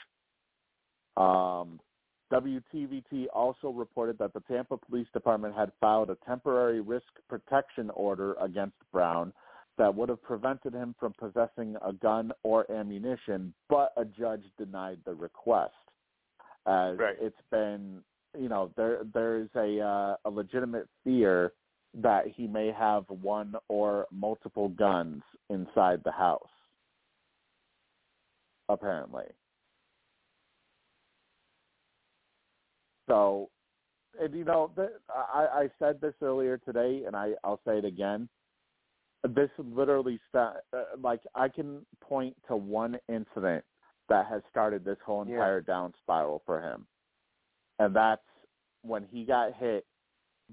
Um, 1.16 1.78
WTVT 2.32 3.27
also 3.32 3.69
reported 3.70 4.19
that 4.19 4.32
the 4.32 4.40
Tampa 4.40 4.77
Police 4.77 5.07
Department 5.12 5.55
had 5.55 5.70
filed 5.81 6.11
a 6.11 6.16
temporary 6.27 6.81
risk 6.81 7.07
protection 7.28 7.90
order 7.90 8.35
against 8.35 8.77
Brown 8.93 9.32
that 9.78 9.94
would 9.94 10.09
have 10.09 10.23
prevented 10.23 10.73
him 10.73 10.94
from 10.98 11.12
possessing 11.19 11.77
a 11.86 11.93
gun 11.93 12.32
or 12.43 12.70
ammunition, 12.70 13.55
but 13.69 13.93
a 13.97 14.05
judge 14.05 14.43
denied 14.59 14.98
the 15.05 15.15
request 15.15 15.74
as 16.66 16.98
Right. 16.98 17.16
it's 17.20 17.40
been 17.51 18.03
you 18.39 18.48
know 18.48 18.70
there 18.77 19.03
there's 19.15 19.48
a 19.55 19.81
uh, 19.81 20.16
a 20.24 20.31
legitimate 20.31 20.89
fear 21.05 21.53
that 21.94 22.27
he 22.27 22.47
may 22.47 22.70
have 22.73 23.05
one 23.09 23.55
or 23.69 24.07
multiple 24.11 24.69
guns 24.69 25.23
inside 25.48 26.03
the 26.05 26.12
house 26.12 26.48
apparently 28.69 29.24
so 33.07 33.51
and 34.20 34.35
you 34.35 34.45
know, 34.45 34.70
th- 34.77 34.89
I, 35.15 35.47
I 35.53 35.70
said 35.78 36.01
this 36.01 36.15
earlier 36.23 36.59
today, 36.59 37.03
and 37.07 37.15
I, 37.15 37.33
I'll 37.45 37.61
say 37.66 37.78
it 37.78 37.85
again. 37.85 38.28
This 39.28 39.51
literally, 39.59 40.20
sta- 40.28 40.55
uh, 40.73 40.85
like, 41.01 41.20
I 41.35 41.49
can 41.49 41.85
point 42.01 42.37
to 42.49 42.57
one 42.57 42.97
incident 43.09 43.65
that 44.09 44.27
has 44.27 44.41
started 44.51 44.85
this 44.85 44.99
whole 45.05 45.27
Yeah. 45.27 45.35
entire 45.35 45.61
down 45.61 45.93
spiral 46.01 46.43
for 46.47 46.61
him, 46.62 46.87
and 47.78 47.95
that's 47.95 48.23
when 48.83 49.05
he 49.11 49.24
got 49.24 49.53
hit 49.55 49.85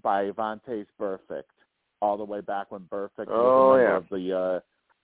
by 0.02 0.32
Vontaze 0.32 0.88
Burfict 1.00 1.44
all 2.02 2.18
the 2.18 2.26
way 2.26 2.42
back 2.42 2.72
when 2.72 2.82
Burfict 2.82 3.28
Oh, 3.28 3.76
was 3.78 4.04
yeah. 4.12 4.18
the 4.18 4.38
uh, 4.38 4.60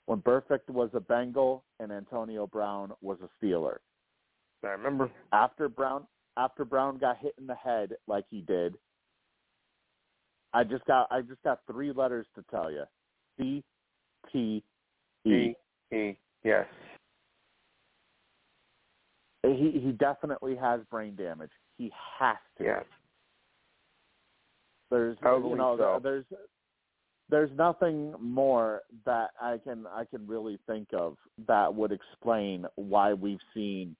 when 0.08 0.20
Burfict 0.22 0.68
was 0.68 0.90
a 0.94 1.00
Bengal 1.00 1.64
and 1.80 1.92
Antonio 1.92 2.48
Brown 2.48 2.92
was 3.02 3.20
a 3.22 3.30
Steeler 3.46 3.78
I 4.64 4.70
remember. 4.70 5.12
after 5.32 5.70
Brown 5.70 6.08
after 6.40 6.64
Brown 6.64 6.98
got 6.98 7.18
hit 7.18 7.36
in 7.38 7.45
the 7.45 7.56
head 7.56 7.91
like 8.07 8.24
he 8.30 8.41
did, 8.41 8.76
I 10.53 10.64
just 10.64 10.86
got 10.86 11.07
I 11.11 11.22
just 11.22 11.44
got 11.44 11.60
three 11.70 11.91
letters 11.91 12.26
to 12.36 12.44
tell 12.49 12.72
you. 12.72 12.84
C 13.38 13.64
T 14.32 14.64
E. 15.26 15.53
E. 15.94 16.18
Yes. 16.44 16.66
He 19.44 19.82
he 19.84 19.91
definitely 19.91 20.56
has 20.56 20.82
brain 20.90 21.16
damage. 21.16 21.52
He 21.78 21.91
has 22.20 22.38
to. 22.57 22.64
Yes. 22.64 22.86
There's 24.90 25.18
you 25.22 25.56
know 25.56 25.76
so. 25.78 25.99
there's 26.02 26.26
there's 27.30 27.52
nothing 27.56 28.14
more 28.20 28.82
that 29.06 29.32
I 29.41 29.60
can 29.64 29.86
I 29.88 30.06
can 30.06 30.26
really 30.26 30.57
think 30.66 30.88
of 30.94 31.18
that 31.48 31.74
would 31.74 31.91
explain 31.91 32.66
why 32.76 33.14
we've 33.14 33.40
seen 33.53 33.95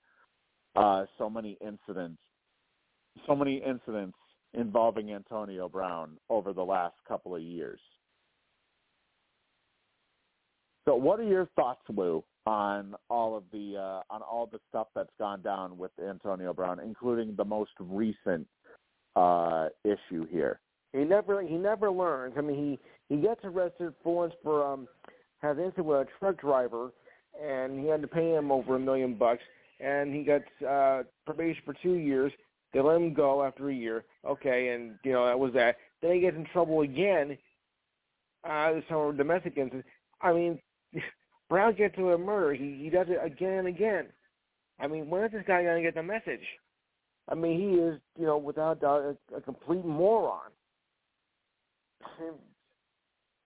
uh, 0.76 1.06
so 1.18 1.30
many 1.30 1.57
incidents 1.61 2.20
so 3.28 3.36
many 3.36 3.64
incidents 3.66 4.18
involving 4.54 5.14
Antonio 5.14 5.70
Brown 5.70 6.18
over 6.30 6.54
the 6.54 6.64
last 6.64 6.96
couple 7.08 7.36
of 7.36 7.41
years. 7.41 7.80
So, 10.86 10.96
what 10.96 11.20
are 11.20 11.24
your 11.24 11.48
thoughts, 11.56 11.82
Lou, 11.96 12.24
on 12.48 12.96
all 13.10 13.38
of 13.38 13.44
the 13.52 13.76
uh, 13.78 14.14
on 14.14 14.22
all 14.22 14.50
the 14.52 14.60
stuff 14.70 14.88
that's 14.96 15.12
gone 15.20 15.41
down 15.41 15.78
with 15.78 15.91
Antonio 16.04 16.54
Brown, 16.54 16.80
including 16.80 17.36
the 17.36 17.46
most 17.46 17.72
recent 17.80 18.48
uh, 19.16 19.68
issue 19.84 20.26
here? 20.32 20.60
He 20.94 21.04
never 21.04 21.44
he 21.44 21.56
never 21.56 21.91
learns. 21.91 22.34
I 22.38 22.41
mean, 22.41 22.80
he 23.08 23.16
he 23.16 23.22
gets 23.22 23.41
arrested 23.44 23.94
for 24.04 24.16
once 24.16 24.34
for 24.41 24.66
um 24.66 24.88
has 25.44 25.58
an 25.58 25.66
incident 25.66 25.86
with 25.86 26.08
a 26.08 26.08
truck 26.20 26.41
driver, 26.41 26.91
and 27.40 27.80
he 27.80 27.88
had 27.88 28.02
to 28.02 28.08
pay 28.08 28.34
him 28.34 28.52
over 28.52 28.76
a 28.76 28.80
million 28.80 29.14
bucks, 29.14 29.44
and 29.80 30.14
he 30.14 30.24
got 30.24 30.41
uh 30.68 31.04
probation 31.26 31.62
for 31.66 31.76
two 31.84 31.94
years. 31.94 32.32
They 32.74 32.82
let 32.82 32.98
him 32.98 33.14
go 33.14 33.44
after 33.44 33.70
a 33.70 33.74
year. 33.74 34.06
Okay, 34.26 34.70
and 34.70 34.96
you 35.04 35.12
know 35.12 35.26
that 35.26 35.40
was 35.40 35.54
that. 35.54 35.78
Then 36.02 36.14
he 36.14 36.22
gets 36.22 36.38
in 36.38 36.46
trouble 36.46 36.82
again. 36.82 37.38
Uh, 38.48 38.74
this 38.74 38.84
time 38.88 39.08
with 39.08 39.18
domestic 39.18 39.58
incident. 39.58 39.86
I 40.22 40.34
mean, 40.34 40.60
Brown 41.50 41.76
gets 41.76 41.96
to 41.96 42.12
a 42.12 42.18
murder. 42.18 42.54
He 42.54 42.80
he 42.84 42.90
does 42.90 43.08
it 43.10 43.20
again 43.24 43.60
and 43.60 43.68
again. 43.68 44.08
I 44.80 44.88
mean, 44.88 45.10
when 45.10 45.24
is 45.24 45.32
this 45.32 45.44
guy 45.48 45.64
gonna 45.64 45.82
get 45.82 45.96
the 45.96 46.04
message? 46.04 46.46
I 47.28 47.36
mean, 47.36 47.60
he 47.60 47.76
is, 47.76 48.00
you 48.18 48.26
know, 48.26 48.38
without 48.38 48.82
doubt, 48.82 49.16
a, 49.32 49.36
a 49.36 49.41
complete 49.41 49.86
moron. 49.86 50.50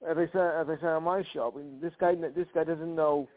As 0.09 0.17
I 0.17 0.27
said, 0.33 0.51
as 0.59 0.67
I 0.67 0.75
said 0.81 0.89
on 0.89 1.03
my 1.03 1.23
show, 1.33 1.53
I 1.55 1.57
mean, 1.57 1.79
this 1.81 1.93
guy, 1.97 2.13
this 2.13 2.47
guy 2.53 2.65
doesn't 2.65 2.93
know, 2.93 3.29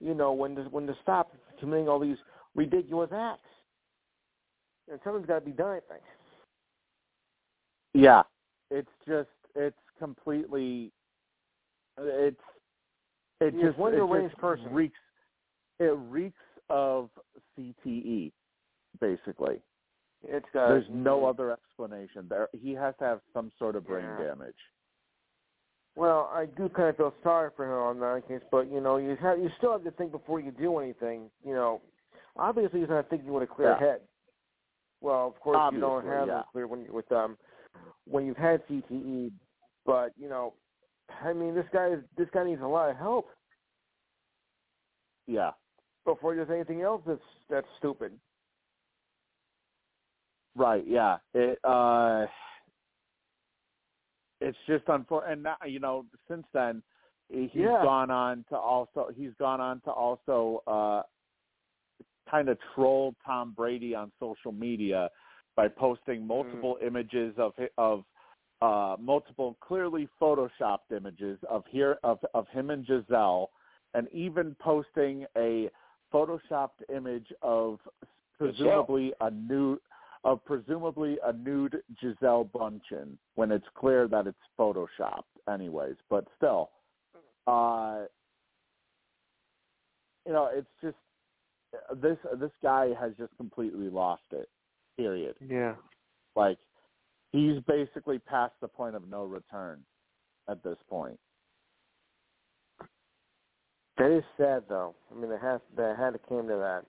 you 0.00 0.12
know, 0.12 0.34
when 0.34 0.54
to 0.56 0.64
when 0.64 0.86
to 0.86 0.94
stop 1.02 1.32
committing 1.58 1.88
all 1.88 1.98
these 1.98 2.18
ridiculous 2.54 3.08
acts. 3.10 3.48
And 4.90 5.00
something's 5.02 5.26
got 5.26 5.40
to 5.40 5.44
be 5.44 5.52
done. 5.52 5.68
I 5.68 5.80
think. 5.92 6.02
Yeah, 7.94 8.22
it's 8.70 8.90
just 9.06 9.28
it's 9.54 9.76
completely 9.98 10.90
it's 11.98 12.36
it 13.40 13.60
just 13.60 13.78
one 13.78 13.94
it 13.94 13.98
just 14.30 14.38
person. 14.38 14.72
reeks 14.72 14.98
it 15.78 15.96
reeks 16.08 16.36
of 16.70 17.10
CTE 17.58 18.32
basically. 19.00 19.60
It's 20.26 20.46
got. 20.52 20.68
There's 20.68 20.86
no 20.90 21.26
other 21.26 21.50
explanation 21.52 22.26
there. 22.28 22.48
He 22.52 22.72
has 22.72 22.94
to 22.98 23.04
have 23.04 23.20
some 23.32 23.52
sort 23.58 23.76
of 23.76 23.86
brain 23.86 24.04
Yeah. 24.18 24.28
damage. 24.28 24.54
Well, 25.96 26.30
I 26.34 26.46
do 26.46 26.68
kind 26.70 26.88
of 26.88 26.96
feel 26.96 27.14
sorry 27.22 27.50
for 27.54 27.66
him 27.66 27.72
on 27.72 28.00
that 28.00 28.26
case, 28.26 28.42
but 28.50 28.70
you 28.70 28.80
know, 28.80 28.96
you 28.96 29.16
have 29.16 29.38
you 29.38 29.48
still 29.58 29.72
have 29.72 29.84
to 29.84 29.92
think 29.92 30.10
before 30.10 30.40
you 30.40 30.50
do 30.50 30.78
anything. 30.78 31.30
You 31.44 31.54
know, 31.54 31.82
obviously 32.36 32.80
he's 32.80 32.88
not 32.88 33.08
thinking 33.08 33.32
with 33.32 33.44
a 33.44 33.46
clear 33.46 33.70
Yeah. 33.70 33.78
head. 33.78 34.00
Well, 35.04 35.26
of 35.28 35.38
course 35.40 35.60
you 35.70 35.80
don't 35.80 36.06
have 36.06 36.28
yeah. 36.28 36.42
clear 36.50 36.66
when 36.66 36.82
you 36.82 36.92
with 36.92 37.12
um 37.12 37.36
when 38.06 38.24
you've 38.24 38.38
had 38.38 38.66
CTE, 38.68 39.30
but 39.84 40.12
you 40.16 40.30
know, 40.30 40.54
I 41.22 41.34
mean, 41.34 41.54
this 41.54 41.66
guy 41.74 41.88
is 41.88 42.00
this 42.16 42.28
guy 42.32 42.44
needs 42.44 42.62
a 42.62 42.66
lot 42.66 42.88
of 42.90 42.96
help 42.96 43.26
Yeah. 45.26 45.50
before 46.06 46.32
he 46.32 46.40
does 46.40 46.48
anything 46.50 46.80
else 46.80 47.02
that's 47.06 47.20
that's 47.50 47.66
stupid. 47.78 48.18
Right, 50.56 50.84
yeah. 50.86 51.18
It 51.34 51.58
uh 51.64 52.26
it's 54.40 54.58
just 54.66 54.84
unfortunate 54.88 55.32
and 55.32 55.42
now, 55.42 55.56
you 55.66 55.80
know, 55.80 56.06
since 56.28 56.46
then 56.54 56.82
he's 57.28 57.50
Yeah. 57.52 57.82
gone 57.82 58.10
on 58.10 58.44
to 58.48 58.56
also 58.56 59.10
he's 59.14 59.32
gone 59.38 59.60
on 59.60 59.80
to 59.82 59.90
also 59.90 60.62
uh 60.66 61.02
kind 62.30 62.48
of 62.48 62.58
trolled 62.74 63.14
Tom 63.24 63.52
Brady 63.56 63.94
on 63.94 64.10
social 64.20 64.52
media 64.52 65.08
by 65.56 65.68
posting 65.68 66.26
multiple 66.26 66.78
images 66.84 67.34
of 67.38 67.52
of 67.78 68.04
uh 68.62 68.96
multiple 69.00 69.56
clearly 69.60 70.08
photoshopped 70.20 70.90
images 70.96 71.38
of 71.48 71.64
here 71.70 71.98
of 72.04 72.18
of 72.34 72.46
him 72.48 72.70
and 72.70 72.86
Gisele 72.86 73.50
and 73.94 74.08
even 74.12 74.56
posting 74.60 75.26
a 75.36 75.70
photoshopped 76.12 76.82
image 76.94 77.32
of 77.42 77.78
presumably 78.38 79.12
a 79.20 79.30
nude 79.30 79.78
of 80.24 80.44
presumably 80.44 81.18
a 81.24 81.32
nude 81.32 81.82
Gisele 82.00 82.48
Bundchen 82.54 83.16
when 83.34 83.50
it's 83.52 83.66
clear 83.74 84.08
that 84.08 84.26
it's 84.26 84.38
photoshopped 84.58 85.22
anyways 85.52 85.96
but 86.08 86.24
still 86.36 86.70
uh 87.46 88.04
you 90.26 90.32
know 90.32 90.48
it's 90.52 90.66
just 90.82 90.96
this 91.96 92.18
this 92.38 92.52
guy 92.62 92.90
has 93.00 93.12
just 93.18 93.36
completely 93.36 93.88
lost 93.88 94.22
it 94.32 94.48
period 94.96 95.36
Yeah. 95.40 95.74
like 96.36 96.58
he's 97.32 97.60
basically 97.66 98.18
past 98.18 98.54
the 98.60 98.68
point 98.68 98.94
of 98.96 99.08
no 99.08 99.24
return 99.24 99.84
at 100.48 100.62
this 100.62 100.78
point 100.88 101.18
That 103.98 104.10
is 104.10 104.24
sad, 104.36 104.64
though. 104.68 104.94
I 105.10 105.14
mean, 105.20 105.30
it 105.30 105.40
has 105.40 105.60
that 105.76 105.96
had 105.96 106.12
to 106.14 106.18
came 106.28 106.48
to 106.48 106.56
that. 106.56 106.84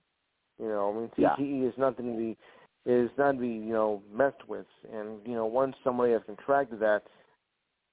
You 0.59 0.69
know, 0.69 0.91
I 0.91 0.99
mean, 0.99 1.11
Yeah. 1.17 1.35
CTE 1.35 1.67
is 1.67 1.77
nothing 1.77 2.11
to 2.13 2.17
be 2.17 2.37
is 2.85 3.09
not 3.17 3.33
to 3.33 3.37
be 3.39 3.47
you 3.47 3.73
know 3.73 4.01
messed 4.11 4.47
with, 4.47 4.65
and 4.91 5.19
you 5.25 5.33
know, 5.33 5.45
once 5.45 5.75
somebody 5.83 6.13
has 6.13 6.21
contracted 6.25 6.79
that, 6.79 7.03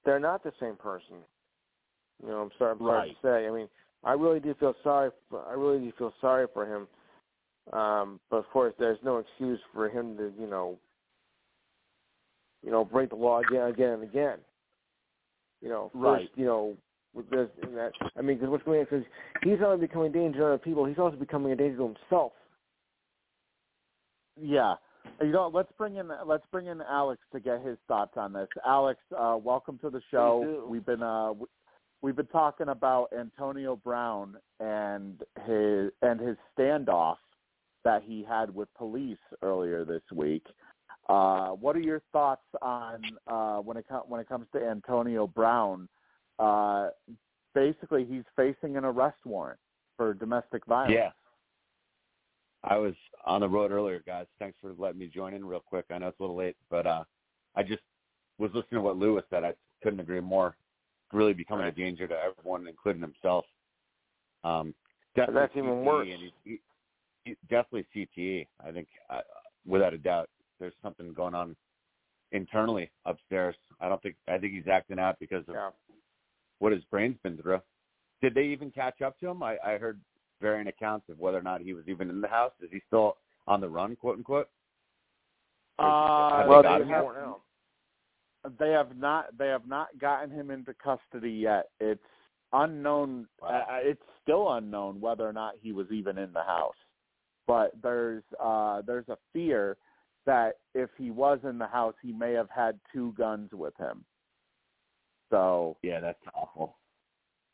they're 0.05 0.19
not 0.19 0.43
the 0.43 0.53
same 0.59 0.75
person. 0.75 1.17
You 2.21 2.29
know, 2.29 2.41
I'm 2.41 2.51
sorry, 2.57 2.71
I'm 2.71 2.79
sorry 2.79 2.99
Right. 2.99 3.09
to 3.09 3.27
say. 3.27 3.47
I 3.47 3.51
mean, 3.51 3.67
I 4.03 4.13
really 4.13 4.39
do 4.39 4.53
feel 4.59 4.75
sorry. 4.83 5.11
For, 5.29 5.45
I 5.47 5.53
really 5.53 5.79
do 5.79 5.93
feel 5.97 6.13
sorry 6.21 6.47
for 6.53 6.65
him. 6.65 6.87
Um, 7.77 8.19
but 8.29 8.37
of 8.37 8.49
course, 8.49 8.73
there's 8.77 8.99
no 9.03 9.17
excuse 9.19 9.59
for 9.73 9.87
him 9.89 10.17
to 10.17 10.31
you 10.39 10.47
know, 10.47 10.77
you 12.63 12.71
know, 12.71 12.83
break 12.83 13.09
the 13.09 13.15
law 13.15 13.39
again, 13.39 13.67
again 13.69 13.89
and 13.91 14.03
again. 14.03 14.37
You 15.61 15.69
know, 15.69 15.83
first, 15.93 16.03
Right. 16.03 16.29
you 16.35 16.45
know, 16.45 16.75
with 17.13 17.29
this 17.29 17.49
and 17.61 17.77
that. 17.77 17.91
I 18.17 18.21
mean, 18.21 18.37
because 18.37 18.49
what's 18.49 18.63
going 18.65 18.79
on? 18.79 18.85
Because 18.85 19.05
he's 19.43 19.59
not 19.59 19.69
only 19.73 19.87
becoming 19.87 20.09
a 20.09 20.13
danger 20.13 20.39
to 20.39 20.45
other 20.45 20.57
people, 20.57 20.83
he's 20.85 20.97
also 20.99 21.15
becoming 21.15 21.51
a 21.51 21.55
danger 21.55 21.77
to 21.77 21.83
himself. 21.93 22.33
yeah 24.41 24.73
you 25.21 25.31
know 25.31 25.47
let's 25.53 25.71
bring 25.77 25.97
in 25.97 26.09
let's 26.25 26.45
bring 26.51 26.65
in 26.65 26.81
alex 26.81 27.21
to 27.31 27.39
get 27.39 27.61
his 27.61 27.77
thoughts 27.87 28.13
on 28.17 28.33
this 28.33 28.47
alex 28.65 28.99
uh 29.15 29.37
welcome 29.39 29.77
to 29.77 29.91
the 29.91 30.01
show 30.09 30.65
we've 30.67 30.85
been 30.87 31.03
uh 31.03 31.27
w- 31.27 31.47
we've 32.03 32.15
been 32.15 32.27
talking 32.27 32.67
about 32.67 33.07
antonio 33.17 33.75
brown 33.75 34.35
and 34.59 35.23
his 35.47 35.91
and 36.03 36.19
his 36.19 36.37
standoff 36.55 37.15
that 37.83 38.03
he 38.05 38.23
had 38.27 38.53
with 38.53 38.71
police 38.75 39.17
earlier 39.41 39.83
this 39.83 40.03
week 40.13 40.45
uh 41.09 41.47
what 41.49 41.75
are 41.75 41.81
your 41.81 42.01
thoughts 42.11 42.45
on 42.61 43.01
uh 43.27 43.57
when 43.57 43.77
it 43.77 43.85
when 44.07 44.19
it 44.21 44.29
comes 44.29 44.45
to 44.53 44.63
antonio 44.63 45.25
brown 45.25 45.87
uh 46.37 46.89
basically 47.55 48.05
he's 48.05 48.23
facing 48.35 48.77
an 48.77 48.85
arrest 48.85 49.17
warrant 49.25 49.59
for 49.97 50.13
domestic 50.13 50.63
violence 50.67 50.93
Yeah. 50.93 51.09
I 52.65 52.77
was 52.77 52.93
on 53.25 53.41
the 53.41 53.49
road 53.49 53.71
earlier, 53.71 54.01
guys. 54.07 54.25
Thanks 54.39 54.57
for 54.61 54.73
letting 54.77 54.97
me 54.97 55.07
join 55.07 55.33
in 55.33 55.43
real 55.43 55.59
quick. 55.59 55.83
I 55.91 55.97
know 55.97 56.07
it's 56.07 56.19
a 56.21 56.23
little 56.23 56.37
late, 56.37 56.55
but 56.69 56.87
uh 56.87 57.03
I 57.55 57.63
just 57.63 57.81
was 58.37 58.51
listening 58.53 58.79
to 58.79 58.81
what 58.81 58.97
Lewis 58.97 59.25
said. 59.29 59.43
I 59.43 59.53
couldn't 59.83 59.99
agree 59.99 60.21
more. 60.21 60.55
Really 61.13 61.33
becoming 61.33 61.67
a 61.67 61.71
danger 61.71 62.07
to 62.07 62.15
everyone, 62.15 62.67
including 62.67 63.01
himself. 63.01 63.45
Um, 64.43 64.73
definitely 65.15 65.41
that's 65.41 65.55
even 65.55 65.69
CTE, 65.69 65.85
worse. 65.85 66.07
And 66.11 66.31
he, 66.43 66.59
he, 67.23 67.35
definitely 67.49 67.85
CTE. 67.95 68.47
I 68.65 68.71
think, 68.71 68.87
uh, 69.09 69.21
without 69.65 69.93
a 69.93 69.97
doubt, 69.97 70.29
there's 70.59 70.73
something 70.81 71.13
going 71.13 71.35
on 71.35 71.55
internally 72.31 72.89
upstairs. 73.05 73.55
I 73.79 73.89
don't 73.89 74.01
think 74.01 74.15
I 74.27 74.37
think 74.39 74.53
he's 74.53 74.67
acting 74.67 74.99
out 74.99 75.19
because 75.19 75.47
of 75.47 75.55
Yeah. 75.55 75.69
what 76.59 76.71
his 76.71 76.83
brain's 76.85 77.17
been 77.21 77.37
through. 77.37 77.61
Did 78.21 78.33
they 78.33 78.45
even 78.45 78.71
catch 78.71 79.01
up 79.01 79.19
to 79.19 79.27
him? 79.27 79.43
I, 79.43 79.57
I 79.63 79.77
heard 79.77 79.99
varying 80.41 80.67
accounts 80.67 81.09
of 81.09 81.19
whether 81.19 81.37
or 81.37 81.43
not 81.43 81.61
he 81.61 81.73
was 81.73 81.87
even 81.87 82.09
in 82.09 82.21
the 82.21 82.27
house. 82.27 82.53
Is 82.61 82.71
he 82.71 82.81
still 82.87 83.17
on 83.47 83.61
the 83.61 83.69
run, 83.69 83.95
quote 83.95 84.17
unquote? 84.17 84.49
Uh, 85.77 86.45
well, 86.47 86.63
they 86.63 86.83
they 86.83 86.89
have 86.89 87.05
now. 87.05 87.41
They 88.59 88.71
have 88.71 88.97
not 88.97 89.37
they 89.37 89.47
have 89.47 89.67
not 89.67 89.87
gotten 89.99 90.29
him 90.29 90.51
into 90.51 90.73
custody 90.73 91.31
yet. 91.31 91.69
It's 91.79 92.01
unknown. 92.51 93.27
Wow. 93.41 93.65
Uh, 93.69 93.77
it's 93.81 94.01
still 94.21 94.53
unknown 94.53 94.99
whether 94.99 95.27
or 95.27 95.33
not 95.33 95.53
he 95.61 95.71
was 95.71 95.87
even 95.91 96.17
in 96.17 96.33
the 96.33 96.43
house. 96.43 96.75
But 97.47 97.71
there's 97.81 98.23
uh, 98.41 98.81
there's 98.85 99.09
a 99.09 99.17
fear 99.31 99.77
that 100.25 100.53
if 100.73 100.89
he 100.97 101.11
was 101.11 101.39
in 101.43 101.57
the 101.57 101.67
house, 101.67 101.95
he 102.01 102.13
may 102.13 102.33
have 102.33 102.49
had 102.49 102.79
two 102.93 103.13
guns 103.17 103.49
with 103.51 103.75
him. 103.77 104.05
So 105.29 105.77
Yeah, 105.81 105.99
that's 105.99 106.19
awful. 106.33 106.77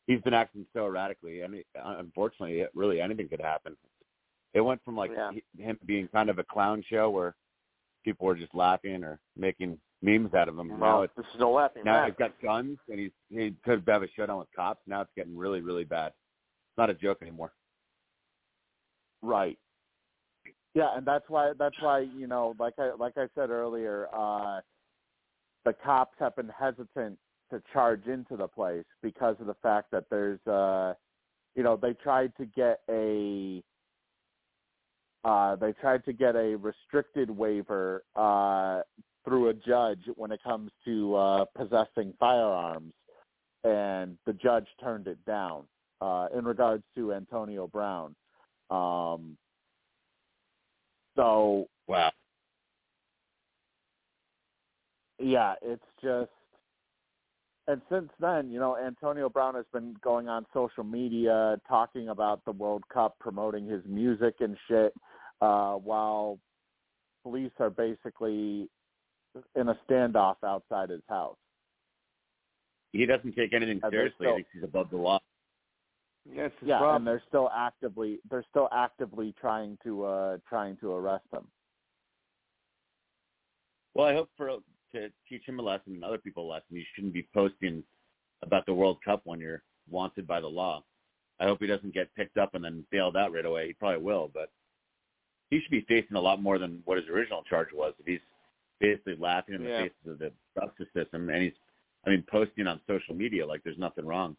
He's 0.06 0.20
been 0.22 0.34
acting 0.34 0.66
so 0.72 0.86
erratically, 0.86 1.42
and 1.42 1.62
unfortunately, 1.74 2.60
it, 2.60 2.70
really 2.74 3.00
anything 3.00 3.28
could 3.28 3.40
happen. 3.40 3.76
It 4.54 4.60
went 4.60 4.82
from 4.84 4.96
like 4.96 5.12
Yeah. 5.12 5.32
him 5.56 5.78
being 5.86 6.08
kind 6.08 6.30
of 6.30 6.38
a 6.38 6.44
clown 6.44 6.82
show 6.88 7.10
where 7.10 7.36
people 8.04 8.26
were 8.26 8.34
just 8.34 8.54
laughing 8.54 9.04
or 9.04 9.20
making 9.36 9.78
memes 10.02 10.32
out 10.34 10.48
of 10.48 10.58
him. 10.58 10.78
now 10.78 11.02
it's 11.02 11.12
this 11.16 11.26
is 11.34 11.40
no 11.40 11.52
laughing 11.52 11.82
now 11.84 11.92
matter. 11.92 12.06
he's 12.06 12.16
got 12.18 12.42
guns 12.42 12.78
and 12.88 12.98
he's 12.98 13.10
he 13.28 13.54
could 13.64 13.82
have 13.86 14.02
a 14.02 14.08
showdown 14.16 14.38
with 14.38 14.48
cops. 14.54 14.80
Now 14.86 15.02
it's 15.02 15.10
getting 15.16 15.36
really 15.36 15.60
really 15.60 15.84
bad. 15.84 16.08
It's 16.08 16.78
not 16.78 16.90
a 16.90 16.94
joke 16.94 17.18
anymore. 17.22 17.52
Right. 19.22 19.58
Yeah, 20.74 20.96
and 20.96 21.06
that's 21.06 21.24
why 21.28 21.52
that's 21.58 21.76
why 21.80 22.00
you 22.00 22.26
know, 22.26 22.54
like 22.58 22.74
I 22.78 22.92
like 22.98 23.14
I 23.16 23.26
said 23.34 23.50
earlier, 23.50 24.08
uh, 24.14 24.60
the 25.64 25.74
cops 25.84 26.16
have 26.18 26.36
been 26.36 26.48
hesitant 26.48 27.18
to 27.50 27.62
charge 27.72 28.06
into 28.06 28.36
the 28.36 28.48
place 28.48 28.84
because 29.02 29.36
of 29.40 29.46
the 29.46 29.56
fact 29.62 29.90
that 29.90 30.04
there's, 30.10 30.44
uh, 30.46 30.94
you 31.54 31.62
know, 31.62 31.76
they 31.76 31.92
tried 31.94 32.32
to 32.36 32.46
get 32.46 32.80
a, 32.88 33.62
uh, 35.24 35.56
they 35.56 35.72
tried 35.80 36.04
to 36.04 36.12
get 36.12 36.36
a 36.36 36.56
restricted 36.56 37.30
waiver 37.30 38.04
uh, 38.14 38.80
through 39.24 39.48
a 39.48 39.54
judge 39.54 40.00
when 40.16 40.32
it 40.32 40.42
comes 40.42 40.70
to 40.84 41.14
uh, 41.14 41.44
possessing 41.56 42.14
firearms, 42.18 42.92
and 43.64 44.16
the 44.26 44.32
judge 44.32 44.66
turned 44.82 45.06
it 45.06 45.22
down 45.26 45.64
uh, 46.00 46.28
in 46.36 46.44
regards 46.44 46.84
to 46.94 47.12
Antonio 47.12 47.66
Brown. 47.66 48.14
Um, 48.70 49.36
so 51.16 51.66
Wow. 51.86 52.12
yeah, 55.18 55.54
it's 55.62 55.84
just 56.02 56.30
and 57.70 57.80
since 57.88 58.10
then, 58.18 58.50
you 58.50 58.58
know, 58.58 58.76
Antonio 58.76 59.28
Brown 59.28 59.54
has 59.54 59.66
been 59.72 59.94
going 60.02 60.28
on 60.28 60.44
social 60.52 60.82
media 60.82 61.56
talking 61.68 62.08
about 62.08 62.44
the 62.44 62.50
World 62.50 62.82
Cup, 62.92 63.14
promoting 63.20 63.64
his 63.68 63.82
music 63.86 64.36
and 64.40 64.56
shit, 64.66 64.92
uh, 65.40 65.74
while 65.74 66.40
police 67.22 67.52
are 67.60 67.70
basically 67.70 68.68
in 69.56 69.68
a 69.68 69.78
standoff 69.88 70.36
outside 70.44 70.90
his 70.90 71.02
house. 71.08 71.36
He 72.92 73.06
doesn't 73.06 73.34
take 73.34 73.52
anything 73.52 73.78
they're 73.82 73.90
seriously. 73.90 74.16
still- 74.26 74.30
He 74.36 74.42
thinks 74.42 74.50
he's 74.54 74.64
above 74.64 74.90
the 74.90 74.96
law. 74.96 75.20
Yes, 76.26 76.50
it's 76.60 76.68
Yeah, 76.68 76.78
problem. 76.78 76.96
and 76.96 77.06
they're 77.06 77.22
still 77.28 77.48
actively 77.50 78.20
they're 78.30 78.44
still 78.50 78.68
actively 78.72 79.32
trying 79.40 79.78
to 79.84 80.04
uh 80.04 80.38
trying 80.48 80.76
to 80.78 80.92
arrest 80.92 81.24
him. 81.32 81.46
Well, 83.94 84.06
I 84.06 84.12
hope 84.14 84.28
for 84.36 84.58
to 84.92 85.10
teach 85.28 85.46
him 85.46 85.58
a 85.60 85.62
lesson 85.62 85.94
and 85.94 86.04
other 86.04 86.18
people 86.18 86.44
a 86.46 86.50
lesson. 86.52 86.76
You 86.76 86.84
shouldn't 86.94 87.12
be 87.14 87.26
posting 87.32 87.82
about 88.42 88.66
the 88.66 88.74
World 88.74 88.98
Cup 89.04 89.22
when 89.24 89.40
you're 89.40 89.62
wanted 89.88 90.26
by 90.26 90.40
the 90.40 90.48
law. 90.48 90.84
I 91.38 91.44
hope 91.44 91.60
he 91.60 91.66
doesn't 91.66 91.94
get 91.94 92.14
picked 92.14 92.36
up 92.36 92.54
and 92.54 92.64
then 92.64 92.84
bailed 92.90 93.16
out 93.16 93.32
right 93.32 93.44
away. 93.46 93.68
He 93.68 93.72
probably 93.72 94.02
will, 94.02 94.28
but 94.34 94.50
he 95.48 95.60
should 95.60 95.70
be 95.70 95.82
facing 95.82 96.16
a 96.16 96.20
lot 96.20 96.42
more 96.42 96.58
than 96.58 96.82
what 96.84 96.98
his 96.98 97.08
original 97.08 97.42
charge 97.44 97.72
was. 97.72 97.94
If 97.98 98.06
he's 98.06 98.20
basically 98.80 99.16
laughing 99.16 99.54
in 99.54 99.62
the 99.62 99.68
Yeah. 99.68 99.84
faces 99.84 100.06
of 100.06 100.18
the 100.18 100.32
justice 100.58 100.88
system 100.94 101.28
and 101.30 101.42
he's, 101.42 101.58
I 102.06 102.10
mean, 102.10 102.24
posting 102.30 102.66
on 102.66 102.80
social 102.86 103.14
media 103.14 103.46
like 103.46 103.62
there's 103.62 103.78
nothing 103.78 104.06
wrong. 104.06 104.36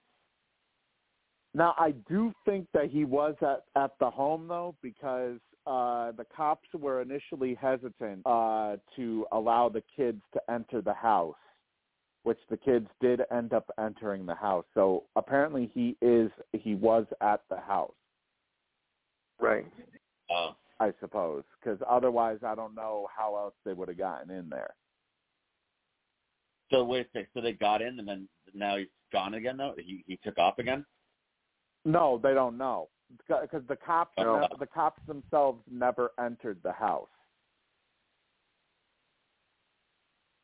Now 1.53 1.75
I 1.77 1.91
do 1.91 2.33
think 2.45 2.67
that 2.73 2.89
he 2.89 3.05
was 3.05 3.35
at 3.41 3.65
at 3.75 3.91
the 3.99 4.09
home 4.09 4.47
though 4.47 4.75
because 4.81 5.39
uh 5.67 6.11
the 6.13 6.25
cops 6.35 6.67
were 6.73 7.01
initially 7.01 7.53
hesitant 7.55 8.21
uh 8.25 8.77
to 8.95 9.27
allow 9.31 9.69
the 9.69 9.83
kids 9.95 10.21
to 10.33 10.41
enter 10.49 10.81
the 10.81 10.93
house, 10.93 11.35
which 12.23 12.39
the 12.49 12.57
kids 12.57 12.87
did 13.01 13.21
end 13.31 13.53
up 13.53 13.69
entering 13.77 14.25
the 14.25 14.33
house. 14.35 14.65
So 14.73 15.03
apparently 15.15 15.69
he 15.73 15.97
is 16.01 16.31
he 16.53 16.73
was 16.75 17.05
at 17.19 17.41
the 17.49 17.57
house, 17.57 17.93
right. 19.39 19.65
Uh, 20.33 20.53
I 20.81 20.91
suppose, 20.99 21.43
because 21.59 21.79
otherwise 21.87 22.39
I 22.43 22.55
don't 22.55 22.73
know 22.73 23.07
how 23.15 23.35
else 23.35 23.53
they 23.63 23.73
would 23.73 23.87
have 23.87 23.99
gotten 23.99 24.31
in 24.31 24.49
there. 24.49 24.73
so 26.71 26.83
wait 26.83 27.05
a 27.13 27.19
sec. 27.19 27.27
So 27.33 27.41
they 27.41 27.53
got 27.53 27.81
in 27.83 27.99
and 27.99 28.07
then 28.07 28.27
now 28.53 28.77
he's 28.77 28.87
gone 29.13 29.35
again 29.35 29.57
though? 29.57 29.75
He, 29.77 30.03
he 30.07 30.17
took 30.23 30.39
off 30.39 30.57
again? 30.57 30.83
No, 31.85 32.19
they 32.23 32.33
don't 32.33 32.57
know 32.57 32.89
because 33.27 33.61
the 33.67 33.75
cops 33.75 34.13
No. 34.17 34.47
the 34.59 34.65
cops 34.65 35.01
themselves 35.05 35.61
never 35.69 36.11
entered 36.19 36.57
the 36.63 36.71
house. 36.71 37.09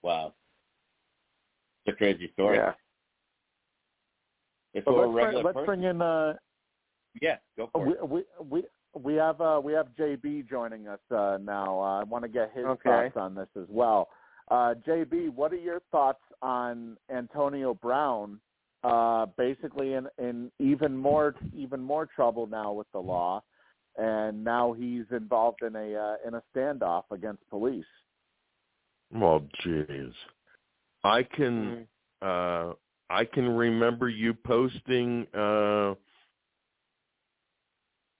Wow. 0.04 0.34
It's 1.86 1.96
a 1.96 1.98
crazy 1.98 2.30
story. 2.34 2.58
Yeah. 2.58 2.74
If 4.74 4.86
But 4.86 4.92
a 4.92 5.08
let's 5.08 5.32
bring, 5.32 5.44
let's 5.44 5.66
bring 5.66 5.84
in 5.84 6.02
uh 6.02 6.34
yeah, 7.22 7.38
go 7.58 7.70
for 7.74 7.86
we, 7.86 7.94
it. 7.94 8.10
we 8.10 8.24
we 8.44 8.64
we 9.04 9.16
have 9.16 9.40
uh 9.42 9.62
we 9.64 9.74
have 9.74 9.88
JB 10.00 10.50
joining 10.50 10.88
us 10.88 11.00
uh 11.12 11.38
now. 11.42 11.80
Uh, 11.80 12.02
I 12.02 12.04
want 12.04 12.24
to 12.24 12.30
get 12.30 12.52
his 12.54 12.66
Okay. 12.66 12.90
thoughts 12.90 13.18
on 13.18 13.36
this 13.36 13.50
as 13.56 13.68
well. 13.70 14.10
Uh 14.50 14.74
JB, 14.88 15.30
what 15.34 15.52
are 15.54 15.58
your 15.58 15.82
thoughts 15.92 16.22
on 16.42 16.98
Antonio 17.10 17.74
Brown 17.74 18.40
uh 18.84 19.26
basically 19.38 19.94
in 19.94 20.08
in 20.18 20.52
even 20.60 20.96
more 20.96 21.36
even 21.56 21.82
more 21.82 22.06
trouble 22.06 22.48
now 22.48 22.72
with 22.72 22.88
the 22.94 23.00
law 23.00 23.42
and 23.98 24.44
now 24.44 24.74
he's 24.74 25.06
involved 25.12 25.64
in 25.64 25.76
a 25.76 25.96
uh, 25.96 26.16
in 26.28 26.36
a 26.36 26.44
standoff 26.56 27.04
against 27.12 27.48
police. 27.50 27.86
Well, 29.12 29.42
jeez. 29.66 30.14
I 31.04 31.24
can 31.24 31.88
uh 32.22 32.74
I 33.10 33.26
can 33.26 33.50
remember 33.50 34.10
you 34.10 34.34
posting 34.34 35.26
uh 35.34 35.96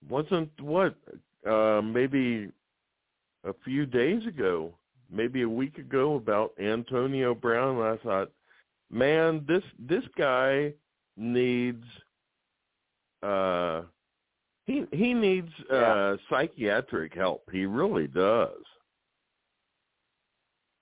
wasn't 0.10 0.50
what 0.62 0.96
uh 1.50 1.82
maybe 1.82 2.50
a 3.44 3.54
few 3.64 3.86
days 3.86 4.26
ago, 4.28 4.74
maybe 5.10 5.44
a 5.44 5.50
week 5.50 5.78
ago 5.78 6.16
about 6.16 6.52
Antonio 6.60 7.34
Brown 7.34 7.78
and 7.78 8.00
I 8.00 8.04
thought, 8.04 8.32
man, 8.92 9.46
this 9.48 9.64
this 9.80 10.04
guy 10.18 10.74
needs 11.16 11.84
uh 13.24 13.82
he 14.66 14.86
he 14.92 15.14
needs 15.14 15.52
uh 15.72 16.18
psychiatric 16.30 17.14
help. 17.14 17.50
He 17.52 17.66
really 17.66 18.08
does. 18.08 18.64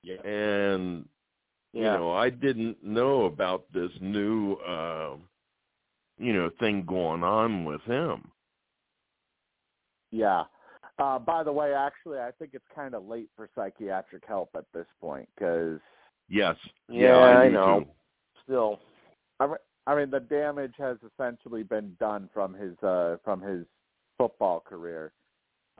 Yeah. 0.03 0.21
And 0.23 1.05
you 1.73 1.83
know, 1.83 2.13
I 2.13 2.29
didn't 2.29 2.83
know 2.83 3.25
about 3.25 3.65
this 3.73 3.91
new 3.99 4.53
uh 4.53 5.15
you 6.17 6.33
know, 6.33 6.49
thing 6.59 6.85
going 6.87 7.23
on 7.23 7.65
with 7.65 7.81
him. 7.81 8.31
Yeah. 10.11 10.43
Uh, 10.99 11.19
by 11.19 11.43
the 11.43 11.51
way, 11.51 11.73
actually, 11.73 12.19
I 12.19 12.31
think 12.37 12.51
it's 12.53 12.65
kind 12.73 12.93
of 12.93 13.05
late 13.05 13.29
for 13.35 13.49
psychiatric 13.55 14.23
help 14.27 14.49
at 14.55 14.65
this 14.73 14.85
point 15.01 15.27
because 15.35 15.79
Yes. 16.29 16.55
Yeah, 16.89 17.17
I, 17.17 17.43
I 17.43 17.49
know. 17.49 17.81
too. 17.81 17.87
Still. 18.43 18.79
I 19.39 19.47
mean, 19.47 19.55
I 19.87 19.95
mean 19.95 20.09
the 20.09 20.19
damage 20.19 20.73
has 20.77 20.97
essentially 21.13 21.63
been 21.63 21.95
done 21.99 22.29
from 22.33 22.53
his 22.53 22.77
uh, 22.81 23.17
from 23.23 23.41
his 23.41 23.65
football 24.17 24.59
career. 24.59 25.13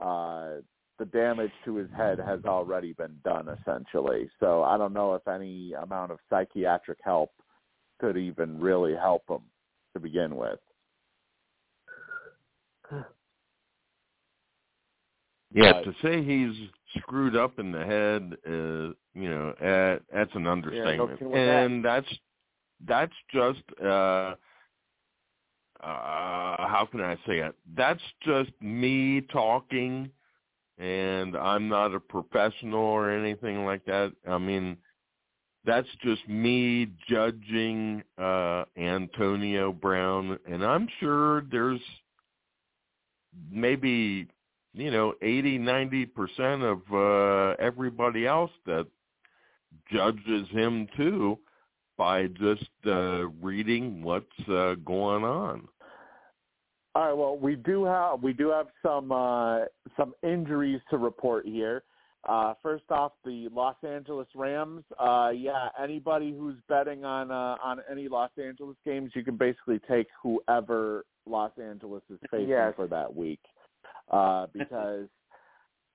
Uh, 0.02 0.62
the 0.98 1.06
damage 1.06 1.52
to 1.66 1.76
his 1.76 1.90
head 1.96 2.20
has 2.20 2.40
already 2.46 2.94
been 2.94 3.18
done 3.24 3.48
essentially. 3.50 4.30
So 4.40 4.64
I 4.64 4.78
don't 4.78 4.94
know 4.94 5.16
if 5.16 5.28
any 5.28 5.74
amount 5.74 6.12
of 6.12 6.20
psychiatric 6.30 7.00
help 7.04 7.32
could 8.00 8.18
even 8.18 8.60
really 8.60 8.94
help 8.94 9.24
him 9.30 9.42
to 9.94 10.00
begin 10.00 10.36
with. 10.36 10.60
Yeah, 15.54 15.74
to 15.82 15.94
say 16.02 16.24
he's 16.24 16.56
screwed 16.98 17.36
up 17.36 17.60
in 17.60 17.72
the 17.72 17.86
head, 17.86 18.38
uh, 18.48 18.94
you 19.20 19.30
know, 19.30 19.50
uh, 19.52 20.00
that's 20.14 20.34
an 20.36 20.48
understatement, 20.48 21.22
with 21.22 21.32
that. 21.32 21.66
and 21.66 21.84
that's 21.84 22.08
that's 22.86 23.14
just 23.34 23.64
uh, 23.82 24.36
uh, 25.82 26.68
how 26.68 26.88
can 26.90 27.02
I 27.02 27.16
say 27.28 27.40
it? 27.40 27.56
That's 27.76 28.02
just 28.24 28.52
me 28.62 29.22
talking, 29.32 30.10
and 30.78 31.38
I'm 31.38 31.70
not 31.70 31.94
a 31.94 32.00
professional 32.00 32.82
or 32.82 33.10
anything 33.12 33.66
like 33.66 33.86
that. 33.86 34.14
I 34.28 34.38
mean, 34.38 34.78
that's 35.66 35.88
just 36.04 36.28
me 36.28 36.88
judging 37.08 38.04
uh 38.18 38.66
Antonio 38.78 39.74
Brown 39.74 40.38
and 40.46 40.64
I'm 40.64 40.88
sure 41.00 41.42
there's 41.52 41.82
maybe 43.52 44.28
you 44.76 44.92
know 44.92 45.14
80 45.22 45.60
90% 45.60 46.64
of 46.64 46.82
uh 46.94 47.56
everybody 47.64 48.28
else 48.28 48.52
that 48.66 48.86
judges 49.92 50.48
him 50.50 50.88
too 50.98 51.40
by 51.98 52.28
just 52.28 52.70
uh 52.86 53.28
reading 53.42 54.04
what's 54.04 54.26
uh 54.50 54.76
going 54.86 55.24
on. 55.24 55.68
All 56.96 57.04
right. 57.08 57.14
Well, 57.14 57.38
we 57.38 57.56
do 57.58 57.84
have 57.84 58.24
we 58.24 58.32
do 58.32 58.50
have 58.50 58.68
some 58.82 59.12
uh, 59.12 59.66
some 59.98 60.14
injuries 60.24 60.80
to 60.90 60.98
report 60.98 61.46
here. 61.46 61.84
Uh, 62.28 62.54
first 62.64 62.86
off, 62.90 63.12
the 63.26 63.50
Los 63.54 63.76
Angeles 63.88 64.28
Rams. 64.34 64.84
Uh, 64.98 65.30
yeah, 65.36 65.68
anybody 65.82 66.32
who's 66.32 66.56
betting 66.70 67.04
on 67.04 67.32
uh, 67.32 67.58
on 67.62 67.80
any 67.92 68.08
Los 68.08 68.32
Angeles 68.42 68.78
games, 68.86 69.12
you 69.14 69.26
can 69.26 69.36
basically 69.36 69.80
take 69.90 70.08
whoever 70.24 71.06
Los 71.26 71.52
Angeles 71.62 72.02
is 72.10 72.18
facing 72.32 72.48
Yes. 72.48 72.74
for 72.78 72.88
that 72.88 73.14
week, 73.14 73.42
uh, 74.12 74.48
because 74.54 75.08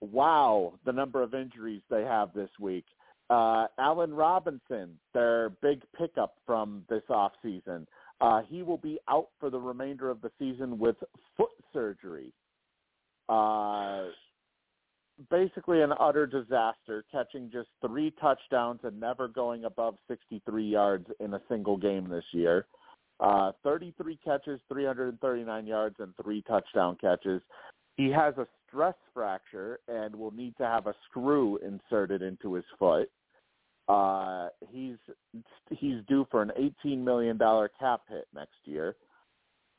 wow, 0.01 0.75
the 0.85 0.93
number 0.93 1.23
of 1.23 1.35
injuries 1.35 1.83
they 1.91 2.03
have 2.03 2.33
this 2.35 2.51
week. 2.59 2.87
Uh, 3.29 3.67
Allen 3.79 4.13
Robinson, 4.13 4.99
their 5.15 5.51
big 5.63 5.83
pickup 5.97 6.35
from 6.47 6.83
this 6.89 7.03
off 7.09 7.33
season. 7.43 7.87
Uh, 8.21 8.43
he 8.49 8.63
will 8.63 8.79
be 8.79 8.99
out 9.09 9.29
for 9.39 9.51
the 9.51 9.59
remainder 9.59 10.11
of 10.11 10.21
the 10.21 10.31
season 10.39 10.79
with 10.79 10.97
foot 11.37 11.51
surgery. 11.73 12.33
Uh, 13.29 14.07
basically 15.31 15.83
an 15.83 15.93
utter 15.99 16.27
disaster, 16.27 17.05
catching 17.13 17.51
just 17.51 17.69
three 17.87 18.13
touchdowns 18.21 18.81
and 18.83 18.99
never 18.99 19.29
going 19.29 19.65
above 19.65 19.95
63 20.09 20.65
yards 20.65 21.07
in 21.21 21.35
a 21.35 21.41
single 21.49 21.77
game 21.77 22.09
this 22.09 22.25
year. 22.33 22.67
Uh, 23.21 23.53
33 23.63 24.19
catches, 24.25 24.61
339 24.69 25.67
yards, 25.67 25.97
and 25.99 26.15
three 26.23 26.43
touchdown 26.49 26.97
catches. 27.01 27.43
He 28.01 28.09
has 28.13 28.33
a 28.39 28.47
stress 28.67 28.95
fracture 29.13 29.79
and 29.87 30.17
will 30.17 30.31
need 30.31 30.57
to 30.57 30.65
have 30.65 30.87
a 30.87 30.95
screw 31.07 31.59
inserted 31.59 32.23
into 32.23 32.55
his 32.55 32.65
foot. 32.79 33.11
Uh, 33.89 34.49
he's 34.71 34.97
he's 35.69 35.97
due 36.09 36.27
for 36.31 36.41
an 36.41 36.51
eighteen 36.57 37.05
million 37.05 37.37
dollar 37.37 37.71
cap 37.79 38.01
hit 38.09 38.27
next 38.35 38.57
year. 38.65 38.97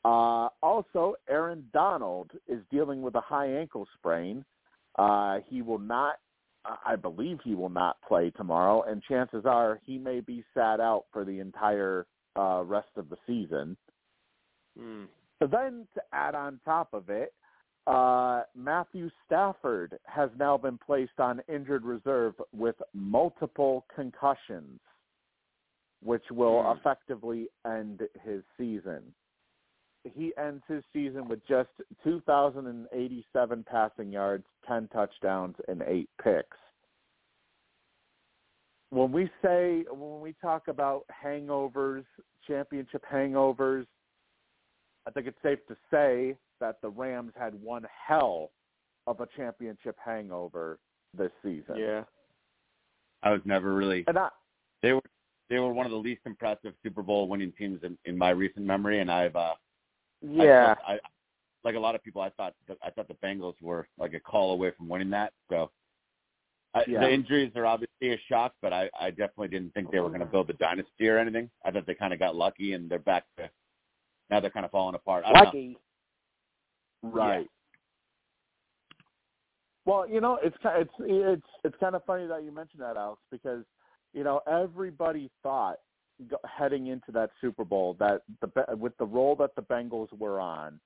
Uh, 0.04 0.48
also, 0.62 1.14
Aaron 1.28 1.64
Donald 1.72 2.30
is 2.46 2.60
dealing 2.70 3.02
with 3.02 3.16
a 3.16 3.20
high 3.20 3.48
ankle 3.48 3.88
sprain. 3.98 4.44
Uh, 4.96 5.38
he 5.48 5.60
will 5.60 5.80
not, 5.80 6.16
I 6.64 6.94
believe, 6.94 7.38
he 7.42 7.56
will 7.56 7.70
not 7.70 7.96
play 8.06 8.30
tomorrow, 8.30 8.82
and 8.82 9.02
chances 9.02 9.44
are 9.46 9.80
he 9.84 9.98
may 9.98 10.20
be 10.20 10.44
sat 10.54 10.78
out 10.78 11.06
for 11.12 11.24
the 11.24 11.40
entire 11.40 12.06
uh, 12.38 12.62
rest 12.64 12.90
of 12.96 13.08
the 13.08 13.16
season. 13.26 13.76
Hmm. 14.78 15.04
So 15.40 15.48
then, 15.48 15.88
to 15.94 16.02
add 16.12 16.36
on 16.36 16.60
top 16.64 16.94
of 16.94 17.10
it, 17.10 17.32
uh, 17.86 18.42
Matthew 18.54 19.10
Stafford 19.26 19.98
has 20.06 20.30
now 20.38 20.56
been 20.56 20.78
placed 20.78 21.18
on 21.18 21.40
injured 21.48 21.84
reserve 21.84 22.34
with 22.52 22.76
multiple 22.94 23.84
concussions, 23.94 24.80
which 26.00 26.24
will 26.30 26.62
Hmm. 26.62 26.78
effectively 26.78 27.48
end 27.64 28.08
his 28.22 28.44
season. 28.56 29.14
He 30.04 30.36
ends 30.36 30.64
his 30.66 30.84
season 30.92 31.28
with 31.28 31.44
just 31.46 31.70
2,087 32.02 33.64
passing 33.64 34.10
yards, 34.10 34.44
10 34.66 34.88
touchdowns, 34.88 35.56
and 35.68 35.82
8 35.82 36.08
picks. 36.22 36.56
When 38.90 39.12
we 39.12 39.30
say, 39.40 39.84
when 39.90 40.20
we 40.20 40.34
talk 40.34 40.68
about 40.68 41.06
hangovers, 41.08 42.04
championship 42.46 43.04
hangovers, 43.10 43.86
I 45.06 45.10
think 45.12 45.26
it's 45.26 45.40
safe 45.42 45.64
to 45.68 45.76
say 45.90 46.36
that 46.62 46.80
the 46.80 46.88
Rams 46.88 47.32
had 47.36 47.60
one 47.60 47.84
hell 48.06 48.52
of 49.08 49.20
a 49.20 49.26
championship 49.36 49.96
hangover 50.02 50.78
this 51.18 51.32
season. 51.42 51.76
Yeah. 51.76 52.04
I 53.24 53.32
was 53.32 53.40
never 53.44 53.74
really 53.74 54.04
And 54.06 54.16
I, 54.16 54.28
they 54.80 54.92
were 54.92 55.02
they 55.50 55.58
were 55.58 55.72
one 55.72 55.86
of 55.86 55.92
the 55.92 55.98
least 55.98 56.22
impressive 56.24 56.72
Super 56.82 57.02
Bowl 57.02 57.28
winning 57.28 57.52
teams 57.58 57.80
in, 57.82 57.98
in 58.04 58.16
my 58.16 58.30
recent 58.30 58.64
memory, 58.64 59.00
and 59.00 59.10
I've 59.10 59.34
uh, 59.36 59.54
Yeah. 60.22 60.76
I, 60.86 60.94
I 60.94 60.98
like 61.64 61.74
a 61.74 61.80
lot 61.80 61.96
of 61.96 62.02
people. 62.02 62.22
I 62.22 62.30
thought 62.30 62.54
that, 62.68 62.78
I 62.82 62.90
thought 62.90 63.08
the 63.08 63.14
Bengals 63.14 63.60
were 63.60 63.88
like 63.98 64.14
a 64.14 64.20
call 64.20 64.52
away 64.52 64.70
from 64.76 64.88
winning 64.88 65.10
that. 65.10 65.32
So 65.50 65.70
I, 66.74 66.84
Yeah. 66.86 67.00
the 67.00 67.12
injuries 67.12 67.50
are 67.56 67.66
obviously 67.66 68.12
a 68.12 68.18
shock, 68.28 68.54
but 68.62 68.72
I, 68.72 68.88
I 68.98 69.10
definitely 69.10 69.48
didn't 69.48 69.74
think 69.74 69.90
they 69.90 69.98
were 69.98 70.08
going 70.08 70.20
to 70.20 70.26
build 70.26 70.48
a 70.50 70.54
dynasty 70.54 71.08
or 71.08 71.18
anything. 71.18 71.50
I 71.64 71.72
thought 71.72 71.86
they 71.86 71.94
kind 71.94 72.12
of 72.12 72.20
got 72.20 72.36
lucky, 72.36 72.74
and 72.74 72.88
they're 72.88 73.00
back 73.00 73.24
to 73.38 73.50
now 74.30 74.38
they're 74.38 74.50
kind 74.50 74.64
of 74.64 74.70
falling 74.70 74.94
apart. 74.94 75.24
I 75.26 75.32
don't 75.32 75.40
know. 75.40 75.44
Lucky. 75.46 75.76
Right. 77.02 77.48
Well, 79.84 80.08
you 80.08 80.20
know, 80.20 80.38
it's 80.42 80.56
it's 80.64 80.92
it's 81.00 81.46
it's 81.64 81.76
kind 81.80 81.96
of 81.96 82.04
funny 82.04 82.26
that 82.26 82.44
you 82.44 82.52
mentioned 82.52 82.82
that, 82.82 82.96
Alex, 82.96 83.20
because 83.30 83.64
you 84.12 84.22
know 84.22 84.40
everybody 84.46 85.30
thought 85.42 85.78
heading 86.46 86.86
into 86.86 87.10
that 87.12 87.30
Super 87.40 87.64
Bowl 87.64 87.96
that 87.98 88.22
the 88.40 88.76
with 88.76 88.96
the 88.98 89.06
role 89.06 89.34
that 89.36 89.54
the 89.56 89.62
Bengals 89.62 90.16
were 90.16 90.38
on, 90.38 90.78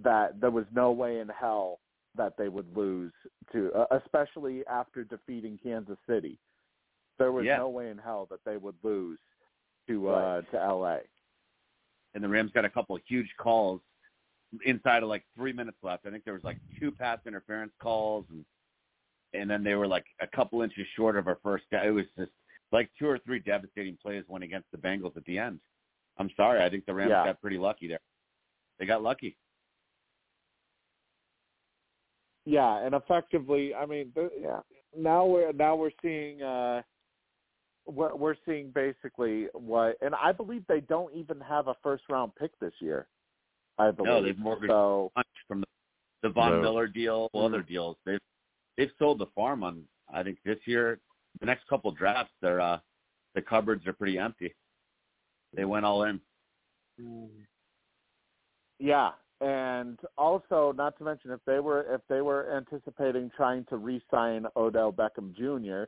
that 0.00 0.40
there 0.40 0.52
was 0.52 0.64
no 0.72 0.92
way 0.92 1.18
in 1.18 1.28
hell 1.28 1.80
that 2.16 2.36
they 2.36 2.48
would 2.48 2.76
lose 2.76 3.12
to, 3.52 3.72
uh, 3.72 3.86
especially 4.04 4.66
after 4.66 5.04
defeating 5.04 5.58
Kansas 5.62 5.98
City. 6.08 6.38
There 7.18 7.32
was 7.32 7.44
Yeah. 7.46 7.58
no 7.58 7.68
way 7.68 7.90
in 7.90 7.98
hell 7.98 8.26
that 8.30 8.40
they 8.44 8.56
would 8.56 8.76
lose 8.82 9.18
to 9.88 10.08
uh, 10.08 10.42
to 10.42 10.60
L.A. 10.60 11.00
and 12.14 12.22
the 12.22 12.28
Rams 12.28 12.52
got 12.52 12.64
a 12.64 12.70
couple 12.70 12.94
of 12.94 13.02
huge 13.06 13.28
calls 13.38 13.80
inside 14.64 15.02
of 15.02 15.08
like 15.08 15.24
three 15.36 15.52
minutes 15.52 15.78
left. 15.82 16.06
I 16.06 16.10
think 16.10 16.24
there 16.24 16.34
was 16.34 16.44
like 16.44 16.58
two 16.78 16.90
pass 16.90 17.18
interference 17.26 17.72
calls, 17.80 18.24
and 18.30 18.44
and 19.32 19.48
then 19.48 19.62
they 19.62 19.74
were 19.74 19.86
like 19.86 20.04
a 20.20 20.26
couple 20.26 20.62
inches 20.62 20.86
short 20.96 21.16
of 21.16 21.26
our 21.28 21.38
first 21.42 21.64
guy. 21.70 21.86
It 21.86 21.90
was 21.90 22.06
just 22.18 22.32
like 22.72 22.90
two 22.98 23.06
or 23.06 23.18
three 23.18 23.38
devastating 23.40 23.96
plays 24.00 24.24
went 24.28 24.44
against 24.44 24.70
the 24.72 24.78
Bengals 24.78 25.16
at 25.16 25.24
the 25.24 25.38
end. 25.38 25.60
I'm 26.18 26.30
sorry, 26.36 26.62
I 26.62 26.68
think 26.68 26.86
the 26.86 26.94
Rams 26.94 27.10
Yeah. 27.10 27.24
got 27.24 27.40
pretty 27.40 27.58
lucky 27.58 27.88
there. 27.88 28.00
They 28.78 28.86
got 28.86 29.02
lucky. 29.02 29.36
Yeah, 32.44 32.78
and 32.84 32.94
effectively, 32.94 33.74
I 33.74 33.86
mean, 33.86 34.12
Yeah. 34.16 34.62
now 34.96 35.24
we're 35.26 35.52
now 35.52 35.76
we're 35.76 35.92
seeing 36.02 36.42
uh 36.42 36.82
we're 37.86 38.14
we're 38.14 38.36
seeing 38.46 38.70
basically 38.70 39.46
what 39.52 39.96
and 40.00 40.14
I 40.14 40.32
believe 40.32 40.66
they 40.66 40.80
don't 40.80 41.14
even 41.14 41.40
have 41.40 41.68
a 41.68 41.74
first 41.82 42.04
round 42.08 42.34
pick 42.36 42.58
this 42.58 42.74
year. 42.80 43.06
I 43.80 43.90
believe. 43.90 44.08
No, 44.12 44.22
they've 44.22 44.38
mortgaged 44.38 44.70
so 44.70 45.10
from 45.48 45.60
the, 45.60 45.66
the 46.22 46.28
Von 46.28 46.52
No. 46.52 46.60
Miller 46.60 46.86
deal, 46.86 47.30
Mm. 47.34 47.46
other 47.46 47.62
deals. 47.62 47.96
They've 48.04 48.20
they've 48.76 48.92
sold 48.98 49.18
the 49.18 49.26
farm 49.34 49.64
on. 49.64 49.84
I 50.12 50.22
think 50.22 50.38
this 50.44 50.58
year, 50.66 51.00
the 51.40 51.46
next 51.46 51.66
couple 51.68 51.90
drafts, 51.92 52.32
their 52.42 52.60
uh, 52.60 52.78
the 53.34 53.42
cupboards 53.42 53.86
are 53.86 53.92
pretty 53.94 54.18
empty. 54.18 54.54
They 55.54 55.64
went 55.64 55.84
all 55.86 56.02
in. 56.04 56.20
yeah, 58.78 59.12
and 59.40 59.98
also 60.18 60.72
not 60.76 60.98
to 60.98 61.04
mention 61.04 61.30
if 61.30 61.40
they 61.46 61.60
were 61.60 61.86
if 61.94 62.02
they 62.08 62.20
were 62.20 62.54
anticipating 62.54 63.30
trying 63.34 63.64
to 63.66 63.76
re-sign 63.78 64.46
Odell 64.56 64.92
Beckham 64.92 65.34
Jr., 65.34 65.84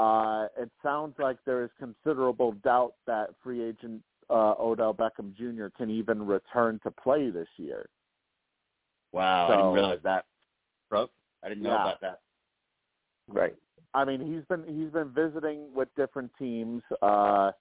uh, 0.00 0.46
it 0.58 0.70
sounds 0.82 1.14
like 1.18 1.36
there 1.44 1.62
is 1.64 1.70
considerable 1.78 2.52
doubt 2.64 2.94
that 3.06 3.30
free 3.42 3.62
agent 3.62 4.02
uh, 4.30 4.54
Odell 4.58 4.94
Beckham 4.94 5.34
Jr. 5.34 5.66
can 5.76 5.90
even 5.90 6.24
return 6.26 6.80
to 6.82 6.90
play 6.90 7.30
this 7.30 7.48
year. 7.56 7.88
Wow, 9.12 9.48
I 9.48 9.56
didn't 9.56 9.72
realize 9.72 10.00
that. 10.04 10.26
Bro, 10.90 11.08
I 11.42 11.48
didn't 11.48 11.62
know 11.62 11.70
Yeah. 11.70 11.82
about 11.82 12.00
that. 12.00 12.20
Right. 13.28 13.56
I 13.94 14.04
mean, 14.04 14.20
he's 14.20 14.44
been 14.44 14.64
he's 14.64 14.92
been 14.92 15.10
visiting 15.10 15.72
with 15.74 15.88
different 15.96 16.30
teams. 16.38 16.82
Uh, 17.00 17.52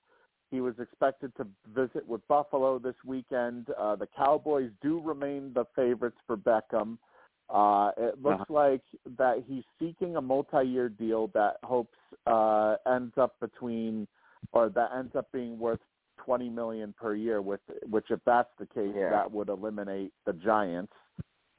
he 0.52 0.62
was 0.62 0.76
expected 0.80 1.36
to 1.38 1.48
visit 1.74 2.08
with 2.08 2.26
Buffalo 2.28 2.78
this 2.78 2.96
weekend. 3.06 3.70
Uh, 3.72 3.96
the 3.96 4.08
Cowboys 4.08 4.70
do 4.82 5.02
remain 5.02 5.54
the 5.54 5.66
favorites 5.76 6.18
for 6.28 6.38
Beckham. 6.38 6.98
Uh, 7.50 7.92
it 7.98 8.22
looks 8.22 8.50
like 8.50 8.82
that 9.18 9.44
he's 9.48 9.64
seeking 9.80 10.16
a 10.16 10.22
multi-year 10.22 10.90
deal 10.90 11.28
that 11.28 11.58
hopes 11.64 11.98
uh, 12.26 12.76
ends 12.88 13.14
up 13.18 13.40
between, 13.40 14.08
or 14.52 14.70
that 14.70 14.92
ends 14.98 15.16
up 15.16 15.32
being 15.32 15.60
worth 15.60 15.80
twenty 16.26 16.50
million 16.50 16.94
per 16.94 17.16
year. 17.16 17.42
With 17.42 17.62
which, 17.90 18.06
if 18.10 18.20
that's 18.26 18.50
the 18.60 18.66
case, 18.66 18.94
Yeah. 18.96 19.10
that 19.10 19.32
would 19.32 19.50
eliminate 19.50 20.12
the 20.26 20.34
Giants 20.34 20.94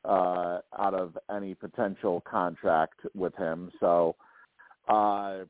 uh, 0.05 0.61
out 0.79 0.95
of 0.95 1.17
any 1.35 1.55
potential 1.55 2.21
contract 2.23 3.01
with 3.15 3.35
him. 3.37 3.71
So, 3.81 4.17
uh, 4.89 5.45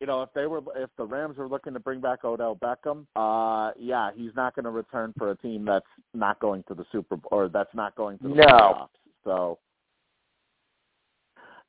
you 0.00 0.06
know, 0.06 0.22
if 0.22 0.30
they 0.34 0.46
were, 0.46 0.60
if 0.76 0.90
the 0.96 1.04
Rams 1.04 1.38
were 1.38 1.48
looking 1.48 1.72
to 1.72 1.80
bring 1.80 2.00
back 2.00 2.24
Odell 2.24 2.56
Beckham, 2.56 3.06
uh, 3.16 3.72
yeah, 3.78 4.10
he's 4.14 4.34
not 4.34 4.54
going 4.54 4.64
to 4.64 4.70
return 4.70 5.12
for 5.16 5.30
a 5.30 5.36
team 5.36 5.64
that's 5.64 5.86
not 6.14 6.38
going 6.40 6.64
to 6.68 6.74
the 6.74 6.84
Super 6.92 7.16
Bowl 7.16 7.28
or 7.30 7.48
that's 7.48 7.74
not 7.74 7.94
going 7.94 8.18
to 8.18 8.28
the 8.28 8.34
No. 8.34 8.44
playoffs. 8.44 8.88
So, 9.24 9.58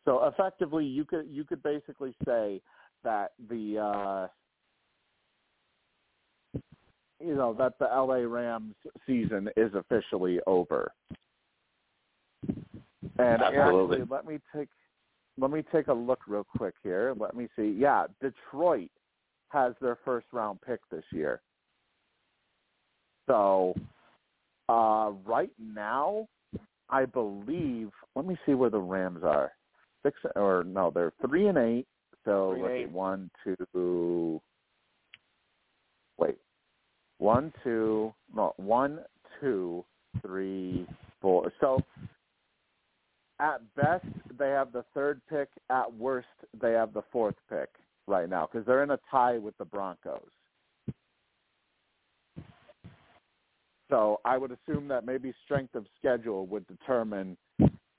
so 0.06 0.26
effectively, 0.26 0.86
you 0.86 1.06
could 1.06 1.28
you 1.30 1.44
could 1.44 1.64
basically 1.64 2.15
say 2.26 2.61
that 3.03 3.32
the 3.49 3.80
uh 3.80 4.28
you 7.19 7.35
know 7.35 7.53
that 7.53 7.80
the 7.80 7.85
LA 7.85 8.27
Rams 8.27 8.76
season 9.06 9.49
is 9.57 9.72
officially 9.73 10.39
over. 10.48 10.91
And 13.19 13.41
Absolutely. 13.41 14.02
actually, 14.02 14.07
let 14.10 14.26
me 14.26 14.39
take 14.56 14.69
let 15.39 15.52
me 15.52 15.64
take 15.72 15.88
a 15.88 15.94
look 15.94 16.19
real 16.27 16.45
quick 16.57 16.76
here. 16.84 17.14
Let 17.18 17.35
me 17.35 17.48
see. 17.56 17.76
Yeah, 17.77 18.06
Detroit 18.22 18.89
has 19.49 19.73
their 19.81 19.98
first 20.03 20.27
round 20.31 20.60
pick 20.61 20.80
this 20.91 21.03
year. 21.11 21.41
So, 23.27 23.76
uh 24.69 25.11
right 25.26 25.52
now, 25.60 26.27
I 26.89 27.06
believe. 27.06 27.89
Let 28.15 28.26
me 28.26 28.38
see 28.45 28.53
where 28.53 28.69
the 28.69 28.80
Rams 28.80 29.23
are. 29.23 29.52
Six 30.03 30.18
or 30.35 30.64
no, 30.64 30.91
they're 30.94 31.14
three 31.26 31.48
and 31.48 31.57
eight. 31.57 31.88
So 32.26 32.53
Three 32.53 32.61
and 32.64 32.72
eight. 32.72 32.91
one, 32.91 33.31
two. 33.44 34.41
Wait, 36.18 36.38
one, 37.18 37.52
two, 37.64 38.14
no, 38.35 38.53
one, 38.57 38.99
two, 39.41 39.84
three, 40.22 40.85
four. 41.22 41.52
So 41.60 41.81
at 43.39 43.61
best 43.76 44.06
they 44.38 44.49
have 44.49 44.72
the 44.72 44.85
third 44.94 45.22
pick. 45.30 45.49
At 45.69 45.94
worst 45.94 46.27
they 46.60 46.72
have 46.73 46.94
the 46.94 47.03
fourth 47.11 47.35
pick 47.49 47.69
right 48.07 48.30
now 48.30 48.48
because 48.52 48.65
they're 48.65 48.84
in 48.84 48.91
a 48.91 48.99
tie 49.10 49.38
with 49.38 49.57
the 49.57 49.65
Broncos. 49.65 50.22
So 53.89 54.19
I 54.26 54.38
would 54.38 54.52
assume 54.52 54.88
that 54.89 55.06
maybe 55.06 55.34
strength 55.45 55.76
of 55.76 55.85
schedule 55.98 56.45
would 56.48 56.68
determine 56.68 57.38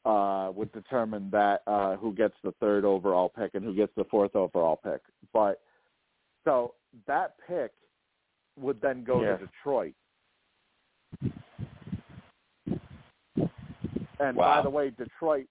uh, 0.04 0.50
would 0.54 0.72
determine 0.72 1.28
that 1.30 1.62
uh, 1.66 1.96
who 1.96 2.14
gets 2.14 2.34
the 2.42 2.52
third 2.60 2.84
overall 2.84 3.28
pick 3.28 3.54
and 3.54 3.64
who 3.64 3.74
gets 3.74 3.92
the 3.96 4.04
fourth 4.04 4.34
overall 4.34 4.76
pick. 4.82 5.00
But 5.32 5.60
so 6.44 6.74
that 7.06 7.34
pick 7.46 7.72
would 8.58 8.80
then 8.80 9.04
go 9.04 9.22
Yeah. 9.22 9.36
to 9.36 9.46
Detroit. 9.46 9.94
And 14.20 14.36
Wow. 14.36 14.56
by 14.56 14.62
the 14.62 14.70
way, 14.70 14.90
Detroit 14.90 15.46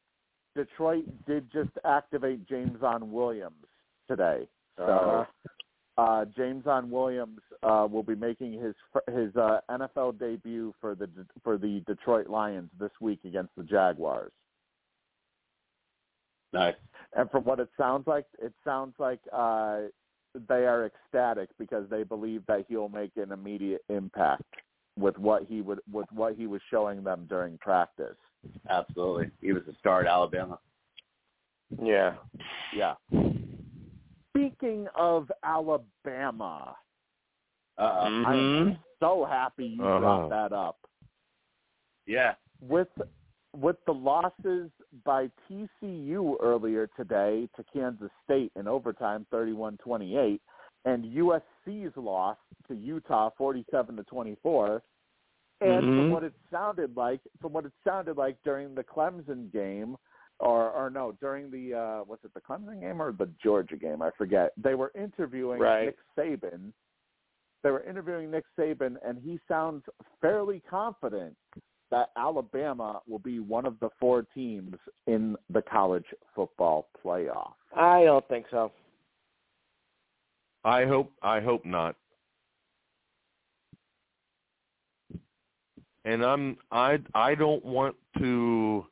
Detroit 0.55 1.05
did 1.27 1.47
just 1.51 1.69
activate 1.85 2.43
Jameson 2.47 3.11
Williams 3.11 3.63
today. 4.07 4.47
So 4.77 4.83
Uh-huh. 4.85 5.25
uh, 6.01 6.25
Jameson 6.25 6.89
Williams 6.89 7.39
uh, 7.61 7.87
will 7.89 8.01
be 8.03 8.15
making 8.15 8.53
his 8.53 8.75
his 9.07 9.35
uh, 9.35 9.61
NFL 9.69 10.13
debut 10.17 10.73
for 10.81 10.95
the 10.95 11.07
for 11.43 11.57
the 11.57 11.81
Detroit 11.81 12.27
Lions 12.27 12.71
this 12.79 12.91
week 12.99 13.23
against 13.23 13.55
the 13.55 13.63
Jaguars. 13.63 14.31
Nice. 16.53 16.75
And 17.13 17.29
from 17.29 17.43
what 17.43 17.59
it 17.59 17.69
sounds 17.77 18.07
like, 18.07 18.25
it 18.39 18.53
sounds 18.63 18.95
like 18.99 19.19
uh, 19.31 19.81
they 20.47 20.65
are 20.65 20.85
ecstatic 20.85 21.49
because 21.59 21.89
they 21.89 22.03
believe 22.03 22.43
that 22.47 22.65
he'll 22.67 22.89
make 22.89 23.11
an 23.17 23.31
immediate 23.31 23.83
impact 23.89 24.43
with 24.99 25.17
what 25.17 25.43
he 25.43 25.61
would 25.61 25.79
with 25.91 26.07
what 26.11 26.35
he 26.35 26.47
was 26.47 26.61
showing 26.69 27.03
them 27.03 27.25
during 27.29 27.57
practice. 27.59 28.17
Absolutely. 28.69 29.29
He 29.41 29.53
was 29.53 29.63
a 29.69 29.75
star 29.79 30.01
at 30.01 30.07
Alabama. 30.07 30.59
Yeah. 31.81 32.15
Yeah. 32.75 32.95
Speaking 34.31 34.87
of 34.95 35.31
Alabama, 35.43 36.75
Uh 37.77 38.05
Mm-hmm. 38.07 38.25
I'm 38.25 38.79
so 38.99 39.25
happy 39.25 39.65
you 39.77 39.83
Uh-huh. 39.85 39.99
brought 39.99 40.29
that 40.29 40.53
up. 40.53 40.77
Yeah. 42.05 42.35
with 42.61 42.87
with 43.59 43.77
the 43.85 43.93
losses 43.93 44.69
by 45.03 45.29
TCU 45.49 46.35
earlier 46.41 46.87
today 46.95 47.49
to 47.55 47.63
Kansas 47.73 48.11
State 48.23 48.51
in 48.55 48.67
overtime 48.67 49.25
31-28 49.33 50.39
and 50.85 51.03
USC's 51.05 51.95
loss 51.97 52.37
to 52.67 52.75
Utah 52.75 53.31
47 53.37 53.95
to 53.97 54.03
24 54.03 54.81
and 55.59 55.85
from 55.85 55.95
Mhm. 56.05 56.09
what 56.11 56.23
it 56.23 56.33
sounded 56.51 56.95
like 56.95 57.19
from 57.41 57.51
what 57.51 57.65
it 57.65 57.71
sounded 57.83 58.15
like 58.15 58.37
during 58.43 58.75
the 58.75 58.83
Clemson 58.83 59.51
game 59.51 59.97
or 60.39 60.69
or 60.69 60.91
no 60.91 61.13
during 61.13 61.49
the 61.49 61.73
uh 61.73 62.03
was 62.03 62.19
it 62.23 62.31
the 62.35 62.41
Clemson 62.41 62.79
game 62.79 63.01
or 63.01 63.11
the 63.11 63.25
Georgia 63.43 63.75
game 63.75 64.03
I 64.03 64.11
forget 64.11 64.53
they 64.55 64.75
were 64.75 64.91
interviewing 64.93 65.59
Right. 65.59 65.85
Nick 65.85 65.97
Saban 66.15 66.73
they 67.63 67.71
were 67.71 67.83
interviewing 67.83 68.29
Nick 68.29 68.45
Saban 68.55 68.97
and 69.03 69.17
he 69.17 69.39
sounds 69.47 69.83
fairly 70.21 70.59
confident 70.69 71.35
that 71.91 72.11
Alabama 72.17 73.01
will 73.07 73.19
be 73.19 73.39
one 73.39 73.65
of 73.65 73.79
the 73.79 73.89
four 73.99 74.23
teams 74.35 74.75
in 75.07 75.35
the 75.49 75.61
college 75.61 76.05
football 76.35 76.89
playoff. 77.03 77.53
I 77.75 78.03
don't 78.03 78.27
think 78.27 78.45
so. 78.51 78.71
I 80.63 80.85
hope 80.85 81.11
I 81.21 81.39
hope 81.39 81.65
not. 81.65 81.95
And 86.03 86.23
I'm 86.23 86.57
I 86.71 86.99
I 87.13 87.35
don't 87.35 87.63
want 87.63 87.95
to 88.17 88.85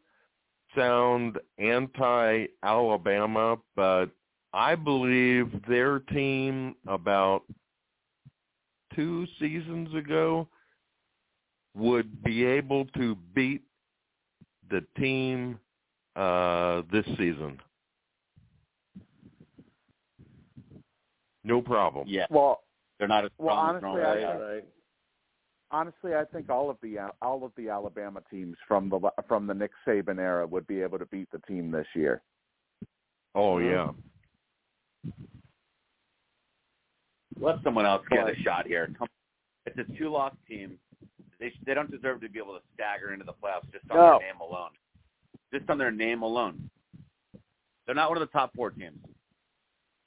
sound 0.76 1.38
anti 1.58 2.46
Alabama, 2.64 3.58
but 3.76 4.08
I 4.54 4.76
believe 4.76 5.48
their 5.68 6.00
team 6.00 6.76
about 6.88 7.44
two 8.96 9.26
seasons 9.40 9.94
ago 9.94 10.48
would 11.76 12.24
be 12.24 12.46
able 12.46 12.86
to 12.98 13.16
beat 13.34 13.64
the 14.70 14.84
team 14.98 15.60
uh 16.16 16.82
this 16.92 17.06
season. 17.18 17.60
No 21.44 21.62
problem. 21.62 22.06
Yeah. 22.08 22.26
Well, 22.30 22.62
They're 22.98 23.08
not 23.08 23.26
as 23.26 23.32
Well, 23.38 23.56
strong 23.56 23.76
as 23.78 23.84
honestly, 23.84 24.02
normal. 24.02 24.06
I 24.12 24.16
think- 24.16 24.42
right. 24.42 24.66
honestly, 25.72 26.16
I 26.16 26.24
think 26.26 26.50
all 26.50 26.70
of 26.70 26.78
the 26.82 26.98
all 27.22 27.44
of 27.44 27.52
the 27.58 27.70
Alabama 27.70 28.22
teams 28.32 28.58
from 28.68 28.90
the 28.90 29.00
from 29.28 29.46
the 29.46 29.54
Nick 29.54 29.72
Saban 29.86 30.18
era 30.20 30.48
would 30.48 30.66
be 30.68 30.82
able 30.82 30.98
to 31.00 31.06
beat 31.08 31.30
the 31.32 31.40
team 31.40 31.70
this 31.72 31.88
year. 31.94 32.22
Oh 33.36 33.58
yeah. 33.60 33.92
Let 37.38 37.62
someone 37.64 37.86
else 37.86 38.04
get 38.10 38.30
a 38.30 38.36
shot 38.44 38.66
here. 38.66 38.90
Come, 38.98 39.10
it's 39.66 39.78
a 39.78 39.98
two-loss 39.98 40.34
team. 40.48 40.80
They 41.40 41.52
they 41.66 41.74
don't 41.74 41.92
deserve 41.92 42.22
to 42.22 42.30
be 42.30 42.40
able 42.40 42.54
to 42.54 42.62
stagger 42.74 43.14
into 43.14 43.26
the 43.26 43.34
playoffs 43.34 43.72
just 43.72 43.90
on 43.92 43.98
No. 43.98 44.20
their 44.20 44.28
name 44.32 44.42
alone. 44.42 44.72
Just 45.54 45.70
on 45.70 45.78
their 45.78 45.92
name 45.92 46.22
alone. 46.22 46.70
They're 47.86 47.96
not 47.96 48.10
one 48.10 48.18
of 48.22 48.28
the 48.28 48.32
top 48.38 48.54
four 48.56 48.72
teams. 48.72 49.00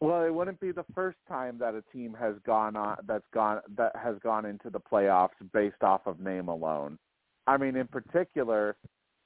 Well, 0.00 0.22
it 0.22 0.32
wouldn't 0.32 0.60
be 0.60 0.70
the 0.70 0.84
first 0.94 1.18
time 1.28 1.59
that 1.59 1.74
a 1.74 1.82
team 1.92 2.14
has 2.18 2.34
gone 2.46 2.76
on 2.76 2.98
that's 3.06 3.26
gone 3.34 3.60
that 3.76 3.94
has 3.96 4.16
gone 4.22 4.46
into 4.46 4.70
the 4.70 4.80
playoffs 4.80 5.30
based 5.52 5.82
off 5.82 6.06
of 6.06 6.20
name 6.20 6.48
alone. 6.48 6.98
I 7.46 7.56
mean, 7.56 7.76
in 7.76 7.86
particular, 7.88 8.76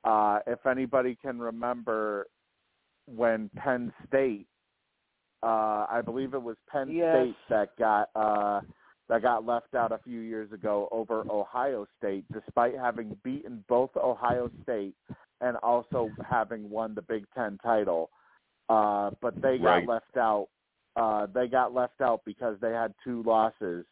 uh, 0.05 0.39
if 0.47 0.65
anybody 0.67 1.17
can 1.21 1.39
remember 1.39 2.27
when 3.07 3.51
Penn 3.57 3.93
State, 4.07 4.47
uh, 5.43 5.87
I 5.91 6.01
believe 6.05 6.35
it 6.35 6.43
was 6.43 6.57
Penn 6.71 6.91
Yes. 6.91 7.17
State 7.17 7.37
that 7.51 7.77
got 7.79 8.09
uh, 8.15 8.61
that 9.13 9.21
got 9.21 9.45
left 9.45 9.75
out 9.75 9.93
a 9.93 9.99
few 9.99 10.21
years 10.21 10.51
ago 10.53 10.89
over 10.91 11.23
Ohio 11.31 11.87
State, 11.99 12.25
despite 12.33 12.75
having 12.75 13.15
beaten 13.23 13.63
both 13.69 13.91
Ohio 13.95 14.51
State 14.63 14.95
and 15.43 15.59
also 15.59 16.11
having 16.27 16.71
won 16.71 16.95
the 16.95 17.03
Big 17.03 17.27
Ten 17.35 17.59
title. 17.63 18.09
Uh, 18.71 19.11
but 19.21 19.35
they 19.43 19.59
got 19.59 19.65
Right. 19.65 19.87
left 19.87 20.17
out. 20.17 20.49
Uh, 20.97 21.27
they 21.27 21.47
got 21.47 21.75
left 21.75 22.01
out 22.01 22.25
because 22.25 22.59
they 22.61 22.73
had 22.73 22.95
two 23.05 23.23
losses 23.25 23.85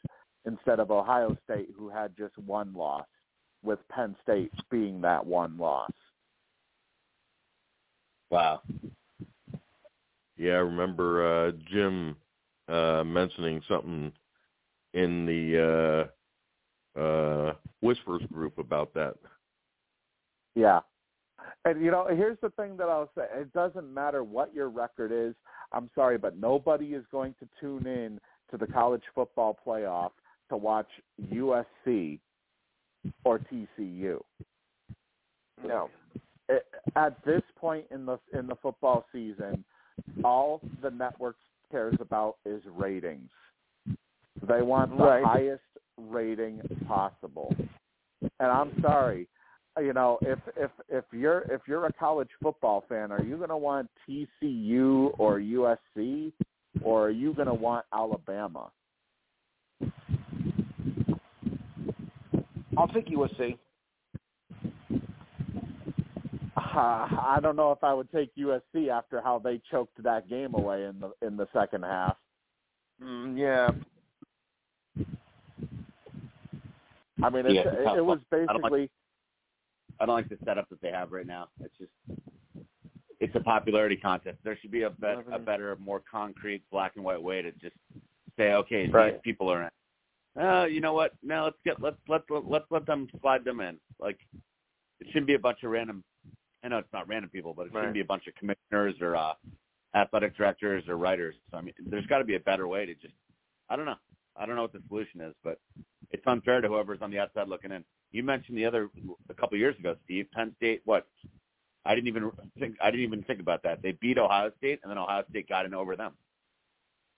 instead 0.46 0.80
of 0.80 0.90
Ohio 0.90 1.36
State, 1.44 1.68
who 1.76 1.90
had 1.90 2.16
just 2.16 2.38
one 2.38 2.72
loss, 2.72 3.06
with 3.62 3.86
Penn 3.88 4.16
State 4.22 4.50
being 4.70 5.02
that 5.02 5.26
one 5.26 5.58
loss. 5.58 5.92
Wow. 8.30 8.62
Yeah, 10.38 10.52
I 10.52 10.60
remember 10.60 11.26
uh 11.26 11.52
Jim 11.70 12.16
uh 12.68 13.04
mentioning 13.04 13.60
something 13.68 14.12
in 14.94 15.26
the 15.26 16.08
uh 16.96 17.00
uh 17.00 17.52
Whispers 17.80 18.22
group 18.32 18.58
about 18.58 18.92
that. 18.94 19.14
Yeah. 20.54 20.80
And 21.64 21.82
you 21.82 21.90
know, 21.90 22.06
here's 22.08 22.38
the 22.42 22.50
thing 22.50 22.76
that 22.76 22.88
I'll 22.88 23.10
say. 23.16 23.24
It 23.34 23.52
doesn't 23.52 23.92
matter 23.92 24.24
what 24.24 24.54
your 24.54 24.68
record 24.68 25.12
is. 25.12 25.34
I'm 25.72 25.90
sorry, 25.94 26.18
but 26.18 26.38
nobody 26.38 26.94
is 26.94 27.04
going 27.10 27.34
to 27.40 27.48
tune 27.60 27.86
in 27.86 28.20
to 28.50 28.56
the 28.56 28.66
college 28.66 29.02
football 29.14 29.58
playoff 29.66 30.10
to 30.48 30.56
watch 30.56 30.88
USC 31.32 32.18
or 33.24 33.38
TCU. 33.38 34.20
No. 35.64 35.88
At 36.96 37.24
this 37.24 37.42
point 37.56 37.86
in 37.90 38.04
the 38.04 38.18
in 38.32 38.46
the 38.46 38.56
football 38.56 39.06
season, 39.12 39.64
all 40.24 40.60
the 40.82 40.90
network 40.90 41.36
cares 41.70 41.96
about 42.00 42.36
is 42.44 42.62
ratings. 42.74 43.30
They 44.42 44.62
want 44.62 44.96
the 44.96 45.04
Right. 45.04 45.24
highest 45.24 45.64
rating 45.98 46.60
possible. 46.86 47.54
And 48.22 48.50
I'm 48.50 48.80
sorry, 48.80 49.28
you 49.78 49.92
know, 49.92 50.18
if 50.22 50.38
if 50.56 50.70
if 50.88 51.04
you're 51.12 51.40
if 51.50 51.62
you're 51.66 51.86
a 51.86 51.92
college 51.92 52.30
football 52.42 52.82
fan, 52.88 53.12
are 53.12 53.22
you 53.22 53.36
going 53.36 53.48
to 53.50 53.56
want 53.56 53.90
TCU 54.08 55.14
or 55.18 55.38
USC 55.38 56.32
or 56.82 57.06
are 57.06 57.10
you 57.10 57.32
going 57.34 57.48
to 57.48 57.54
want 57.54 57.86
Alabama? 57.92 58.70
I'll 62.76 62.88
take 62.88 63.06
USC. 63.08 63.58
Uh, 66.56 66.60
I 66.76 67.38
don't 67.42 67.56
know 67.56 67.72
if 67.72 67.82
I 67.82 67.92
would 67.92 68.10
take 68.12 68.30
USC 68.36 68.88
after 68.88 69.20
how 69.20 69.38
they 69.38 69.60
choked 69.70 70.00
that 70.02 70.28
game 70.28 70.54
away 70.54 70.84
in 70.84 71.00
the 71.00 71.26
in 71.26 71.36
the 71.36 71.46
second 71.52 71.82
half. 71.82 72.16
Mm, 73.02 73.36
yeah. 73.38 73.70
I 77.22 77.30
mean, 77.30 77.46
it's, 77.46 77.54
Yeah, 77.54 77.92
it, 77.94 77.98
it 77.98 78.04
was 78.04 78.18
I 78.32 78.36
don't 78.36 78.46
like- 78.62 78.70
basically 78.72 78.90
I 80.00 80.06
don't 80.06 80.14
like 80.14 80.28
the 80.28 80.38
setup 80.44 80.68
that 80.70 80.80
they 80.80 80.90
have 80.90 81.12
right 81.12 81.26
now. 81.26 81.48
It's 81.60 81.76
just 81.76 81.92
it's 83.20 83.34
a 83.36 83.40
popularity 83.40 83.96
contest. 83.96 84.38
There 84.44 84.56
should 84.62 84.70
be 84.70 84.82
a, 84.82 84.90
bet, 84.90 85.18
a 85.18 85.38
Mhm. 85.38 85.44
better, 85.44 85.76
more 85.78 86.00
concrete 86.10 86.62
black 86.70 86.92
and 86.96 87.04
white 87.04 87.22
way 87.22 87.42
to 87.42 87.52
just 87.52 87.76
say, 88.38 88.54
okay, 88.54 88.88
Right. 88.88 89.12
these 89.12 89.20
people 89.22 89.52
are 89.52 89.64
in. 89.64 90.42
Uh, 90.42 90.64
you 90.64 90.80
know 90.80 90.94
what? 90.94 91.12
Now 91.22 91.44
let's 91.44 91.58
get 91.64 91.80
let's 91.82 91.98
let's 92.08 92.24
let's 92.30 92.64
let 92.70 92.86
them 92.86 93.08
slide 93.20 93.44
them 93.44 93.60
in. 93.60 93.78
Like 93.98 94.18
it 95.00 95.08
shouldn't 95.08 95.26
be 95.26 95.34
a 95.34 95.38
bunch 95.38 95.62
of 95.64 95.70
random. 95.70 96.02
I 96.62 96.68
know 96.68 96.78
it's 96.78 96.92
not 96.92 97.08
random 97.08 97.30
people, 97.30 97.52
but 97.52 97.66
it 97.66 97.72
shouldn't 97.72 97.94
be 97.94 98.00
a 98.00 98.04
bunch 98.04 98.26
of 98.26 98.34
commissioners 98.36 98.94
or 99.00 99.16
uh, 99.16 99.34
athletic 99.94 100.36
directors 100.36 100.88
or 100.88 100.96
writers. 100.96 101.34
So 101.50 101.58
I 101.58 101.62
mean, 101.62 101.74
there's 101.84 102.06
got 102.06 102.18
to 102.18 102.24
be 102.24 102.36
a 102.36 102.40
better 102.40 102.68
way 102.68 102.86
to 102.86 102.94
just. 102.94 103.14
I 103.68 103.76
don't 103.76 103.86
know. 103.86 103.96
I 104.40 104.46
don't 104.46 104.56
know 104.56 104.62
what 104.62 104.72
the 104.72 104.82
solution 104.88 105.20
is, 105.20 105.34
but 105.44 105.60
it's 106.10 106.26
unfair 106.26 106.60
to 106.60 106.68
whoever's 106.68 107.02
on 107.02 107.10
the 107.10 107.18
outside 107.18 107.46
looking 107.48 107.70
in. 107.72 107.84
You 108.10 108.22
mentioned 108.22 108.56
the 108.56 108.64
other 108.64 108.88
a 109.28 109.34
couple 109.34 109.54
of 109.54 109.60
years 109.60 109.78
ago, 109.78 109.94
Steve. 110.04 110.26
Penn 110.34 110.52
State. 110.56 110.80
What? 110.84 111.06
I 111.84 111.94
didn't 111.94 112.08
even 112.08 112.30
think. 112.58 112.76
I 112.82 112.90
didn't 112.90 113.04
even 113.06 113.22
think 113.22 113.40
about 113.40 113.62
that. 113.62 113.82
They 113.82 113.92
beat 113.92 114.18
Ohio 114.18 114.50
State, 114.58 114.80
and 114.82 114.90
then 114.90 114.98
Ohio 114.98 115.22
State 115.30 115.48
got 115.48 115.66
in 115.66 115.74
over 115.74 115.94
them. 115.94 116.12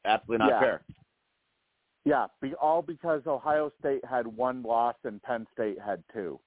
Absolutely 0.05 0.45
not 0.47 0.51
Yeah. 0.51 0.61
fair. 0.61 0.83
yeah, 2.05 2.27
be, 2.41 2.55
all 2.55 2.83
because 2.83 3.23
Ohio 3.27 3.71
State 3.79 4.05
had 4.05 4.27
one 4.27 4.63
loss 4.63 4.97
and 5.05 5.23
Penn 5.23 5.47
State 5.55 5.79
had 5.81 6.03
two. 6.13 6.41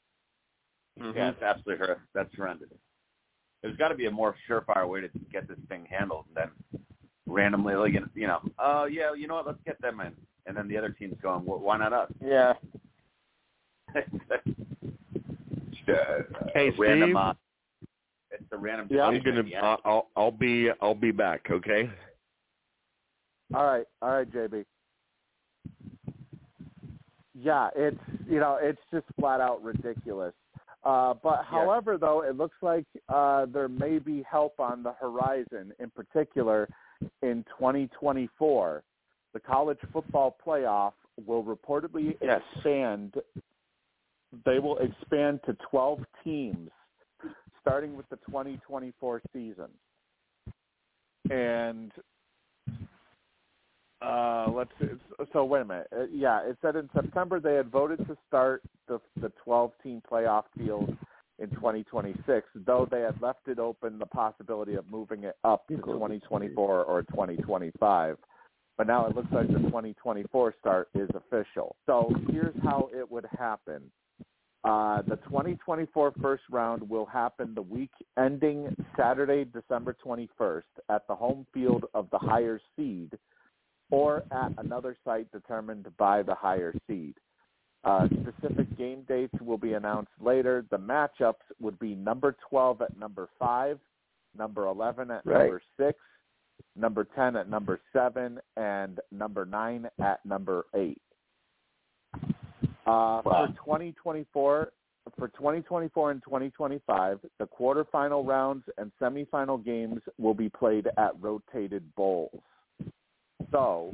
Mm-hmm. 0.99 1.17
Yeah, 1.17 1.29
it's 1.29 1.41
absolutely 1.41 1.77
horrendous. 1.77 2.07
That's 2.13 2.35
horrendous. 2.35 2.69
There's 3.61 3.77
got 3.77 3.87
to 3.89 3.95
be 3.95 4.05
a 4.05 4.11
more 4.11 4.35
surefire 4.49 4.87
way 4.87 5.01
to 5.01 5.09
get 5.31 5.47
this 5.47 5.57
thing 5.69 5.85
handled 5.89 6.25
than 6.35 6.51
randomly, 7.25 7.75
like 7.75 7.93
you 8.13 8.27
know, 8.27 8.39
oh 8.59 8.85
yeah, 8.85 9.13
you 9.13 9.27
know 9.27 9.35
what? 9.35 9.47
Let's 9.47 9.63
get 9.65 9.81
them 9.81 9.99
in, 10.01 10.13
and 10.45 10.55
then 10.55 10.67
the 10.67 10.77
other 10.77 10.89
team's 10.89 11.17
going, 11.21 11.45
well, 11.45 11.59
why 11.59 11.77
not 11.77 11.93
us? 11.93 12.11
Yeah. 12.23 12.53
Hey, 16.53 16.71
random, 16.77 17.09
Steve? 17.09 17.15
uh, 17.15 17.33
it's 18.31 18.43
the 18.49 18.57
random. 18.57 18.87
Yeah. 18.89 19.03
I'm 19.05 19.21
gonna. 19.21 19.43
at. 19.55 19.63
I'll- 19.63 19.81
I'll. 19.85 20.09
I'll 20.15 20.31
be. 20.31 20.69
I'll 20.81 20.95
be 20.95 21.11
back. 21.11 21.45
Okay. 21.51 21.89
All 23.53 23.65
right, 23.65 23.85
all 24.01 24.09
right, 24.09 24.29
JB. 24.31 24.65
Yeah, 27.35 27.69
it's 27.75 27.99
you 28.27 28.39
know 28.39 28.57
it's 28.61 28.79
just 28.91 29.05
flat 29.19 29.41
out 29.41 29.61
ridiculous. 29.63 30.33
Uh, 30.83 31.13
but 31.21 31.43
however, 31.45 31.97
though, 31.97 32.21
it 32.21 32.35
looks 32.37 32.57
like 32.61 32.85
uh, 33.09 33.45
there 33.47 33.67
may 33.67 33.99
be 33.99 34.23
help 34.29 34.59
on 34.59 34.81
the 34.83 34.93
horizon. 34.93 35.71
In 35.79 35.89
particular, 35.91 36.67
in 37.21 37.43
2024, 37.59 38.83
the 39.35 39.39
college 39.41 39.77
football 39.91 40.35
playoff 40.43 40.93
will 41.25 41.43
reportedly 41.43 42.17
Yes. 42.21 42.41
expand. 42.55 43.21
They 44.45 44.59
will 44.59 44.77
expand 44.77 45.41
to 45.45 45.53
12 45.69 46.05
teams, 46.23 46.71
starting 47.59 47.97
with 47.97 48.07
the 48.09 48.15
2024 48.27 49.21
season. 49.33 49.69
And 51.29 51.91
uh, 54.01 54.49
let's 54.51 54.71
see. 54.79 54.87
So 55.33 55.43
wait 55.43 55.61
a 55.61 55.65
minute. 55.65 55.87
Uh, 55.91 56.03
yeah, 56.11 56.39
it 56.47 56.57
said 56.61 56.77
in 56.77 56.89
September 56.93 57.41
they 57.41 57.55
had 57.55 57.69
voted 57.69 57.99
to 58.07 58.17
start 58.27 58.63
the 58.87 59.01
the 59.19 59.33
12 59.43 59.71
team 59.83 60.01
playoff 60.09 60.43
field 60.57 60.95
in 61.39 61.49
2026, 61.49 62.47
though 62.65 62.87
they 62.89 63.01
had 63.01 63.21
left 63.21 63.47
it 63.47 63.59
open 63.59 63.99
the 63.99 64.05
possibility 64.05 64.75
of 64.75 64.89
moving 64.89 65.25
it 65.25 65.35
up 65.43 65.67
to 65.67 65.75
2024 65.75 66.83
or 66.85 67.03
2025. 67.03 68.17
But 68.77 68.87
now 68.87 69.07
it 69.07 69.15
looks 69.15 69.31
like 69.31 69.47
the 69.47 69.59
2024 69.59 70.55
start 70.59 70.89
is 70.93 71.09
official. 71.15 71.75
So 71.85 72.11
here's 72.29 72.55
how 72.63 72.89
it 72.93 73.09
would 73.09 73.25
happen. 73.37 73.81
Uh, 74.65 75.03
the 75.03 75.15
2024 75.17 76.13
first 76.21 76.43
round 76.51 76.87
will 76.89 77.05
happen 77.05 77.53
the 77.53 77.61
week 77.61 77.91
ending 78.17 78.75
Saturday, 78.97 79.45
December 79.45 79.95
21st 80.03 80.63
at 80.89 81.07
the 81.07 81.15
home 81.15 81.45
field 81.53 81.85
of 81.93 82.09
the 82.09 82.17
higher 82.17 82.59
seed 82.75 83.11
or 83.91 84.23
at 84.31 84.51
another 84.57 84.97
site 85.05 85.31
determined 85.31 85.87
by 85.97 86.23
the 86.23 86.33
higher 86.33 86.73
seed. 86.87 87.13
Uh, 87.83 88.07
specific 88.07 88.75
game 88.75 89.03
dates 89.07 89.39
will 89.39 89.59
be 89.59 89.73
announced 89.73 90.11
later. 90.19 90.65
The 90.71 90.79
matchups 90.79 91.35
would 91.61 91.77
be 91.77 91.93
number 91.93 92.35
12 92.49 92.81
at 92.81 92.97
number 92.97 93.29
5, 93.37 93.79
number 94.35 94.65
11 94.65 95.11
at 95.11 95.23
Right. 95.23 95.41
number 95.41 95.61
6, 95.77 95.99
number 96.75 97.07
10 97.15 97.35
at 97.35 97.49
number 97.49 97.79
7, 97.93 98.39
and 98.57 98.99
number 99.11 99.45
9 99.45 99.87
at 100.01 100.25
number 100.25 100.65
8. 100.75 101.01
Uh, 102.13 102.21
Wow. 102.87 103.21
For 103.23 103.47
2024, 103.65 104.71
for 105.17 105.27
2024 105.29 106.11
and 106.11 106.23
2025, 106.23 107.19
the 107.39 107.47
quarterfinal 107.47 108.27
rounds 108.27 108.63
and 108.77 108.91
semifinal 109.01 109.63
games 109.63 110.01
will 110.17 110.33
be 110.33 110.49
played 110.49 110.87
at 110.97 111.11
rotated 111.19 111.83
bowls. 111.95 112.41
So, 113.51 113.93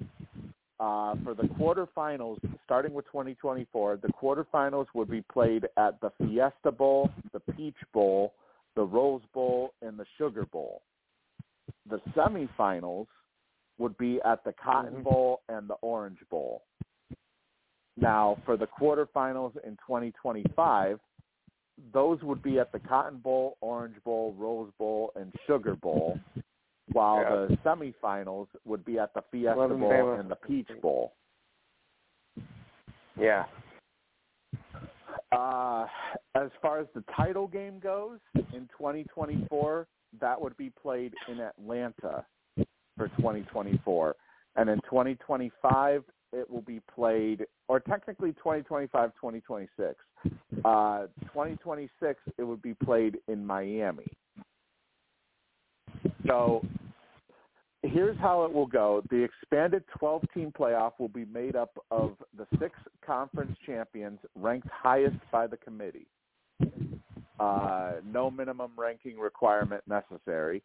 uh, 0.79 1.15
for 1.23 1.35
the 1.35 1.43
quarterfinals, 1.43 2.39
starting 2.65 2.93
with 2.93 3.05
2024, 3.05 3.97
the 3.97 4.07
quarterfinals 4.09 4.87
would 4.93 5.09
be 5.09 5.21
played 5.21 5.67
at 5.77 6.01
the 6.01 6.11
Fiesta 6.17 6.71
Bowl, 6.71 7.11
the 7.33 7.39
Peach 7.53 7.75
Bowl, 7.93 8.33
the 8.75 8.83
Rose 8.83 9.21
Bowl, 9.33 9.73
and 9.81 9.97
the 9.99 10.05
Sugar 10.17 10.45
Bowl. 10.45 10.81
The 11.89 11.99
semifinals 12.15 13.07
would 13.77 13.97
be 13.97 14.19
at 14.25 14.43
the 14.43 14.53
Cotton 14.53 15.01
Bowl 15.03 15.41
and 15.49 15.69
the 15.69 15.75
Orange 15.81 16.19
Bowl. 16.29 16.63
Now, 17.97 18.37
for 18.45 18.57
the 18.57 18.67
quarterfinals 18.67 19.53
in 19.65 19.71
2025, 19.87 20.99
those 21.93 22.21
would 22.21 22.41
be 22.43 22.59
at 22.59 22.71
the 22.71 22.79
Cotton 22.79 23.17
Bowl, 23.19 23.57
Orange 23.61 23.95
Bowl, 24.03 24.33
Rose 24.37 24.71
Bowl, 24.77 25.11
and 25.15 25.33
Sugar 25.47 25.75
Bowl, 25.75 26.19
while 26.91 27.17
Yeah. 27.21 27.45
the 27.47 27.57
semifinals 27.65 28.47
would 28.65 28.85
be 28.85 28.99
at 28.99 29.13
the 29.13 29.21
Fiesta 29.23 29.55
Bowl 29.67 29.69
Bama. 29.69 30.19
and 30.19 30.29
the 30.29 30.35
Peach 30.35 30.69
Bowl. 30.81 31.13
Yeah. 33.17 33.45
Uh, 35.31 35.87
as 36.35 36.49
far 36.61 36.79
as 36.79 36.87
the 36.93 37.01
title 37.15 37.47
game 37.47 37.79
goes, 37.79 38.19
in 38.53 38.67
2024, 38.77 39.87
that 40.19 40.39
would 40.39 40.57
be 40.57 40.71
played 40.81 41.13
in 41.27 41.39
Atlanta 41.39 42.25
for 42.97 43.07
2024. 43.17 44.15
And 44.55 44.69
in 44.69 44.79
2025, 44.81 46.03
it 46.33 46.49
will 46.49 46.61
be 46.61 46.81
played, 46.93 47.45
or 47.67 47.79
technically 47.79 48.31
2025, 48.33 49.11
2026. 49.15 49.95
Uh, 50.63 51.07
2026, 51.27 52.19
it 52.37 52.43
would 52.43 52.61
be 52.61 52.73
played 52.73 53.17
in 53.27 53.45
Miami. 53.45 54.07
So 56.27 56.65
here's 57.83 58.17
how 58.19 58.45
it 58.45 58.53
will 58.53 58.67
go. 58.67 59.01
The 59.09 59.23
expanded 59.23 59.83
12 59.97 60.23
team 60.33 60.53
playoff 60.57 60.93
will 60.99 61.09
be 61.09 61.25
made 61.25 61.55
up 61.55 61.71
of 61.89 62.15
the 62.37 62.45
six 62.59 62.75
conference 63.05 63.57
champions 63.65 64.19
ranked 64.35 64.67
highest 64.71 65.17
by 65.31 65.47
the 65.47 65.57
committee. 65.57 66.07
Uh, 67.41 67.93
no 68.05 68.29
minimum 68.29 68.71
ranking 68.77 69.17
requirement 69.17 69.83
necessary. 69.87 70.61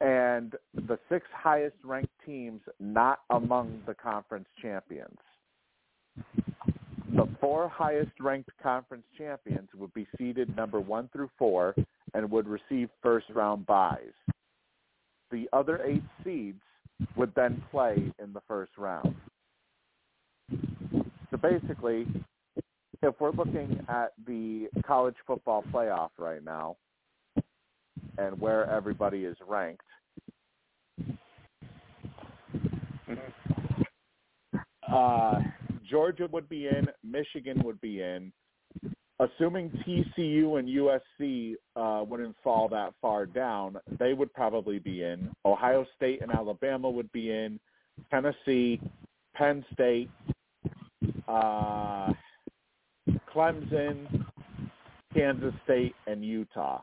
And 0.00 0.54
the 0.74 0.98
six 1.08 1.26
highest 1.32 1.76
ranked 1.84 2.12
teams 2.24 2.60
not 2.78 3.20
among 3.30 3.80
the 3.86 3.94
conference 3.94 4.46
champions. 4.60 5.18
The 7.14 7.28
four 7.40 7.68
highest 7.68 8.12
ranked 8.20 8.50
conference 8.62 9.04
champions 9.18 9.68
would 9.74 9.92
be 9.94 10.06
seeded 10.18 10.54
number 10.56 10.80
one 10.80 11.08
through 11.12 11.30
four 11.38 11.74
and 12.14 12.30
would 12.30 12.46
receive 12.46 12.88
first 13.02 13.26
round 13.30 13.66
buys 13.66 14.12
the 15.32 15.48
other 15.52 15.82
eight 15.84 16.04
seeds 16.22 16.60
would 17.16 17.34
then 17.34 17.64
play 17.72 18.12
in 18.22 18.32
the 18.32 18.42
first 18.46 18.72
round. 18.78 19.16
So 21.30 21.38
basically, 21.40 22.06
if 23.02 23.14
we're 23.20 23.32
looking 23.32 23.84
at 23.88 24.12
the 24.26 24.68
college 24.86 25.16
football 25.26 25.64
playoff 25.72 26.10
right 26.18 26.44
now 26.44 26.76
and 28.18 28.38
where 28.40 28.70
everybody 28.70 29.24
is 29.24 29.36
ranked, 29.46 29.82
uh, 34.92 35.40
Georgia 35.88 36.28
would 36.30 36.48
be 36.48 36.68
in, 36.68 36.86
Michigan 37.02 37.60
would 37.64 37.80
be 37.80 38.02
in. 38.02 38.32
Assuming 39.18 39.70
TCU 39.86 40.58
and 40.58 40.68
USC 40.68 41.54
uh, 41.76 42.04
wouldn't 42.04 42.34
fall 42.42 42.68
that 42.68 42.92
far 43.00 43.26
down, 43.26 43.76
they 43.98 44.14
would 44.14 44.32
probably 44.32 44.78
be 44.78 45.02
in. 45.02 45.30
Ohio 45.44 45.86
State 45.96 46.22
and 46.22 46.32
Alabama 46.32 46.90
would 46.90 47.10
be 47.12 47.30
in. 47.30 47.60
Tennessee, 48.10 48.80
Penn 49.34 49.64
State, 49.72 50.10
uh, 51.28 52.12
Clemson, 53.34 54.24
Kansas 55.14 55.54
State, 55.64 55.94
and 56.06 56.24
Utah, 56.24 56.82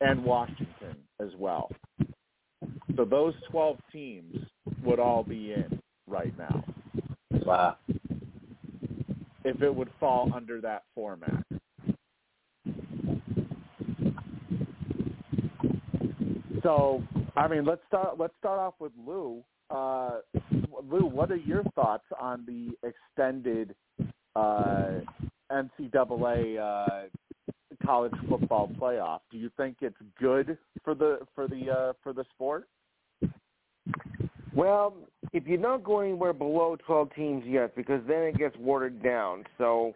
and 0.00 0.24
Washington 0.24 0.96
as 1.20 1.30
well. 1.38 1.70
So 2.96 3.04
those 3.04 3.34
12 3.50 3.76
teams 3.92 4.36
would 4.82 4.98
all 4.98 5.22
be 5.22 5.52
in 5.52 5.80
right 6.06 6.36
now 6.38 6.64
Wow. 7.44 7.76
if 9.44 9.60
it 9.62 9.74
would 9.74 9.90
fall 10.00 10.32
under 10.34 10.60
that 10.62 10.84
format. 10.94 11.44
So, 16.62 17.02
I 17.36 17.46
mean, 17.46 17.64
let's 17.64 17.82
start. 17.86 18.18
Let's 18.18 18.34
start 18.38 18.58
off 18.58 18.74
with 18.80 18.90
Lou. 19.06 19.44
Uh, 19.70 20.18
Lou, 20.82 21.06
what 21.06 21.30
are 21.30 21.36
your 21.36 21.62
thoughts 21.76 22.04
on 22.18 22.44
the 22.44 22.72
extended 22.88 23.74
uh, 24.34 25.00
NCAA 25.50 26.58
uh, 26.58 27.08
college 27.84 28.12
football 28.28 28.70
playoff? 28.80 29.20
Do 29.30 29.38
you 29.38 29.50
think 29.56 29.78
it's 29.80 29.96
good 30.20 30.58
for 30.84 30.94
the 30.94 31.20
for 31.34 31.48
the 31.48 31.70
uh, 31.70 31.92
for 32.02 32.12
the 32.12 32.24
sport? 32.34 32.68
Well, 34.54 34.96
if 35.34 35.46
you're 35.46 35.58
not 35.58 35.84
going 35.84 36.10
anywhere 36.10 36.32
below 36.32 36.78
12 36.86 37.14
teams, 37.14 37.44
yes, 37.46 37.68
because 37.76 38.00
then 38.08 38.22
it 38.22 38.38
gets 38.38 38.56
watered 38.56 39.02
down. 39.02 39.44
So 39.58 39.94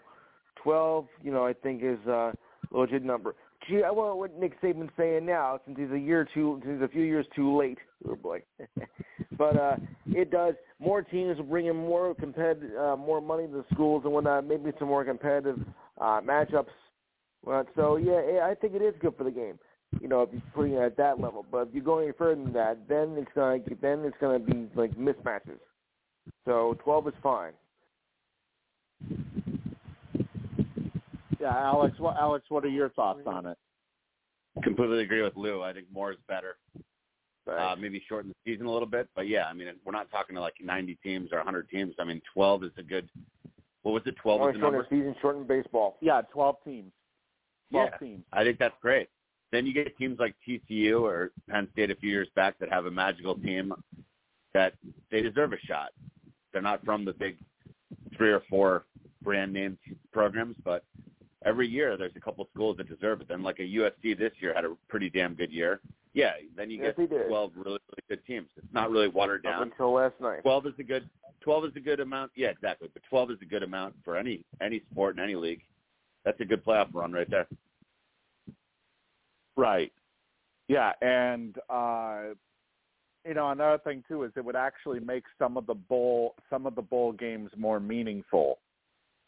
12, 0.62 1.06
you 1.22 1.32
know, 1.32 1.47
I 1.47 1.55
think 1.55 1.82
is 1.82 1.98
a 2.06 2.35
legit 2.70 3.02
number. 3.02 3.35
Gee, 3.66 3.82
I 3.82 3.90
want 3.90 4.18
what 4.18 4.39
Nick 4.39 4.60
Saban's 4.60 4.90
saying 4.98 5.24
now, 5.24 5.60
since 5.64 5.78
he's 5.78 5.90
a 5.90 5.98
year 5.98 6.28
too, 6.35 6.60
since 6.62 6.74
he's 6.77 6.85
a 6.85 6.89
few 6.89 7.05
years 7.05 7.27
too 7.35 7.56
late. 7.56 7.78
Oh 8.09 8.16
boy. 8.16 8.43
but 9.40 9.56
uh, 9.56 9.76
it 10.06 10.30
does. 10.30 10.54
More 10.78 11.02
teams 11.02 11.38
will 11.38 11.44
bring 11.44 11.66
in 11.66 11.76
more 11.76 12.14
competitive, 12.14 12.70
uh, 12.76 12.96
more 12.96 13.20
money 13.20 13.46
to 13.46 13.52
the 13.52 13.64
schools 13.72 14.02
and 14.04 14.12
whatnot. 14.12 14.46
Maybe 14.46 14.70
some 14.78 14.88
more 14.88 15.04
competitive 15.04 15.58
uh, 16.00 16.20
matchups. 16.20 16.66
But 17.44 17.66
so 17.74 17.96
yeah, 17.96 18.46
I 18.46 18.54
think 18.54 18.74
it 18.74 18.82
is 18.82 18.94
good 19.00 19.16
for 19.16 19.24
the 19.24 19.30
game 19.30 19.58
you 20.00 20.08
know, 20.08 20.22
if 20.22 20.28
you're 20.32 20.42
putting 20.54 20.74
it 20.74 20.82
at 20.82 20.96
that 20.98 21.20
level. 21.20 21.44
But 21.50 21.68
if 21.68 21.74
you're 21.74 21.82
going 21.82 22.04
any 22.04 22.12
further 22.16 22.40
than 22.40 22.52
that, 22.52 22.88
then 22.88 23.16
it's 23.18 23.30
gonna 23.34 23.58
then 23.80 24.04
it's 24.04 24.16
gonna 24.20 24.38
be 24.38 24.68
like 24.74 24.92
mismatches. 24.92 25.58
So 26.44 26.76
twelve 26.84 27.08
is 27.08 27.14
fine. 27.22 27.52
Yeah, 31.40 31.56
Alex. 31.56 31.98
What 31.98 32.16
Alex? 32.16 32.44
What 32.50 32.64
are 32.64 32.68
your 32.68 32.90
thoughts 32.90 33.22
on 33.26 33.46
it? 33.46 33.58
Completely 34.62 35.02
agree 35.02 35.22
with 35.22 35.36
Lou. 35.36 35.62
I 35.62 35.72
think 35.72 35.86
more 35.92 36.12
is 36.12 36.18
better. 36.28 36.56
Uh, 37.51 37.77
maybe 37.78 38.02
shorten 38.09 38.31
the 38.44 38.52
season 38.52 38.66
a 38.66 38.70
little 38.72 38.89
bit, 38.89 39.09
but 39.14 39.27
yeah, 39.28 39.44
I 39.47 39.52
mean, 39.52 39.68
we're 39.85 39.93
not 39.93 40.10
talking 40.10 40.35
to 40.36 40.40
like 40.40 40.55
90 40.62 40.98
teams 41.02 41.31
or 41.32 41.39
100 41.39 41.68
teams. 41.68 41.94
I 41.98 42.05
mean, 42.05 42.20
12 42.35 42.64
is 42.64 42.70
a 42.78 42.82
good. 42.82 43.09
What 43.82 43.93
was 43.93 44.02
it? 44.06 44.14
12 44.16 44.40
was 44.40 44.47
Only 44.48 44.52
the 44.52 44.59
shorten 44.60 44.78
number. 44.78 44.89
the 44.90 44.97
season, 44.97 45.14
shorten 45.22 45.44
baseball. 45.44 45.97
Yeah, 46.01 46.20
twelve 46.32 46.56
teams. 46.64 46.93
Twelve 47.70 47.89
Yeah. 47.93 47.98
teams. 47.98 48.24
I 48.32 48.44
think 48.44 48.59
that's 48.59 48.74
great. 48.82 49.09
Then 49.52 49.64
you 49.66 49.72
get 49.72 49.97
teams 49.97 50.18
like 50.20 50.35
TCU 50.47 51.01
or 51.02 51.32
Penn 51.48 51.66
State 51.72 51.90
a 51.90 51.97
few 51.97 52.10
years 52.10 52.28
back 52.36 52.59
that 52.59 52.68
have 52.70 52.86
a 52.86 52.90
magical 52.90 53.36
team 53.36 53.72
that 54.52 54.74
they 55.10 55.22
deserve 55.22 55.52
a 55.55 55.59
shot. 55.60 55.90
They're 56.52 56.60
not 56.62 56.85
from 56.85 57.05
the 57.05 57.12
big 57.14 57.39
three 58.16 58.31
or 58.32 58.40
four 58.51 58.85
brand 59.22 59.52
name 59.52 59.78
programs, 60.12 60.56
but 60.64 60.85
every 61.44 61.66
year 61.68 61.97
there's 61.97 62.14
a 62.16 62.20
couple 62.20 62.47
schools 62.52 62.77
that 62.77 62.89
deserve 62.89 63.22
it. 63.22 63.28
Then 63.28 63.43
like 63.43 63.60
a 63.60 63.62
USC 63.62 64.14
this 64.18 64.32
year 64.40 64.52
had 64.55 64.64
a 64.64 64.77
pretty 64.89 65.09
damn 65.10 65.35
good 65.35 65.51
year. 65.52 65.81
Yeah, 66.12 66.32
then 66.57 66.70
you 66.70 66.82
Yes, 66.82 66.95
get 66.97 67.11
they 67.11 67.16
12 67.28 67.53
really, 67.57 67.70
really 67.70 68.03
good 68.09 68.24
teams. 68.27 68.49
It's 68.57 68.66
not 68.73 68.91
really 68.91 69.09
watered 69.09 69.47
Up 69.47 69.53
down. 69.53 69.62
until 69.70 69.93
last 69.93 70.15
night. 70.20 70.43
12 70.43 70.66
is 70.66 70.73
a 70.78 70.82
good 70.82 71.09
12 71.41 71.66
is 71.66 71.77
a 71.77 71.81
good 71.81 72.01
amount. 72.01 72.32
Yeah, 72.35 72.49
exactly. 72.49 72.89
But 72.93 73.03
12 73.09 73.31
is 73.32 73.39
a 73.43 73.45
good 73.47 73.62
amount 73.62 73.95
for 74.05 74.16
any 74.16 74.45
any 74.61 74.81
sport 74.91 75.16
in 75.16 75.23
any 75.23 75.37
league. 75.37 75.62
That's 76.24 76.41
a 76.41 76.45
good 76.45 76.65
playoff 76.65 76.89
run 76.93 77.12
right 77.12 77.31
there. 77.31 77.47
Right. 79.57 79.93
Yeah, 80.69 80.93
and 81.01 81.57
uh 81.69 82.35
you 83.27 83.35
know, 83.35 83.51
another 83.51 83.78
thing 83.85 84.03
too 84.09 84.23
is 84.24 84.32
it 84.35 84.45
would 84.45 84.57
actually 84.57 84.99
make 85.01 85.24
some 85.39 85.57
of 85.57 85.66
the 85.66 85.74
bowl 85.74 86.35
some 86.49 86.66
of 86.66 86.74
the 86.74 86.82
bowl 86.82 87.12
games 87.12 87.51
more 87.57 87.78
meaningful. 87.81 88.59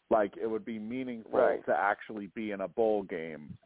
Like 0.09 0.33
it 0.41 0.47
would 0.47 0.65
be 0.65 0.79
meaningful 0.79 1.39
Right. 1.39 1.65
to 1.65 1.75
actually 1.75 2.27
be 2.35 2.51
in 2.51 2.61
a 2.61 2.67
bowl 2.67 3.03
game 3.03 3.57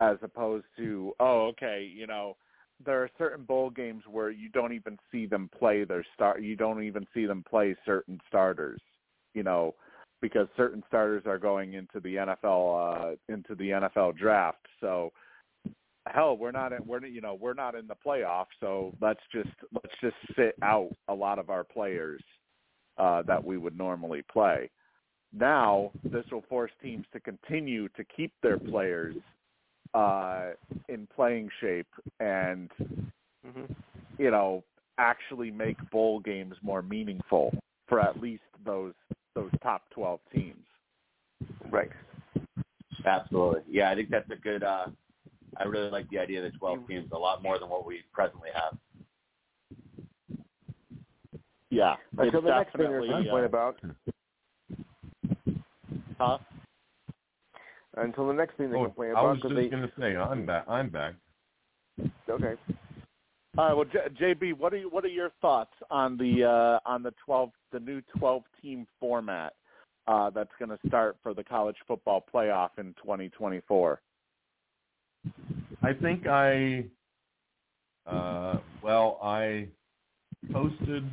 as 0.00 0.16
opposed 0.22 0.66
to 0.76 1.12
oh, 1.20 1.46
okay, 1.48 1.90
you 1.92 2.06
know, 2.06 2.36
there 2.84 3.02
are 3.02 3.10
certain 3.18 3.44
bowl 3.44 3.70
games 3.70 4.04
where 4.10 4.30
you 4.30 4.48
don't 4.48 4.72
even 4.72 4.98
see 5.10 5.26
them 5.26 5.50
play 5.58 5.84
their 5.84 6.04
start 6.14 6.42
you 6.42 6.56
don't 6.56 6.82
even 6.82 7.06
see 7.14 7.26
them 7.26 7.44
play 7.48 7.76
certain 7.84 8.20
starters, 8.28 8.80
you 9.34 9.42
know, 9.42 9.74
because 10.20 10.48
certain 10.56 10.82
starters 10.88 11.24
are 11.26 11.38
going 11.38 11.74
into 11.74 12.00
the 12.00 12.16
NFL 12.16 13.12
uh 13.12 13.16
into 13.32 13.54
the 13.54 13.70
NFL 13.70 14.16
draft. 14.16 14.66
So 14.80 15.12
hell, 16.14 16.36
we're 16.36 16.52
not 16.52 16.72
in, 16.72 16.78
we're 16.86 17.04
you 17.06 17.20
know 17.20 17.36
we're 17.38 17.54
not 17.54 17.74
in 17.74 17.86
the 17.86 17.96
playoffs, 18.06 18.46
so 18.60 18.94
let's 19.00 19.20
just 19.32 19.50
let's 19.72 19.94
just 20.00 20.16
sit 20.36 20.54
out 20.62 20.90
a 21.08 21.14
lot 21.14 21.38
of 21.38 21.50
our 21.50 21.64
players 21.64 22.22
uh, 22.98 23.22
that 23.22 23.42
we 23.42 23.58
would 23.58 23.76
normally 23.76 24.22
play. 24.30 24.70
Now 25.32 25.90
this 26.04 26.24
will 26.32 26.44
force 26.48 26.70
teams 26.82 27.04
to 27.12 27.20
continue 27.20 27.88
to 27.90 28.04
keep 28.04 28.32
their 28.42 28.58
players 28.58 29.16
uh, 29.94 30.50
in 30.88 31.06
playing 31.14 31.48
shape 31.60 31.88
and 32.20 32.70
hmm 32.80 33.64
you 34.18 34.30
know 34.30 34.64
actually 34.98 35.50
make 35.50 35.76
bowl 35.90 36.18
games 36.20 36.54
more 36.62 36.82
meaningful 36.82 37.54
for 37.88 38.00
at 38.00 38.20
least 38.20 38.42
those 38.64 38.94
those 39.34 39.50
top 39.62 39.82
twelve 39.90 40.20
teams. 40.32 40.64
Right. 41.70 41.90
Absolutely. 43.04 43.62
Yeah, 43.70 43.90
I 43.90 43.94
think 43.94 44.10
that's 44.10 44.30
a 44.30 44.36
good. 44.36 44.62
uh 44.62 44.86
I 45.56 45.64
really 45.64 45.90
like 45.90 46.08
the 46.10 46.18
idea 46.18 46.44
of 46.44 46.52
the 46.52 46.58
12 46.58 46.86
teams 46.86 47.08
a 47.12 47.18
lot 47.18 47.42
more 47.42 47.58
than 47.58 47.68
what 47.68 47.84
we 47.84 48.02
presently 48.12 48.50
have. 48.54 48.78
Yeah, 51.70 51.96
Right, 52.14 52.30
so 52.32 52.40
the 52.40 52.50
next 52.50 52.76
thing 52.76 52.88
there's 52.88 53.04
definitely, 53.04 53.10
a 53.10 53.22
complaint 53.22 53.44
uh, 53.44 53.46
about 53.46 53.80
huh? 56.18 56.38
Until 57.96 58.28
the 58.28 58.34
next 58.34 58.56
thing 58.56 58.70
they 58.70 58.76
Oh, 58.76 58.84
complain 58.86 59.14
I 59.16 59.22
was 59.22 59.38
just 59.42 59.54
they 59.54 59.68
going 59.68 59.82
to 59.82 59.92
say 59.98 60.16
I'm 60.16 60.46
back. 60.46 60.64
I'm 60.68 60.88
back. 60.90 61.14
okay. 62.28 62.54
All 63.56 63.66
right. 63.66 63.72
Well, 63.74 63.84
J- 63.84 64.34
JB, 64.34 64.54
what 64.54 64.72
are 64.72 64.76
you, 64.76 64.88
what 64.90 65.04
are 65.04 65.08
your 65.08 65.30
thoughts 65.40 65.72
on 65.90 66.16
the 66.16 66.44
uh, 66.44 66.88
on 66.88 67.02
the 67.02 67.12
twelve 67.24 67.50
the 67.72 67.80
new 67.80 68.00
twelve 68.18 68.44
team 68.62 68.86
format 69.00 69.54
uh, 70.06 70.30
that's 70.30 70.50
going 70.58 70.70
to 70.70 70.78
start 70.86 71.16
for 71.22 71.34
the 71.34 71.42
college 71.44 71.76
football 71.86 72.24
playoff 72.32 72.70
in 72.78 72.94
2024? 73.02 74.00
I 75.82 75.92
think 75.92 76.26
I, 76.26 76.84
uh, 78.06 78.58
well, 78.82 79.18
I 79.22 79.68
posted 80.52 81.04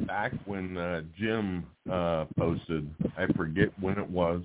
back 0.00 0.32
when 0.44 0.76
uh, 0.76 1.02
Jim 1.18 1.66
uh, 1.90 2.26
posted. 2.38 2.88
I 3.16 3.26
forget 3.36 3.68
when 3.80 3.98
it 3.98 4.08
was. 4.08 4.42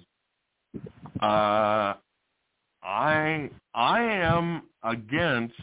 Uh, 1.21 1.93
I 2.83 3.49
I 3.73 4.01
am 4.01 4.63
against 4.83 5.55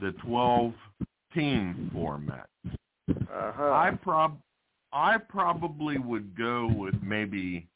the 0.00 0.12
twelve 0.24 0.74
team 1.34 1.90
format. 1.92 2.48
Uh 2.68 3.52
huh. 3.52 3.72
I 3.72 3.90
prob 4.00 4.38
I 4.92 5.16
probably 5.18 5.98
would 5.98 6.36
go 6.36 6.68
with 6.68 6.94
maybe 7.02 7.66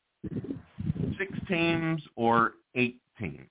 six 1.18 1.32
teams 1.48 2.02
or 2.16 2.54
eight 2.74 2.98
teams. 3.18 3.48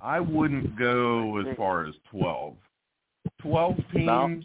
I 0.00 0.20
wouldn't 0.20 0.78
go 0.78 1.38
as 1.38 1.56
far 1.56 1.86
as 1.86 1.94
twelve. 2.10 2.56
Twelve 3.40 3.76
teams, 3.92 4.44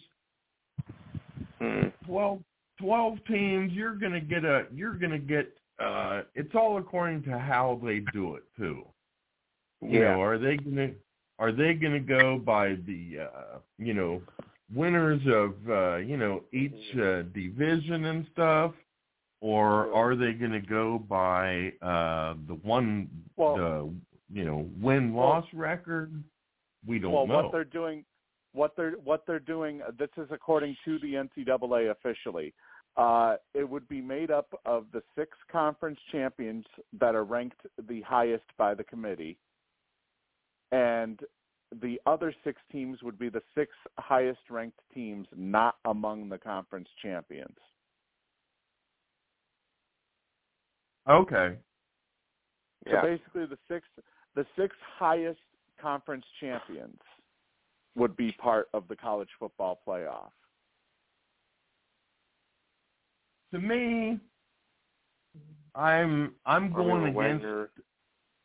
Hmm. 1.60 1.90
12, 2.06 2.40
12 2.80 3.18
teams. 3.28 3.74
You're 3.74 3.96
gonna 3.96 4.22
get 4.22 4.46
a. 4.46 4.66
You're 4.74 4.94
gonna 4.94 5.20
get. 5.20 5.54
Uh, 5.80 6.24
it's 6.36 6.54
all 6.56 6.78
according 6.78 7.24
to 7.24 7.38
how 7.40 7.80
they 7.84 8.00
do 8.14 8.36
it 8.36 8.44
too. 8.58 8.86
You 9.82 10.02
Yeah. 10.02 10.16
know, 10.16 10.22
are 10.22 10.38
they 10.38 10.58
gonna 10.58 10.94
are 11.40 11.54
they 11.54 11.74
gonna 11.74 12.02
go 12.02 12.38
by 12.38 12.76
the 12.76 13.20
uh, 13.22 13.60
you 13.78 13.94
know 13.94 14.22
winners 14.74 15.26
of 15.28 15.70
uh, 15.70 15.96
you 15.98 16.18
know 16.18 16.44
each 16.52 16.96
uh, 16.98 17.22
division 17.34 18.06
and 18.06 18.28
stuff, 18.34 18.74
or 19.40 19.94
are 19.94 20.16
they 20.16 20.34
gonna 20.34 20.60
go 20.60 21.00
by 21.00 21.72
uh, 21.82 22.36
the 22.48 22.56
one 22.64 23.10
Well- 23.38 23.56
the 23.56 23.94
you 24.32 24.44
know 24.46 24.70
win 24.82 25.14
loss 25.14 25.46
record? 25.54 26.12
We 26.86 27.00
don't 27.00 27.14
well, 27.14 27.28
know. 27.28 27.44
what 27.44 27.52
they're 27.54 27.64
doing, 27.64 28.06
what 28.52 28.76
they're 28.76 28.92
what 29.04 29.26
they're 29.26 29.40
doing. 29.40 29.82
This 29.98 30.10
is 30.18 30.28
according 30.32 30.76
to 30.84 31.00
the 31.00 31.14
NCAA 31.16 31.90
officially. 31.92 32.54
Uh, 33.00 33.38
it 33.54 33.68
would 33.68 33.88
be 33.88 34.02
made 34.02 34.30
up 34.30 34.54
of 34.66 34.86
the 34.92 35.02
six 35.16 35.38
conference 35.50 35.98
champions 36.12 36.66
that 37.00 37.16
are 37.16 37.24
ranked 37.24 37.62
the 37.88 38.02
highest 38.02 38.44
by 38.58 38.74
the 38.74 38.84
committee, 38.84 39.38
and 40.74 41.22
the 41.82 41.98
other 42.06 42.34
six 42.44 42.62
teams 42.70 43.02
would 43.02 43.18
be 43.18 43.30
the 43.30 43.42
six 43.56 43.72
highest 43.98 44.42
ranked 44.50 44.82
teams 44.94 45.28
not 45.34 45.78
among 45.86 46.28
the 46.28 46.38
conference 46.38 46.90
champions. 47.02 47.56
Okay. 51.10 51.58
So 52.84 52.92
Yeah. 52.92 53.02
basically, 53.02 53.46
the 53.46 53.60
six 53.70 53.88
the 54.36 54.46
six 54.58 54.76
highest 54.98 55.40
conference 55.78 56.26
champions 56.42 57.00
would 57.96 58.18
be 58.18 58.34
part 58.34 58.68
of 58.74 58.90
the 58.90 58.96
college 58.98 59.30
football 59.40 59.82
playoff. 59.88 60.32
To 63.54 63.60
me, 63.60 64.20
I'm 65.76 66.34
I'm 66.46 66.72
going 66.74 67.06
against 67.06 67.44
Wagner. 67.44 67.70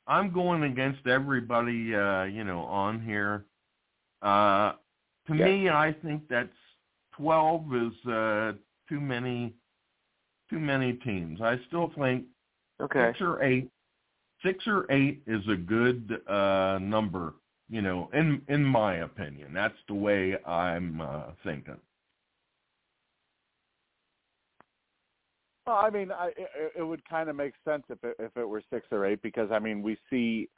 I'm 0.06 0.32
going 0.32 0.62
against 0.64 1.06
everybody 1.06 1.94
uh, 1.94 2.24
you 2.24 2.44
know 2.44 2.60
on 2.60 3.02
here. 3.02 3.44
Uh 4.22 4.72
to 5.26 5.34
Yeah. 5.34 5.44
me 5.46 5.68
I 5.70 5.92
think 6.02 6.28
that's 6.28 6.48
12 7.16 7.74
is 7.74 8.06
uh 8.06 8.52
too 8.88 9.00
many 9.00 9.54
too 10.50 10.58
many 10.58 10.94
teams. 10.94 11.40
I 11.40 11.58
still 11.68 11.90
think 11.98 12.24
Okay. 12.80 13.08
six 13.08 13.20
or 13.20 13.42
eight 13.42 13.70
six 14.42 14.66
or 14.66 14.90
eight 14.90 15.22
is 15.26 15.46
a 15.48 15.56
good 15.56 16.20
uh 16.28 16.78
number 16.80 17.34
you 17.70 17.80
know 17.80 18.10
in 18.12 18.42
in 18.48 18.62
my 18.64 18.96
opinion 18.96 19.52
that's 19.54 19.78
the 19.88 19.94
way 19.94 20.36
i'm 20.44 21.00
uh 21.00 21.30
thinking 21.42 21.78
Well, 25.66 25.76
I 25.76 25.90
mean, 25.90 26.12
I, 26.12 26.28
it, 26.36 26.72
it 26.78 26.82
would 26.82 27.08
kind 27.08 27.30
of 27.30 27.36
make 27.36 27.54
sense 27.64 27.84
if 27.88 28.02
it, 28.04 28.16
if 28.18 28.36
it 28.36 28.44
were 28.44 28.62
six 28.70 28.86
or 28.90 29.06
eight 29.06 29.22
because 29.22 29.50
I 29.50 29.58
mean 29.58 29.82
we 29.82 29.96
see 30.10 30.48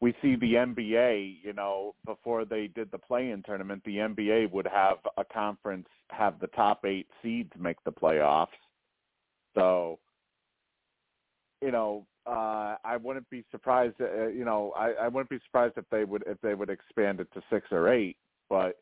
we 0.00 0.14
see 0.22 0.36
the 0.36 0.54
NBA. 0.54 1.36
You 1.42 1.52
know, 1.52 1.94
before 2.04 2.44
they 2.44 2.68
did 2.68 2.90
the 2.90 2.98
play-in 2.98 3.42
tournament, 3.42 3.82
the 3.84 3.96
NBA 3.96 4.50
would 4.52 4.66
have 4.66 4.98
a 5.16 5.24
conference 5.24 5.88
have 6.10 6.38
the 6.40 6.48
top 6.48 6.84
eight 6.84 7.06
seeds 7.22 7.50
make 7.58 7.82
the 7.84 7.92
playoffs. 7.92 8.48
So, 9.56 9.98
you 11.60 11.70
know, 11.70 12.06
uh, 12.26 12.76
I 12.84 12.96
wouldn't 13.00 13.28
be 13.30 13.44
surprised. 13.50 13.96
Uh, 14.00 14.26
you 14.28 14.44
know, 14.44 14.72
I, 14.76 14.92
I 14.92 15.08
wouldn't 15.08 15.30
be 15.30 15.40
surprised 15.44 15.74
if 15.76 15.84
they 15.90 16.04
would 16.04 16.24
if 16.26 16.40
they 16.40 16.54
would 16.54 16.70
expand 16.70 17.20
it 17.20 17.28
to 17.34 17.42
six 17.50 17.66
or 17.70 17.92
eight. 17.92 18.16
But 18.48 18.76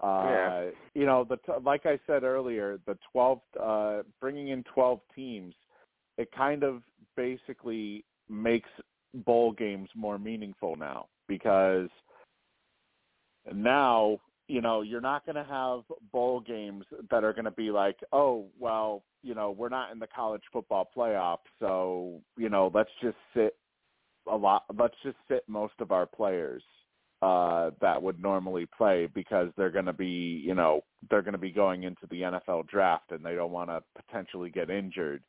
uh, 0.00 0.28
Yeah. 0.28 0.70
you 0.94 1.06
know, 1.06 1.24
the 1.24 1.38
like 1.62 1.86
I 1.86 1.98
said 2.06 2.24
earlier, 2.24 2.78
the 2.86 2.98
12 3.12 3.40
uh, 3.60 4.02
bringing 4.20 4.48
in 4.48 4.62
12 4.64 5.00
teams, 5.14 5.54
it 6.18 6.30
kind 6.32 6.62
of 6.62 6.82
basically 7.16 8.04
makes 8.28 8.68
bowl 9.14 9.52
games 9.52 9.88
more 9.94 10.18
meaningful 10.18 10.76
now 10.76 11.06
because 11.28 11.88
now 13.52 14.18
you 14.48 14.60
know 14.60 14.82
you're 14.82 15.00
not 15.00 15.24
going 15.24 15.36
to 15.36 15.44
have 15.44 15.82
bowl 16.12 16.40
games 16.40 16.84
that 17.10 17.24
are 17.24 17.32
going 17.32 17.44
to 17.44 17.50
be 17.50 17.70
like, 17.70 17.98
oh 18.12 18.46
well, 18.58 19.04
you 19.22 19.34
know, 19.34 19.50
we're 19.50 19.68
not 19.68 19.92
in 19.92 19.98
the 19.98 20.06
college 20.08 20.42
football 20.52 20.90
playoff, 20.96 21.38
so 21.60 22.20
you 22.36 22.48
know, 22.48 22.70
let's 22.74 22.90
just 23.00 23.16
sit 23.34 23.56
a 24.26 24.36
lot. 24.36 24.64
Let's 24.76 24.96
just 25.02 25.16
sit 25.28 25.44
most 25.48 25.74
of 25.78 25.92
our 25.92 26.06
players 26.06 26.62
uh, 27.24 27.70
that 27.80 28.02
would 28.02 28.20
normally 28.20 28.66
play 28.76 29.08
because 29.14 29.48
they're 29.56 29.70
going 29.70 29.86
to 29.86 29.94
be, 29.94 30.42
you 30.44 30.54
know, 30.54 30.82
they're 31.08 31.22
going 31.22 31.32
to 31.32 31.38
be 31.38 31.50
going 31.50 31.84
into 31.84 32.06
the 32.10 32.20
NFL 32.20 32.68
draft 32.68 33.12
and 33.12 33.24
they 33.24 33.34
don't 33.34 33.50
want 33.50 33.70
to 33.70 33.82
potentially 33.96 34.50
get 34.50 34.68
injured. 34.68 35.22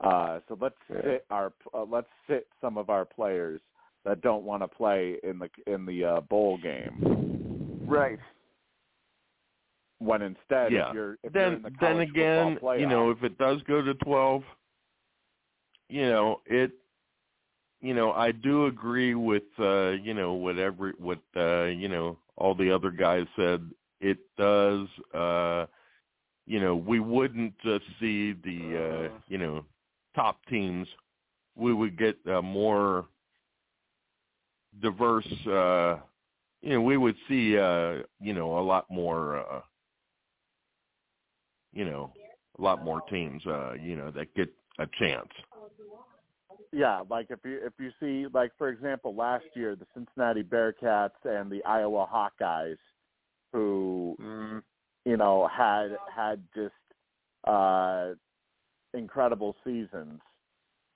Uh, 0.00 0.40
so 0.46 0.58
let's 0.60 0.76
Yeah. 0.90 1.02
sit 1.02 1.26
our 1.30 1.52
uh, 1.72 1.84
let's 1.84 2.10
sit 2.26 2.48
some 2.60 2.76
of 2.76 2.90
our 2.90 3.06
players 3.06 3.62
that 4.04 4.20
don't 4.20 4.44
want 4.44 4.62
to 4.62 4.68
play 4.68 5.18
in 5.22 5.38
the 5.38 5.48
in 5.66 5.86
the 5.86 6.04
uh, 6.04 6.20
bowl 6.20 6.58
game. 6.58 7.80
Right. 7.86 8.18
When 10.00 10.20
instead, 10.20 10.70
yeah 10.72 10.88
if 10.88 10.94
you're 10.94 11.12
if 11.22 11.32
you're 11.32 11.32
then 11.32 11.52
in 11.54 11.62
the 11.62 11.72
then 11.80 12.00
again 12.00 12.54
football 12.54 12.78
you 12.78 12.86
know 12.86 13.10
if 13.10 13.22
it 13.22 13.38
does 13.38 13.62
go 13.62 13.80
to 13.80 13.94
12 13.94 14.42
you 15.88 16.02
know 16.02 16.40
it 16.46 16.72
you 17.82 17.92
know 17.94 18.12
i 18.12 18.32
do 18.32 18.66
agree 18.66 19.14
with 19.14 19.42
uh 19.58 19.90
you 19.90 20.14
know 20.14 20.32
what 20.32 20.58
every 20.58 20.92
what 20.98 21.20
uh 21.36 21.64
you 21.64 21.88
know 21.88 22.16
all 22.36 22.54
the 22.54 22.70
other 22.70 22.90
guys 22.90 23.26
said. 23.36 23.70
It 24.00 24.18
does 24.36 24.88
uh 25.14 25.66
you 26.46 26.60
know 26.60 26.74
we 26.74 26.98
wouldn't 26.98 27.54
just 27.60 27.84
see 28.00 28.32
the 28.32 29.10
uh. 29.12 29.18
you 29.28 29.38
know 29.38 29.64
top 30.16 30.40
teams. 30.48 30.88
We 31.54 31.72
would 31.72 31.98
get 31.98 32.16
uh, 32.26 32.42
more 32.42 33.06
diverse 34.80 35.30
uh 35.46 35.98
you 36.62 36.70
know 36.70 36.80
we 36.80 36.96
would 36.96 37.16
see 37.28 37.58
uh 37.58 37.98
you 38.20 38.32
know 38.32 38.58
a 38.58 38.64
lot 38.64 38.86
more 38.90 39.38
uh 39.38 39.60
you 41.72 41.84
know 41.84 42.12
a 42.58 42.62
lot 42.62 42.82
more 42.82 43.02
teams 43.02 43.44
uh 43.46 43.74
you 43.74 43.96
know 43.96 44.10
that 44.10 44.34
get 44.34 44.48
a 44.78 44.86
chance 44.98 45.28
Yeah, 46.74 47.02
like 47.10 47.26
if 47.30 47.40
you 47.44 47.60
if 47.62 47.74
you 47.78 47.90
see 48.00 48.26
like 48.32 48.52
for 48.56 48.68
example 48.70 49.14
last 49.14 49.44
year 49.54 49.76
the 49.76 49.86
Cincinnati 49.94 50.42
Bearcats 50.42 51.10
and 51.24 51.50
the 51.50 51.62
Iowa 51.64 52.06
Hawkeyes 52.10 52.78
who 53.52 54.16
Mm. 54.20 54.62
you 55.04 55.16
know 55.18 55.46
had 55.48 55.96
had 56.14 56.42
just 56.54 56.72
uh 57.46 58.14
incredible 58.94 59.54
seasons 59.64 60.20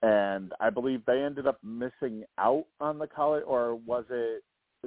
and 0.03 0.53
I 0.61 0.71
believe 0.71 1.03
they 1.07 1.23
ended 1.23 1.47
up 1.47 1.59
missing 1.63 2.25
out 2.39 2.65
on 2.81 2.99
the 2.99 3.07
college 3.07 3.45
or 3.47 3.75
was 3.75 4.05
it 4.11 4.43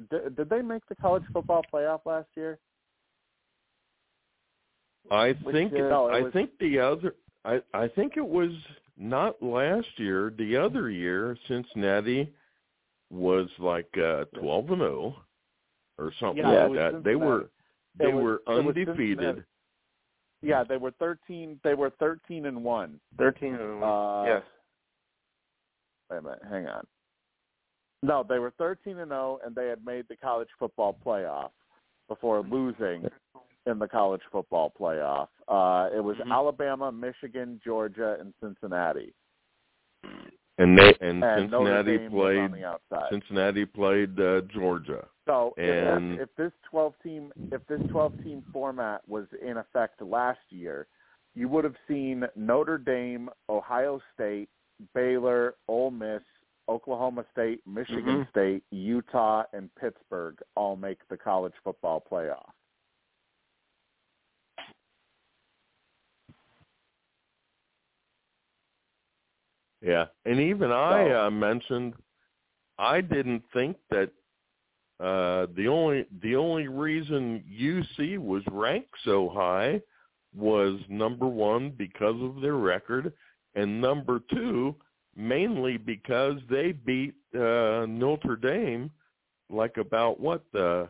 did, 0.09 0.35
did 0.35 0.50
they 0.50 0.61
make 0.61 0.85
the 0.88 0.95
college 0.95 1.24
football 1.34 1.64
playoff 1.72 2.01
last 2.06 2.30
year? 2.35 2.58
I 5.11 5.34
Which, 5.43 5.53
think 5.56 5.74
uh, 5.74 5.77
No, 5.90 6.08
I 6.09 6.22
was- 6.22 6.34
think 6.34 6.58
the 6.59 6.80
other 6.80 7.16
I 7.45 7.61
I 7.74 7.88
think 7.88 8.18
it 8.18 8.26
was 8.26 8.51
not 9.00 9.42
last 9.42 9.88
year. 9.98 10.32
The 10.38 10.58
other 10.58 10.90
year, 10.92 11.36
Cincinnati 11.48 12.32
was 13.10 13.48
like 13.58 13.90
uh 13.98 14.26
twelve 14.40 14.69
and 14.69 14.80
zero 14.82 15.16
or 15.98 16.11
something 16.19 16.44
Yeah, 16.44 16.66
like 16.66 16.69
was 16.69 16.78
that. 16.94 17.03
They 17.03 17.16
were 17.16 17.50
they 17.98 18.10
It 18.10 18.14
was- 18.14 18.24
were 18.24 18.42
was 18.45 18.66
undefeated. 18.68 19.44
Yeah, 20.42 20.64
they 20.64 20.78
were 20.78 20.92
thirteen 20.92 21.60
they 21.64 21.74
were 21.74 21.90
thirteen 21.92 22.45
and 22.45 22.64
one. 22.64 23.00
Thirteen. 23.18 23.56
and 23.56 23.84
Uh, 23.84 24.24
yes. 24.28 24.44
Wait 26.11 26.18
a 26.18 26.22
minute, 26.22 26.42
hang 26.50 26.68
on. 26.68 26.86
No, 28.02 28.24
they 28.28 28.40
were 28.40 28.52
13 28.58 28.98
and 28.98 29.11
0, 29.11 29.40
and 29.45 29.53
they 29.53 29.68
had 29.68 29.86
made 29.86 30.08
the 30.08 30.16
college 30.16 30.48
football 30.58 30.98
playoff 31.06 31.52
before 32.08 32.42
losing 32.42 33.06
in 33.66 33.80
the 33.80 33.88
college 33.88 34.22
football 34.32 34.72
playoff. 34.80 35.28
Uh, 35.48 35.90
it 35.96 36.00
was 36.04 36.18
Mhm. 36.18 36.32
Alabama, 36.32 36.92
Michigan, 36.92 37.60
Georgia, 37.64 38.18
and 38.20 38.34
Cincinnati. 38.40 39.14
And 40.58 40.78
they 40.78 40.94
and, 41.00 41.24
And 41.24 41.50
Cincinnati 41.50 41.98
Dame 41.98 42.06
on 42.06 42.12
played 42.12 42.54
the 42.54 42.66
outside. 42.66 43.10
Cincinnati 43.10 43.66
played 43.66 44.20
uh, 44.20 44.42
Georgia. 44.42 45.08
So 45.26 45.54
if, 45.58 45.88
and- 45.88 46.20
this, 46.20 46.24
if 46.30 46.36
this 46.36 46.52
12 46.70 46.94
team 47.02 47.32
if 47.52 47.66
this 47.68 47.82
12 47.92 48.22
team 48.24 48.44
format 48.52 49.08
was 49.08 49.26
in 49.42 49.58
effect 49.58 50.02
last 50.02 50.40
year, 50.50 50.88
you 51.36 51.48
would 51.48 51.64
have 51.64 51.78
seen 51.88 52.28
Notre 52.36 52.78
Dame, 52.78 53.30
Ohio 53.48 54.02
State, 54.14 54.50
Baylor, 54.94 55.56
Ole 55.68 55.92
Miss, 55.92 56.24
Oklahoma 56.68 57.26
State, 57.32 57.66
Michigan 57.66 58.26
Mhm. 58.26 58.30
State, 58.30 58.64
Utah, 58.72 59.44
and 59.54 59.74
Pittsburgh 59.76 60.42
all 60.56 60.76
make 60.76 61.08
the 61.08 61.18
college 61.18 61.54
football 61.64 62.02
playoff. 62.02 62.52
Yeah, 69.82 70.06
and 70.25 70.40
even 70.40 70.72
I 70.72 71.27
uh, 71.27 71.30
mentioned 71.30 71.93
I 72.77 73.01
didn't 73.01 73.43
think 73.53 73.77
that 73.90 74.11
uh, 74.99 75.48
the 75.56 75.67
only 75.67 76.06
the 76.22 76.35
only 76.35 76.67
reason 76.67 77.43
UC 77.49 78.17
was 78.17 78.43
ranked 78.51 78.93
so 79.06 79.30
high 79.30 79.82
was 80.35 80.80
number 80.90 81.27
one 81.27 81.72
because 81.77 82.22
of 82.22 82.41
their 82.41 82.56
record, 82.56 83.14
and 83.56 83.82
number 83.82 84.22
two 84.33 84.75
mainly 85.16 85.77
because 85.77 86.35
they 86.49 86.72
beat 86.72 87.16
uh, 87.35 87.85
Notre 87.88 88.35
Dame 88.35 88.91
like 89.49 89.77
about 89.77 90.19
what 90.19 90.43
the 90.53 90.88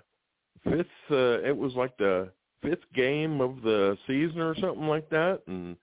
fifth 0.64 0.88
uh, 1.12 1.42
it 1.42 1.56
was 1.56 1.74
like 1.76 1.96
the 1.98 2.30
fifth 2.62 2.92
game 2.94 3.42
of 3.42 3.62
the 3.62 3.98
season 4.06 4.42
or 4.42 4.56
something 4.56 4.88
like 4.88 5.10
that, 5.10 5.42
and 5.48 5.78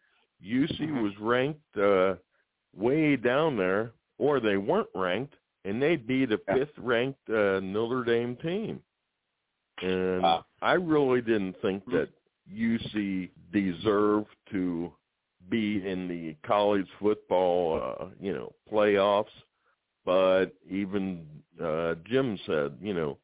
UC 0.45 1.03
was 1.03 1.13
ranked. 1.21 1.77
Uh, 1.77 2.15
way 2.77 3.17
down 3.17 3.57
there, 3.57 3.93
or 4.19 4.41
they 4.41 4.57
weren't 4.57 4.89
ranked, 4.95 5.35
and 5.65 5.83
they 5.83 5.97
beat 5.97 6.33
a 6.33 6.41
Yeah. 6.49 6.55
fifth-ranked 6.55 7.29
uh, 7.31 7.61
Notre 7.61 8.05
Dame 8.05 8.37
team. 8.37 8.83
And 9.83 10.23
Wow. 10.23 10.45
I 10.63 10.75
really 10.75 11.21
didn't 11.21 11.57
think 11.61 11.85
that 11.87 12.09
UC 12.49 13.31
deserved 13.53 14.35
to 14.51 14.93
be 15.49 15.87
in 15.87 16.09
the 16.09 16.35
college 16.47 16.89
football, 16.99 17.81
uh, 18.01 18.07
you 18.21 18.33
know, 18.33 18.53
playoffs. 18.71 19.35
But 20.05 20.55
even 20.69 21.27
uh, 21.61 21.97
Jim 22.07 22.39
said, 22.47 22.79
you 22.81 22.95
know, 22.95 23.19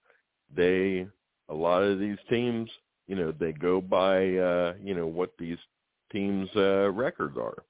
they 0.55 1.07
a 1.49 1.55
lot 1.55 1.83
of 1.83 1.99
these 1.99 2.19
teams, 2.29 2.71
you 3.07 3.17
know, 3.17 3.33
they 3.33 3.53
go 3.53 3.81
by 3.81 4.37
uh, 4.37 4.75
you 4.83 4.95
know, 4.95 5.07
what 5.07 5.33
these 5.39 5.59
teams 6.11 6.49
uh 6.57 6.91
records 6.91 7.37
are. 7.39 7.65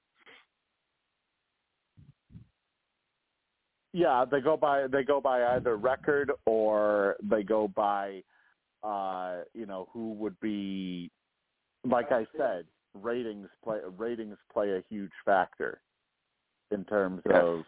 Yeah, 3.93 4.25
they 4.31 4.41
go 4.41 4.57
by 4.57 4.87
they 4.87 5.03
go 5.05 5.21
by 5.21 5.57
either 5.57 5.77
record 5.77 6.33
or 6.47 7.17
they 7.23 7.43
go 7.43 7.69
by 7.69 8.23
uh, 8.83 9.43
you 9.55 9.67
know, 9.67 9.89
who 9.93 10.13
would 10.15 10.39
be 10.41 11.11
like 11.85 12.11
I 12.11 12.27
said, 12.37 12.65
ratings 12.95 13.49
play 13.63 13.79
ratings 13.97 14.39
play 14.53 14.71
a 14.73 14.83
huge 14.89 15.13
factor 15.25 15.81
in 16.71 16.85
terms 16.85 17.23
Yes. 17.29 17.45
of 17.45 17.65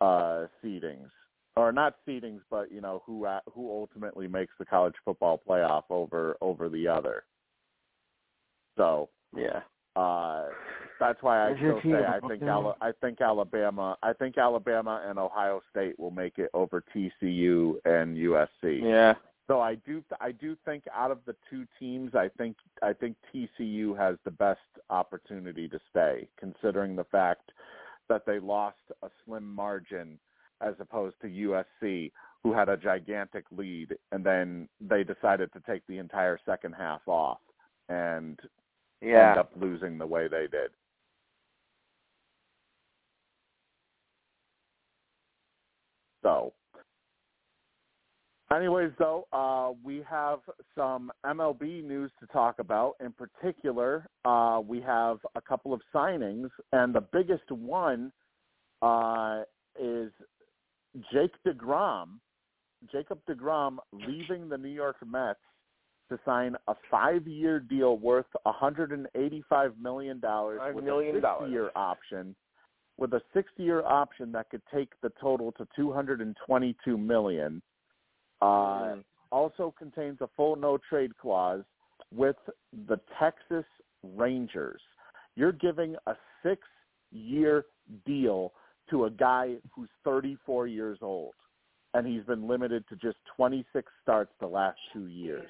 uh 0.00 0.46
seedings. 0.64 1.08
Or 1.56 1.72
not 1.72 1.96
seedings, 2.06 2.40
but 2.48 2.70
you 2.70 2.80
know, 2.80 3.02
who 3.04 3.26
uh, 3.26 3.40
who 3.52 3.70
ultimately 3.70 4.28
makes 4.28 4.52
the 4.58 4.64
college 4.64 4.94
football 5.04 5.40
playoff 5.46 5.84
over 5.90 6.36
over 6.40 6.68
the 6.68 6.86
other. 6.86 7.24
So, 8.78 9.10
Yeah. 9.36 9.60
uh, 9.96 10.46
that's 11.00 11.20
why 11.22 11.50
I 11.50 11.56
still 11.56 11.80
say 11.82 12.04
I 12.06 12.20
think? 12.28 12.42
Ala- 12.42 12.76
I 12.80 12.92
think 13.00 13.20
Alabama 13.20 13.96
I 14.02 14.12
think 14.12 14.38
Alabama 14.38 15.02
and 15.08 15.18
Ohio 15.18 15.60
State 15.70 15.98
will 15.98 16.10
make 16.12 16.38
it 16.38 16.50
over 16.54 16.84
TCU 16.94 17.74
and 17.84 18.16
USC. 18.16 18.82
Yeah. 18.82 19.14
So 19.48 19.60
I 19.60 19.74
do 19.74 20.04
I 20.20 20.30
do 20.30 20.54
think 20.64 20.84
out 20.94 21.10
of 21.10 21.18
the 21.26 21.34
two 21.48 21.66
teams 21.80 22.14
I 22.14 22.28
think 22.38 22.56
I 22.82 22.92
think 22.92 23.16
TCU 23.34 23.96
has 23.98 24.16
the 24.24 24.30
best 24.30 24.60
opportunity 24.90 25.66
to 25.68 25.80
stay 25.90 26.28
considering 26.38 26.94
the 26.94 27.04
fact 27.04 27.50
that 28.08 28.26
they 28.26 28.38
lost 28.38 28.76
a 29.02 29.08
slim 29.24 29.52
margin 29.52 30.18
as 30.60 30.74
opposed 30.78 31.16
to 31.22 31.26
USC 31.28 32.12
who 32.42 32.52
had 32.52 32.68
a 32.68 32.76
gigantic 32.76 33.44
lead 33.56 33.96
and 34.12 34.22
then 34.24 34.68
they 34.80 35.02
decided 35.02 35.52
to 35.54 35.60
take 35.66 35.86
the 35.86 35.98
entire 35.98 36.38
second 36.46 36.74
half 36.74 37.00
off 37.06 37.38
and 37.88 38.38
Yeah. 39.00 39.30
end 39.30 39.38
up 39.38 39.52
losing 39.56 39.96
the 39.98 40.06
way 40.06 40.28
they 40.28 40.46
did. 40.46 40.70
So, 46.22 46.52
anyways, 48.54 48.90
though, 48.98 49.26
uh, 49.32 49.72
we 49.82 50.04
have 50.08 50.40
some 50.76 51.10
MLB 51.24 51.84
news 51.84 52.10
to 52.20 52.26
talk 52.26 52.58
about. 52.58 52.96
In 53.00 53.12
particular, 53.12 54.06
uh, 54.24 54.60
we 54.66 54.80
have 54.80 55.18
a 55.34 55.40
couple 55.40 55.72
of 55.72 55.80
signings, 55.94 56.50
and 56.72 56.94
the 56.94 57.04
biggest 57.12 57.50
one 57.50 58.12
uh, 58.82 59.42
is 59.80 60.10
Jake 61.12 61.32
DeGrom, 61.46 62.18
Jacob 62.90 63.20
DeGrom, 63.28 63.78
leaving 63.92 64.48
the 64.48 64.58
New 64.58 64.68
York 64.68 64.96
Mets 65.06 65.38
to 66.10 66.18
sign 66.24 66.56
a 66.66 66.74
five-year 66.90 67.60
deal 67.60 67.96
worth 67.96 68.26
one 68.42 68.54
hundred 68.54 68.90
and 68.90 69.06
eighty-five 69.14 69.74
million 69.80 70.18
dollars 70.18 70.60
with 70.74 70.84
million 70.84 71.16
a 71.16 71.20
six-year 71.20 71.70
option, 71.76 72.34
with 73.00 73.14
a 73.14 73.22
six-year 73.32 73.82
option 73.84 74.30
that 74.30 74.50
could 74.50 74.62
take 74.72 74.90
the 75.00 75.10
total 75.20 75.50
to 75.52 75.66
222 75.74 76.96
million. 76.96 77.60
Uh, 78.40 78.46
Mm. 78.94 79.04
Also 79.32 79.72
contains 79.78 80.20
a 80.20 80.28
full 80.36 80.56
no-trade 80.56 81.16
clause 81.16 81.62
with 82.12 82.36
the 82.88 82.98
Texas 83.18 83.64
Rangers. 84.02 84.82
You're 85.36 85.52
giving 85.52 85.94
a 86.08 86.16
six-year 86.42 87.64
deal 88.04 88.52
to 88.90 89.04
a 89.04 89.10
guy 89.10 89.56
who's 89.72 89.88
34 90.02 90.66
years 90.66 90.98
old, 91.00 91.34
and 91.94 92.04
he's 92.04 92.24
been 92.24 92.48
limited 92.48 92.84
to 92.88 92.96
just 92.96 93.18
26 93.36 93.90
starts 94.02 94.32
the 94.40 94.48
last 94.48 94.78
two 94.92 95.06
years. 95.06 95.48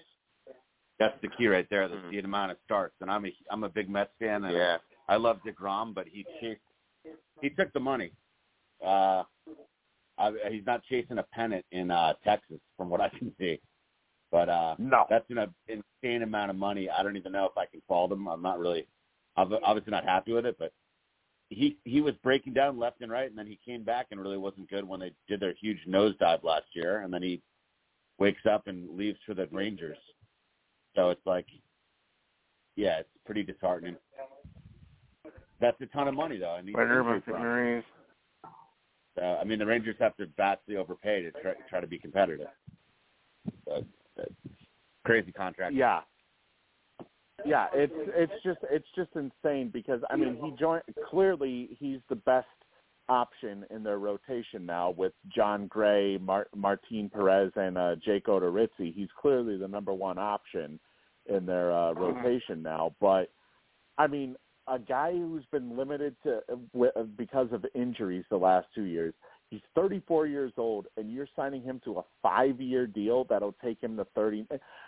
That's 0.99 1.19
the 1.23 1.29
key 1.29 1.47
right 1.47 1.67
there. 1.71 1.89
The, 1.89 1.97
Mhm. 1.97 2.11
the 2.11 2.19
amount 2.19 2.53
of 2.53 2.59
starts, 2.67 2.95
and 3.01 3.11
I'm 3.11 3.25
a 3.25 3.35
I'm 3.51 3.65
a 3.65 3.71
big 3.71 3.89
Mets 3.89 4.15
fan, 4.19 4.45
and 4.45 4.55
Yeah. 4.55 4.77
I 5.09 5.17
love 5.17 5.43
Degrom, 5.43 5.95
but 5.95 6.07
he 6.07 6.25
chased, 6.39 6.61
he 7.41 7.51
took 7.51 7.73
the 7.73 7.81
money. 7.81 8.13
Uh, 8.85 9.25
I, 10.19 10.33
he's 10.51 10.67
not 10.67 10.83
chasing 10.85 11.19
a 11.19 11.23
pennant 11.33 11.65
in 11.73 11.91
uh, 11.91 12.15
Texas, 12.25 12.59
from 12.77 12.91
what 12.91 13.01
I 13.01 13.09
can 13.09 13.33
see. 13.41 13.61
But 14.31 14.49
uh, 14.49 14.77
No. 14.79 15.07
that's 15.11 15.25
an 15.31 15.53
insane 15.69 16.23
amount 16.23 16.51
of 16.51 16.57
money. 16.57 16.89
I 16.89 17.03
don't 17.03 17.17
even 17.17 17.33
know 17.33 17.47
if 17.47 17.57
I 17.57 17.67
can 17.67 17.83
fault 17.89 18.13
him. 18.13 18.29
I'm 18.29 18.43
not 18.43 18.59
really, 18.59 18.87
I'm 19.37 19.53
obviously 19.65 19.91
not 19.91 20.05
happy 20.05 20.33
with 20.33 20.47
it, 20.47 20.57
but 20.59 20.73
he 21.49 21.79
he 21.85 22.01
was 22.01 22.15
breaking 22.23 22.53
down 22.53 22.79
left 22.79 23.01
and 23.01 23.11
right, 23.11 23.29
and 23.29 23.37
then 23.37 23.47
he 23.49 23.59
came 23.65 23.83
back 23.83 24.07
and 24.13 24.21
really 24.21 24.37
wasn't 24.37 24.71
good 24.71 24.87
when 24.87 25.01
they 25.01 25.13
did 25.27 25.41
their 25.41 25.53
huge 25.61 25.79
nosedive 25.89 26.45
last 26.45 26.67
year, 26.75 27.01
and 27.01 27.13
then 27.13 27.23
he 27.25 27.43
wakes 28.19 28.43
up 28.49 28.69
and 28.69 28.97
leaves 28.97 29.19
for 29.27 29.35
the 29.35 29.49
Rangers. 29.51 29.99
So 30.95 31.11
it's 31.11 31.25
like, 31.27 31.47
yeah, 32.77 33.01
it's 33.01 33.09
pretty 33.27 33.43
disheartening. 33.43 33.97
That's 35.61 35.81
a 35.81 35.87
ton 35.87 36.09
of 36.09 36.15
money, 36.15 36.39
though. 36.39 36.57
And 36.57 36.67
he's 36.67 36.77
Winner 36.77 37.01
injury 37.01 37.15
with 37.17 37.25
prone. 37.25 37.43
Maries. 37.43 37.85
So, 39.17 39.23
I 39.23 39.45
mean, 39.45 39.59
the 39.59 39.67
Rangers 39.67 39.97
have 39.99 40.17
to 40.17 40.27
vastly 40.37 40.77
overpay 40.77 41.23
to 41.23 41.33
try, 41.43 41.53
try 41.69 41.81
to 41.81 41.87
be 41.87 41.99
competitive. 41.99 42.47
So, 43.67 43.85
crazy 45.05 45.33
contract. 45.33 45.75
Yeah. 45.75 46.01
Yeah, 47.45 47.69
it's 47.73 47.93
it's 47.97 48.33
just 48.45 48.59
it's 48.71 48.87
just 48.95 49.11
insane 49.15 49.71
because 49.73 50.03
I 50.11 50.17
mean 50.17 50.39
he 50.43 50.53
joined 50.59 50.83
clearly 51.09 51.71
he's 51.79 52.01
the 52.11 52.17
best 52.17 52.47
option 53.09 53.65
in 53.71 53.83
their 53.83 53.99
rotation 53.99 54.67
now 54.67 54.91
with 54.91 55.13
Jon 55.35 55.67
Gray, 55.67 56.19
Mar- 56.19 56.49
Martin 56.55 57.11
Perez, 57.11 57.51
and 57.57 57.79
uh, 57.79 57.97
Jake 58.05 58.27
Odorizzi. 58.27 58.95
He's 58.95 59.09
clearly 59.21 59.57
the 59.57 59.67
number 59.67 59.93
one 59.93 60.19
option 60.19 60.79
in 61.27 61.47
their 61.47 61.73
uh, 61.73 61.93
rotation 61.93 62.63
now. 62.63 62.95
But 63.01 63.31
I 63.99 64.07
mean, 64.07 64.37
a 64.71 64.79
guy 64.79 65.13
who's 65.13 65.45
been 65.51 65.77
limited 65.77 66.17
to 66.23 66.41
because 67.17 67.49
of 67.53 67.65
injuries 67.75 68.25
the 68.31 68.37
last 68.37 68.69
two 68.75 68.85
years. 68.85 69.15
He's 69.51 69.61
34 69.75 70.29
years 70.29 70.53
old, 70.57 70.87
and 70.97 71.13
you're 71.13 71.27
signing 71.35 71.63
him 71.63 71.81
to 71.85 71.99
a 71.99 72.05
five-year 72.23 72.87
deal 72.87 73.25
that'll 73.25 73.57
take 73.63 73.83
him 73.83 73.97
to 73.97 74.07
30. 74.15 74.47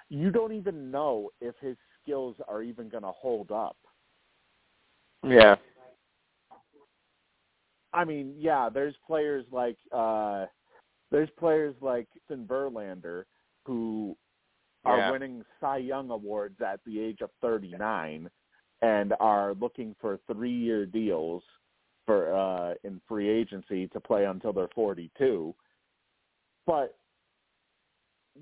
You 0.09 0.31
don't 0.31 0.53
even 0.53 0.91
know 0.91 1.31
if 1.41 1.57
his 1.61 1.77
skills 2.01 2.37
are 2.47 2.63
even 2.63 2.89
going 2.89 3.03
to 3.03 3.11
hold 3.11 3.51
up. 3.51 3.77
Yeah. 5.25 5.57
I 7.93 8.05
mean, 8.05 8.35
yeah, 8.39 8.69
there's 8.73 8.95
players 9.07 9.45
like 9.53 9.77
uh 9.93 10.47
there's 11.11 11.29
players 11.39 11.75
like 11.83 12.09
Justin 12.15 12.47
Verlander 12.47 13.25
who 13.67 14.17
are 14.85 14.97
Yeah. 14.97 15.11
winning 15.11 15.45
Cy 15.61 15.77
Young 15.77 16.11
awards 16.11 16.61
at 16.63 16.81
the 16.85 16.99
age 16.99 17.21
of 17.21 17.31
39 17.43 18.31
and 18.83 19.15
are 19.21 19.55
looking 19.55 19.95
for 20.01 20.19
3-year 20.31 20.87
deals 20.87 21.43
for 22.05 22.35
uh 22.35 22.75
in 22.83 23.01
free 23.09 23.29
agency 23.29 23.87
to 23.89 24.01
play 24.01 24.25
until 24.25 24.53
they're 24.53 24.69
42. 24.75 25.55
But 26.67 26.97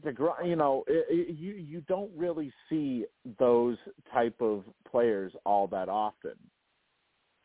the 0.02 0.14
you 0.44 0.56
know 0.56 0.84
it, 0.86 1.06
it, 1.10 1.36
you 1.36 1.52
you 1.52 1.80
don't 1.82 2.10
really 2.16 2.52
see 2.68 3.04
those 3.38 3.76
type 4.12 4.40
of 4.40 4.64
players 4.90 5.32
all 5.44 5.66
that 5.68 5.88
often. 5.88 6.34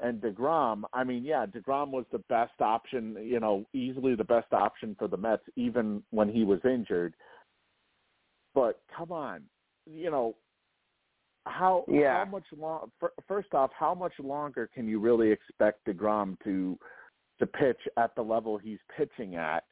And 0.01 0.22
Degrom, 0.22 0.83
I 0.93 1.06
mean, 1.06 1.24
yeah, 1.24 1.45
Degrom 1.45 1.91
was 1.91 2.03
the 2.11 2.19
best 2.19 2.59
option, 2.59 3.15
you 3.22 3.40
know, 3.40 3.65
easily 3.74 4.14
the 4.14 4.25
best 4.25 4.51
option 4.51 4.93
for 4.99 5.07
the 5.07 5.15
Mets, 5.15 5.43
even 5.56 6.03
when 6.11 6.27
he 6.27 6.43
was 6.43 6.59
injured. 6.65 7.14
But 8.53 8.82
come 8.95 9.14
on, 9.14 9.43
you 9.85 10.11
know, 10.11 10.35
how 11.45 11.85
Yeah. 11.88 12.25
how 12.25 12.32
much 12.32 12.51
long? 12.53 12.91
First 13.27 13.53
off, 13.53 13.72
how 13.74 13.93
much 13.93 14.17
longer 14.19 14.67
can 14.67 14.88
you 14.88 14.99
really 14.99 15.32
expect 15.32 15.85
Degrom 15.85 16.40
to 16.43 16.77
to 17.40 17.45
pitch 17.45 17.88
at 17.98 18.15
the 18.15 18.24
level 18.24 18.57
he's 18.57 18.80
pitching 18.95 19.35
at? 19.35 19.65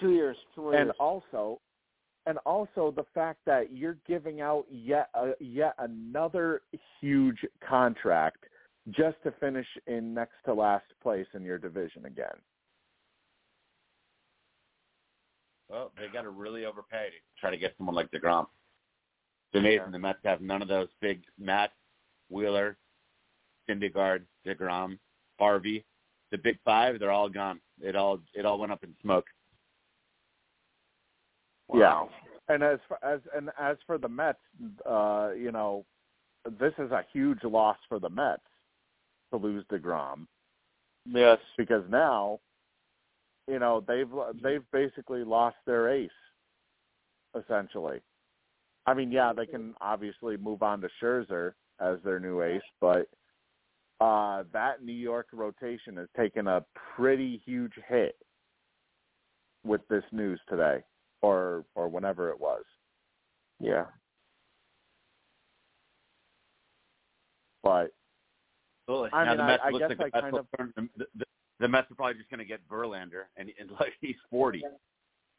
Two 0.00 0.12
years. 0.12 0.36
Two 0.54 0.70
years. 0.70 0.74
and 0.76 0.86
years. 0.86 0.96
also 0.98 1.60
and 2.26 2.38
also 2.44 2.90
the 2.90 3.04
fact 3.14 3.40
that 3.46 3.72
you're 3.72 3.98
giving 4.06 4.40
out 4.42 4.66
yet 4.70 5.08
a, 5.14 5.32
yet 5.40 5.74
another 5.78 6.62
huge 7.00 7.44
contract 7.60 8.44
just 8.90 9.16
to 9.22 9.30
finish 9.32 9.66
in 9.86 10.12
next 10.12 10.34
to 10.44 10.52
last 10.52 10.84
place 11.02 11.26
in 11.34 11.42
your 11.42 11.58
division 11.58 12.04
again. 12.04 12.36
Well, 15.68 15.92
they 15.96 16.08
got 16.08 16.22
to 16.22 16.30
really 16.30 16.64
overpay 16.64 17.08
to 17.10 17.40
try 17.40 17.50
to 17.50 17.56
get 17.56 17.74
someone 17.76 17.94
like 17.94 18.10
Degrom. 18.10 18.46
It's 19.52 19.60
amazing 19.60 19.92
the 19.92 19.98
Mets 19.98 20.18
have 20.24 20.40
none 20.40 20.62
of 20.62 20.68
those 20.68 20.88
big 21.00 21.22
Matz, 21.38 21.72
Wheeler, 22.30 22.76
Syndergaard, 23.68 24.22
Degrom, 24.46 24.98
Harvey, 25.38 25.84
the 26.30 26.38
big 26.38 26.58
five. 26.64 26.98
They're 26.98 27.10
all 27.10 27.28
gone. 27.28 27.60
It 27.80 27.96
all 27.96 28.20
it 28.34 28.44
all 28.44 28.58
went 28.58 28.72
up 28.72 28.84
in 28.84 28.94
smoke. 29.00 29.26
Wow. 31.68 32.10
And 32.48 32.62
as 32.62 32.78
for, 32.88 33.02
as 33.04 33.20
and 33.36 33.50
as 33.58 33.76
for 33.86 33.98
the 33.98 34.08
Mets, 34.08 34.38
uh, 34.88 35.30
you 35.36 35.52
know, 35.52 35.84
this 36.58 36.72
is 36.78 36.90
a 36.90 37.04
huge 37.12 37.44
loss 37.44 37.76
for 37.88 37.98
the 37.98 38.08
Mets 38.08 38.42
to 39.30 39.38
lose 39.38 39.64
Degrom. 39.70 40.26
Yes. 41.10 41.38
because 41.56 41.84
now, 41.88 42.38
you 43.46 43.58
know, 43.58 43.82
they've 43.86 44.10
they've 44.42 44.64
basically 44.72 45.24
lost 45.24 45.56
their 45.66 45.88
ace. 45.88 46.10
essentially. 47.38 48.00
I 48.88 48.94
mean, 48.94 49.12
yeah, 49.12 49.32
they 49.36 49.44
can 49.44 49.74
obviously 49.82 50.38
move 50.38 50.62
on 50.62 50.80
to 50.80 50.88
Scherzer 51.02 51.52
as 51.78 51.98
their 52.04 52.18
new 52.18 52.40
ace, 52.42 52.62
but 52.80 53.06
uh, 54.00 54.44
that 54.54 54.82
New 54.82 54.94
York 54.94 55.26
rotation 55.32 55.96
has 55.98 56.08
taken 56.16 56.46
a 56.46 56.64
pretty 56.96 57.42
huge 57.44 57.72
hit 57.86 58.16
with 59.64 59.86
this 59.88 60.04
news 60.10 60.40
today, 60.48 60.82
or 61.20 61.64
or 61.74 61.88
whenever 61.88 62.30
it 62.30 62.40
was. 62.40 62.62
Yeah. 63.60 63.84
But 67.62 67.92
Absolutely. 68.88 69.10
I 69.12 69.24
now 69.24 69.30
mean, 69.30 69.36
the 69.36 69.42
I- 69.42 69.46
Mets 69.48 69.62
I 69.66 69.70
looks 69.70 69.88
guess 69.88 69.98
like 69.98 70.12
the 70.12 70.18
I 70.18 70.20
Mets 70.22 70.32
kind 70.32 70.38
of- 70.38 70.74
turn- 70.74 70.90
the, 70.96 71.06
the, 71.16 71.24
the 71.60 71.68
Mets 71.68 71.90
are 71.90 71.94
probably 71.94 72.14
just 72.14 72.30
going 72.30 72.38
to 72.38 72.46
get 72.46 72.66
Verlander, 72.68 73.24
and, 73.36 73.50
and 73.60 73.70
like 73.80 73.92
he's 74.00 74.16
forty, 74.30 74.62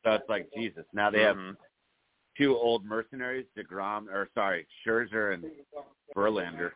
so 0.06 0.12
it's 0.12 0.30
like 0.30 0.48
Jesus. 0.56 0.86
Now 0.94 1.10
they 1.10 1.22
have 1.22 1.36
Mhm. 1.38 1.56
Two 2.40 2.56
old 2.58 2.86
mercenaries, 2.86 3.46
Degrom, 3.58 4.08
or 4.08 4.30
sorry, 4.34 4.66
Scherzer 4.86 5.34
and 5.34 5.44
Verlander. 6.16 6.72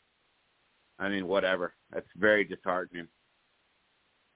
I 0.99 1.09
mean, 1.09 1.27
whatever. 1.27 1.73
That's 1.91 2.05
very 2.15 2.43
disheartening. 2.43 3.07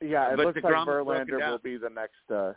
yeah, 0.01 0.31
it 0.33 0.37
But 0.37 0.45
looks 0.47 0.55
like 0.63 0.73
DeGrom 0.73 0.81
is 0.81 0.85
broken 0.85 1.27
Verlander 1.35 1.49
will 1.51 1.57
be 1.59 1.77
the 1.77 1.89
next. 1.89 2.15
Uh, 2.31 2.53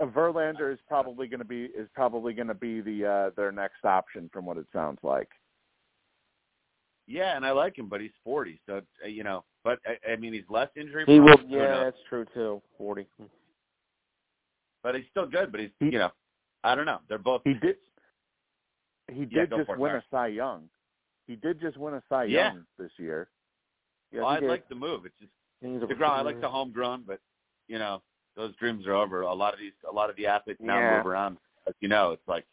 uh, 0.00 0.06
Verlander 0.06 0.72
is 0.72 0.78
probably 0.88 1.26
going 1.26 1.40
to 1.40 1.44
be 1.44 1.64
is 1.64 1.88
probably 1.94 2.32
going 2.32 2.48
to 2.48 2.54
be 2.54 2.80
the 2.80 3.06
uh, 3.06 3.30
their 3.36 3.52
next 3.52 3.84
option 3.84 4.30
from 4.32 4.46
what 4.46 4.56
it 4.56 4.66
sounds 4.72 4.98
like. 5.02 5.28
Yeah, 7.06 7.36
and 7.36 7.44
I 7.44 7.50
like 7.50 7.76
him, 7.76 7.88
but 7.88 8.00
he's 8.00 8.10
forty, 8.24 8.60
so 8.66 8.80
uh, 9.04 9.08
you 9.08 9.24
know. 9.24 9.44
But 9.64 9.78
I, 9.86 10.12
I 10.12 10.16
mean, 10.16 10.32
he's 10.32 10.44
less 10.48 10.68
injury. 10.76 11.04
He 11.06 11.18
prone, 11.18 11.24
will. 11.26 11.38
Yeah, 11.48 11.58
knows? 11.68 11.84
that's 11.84 11.98
true 12.08 12.24
too. 12.32 12.62
Forty. 12.78 13.06
but 14.82 14.94
he's 14.94 15.04
still 15.10 15.26
good. 15.26 15.52
But 15.52 15.60
he's, 15.60 15.70
He- 15.80 15.86
you 15.86 15.98
know, 15.98 16.10
I 16.64 16.74
don't 16.74 16.86
know. 16.86 16.98
They're 17.08 17.18
both. 17.18 17.42
He 17.44 17.54
did. 17.54 17.76
He 19.10 19.24
did 19.24 19.50
go 19.50 19.58
just 19.58 19.70
it, 19.70 19.78
win 19.78 19.92
a 19.92 20.04
Cy 20.10 20.28
Young. 20.28 20.68
He 21.26 21.36
did 21.36 21.60
just 21.60 21.76
win 21.76 21.94
a 21.94 22.02
Cy 22.08 22.24
Yeah. 22.24 22.52
Young 22.52 22.66
this 22.78 22.90
year. 22.98 23.28
Yeah, 24.12 24.20
well, 24.20 24.28
I 24.30 24.38
like 24.40 24.68
the 24.68 24.74
move. 24.74 25.04
It's 25.06 25.14
just 25.20 25.30
a- 25.62 25.94
Degrom. 25.94 26.10
I 26.10 26.22
like 26.22 26.40
the 26.40 26.48
homegrown, 26.48 27.04
but 27.06 27.20
you 27.68 27.78
know, 27.78 28.02
those 28.36 28.54
dreams 28.56 28.86
are 28.86 28.94
over. 28.94 29.22
A 29.22 29.32
lot 29.34 29.52
of 29.52 29.60
these, 29.60 29.72
a 29.88 29.92
lot 29.92 30.10
of 30.10 30.16
the 30.16 30.26
athletes 30.26 30.60
now 30.62 30.78
Yeah. 30.78 30.96
move 30.98 31.06
around. 31.06 31.38
As 31.66 31.74
you 31.80 31.88
know, 31.88 32.12
it's 32.12 32.26
like 32.26 32.46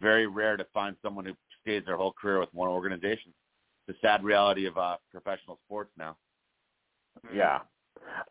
very 0.00 0.26
rare 0.26 0.56
to 0.56 0.64
find 0.72 0.96
someone 1.02 1.24
who 1.24 1.34
stays 1.62 1.84
their 1.84 1.96
whole 1.96 2.12
career 2.12 2.40
with 2.40 2.52
one 2.52 2.68
organization. 2.68 3.32
The 3.86 3.94
sad 4.00 4.22
reality 4.24 4.66
of 4.66 4.76
uh, 4.78 4.96
professional 5.10 5.58
sports 5.66 5.90
now. 5.96 6.16
Yeah. 7.32 7.60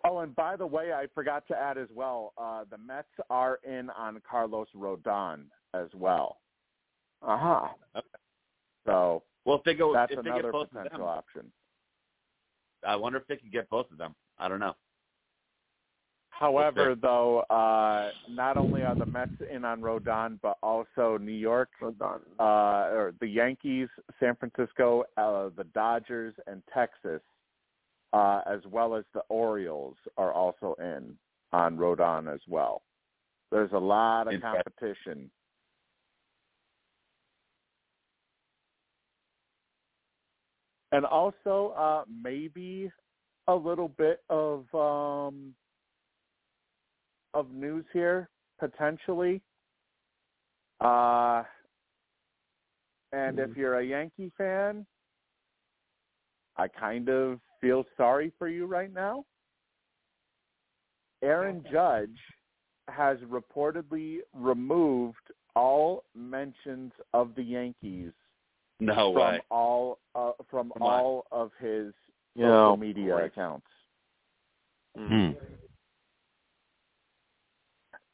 Oh, 0.04 0.20
and 0.20 0.36
by 0.36 0.56
the 0.56 0.66
way, 0.66 0.94
I 0.94 1.08
forgot 1.14 1.48
to 1.48 1.58
add 1.58 1.78
as 1.78 1.88
well. 1.94 2.34
Uh, 2.38 2.64
the 2.70 2.78
Mets 2.78 3.08
are 3.30 3.60
in 3.68 3.90
on 3.92 4.22
Carlos 4.30 4.68
Rodon 4.76 5.44
as 5.74 5.88
well. 5.94 6.38
Aha. 7.22 7.74
So 8.86 9.24
Well, 9.46 9.58
if 9.58 9.64
they 9.64 9.74
go, 9.76 9.94
that's 9.94 10.12
if 10.12 10.24
they 10.24 10.30
another 10.30 10.52
get 10.52 10.70
potential 10.72 10.98
them, 11.00 11.08
option. 11.08 11.52
I 12.88 12.96
wonder 12.96 13.18
if 13.20 13.28
they 13.28 13.36
could 13.36 13.52
get 13.52 13.70
both 13.70 13.92
of 13.92 13.98
them. 13.98 14.16
I 14.38 14.48
don't 14.48 14.60
know. 14.60 14.76
However, 16.30 16.96
though, 16.96 17.40
uh, 17.50 18.12
not 18.30 18.56
only 18.56 18.84
are 18.84 18.96
the 18.96 19.06
Mets 19.06 19.34
in 19.52 19.66
on 19.66 19.82
Rodon, 19.82 20.40
but 20.42 20.58
also 20.64 21.18
New 21.20 21.34
York, 21.34 21.70
Well 21.82 21.92
done. 21.92 22.22
uh, 22.40 22.90
or 22.96 23.14
the 23.20 23.28
Yankees, 23.28 23.90
San 24.22 24.38
Francisco, 24.38 25.04
uh, 25.18 25.50
the 25.58 25.66
Dodgers, 25.74 26.34
and 26.48 26.64
Texas, 26.74 27.22
uh, 28.14 28.42
as 28.48 28.60
well 28.70 28.96
as 28.96 29.04
the 29.14 29.22
Orioles, 29.30 29.96
are 30.18 30.34
also 30.34 30.76
in 30.80 31.16
on 31.52 31.78
Rodon 31.78 32.34
as 32.34 32.42
well. 32.48 32.82
There's 33.52 33.72
a 33.74 33.80
lot 33.80 34.34
of 34.34 34.42
competition. 34.42 35.32
And 40.92 41.06
also, 41.06 41.74
uh, 41.78 42.04
maybe 42.24 42.92
a 43.48 43.54
little 43.56 43.90
bit 43.90 44.22
of 44.30 44.66
um, 44.74 45.54
of 47.34 47.52
news 47.52 47.86
here 47.94 48.30
potentially. 48.60 49.42
Uh, 50.82 51.44
and 53.12 53.40
if 53.40 53.56
you're 53.56 53.80
a 53.80 53.86
Yankee 53.86 54.32
fan, 54.38 54.86
I 56.58 56.68
kind 56.68 57.10
of 57.10 57.40
feel 57.62 57.86
sorry 57.98 58.32
for 58.38 58.48
you 58.48 58.66
right 58.66 58.94
now. 58.94 59.24
Aaron 61.22 61.64
Judge 61.72 62.18
has 62.90 63.18
reportedly 63.20 64.20
removed 64.34 65.18
all 65.56 66.04
mentions 66.16 66.92
of 67.14 67.36
the 67.36 67.44
Yankees 67.44 68.12
No 68.80 69.12
from 69.14 69.22
way. 69.22 69.42
all 69.52 70.00
uh, 70.16 70.32
from 70.50 70.72
Come 70.74 70.84
on. 70.84 71.00
all 71.02 71.26
of 71.32 71.52
his 71.60 71.94
You 72.36 72.44
social 72.44 72.50
know, 72.50 72.78
media 72.78 73.16
great. 73.16 73.26
accounts. 73.26 73.68
Hmm. 74.98 75.32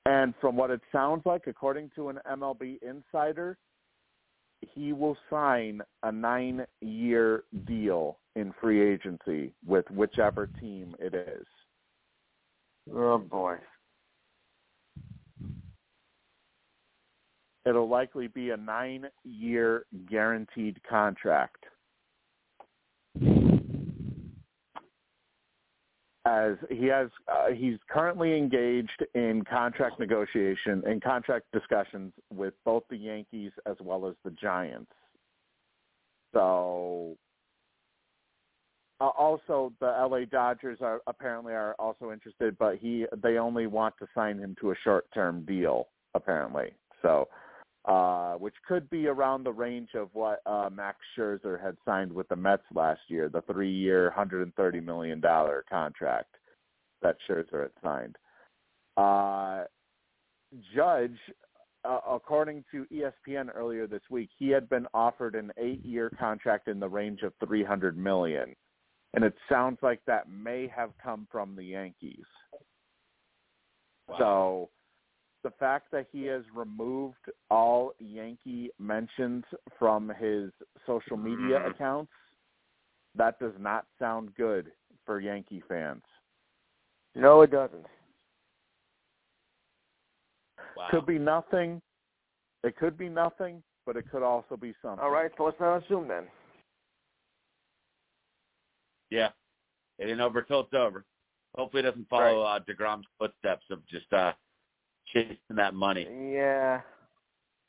And 0.08 0.34
from 0.40 0.56
what 0.56 0.70
it 0.72 0.82
sounds 0.92 1.24
like, 1.26 1.48
according 1.48 1.90
to 1.96 2.10
an 2.10 2.20
MLB 2.30 2.78
insider, 2.84 3.58
he 4.74 4.94
will 4.94 5.18
sign 5.30 5.82
a 6.04 6.12
nine 6.12 6.66
year 6.82 7.44
deal 7.66 8.18
in 8.36 8.54
free 8.60 8.82
agency 8.94 9.54
with 9.66 9.90
whichever 9.92 10.48
team 10.60 10.96
it 11.00 11.14
is. 11.14 11.46
Oh 12.94 13.18
boy. 13.18 13.58
It'll 17.66 17.90
likely 17.90 18.28
be 18.28 18.52
a 18.52 18.58
nine 18.58 19.08
year 19.24 19.86
guaranteed 20.10 20.80
contract. 20.88 21.66
As 26.26 26.56
he 26.70 26.86
has, 26.88 27.10
uh, 27.28 27.52
he's 27.56 27.78
currently 27.88 28.36
engaged 28.36 29.06
in 29.14 29.44
contract 29.48 30.00
negotiation 30.00 30.82
and 30.88 31.02
contract 31.04 31.46
discussions 31.54 32.14
with 32.34 32.56
both 32.64 32.84
the 32.90 32.98
Yankees 32.98 33.52
as 33.68 33.76
well 33.80 34.08
as 34.08 34.16
the 34.24 34.32
Giants. 34.32 34.92
So, 36.34 37.16
uh, 39.00 39.10
also 39.10 39.72
the 39.80 39.86
LA 39.86 40.26
Dodgers 40.26 40.80
are 40.82 41.02
apparently 41.06 41.54
are 41.54 41.76
also 41.78 42.12
interested, 42.12 42.58
but 42.58 42.78
he 42.78 43.06
they 43.22 43.38
only 43.38 43.68
want 43.68 43.94
to 44.00 44.08
sign 44.16 44.40
him 44.40 44.56
to 44.62 44.72
a 44.72 44.76
short 44.84 45.06
term 45.14 45.46
deal 45.46 45.90
apparently. 46.16 46.74
So, 47.02 47.28
uh, 47.88 48.34
which 48.34 48.56
could 48.68 48.90
be 48.90 49.08
around 49.08 49.44
the 49.44 49.54
range 49.54 49.90
of 49.94 50.10
what 50.14 50.42
uh, 50.46 50.70
Max 50.74 50.98
Scherzer 51.18 51.62
had 51.62 51.78
signed 51.86 52.12
with 52.12 52.28
the 52.30 52.36
Mets 52.36 52.64
last 52.74 53.02
year, 53.08 53.30
the 53.30 53.42
three-year, 53.42 54.12
$130 54.18 54.84
million 54.84 55.22
contract 55.70 56.36
that 57.02 57.16
Scherzer 57.30 57.64
had 57.64 57.72
signed. 57.84 58.16
Uh, 58.98 59.66
Judge, 60.76 61.18
uh, 61.84 62.00
according 62.10 62.64
to 62.72 62.86
ESPN 62.92 63.50
earlier 63.54 63.86
this 63.86 64.02
week, 64.10 64.30
he 64.38 64.50
had 64.50 64.68
been 64.68 64.88
offered 64.94 65.36
an 65.36 65.52
eight-year 65.58 66.12
contract 66.20 66.68
in 66.68 66.80
the 66.80 66.90
range 66.90 67.22
of 67.22 67.34
300 67.46 67.96
million, 67.98 68.56
and 69.14 69.24
it 69.24 69.36
sounds 69.48 69.78
like 69.84 70.02
that 70.08 70.28
may 70.28 70.68
have 70.76 70.90
come 71.04 71.28
from 71.32 71.56
the 71.56 71.64
Yankees. 71.64 72.26
So 74.18 74.70
the 75.46 75.52
fact 75.60 75.92
that 75.92 76.08
he 76.12 76.24
has 76.24 76.42
removed 76.56 77.30
all 77.52 77.94
Yankee 78.00 78.72
mentions 78.80 79.44
from 79.78 80.10
his 80.10 80.52
social 80.88 81.18
media 81.18 81.60
Mhm. 81.60 81.70
accounts, 81.70 82.12
that 83.14 83.38
does 83.38 83.56
not 83.60 83.86
sound 84.00 84.34
good 84.34 84.76
for 85.06 85.20
Yankee 85.20 85.62
fans. 85.62 86.04
No, 87.14 87.44
it 87.44 87.52
doesn't. 87.52 87.86
Wow. 90.76 90.90
Could 90.90 91.06
be 91.06 91.20
nothing. 91.20 91.80
It 92.64 92.76
could 92.76 92.98
be 92.98 93.08
nothing, 93.08 93.64
but 93.86 93.96
it 93.96 94.10
could 94.10 94.24
also 94.24 94.58
be 94.58 94.74
something. 94.82 95.00
All 95.00 95.12
right, 95.12 95.32
so 95.38 95.44
let's 95.44 95.60
not 95.60 95.84
assume 95.84 96.08
then. 96.08 96.28
Yeah. 99.12 99.32
It 100.00 100.10
ain't 100.10 100.22
over 100.22 100.42
till 100.42 100.62
it's 100.62 100.74
over. 100.74 101.06
Hopefully 101.54 101.82
it 101.84 101.86
doesn't 101.86 102.10
follow 102.10 102.42
uh, 102.42 102.60
DeGrom's 102.62 103.08
footsteps 103.20 103.70
of 103.70 103.86
just 103.86 104.12
uh 104.12 104.34
chasing 105.14 105.38
that 105.56 105.74
money. 105.74 106.08
Yeah. 106.32 106.82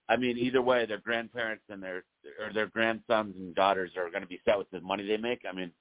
I 0.08 0.16
mean, 0.16 0.38
either 0.38 0.62
way, 0.62 0.86
their 0.86 0.98
grandparents 0.98 1.64
and 1.68 1.82
their 1.82 2.04
or 2.40 2.52
their 2.52 2.66
grandsons 2.66 3.34
and 3.36 3.54
daughters 3.54 3.92
are 3.96 4.10
going 4.10 4.22
to 4.22 4.28
be 4.28 4.40
set 4.44 4.58
with 4.58 4.70
the 4.70 4.80
money 4.80 5.06
they 5.06 5.16
make. 5.16 5.40
I 5.48 5.54
mean, 5.54 5.72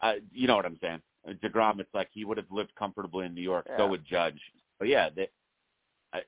I, 0.00 0.18
you 0.32 0.46
know 0.46 0.56
what 0.56 0.66
I'm 0.66 0.78
saying. 0.82 1.00
Degrom, 1.42 1.80
it's 1.80 1.94
like 1.94 2.08
he 2.12 2.24
would 2.24 2.36
have 2.36 2.50
lived 2.50 2.74
comfortably 2.76 3.26
in 3.26 3.34
New 3.34 3.42
York. 3.42 3.66
Yeah. 3.68 3.78
So 3.78 3.86
would 3.86 4.04
Judge. 4.04 4.40
But 4.78 4.88
yeah, 4.88 5.08
they, 5.14 5.28
I, 6.12 6.20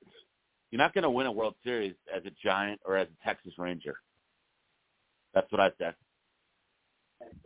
you're 0.71 0.79
not 0.79 0.93
going 0.93 1.03
to 1.03 1.09
win 1.09 1.27
a 1.27 1.31
World 1.31 1.55
Series 1.63 1.95
as 2.15 2.23
a 2.25 2.31
Giant 2.43 2.79
or 2.85 2.97
as 2.97 3.07
a 3.07 3.25
Texas 3.25 3.53
Ranger. 3.57 3.95
That's 5.33 5.51
what 5.51 5.61
I 5.61 5.71
said. 5.77 5.95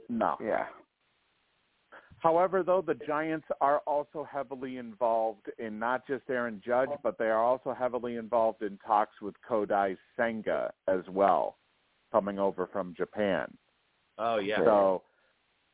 No. 0.07 0.37
Yeah. 0.41 0.65
However, 2.19 2.63
though, 2.63 2.81
the 2.81 2.95
Giants 2.95 3.47
are 3.61 3.79
also 3.79 4.27
heavily 4.29 4.77
involved 4.77 5.49
in 5.57 5.79
not 5.79 6.05
just 6.05 6.23
Aaron 6.29 6.61
Judge, 6.65 6.89
but 7.01 7.17
they 7.17 7.29
are 7.29 7.43
also 7.43 7.73
heavily 7.73 8.17
involved 8.17 8.61
in 8.61 8.77
talks 8.85 9.21
with 9.21 9.35
Kodai 9.47 9.97
Senga 10.17 10.71
as 10.87 11.01
well, 11.09 11.57
coming 12.11 12.37
over 12.37 12.67
from 12.67 12.93
Japan. 12.95 13.47
Oh 14.17 14.37
yeah. 14.37 14.57
So 14.57 15.03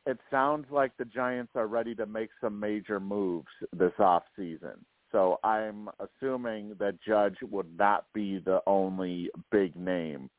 it 0.06 0.18
sounds 0.30 0.66
like 0.70 0.96
the 0.96 1.04
Giants 1.04 1.52
are 1.56 1.66
ready 1.66 1.94
to 1.96 2.06
make 2.06 2.30
some 2.40 2.58
major 2.60 3.00
moves 3.00 3.48
this 3.72 3.92
off 3.98 4.22
season. 4.36 4.84
So 5.10 5.38
I'm 5.42 5.88
assuming 5.98 6.74
that 6.78 7.00
Judge 7.02 7.36
would 7.42 7.76
not 7.76 8.06
be 8.14 8.38
the 8.38 8.60
only 8.66 9.30
big 9.50 9.74
name 9.74 10.30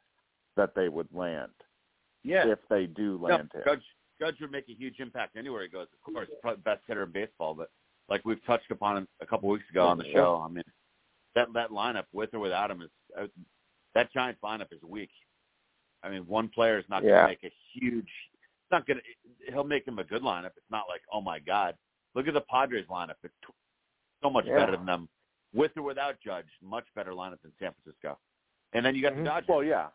that 0.56 0.74
they 0.74 0.88
would 0.88 1.08
land 1.14 1.52
yeah. 2.24 2.48
if 2.48 2.60
they 2.70 2.86
do 2.86 3.20
land 3.22 3.50
no, 3.54 3.60
him. 3.60 3.66
Judge 3.66 3.84
Judge 4.20 4.36
would 4.42 4.52
make 4.52 4.68
a 4.70 4.74
huge 4.74 5.00
impact 5.00 5.36
anywhere 5.38 5.62
he 5.64 5.68
goes. 5.70 5.88
Of 5.94 6.14
course, 6.14 6.28
probably 6.42 6.62
best 6.64 6.82
hitter 6.88 7.04
in 7.04 7.12
baseball, 7.12 7.54
but 7.54 7.70
like 8.10 8.26
we've 8.26 8.44
touched 8.46 8.72
upon 8.72 8.98
him 8.98 9.08
a 9.22 9.26
couple 9.26 9.50
weeks 9.50 9.70
ago 9.70 9.86
on 9.88 9.98
the 9.98 10.06
show, 10.12 10.42
I 10.44 10.48
mean, 10.50 10.64
that 11.36 11.48
that 11.54 11.70
lineup 11.70 12.06
with 12.14 12.34
or 12.34 12.40
without 12.40 12.72
him 12.72 12.82
is 12.82 12.90
uh, 13.20 13.28
that 13.96 14.12
Giants 14.14 14.40
lineup 14.44 14.72
is 14.72 14.82
weak. 14.84 15.10
I 16.04 16.10
mean, 16.10 16.26
one 16.28 16.48
player 16.50 16.78
is 16.78 16.86
not 16.90 17.02
going 17.02 17.14
Yeah. 17.14 17.24
to 17.24 17.28
make 17.28 17.44
a 17.44 17.52
huge. 17.74 18.10
It's 18.34 18.72
not 18.72 18.86
going 18.88 18.98
to. 19.00 19.52
He'll 19.52 19.64
make 19.64 19.88
him 19.88 20.00
a 20.00 20.04
good 20.04 20.22
lineup. 20.22 20.52
It's 20.58 20.72
not 20.72 20.84
like, 20.90 21.02
oh 21.12 21.22
my 21.22 21.40
God, 21.40 21.76
look 22.16 22.28
at 22.28 22.34
the 22.34 22.42
Padres 22.42 22.86
lineup. 22.90 23.16
It's 23.24 23.34
t- 23.46 23.54
so 24.24 24.30
much 24.30 24.46
Yeah. 24.46 24.56
better 24.58 24.72
than 24.78 24.86
them, 24.86 25.10
with 25.54 25.72
or 25.78 25.84
without 25.84 26.20
Judge. 26.24 26.48
Much 26.62 26.86
better 26.96 27.12
lineup 27.12 27.42
than 27.42 27.52
San 27.60 27.72
Francisco. 27.74 28.18
And 28.74 28.86
then 28.86 28.96
you 28.96 29.02
got 29.02 29.14
Mhm. 29.14 29.18
the 29.18 29.24
Dodgers 29.24 29.48
Well, 29.48 29.64
yeah. 29.64 29.90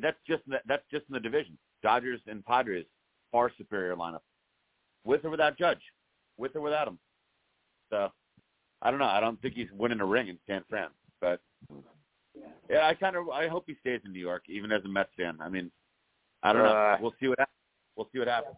that's 0.00 0.20
just 0.26 0.44
in 0.46 0.52
the, 0.52 0.62
that's 0.66 0.86
just 0.90 1.06
in 1.08 1.12
the 1.14 1.20
division. 1.20 1.58
Dodgers 1.82 2.20
and 2.26 2.44
Padres 2.44 2.86
far 3.30 3.50
superior 3.56 3.94
lineup, 3.96 4.20
with 5.04 5.24
or 5.24 5.30
without 5.30 5.58
Judge, 5.58 5.80
with 6.36 6.54
or 6.56 6.60
without 6.60 6.88
him. 6.88 6.98
So 7.90 8.10
I 8.82 8.90
don't 8.90 9.00
know. 9.00 9.06
I 9.06 9.20
don't 9.20 9.40
think 9.40 9.54
he's 9.54 9.70
winning 9.72 10.00
a 10.00 10.06
ring 10.06 10.28
in 10.28 10.38
San 10.46 10.62
Fran, 10.68 10.88
but 11.20 11.40
yeah, 12.68 12.86
I 12.86 12.94
kind 12.94 13.16
of 13.16 13.28
I 13.30 13.48
hope 13.48 13.64
he 13.66 13.76
stays 13.80 14.00
in 14.04 14.12
New 14.12 14.20
York, 14.20 14.44
even 14.48 14.72
as 14.72 14.84
a 14.84 14.88
Mets 14.88 15.10
fan. 15.16 15.38
I 15.40 15.48
mean, 15.48 15.70
I 16.42 16.52
don't 16.52 16.62
know. 16.62 16.68
Uh. 16.68 16.96
We'll 17.00 17.14
see 17.20 17.28
what 17.28 17.38
happens. 17.38 17.54
We'll 17.96 18.08
see 18.12 18.18
what 18.18 18.28
happens. 18.28 18.56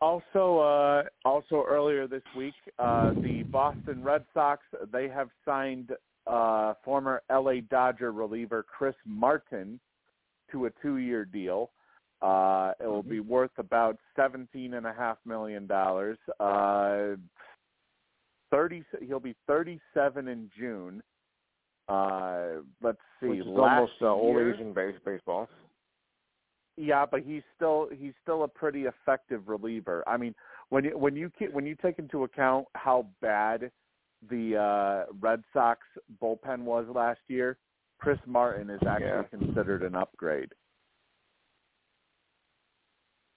Also, 0.00 0.58
uh, 0.58 1.02
also 1.24 1.64
earlier 1.66 2.06
this 2.06 2.22
week, 2.36 2.54
uh, 2.78 3.12
the 3.22 3.42
Boston 3.44 4.02
Red 4.02 4.24
Sox 4.34 4.62
they 4.92 5.08
have 5.08 5.30
signed 5.44 5.92
uh, 6.26 6.74
former 6.84 7.22
LA 7.30 7.60
Dodger 7.70 8.12
reliever 8.12 8.62
Chris 8.62 8.94
Martin 9.06 9.80
to 10.54 10.66
a 10.66 10.70
two-year 10.80 11.26
deal. 11.26 11.70
Uh, 12.22 12.72
it 12.80 12.86
will 12.86 13.02
be 13.02 13.20
worth 13.20 13.50
about 13.58 13.98
seventeen 14.16 14.74
and 14.74 14.86
a 14.86 14.92
half 14.92 15.18
million 15.26 15.66
dollars. 15.66 16.16
Uh, 16.40 17.16
Thirty. 18.50 18.84
He'll 19.06 19.20
be 19.20 19.34
thirty-seven 19.46 20.28
in 20.28 20.48
June. 20.56 21.02
Uh, 21.88 22.62
let's 22.80 22.98
see. 23.20 23.26
Which 23.26 23.40
is 23.40 23.46
last 23.46 23.78
almost 23.78 23.92
uh, 24.00 24.06
old 24.06 24.36
year- 24.36 24.54
Asian 24.54 24.72
base 24.72 24.94
baseball. 25.04 25.48
Yeah, 26.76 27.04
but 27.04 27.20
he's 27.20 27.42
still 27.56 27.88
he's 27.92 28.14
still 28.22 28.44
a 28.44 28.48
pretty 28.48 28.84
effective 28.84 29.48
reliever. 29.48 30.02
I 30.06 30.16
mean, 30.16 30.34
when 30.70 30.84
you 30.84 30.96
when 30.96 31.16
you 31.16 31.30
when 31.52 31.66
you 31.66 31.76
take 31.82 31.98
into 31.98 32.24
account 32.24 32.66
how 32.74 33.06
bad 33.20 33.70
the 34.30 34.56
uh 34.56 35.12
Red 35.20 35.42
Sox 35.52 35.80
bullpen 36.22 36.60
was 36.60 36.86
last 36.94 37.20
year, 37.28 37.58
Chris 37.98 38.18
Martin 38.26 38.70
is 38.70 38.82
actually 38.86 39.06
Yeah. 39.06 39.22
considered 39.24 39.82
an 39.82 39.94
upgrade. 39.94 40.52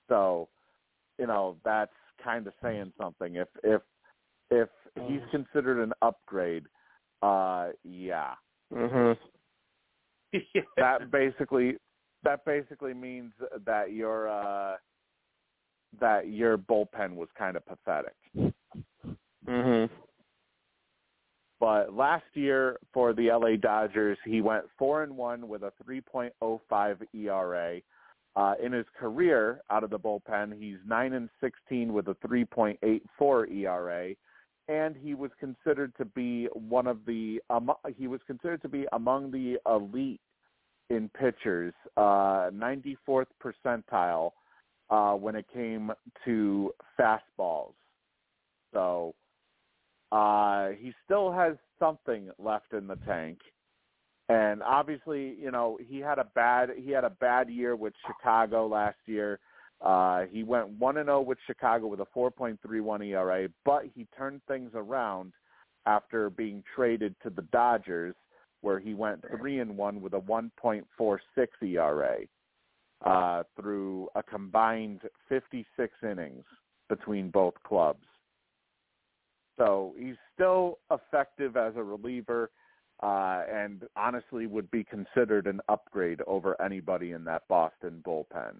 So, 0.10 0.50
you 1.18 1.28
know, 1.28 1.58
that's 1.64 1.94
kind 2.24 2.48
of 2.48 2.54
saying 2.62 2.94
something. 2.98 3.36
If 3.36 3.50
if 3.64 3.82
if 4.50 4.70
he's 4.96 5.22
considered 5.32 5.82
an 5.82 5.94
upgrade, 6.02 6.66
uh 7.22 7.72
yeah. 7.84 8.36
Mhm. 8.74 9.18
that 10.78 11.12
basically 11.12 11.78
that 12.24 12.46
basically 12.46 12.94
means 12.94 13.34
that 13.66 13.92
your 13.92 14.28
uh 14.28 14.78
that 16.00 16.28
your 16.28 16.58
bullpen 16.58 17.16
was 17.16 17.30
kind 17.38 17.58
of 17.58 17.66
pathetic. 17.66 18.16
Mhm. 19.46 19.90
But 21.60 21.94
last 21.94 22.26
year 22.34 22.78
for 22.94 23.14
the 23.14 23.32
LA 23.32 23.56
Dodgers, 23.60 24.18
he 24.26 24.42
went 24.42 24.66
4 24.78 25.04
and 25.04 25.18
1 25.18 25.48
with 25.48 25.64
a 25.64 25.72
3.05 25.84 26.98
ERA. 27.14 27.82
Uh 28.36 28.54
in 28.64 28.72
his 28.72 28.86
career 29.00 29.62
out 29.72 29.84
of 29.84 29.90
the 29.90 30.00
bullpen, 30.00 30.54
he's 30.62 30.78
9 30.86 31.14
and 31.14 31.30
16 31.42 31.92
with 31.92 32.08
a 32.08 32.16
3.84 32.16 33.52
ERA 33.52 34.16
and 34.68 34.96
he 34.96 35.14
was 35.14 35.32
considered 35.40 35.94
to 35.98 36.06
be 36.06 36.48
one 36.54 36.88
of 36.88 37.00
the 37.06 37.42
um, 37.50 37.72
he 37.96 38.08
was 38.08 38.20
considered 38.28 38.62
to 38.62 38.68
be 38.68 38.86
among 38.94 39.32
the 39.32 39.58
elite 39.66 40.20
in 40.90 41.10
pitchers, 41.10 41.74
uh, 41.98 42.50
94th 42.54 43.26
percentile 43.44 44.32
uh, 44.90 45.14
when 45.14 45.36
it 45.36 45.46
came 45.54 45.92
to 46.24 46.72
fastballs. 47.00 47.74
So 48.74 49.14
uh, 50.12 50.70
he 50.80 50.94
still 51.06 51.32
has 51.32 51.56
something 51.80 52.30
left 52.40 52.74
in 52.74 52.88
the 52.88 52.98
tank, 53.08 53.40
and 54.30 54.62
obviously, 54.64 55.36
you 55.42 55.52
know, 55.52 55.78
he 55.88 56.00
had 56.00 56.20
a 56.20 56.28
bad 56.36 56.70
he 56.78 56.92
had 56.92 57.04
a 57.04 57.10
bad 57.10 57.50
year 57.50 57.76
with 57.76 57.94
Chicago 58.06 58.68
last 58.68 58.98
year. 59.06 59.40
Uh, 59.82 60.24
he 60.32 60.44
went 60.44 60.68
one 60.80 60.98
and 60.98 61.08
zero 61.08 61.22
with 61.22 61.38
Chicago 61.46 61.88
with 61.88 62.00
a 62.00 62.08
4.31 62.16 63.06
ERA, 63.06 63.48
but 63.64 63.84
he 63.94 64.08
turned 64.18 64.42
things 64.48 64.72
around 64.74 65.34
after 65.86 66.30
being 66.30 66.64
traded 66.76 67.16
to 67.22 67.30
the 67.30 67.44
Dodgers, 67.54 68.16
where 68.62 68.80
he 68.80 68.94
went 68.94 69.24
three 69.38 69.60
and 69.60 69.78
one 69.78 70.02
with 70.02 70.14
a 70.14 70.20
1.46 70.20 70.82
ERA 71.62 72.18
uh, 73.06 73.44
through 73.60 74.10
a 74.16 74.24
combined 74.24 75.02
56 75.30 75.94
innings 76.04 76.44
between 76.90 77.30
both 77.30 77.54
clubs. 77.64 78.04
So 79.58 79.96
he's 79.98 80.16
still 80.34 80.80
effective 80.92 81.58
as 81.58 81.76
a 81.76 81.84
reliever, 81.84 82.52
uh, 83.02 83.44
and 83.52 83.84
honestly 83.96 84.46
would 84.48 84.70
be 84.72 84.84
considered 84.84 85.48
an 85.48 85.60
upgrade 85.68 86.22
over 86.28 86.60
anybody 86.62 87.12
in 87.12 87.24
that 87.26 87.48
Boston 87.48 88.02
bullpen, 88.06 88.56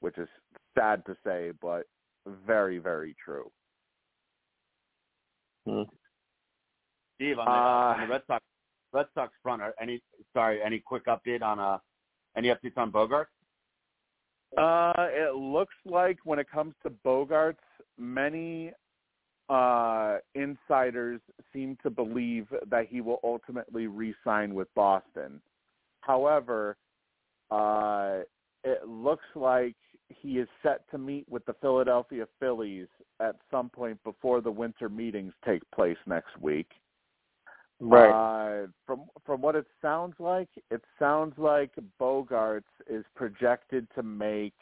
which 0.00 0.18
is 0.18 0.28
sad 0.78 1.04
to 1.06 1.16
say, 1.24 1.52
but 1.60 1.86
very, 2.46 2.78
very 2.78 3.14
true. 3.24 3.50
Steve, 7.16 7.38
on 7.38 7.44
the, 7.44 7.50
Uh, 7.50 7.94
on 7.94 8.00
the 8.00 8.06
Red 8.06 8.22
Sox 8.26 8.44
Red 8.92 9.06
Sox 9.14 9.34
front, 9.42 9.60
are 9.60 9.74
any 9.80 10.02
sorry, 10.32 10.62
any 10.62 10.78
quick 10.78 11.04
update 11.06 11.42
on 11.42 11.58
uh 11.58 11.78
any 12.36 12.48
updates 12.48 12.76
on 12.78 12.90
Bogart? 12.90 13.28
Uh, 14.56 14.92
it 15.10 15.34
looks 15.34 15.74
like 15.84 16.18
when 16.24 16.38
it 16.38 16.48
comes 16.48 16.74
to 16.82 16.90
Bogaerts, 16.90 17.56
many 17.98 18.72
uh, 19.48 20.18
insiders 20.34 21.20
seem 21.52 21.76
to 21.82 21.90
believe 21.90 22.46
that 22.70 22.86
he 22.88 23.00
will 23.00 23.20
ultimately 23.24 23.86
re-sign 23.86 24.54
with 24.54 24.68
Boston. 24.74 25.40
However, 26.00 26.76
uh, 27.50 28.20
it 28.64 28.86
looks 28.86 29.24
like 29.34 29.76
he 30.08 30.38
is 30.38 30.48
set 30.62 30.88
to 30.90 30.98
meet 30.98 31.28
with 31.28 31.44
the 31.46 31.54
Philadelphia 31.60 32.26
Phillies 32.40 32.88
at 33.20 33.36
some 33.50 33.68
point 33.68 34.02
before 34.04 34.40
the 34.40 34.50
winter 34.50 34.88
meetings 34.88 35.32
take 35.44 35.62
place 35.70 35.98
next 36.06 36.38
week. 36.40 36.68
Right. 37.80 38.10
Uh, 38.10 38.66
from 38.86 39.04
from 39.24 39.40
what 39.40 39.54
it 39.54 39.66
sounds 39.80 40.14
like, 40.18 40.48
it 40.70 40.82
sounds 40.98 41.34
like 41.38 41.70
Bogaerts 42.00 42.64
is 42.88 43.04
projected 43.14 43.86
to 43.94 44.02
make 44.02 44.54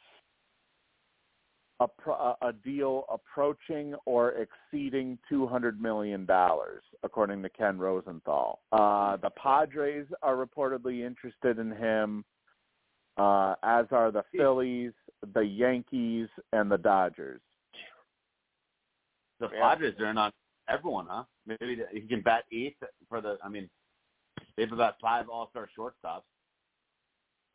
a 1.80 1.88
pro- 1.88 2.36
a 2.40 2.52
deal 2.64 3.04
approaching 3.12 3.94
or 4.06 4.32
exceeding 4.32 5.18
two 5.28 5.46
hundred 5.46 5.80
million 5.80 6.24
dollars, 6.24 6.82
according 7.02 7.42
to 7.42 7.48
Ken 7.50 7.78
Rosenthal. 7.78 8.60
Uh, 8.72 9.16
the 9.18 9.30
Padres 9.30 10.06
are 10.22 10.36
reportedly 10.36 11.06
interested 11.06 11.58
in 11.58 11.70
him, 11.70 12.24
uh, 13.18 13.54
as 13.62 13.86
are 13.90 14.10
the 14.10 14.24
Phillies, 14.34 14.92
the 15.34 15.42
Yankees, 15.42 16.28
and 16.52 16.70
the 16.70 16.78
Dodgers. 16.78 17.40
The 19.38 19.48
Padres, 19.48 19.94
they're 19.98 20.14
not 20.14 20.32
everyone, 20.68 21.06
huh? 21.08 21.24
Maybe 21.46 21.78
he 21.92 22.00
can 22.00 22.22
bat 22.22 22.44
eighth 22.52 22.82
for 23.08 23.20
the. 23.20 23.36
I 23.44 23.50
mean, 23.50 23.68
they 24.56 24.62
have 24.62 24.72
about 24.72 24.94
five 25.00 25.28
All 25.28 25.50
Star 25.50 25.68
shortstops. 25.78 26.22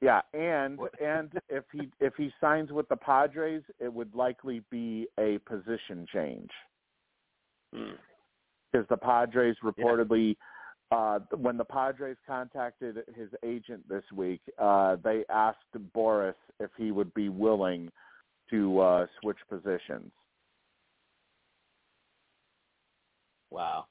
Yeah, 0.01 0.21
and 0.33 0.79
and 0.99 1.31
if 1.49 1.63
he 1.71 1.89
if 1.99 2.13
he 2.17 2.31
signs 2.41 2.71
with 2.71 2.89
the 2.89 2.95
Padres, 2.95 3.61
it 3.79 3.93
would 3.93 4.13
likely 4.15 4.63
be 4.71 5.07
a 5.19 5.37
position 5.39 6.07
change 6.11 6.49
because 7.71 8.87
the 8.89 8.97
Padres 8.97 9.55
reportedly, 9.63 10.35
uh, 10.91 11.19
when 11.37 11.57
the 11.57 11.63
Padres 11.63 12.17
contacted 12.27 12.97
his 13.15 13.29
agent 13.43 13.87
this 13.87 14.03
week, 14.13 14.41
uh, 14.57 14.97
they 15.03 15.23
asked 15.29 15.57
Boras 15.95 16.33
if 16.59 16.69
he 16.77 16.91
would 16.91 17.13
be 17.13 17.29
willing 17.29 17.89
to 18.49 18.79
uh, 18.79 19.05
switch 19.21 19.37
positions. 19.49 20.11
Wow. 23.51 23.85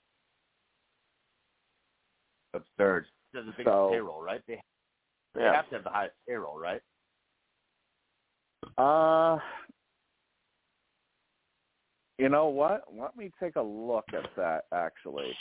Absurd. 2.54 3.06
That's 3.32 3.46
the 3.46 3.52
biggest 3.52 3.66
So- 3.66 3.90
payroll, 3.92 4.22
right? 4.22 4.42
They, 4.46 4.60
they 5.34 5.42
Yeah. 5.42 5.54
have 5.54 5.68
to 5.68 5.76
have 5.76 5.84
the 5.84 5.90
highest 5.90 6.14
payroll, 6.26 6.58
right? 6.58 6.82
Uh, 8.76 9.38
you 12.18 12.28
know 12.28 12.48
what? 12.48 12.84
Let 12.92 13.16
me 13.16 13.30
take 13.40 13.56
a 13.56 13.62
look 13.62 14.06
at 14.12 14.34
that. 14.36 14.66
Actually, 14.72 15.36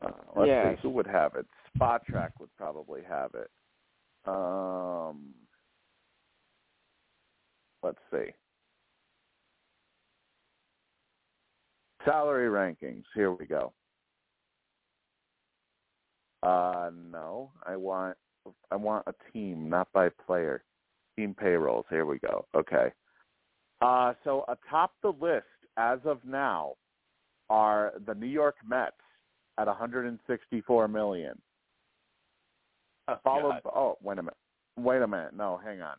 uh, 0.00 0.12
let's 0.34 0.48
Yes. 0.48 0.76
see 0.78 0.82
who 0.82 0.90
would 0.90 1.06
have 1.06 1.34
it. 1.34 1.46
Spotrac 1.74 2.30
would 2.38 2.54
probably 2.56 3.02
have 3.02 3.34
it. 3.34 3.50
Um, 4.24 5.34
let's 7.82 8.00
see. 8.10 8.32
Salary 12.04 12.48
rankings. 12.48 13.04
Here 13.14 13.32
we 13.32 13.46
go. 13.46 13.72
Uh, 16.42 16.90
no, 16.92 17.52
I 17.64 17.76
want 17.76 18.16
I 18.70 18.76
want 18.76 19.04
a 19.06 19.14
team, 19.32 19.68
not 19.68 19.88
by 19.92 20.08
player. 20.26 20.64
Team 21.16 21.34
payrolls. 21.38 21.84
Here 21.90 22.06
we 22.06 22.18
go. 22.18 22.46
Okay. 22.54 22.90
Uh, 23.80 24.14
so 24.24 24.44
atop 24.48 24.92
the 25.02 25.10
list 25.20 25.46
as 25.76 25.98
of 26.04 26.18
now 26.24 26.74
are 27.50 27.92
the 28.06 28.14
New 28.14 28.26
York 28.26 28.56
Mets 28.66 28.92
at 29.58 29.66
164 29.66 30.88
million. 30.88 31.40
Oh, 33.08 33.16
Followed. 33.24 33.60
God. 33.64 33.72
Oh, 33.74 33.98
wait 34.02 34.18
a 34.18 34.22
minute. 34.22 34.36
Wait 34.78 35.02
a 35.02 35.06
minute. 35.06 35.34
No, 35.36 35.60
hang 35.62 35.82
on. 35.82 35.96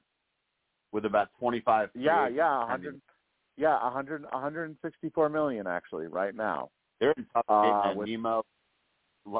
with 0.91 1.05
about 1.05 1.29
25. 1.39 1.89
Yeah, 1.95 2.27
yeah, 2.27 2.27
agents 2.27 2.69
100. 2.69 2.83
pending. 2.83 3.01
Yeah, 3.57 3.83
100, 3.83 4.23
164 4.31 5.29
million 5.29 5.67
actually 5.67 6.07
right 6.07 6.35
now. 6.35 6.69
They're 6.99 7.13
in 7.17 7.25
tough 7.33 7.45
shape, 7.47 7.49
Uh, 7.49 7.93
with- 7.95 8.07
Nemo, 8.09 8.43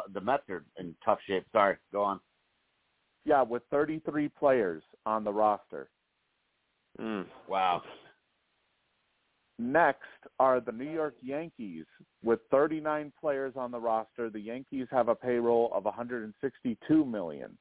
the 0.10 0.22
Mets 0.22 0.50
are 0.50 0.66
in 0.78 0.96
tough 1.06 1.20
shape. 1.28 1.46
Sorry, 1.52 1.78
go 1.92 2.04
on. 2.04 2.20
Yeah, 3.26 3.42
with 3.42 3.64
33 3.72 4.30
players 4.30 4.84
on 5.06 5.24
the 5.24 5.32
roster. 5.32 5.90
Mm. 7.00 7.26
Wow. 7.48 7.82
Next 9.60 10.02
are 10.40 10.60
the 10.60 10.72
New 10.72 10.90
York 10.90 11.16
Yankees 11.22 11.86
with 12.24 12.40
39 12.52 13.14
players 13.20 13.54
on 13.56 13.72
the 13.72 13.80
roster. 13.80 14.30
The 14.30 14.40
Yankees 14.40 14.88
have 14.92 15.10
a 15.10 15.16
payroll 15.16 15.72
of 15.74 15.86
162 15.86 17.06
million. 17.06 17.58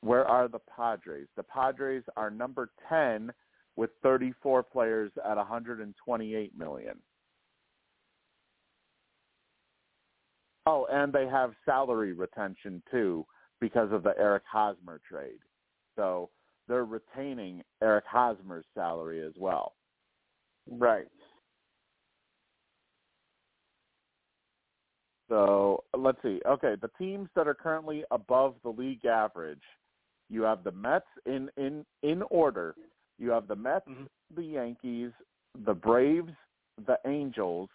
Where 0.00 0.26
are 0.26 0.48
the 0.48 0.58
Padres? 0.76 1.28
The 1.36 1.44
Padres 1.44 2.02
are 2.16 2.30
number 2.30 2.70
10 2.88 3.32
with 3.76 3.90
34 4.02 4.64
players 4.64 5.12
at 5.24 5.36
128 5.36 6.58
million. 6.58 6.98
Oh, 10.66 10.86
and 10.90 11.12
they 11.12 11.26
have 11.26 11.52
salary 11.64 12.12
retention 12.12 12.82
too 12.90 13.26
because 13.60 13.90
of 13.92 14.02
the 14.02 14.14
Eric 14.18 14.44
Hosmer 14.50 15.00
trade. 15.08 15.40
So 15.96 16.30
they're 16.68 16.84
retaining 16.84 17.62
Eric 17.82 18.04
Hosmer's 18.06 18.64
salary 18.74 19.22
as 19.26 19.32
well. 19.36 19.74
Right. 20.70 21.08
So 25.28 25.82
let's 25.96 26.20
see. 26.22 26.40
Okay, 26.46 26.76
the 26.80 26.90
teams 26.98 27.28
that 27.34 27.48
are 27.48 27.54
currently 27.54 28.04
above 28.10 28.54
the 28.62 28.68
league 28.68 29.04
average, 29.06 29.62
you 30.28 30.42
have 30.42 30.62
the 30.62 30.72
Mets 30.72 31.06
in 31.26 31.50
in 31.56 31.84
in 32.02 32.22
order. 32.30 32.74
You 33.18 33.30
have 33.30 33.48
the 33.48 33.56
Mets, 33.56 33.86
Mhm. 33.88 34.08
the 34.34 34.44
Yankees, 34.44 35.12
the 35.54 35.74
Braves, 35.74 36.34
the 36.86 36.98
Angels, 37.06 37.70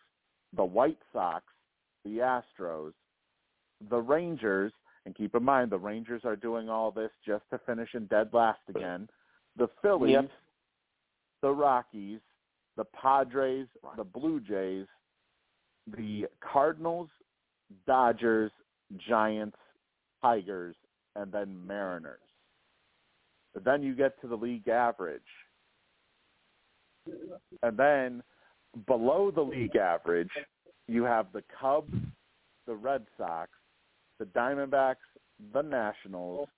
the 0.53 0.63
White 0.63 1.01
Sox, 1.11 1.45
the 2.07 2.41
Astros, 2.61 2.93
the 3.89 3.97
Rangers, 3.97 4.71
and 5.05 5.15
keep 5.15 5.35
in 5.35 5.43
mind 5.43 5.71
the 5.71 5.77
Rangers 5.77 6.21
are 6.25 6.35
doing 6.35 6.69
all 6.69 6.91
this 6.91 7.11
just 7.25 7.43
to 7.51 7.59
finish 7.65 7.89
in 7.93 8.05
dead 8.07 8.29
last 8.33 8.59
again. 8.69 9.09
The 9.57 9.67
Phillies, 9.81 10.13
Yep. 10.13 10.31
the 11.41 11.51
Rockies, 11.51 12.21
the 12.75 12.85
Padres, 12.85 13.67
the 13.95 14.03
Blue 14.03 14.39
Jays, 14.39 14.87
the 15.87 16.27
Cardinals, 16.39 17.09
Dodgers, 17.85 18.51
Giants, 19.07 19.57
Tigers, 20.21 20.75
and 21.15 21.31
then 21.31 21.65
Mariners. 21.65 22.19
But 23.53 23.63
then 23.63 23.81
you 23.81 23.95
get 23.95 24.19
to 24.21 24.27
the 24.27 24.35
league 24.35 24.67
average. 24.67 25.21
And 27.63 27.77
then 27.77 28.23
below 28.85 29.31
the 29.31 29.41
league 29.41 29.75
average, 29.75 30.29
you 30.87 31.03
have 31.03 31.27
the 31.33 31.43
Cubs, 31.59 31.93
the 32.65 32.75
Red 32.75 33.05
Sox, 33.17 33.49
the 34.19 34.25
Diamondbacks, 34.25 34.95
the 35.53 35.61
Nationals, 35.61 36.49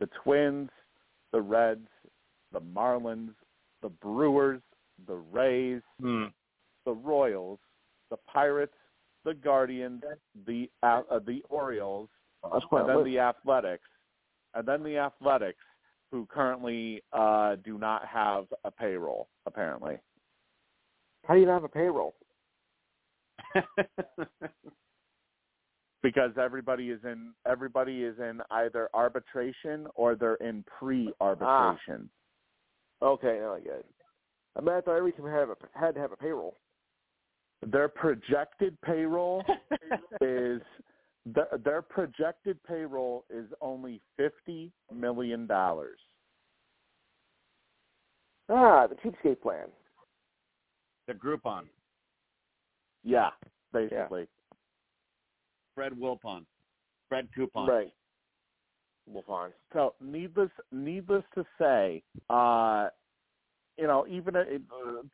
the 0.00 0.08
Twins, 0.22 0.70
the 1.32 1.40
Reds, 1.40 1.88
the 2.52 2.60
Marlins, 2.60 3.34
the 3.82 3.88
Brewers, 3.88 4.62
the 5.06 5.16
Rays, 5.16 5.82
Mm. 6.00 6.32
the 6.84 6.92
Royals, 6.92 7.58
the 8.10 8.16
Pirates, 8.16 8.76
the 9.24 9.34
Guardians, 9.34 10.02
the 10.46 10.70
uh, 10.82 11.02
uh, 11.10 11.18
the 11.18 11.42
Orioles, 11.48 12.08
quite 12.42 12.80
and 12.80 12.88
then 12.88 13.04
the 13.04 13.18
Athletics, 13.18 13.88
and 14.54 14.66
then 14.66 14.82
the 14.82 14.98
Athletics, 14.98 15.62
who 16.10 16.26
currently 16.26 17.02
uh, 17.12 17.56
do 17.56 17.78
not 17.78 18.06
have 18.06 18.46
a 18.64 18.70
payroll 18.70 19.28
apparently. 19.46 19.98
How 21.26 21.34
do 21.34 21.40
you 21.40 21.46
not 21.46 21.54
have 21.54 21.64
a 21.64 21.68
payroll? 21.68 22.14
because 26.02 26.32
everybody 26.40 26.90
is 26.90 27.00
in 27.04 27.32
everybody 27.46 28.02
is 28.04 28.18
in 28.18 28.40
either 28.50 28.88
arbitration 28.94 29.86
or 29.94 30.14
they're 30.14 30.34
in 30.36 30.64
pre-arbitration. 30.78 32.08
Okay, 33.02 33.38
now 33.40 33.54
I 33.54 33.60
get 33.60 33.72
it. 33.74 33.86
I 34.56 34.60
mean, 34.60 34.74
I 34.74 34.80
thought 34.80 34.96
every 34.96 35.12
team 35.12 35.26
had, 35.26 35.48
a, 35.48 35.56
had 35.74 35.94
to 35.94 36.00
have 36.00 36.12
a 36.12 36.16
payroll. 36.16 36.56
Their 37.66 37.88
projected 37.88 38.80
payroll 38.82 39.42
is 40.20 40.60
their, 41.26 41.48
their 41.64 41.82
projected 41.82 42.62
payroll 42.64 43.24
is 43.30 43.46
only 43.60 44.00
fifty 44.16 44.70
million 44.94 45.46
dollars. 45.46 45.98
Ah, 48.50 48.86
the 48.86 48.94
cheapskate 48.96 49.40
plan. 49.40 49.68
the 51.08 51.14
Groupon. 51.14 51.62
Yeah, 53.04 53.30
basically. 53.72 54.26
Fred 55.74 55.92
Wilpon. 55.92 56.44
Fred 57.08 57.28
Coupon. 57.34 57.68
Right. 57.68 57.92
Fine. 59.26 59.50
So 59.72 59.94
needless 60.00 60.50
needless 60.72 61.24
to 61.34 61.44
say, 61.58 62.02
uh, 62.30 62.88
you 63.78 63.86
know, 63.86 64.06
even 64.08 64.34
it, 64.34 64.62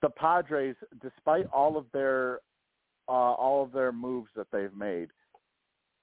the 0.00 0.10
Padres, 0.10 0.76
despite 1.02 1.46
all 1.52 1.76
of 1.76 1.86
their 1.92 2.40
uh, 3.08 3.12
all 3.12 3.64
of 3.64 3.72
their 3.72 3.92
moves 3.92 4.28
that 4.36 4.46
they've 4.52 4.74
made, 4.74 5.08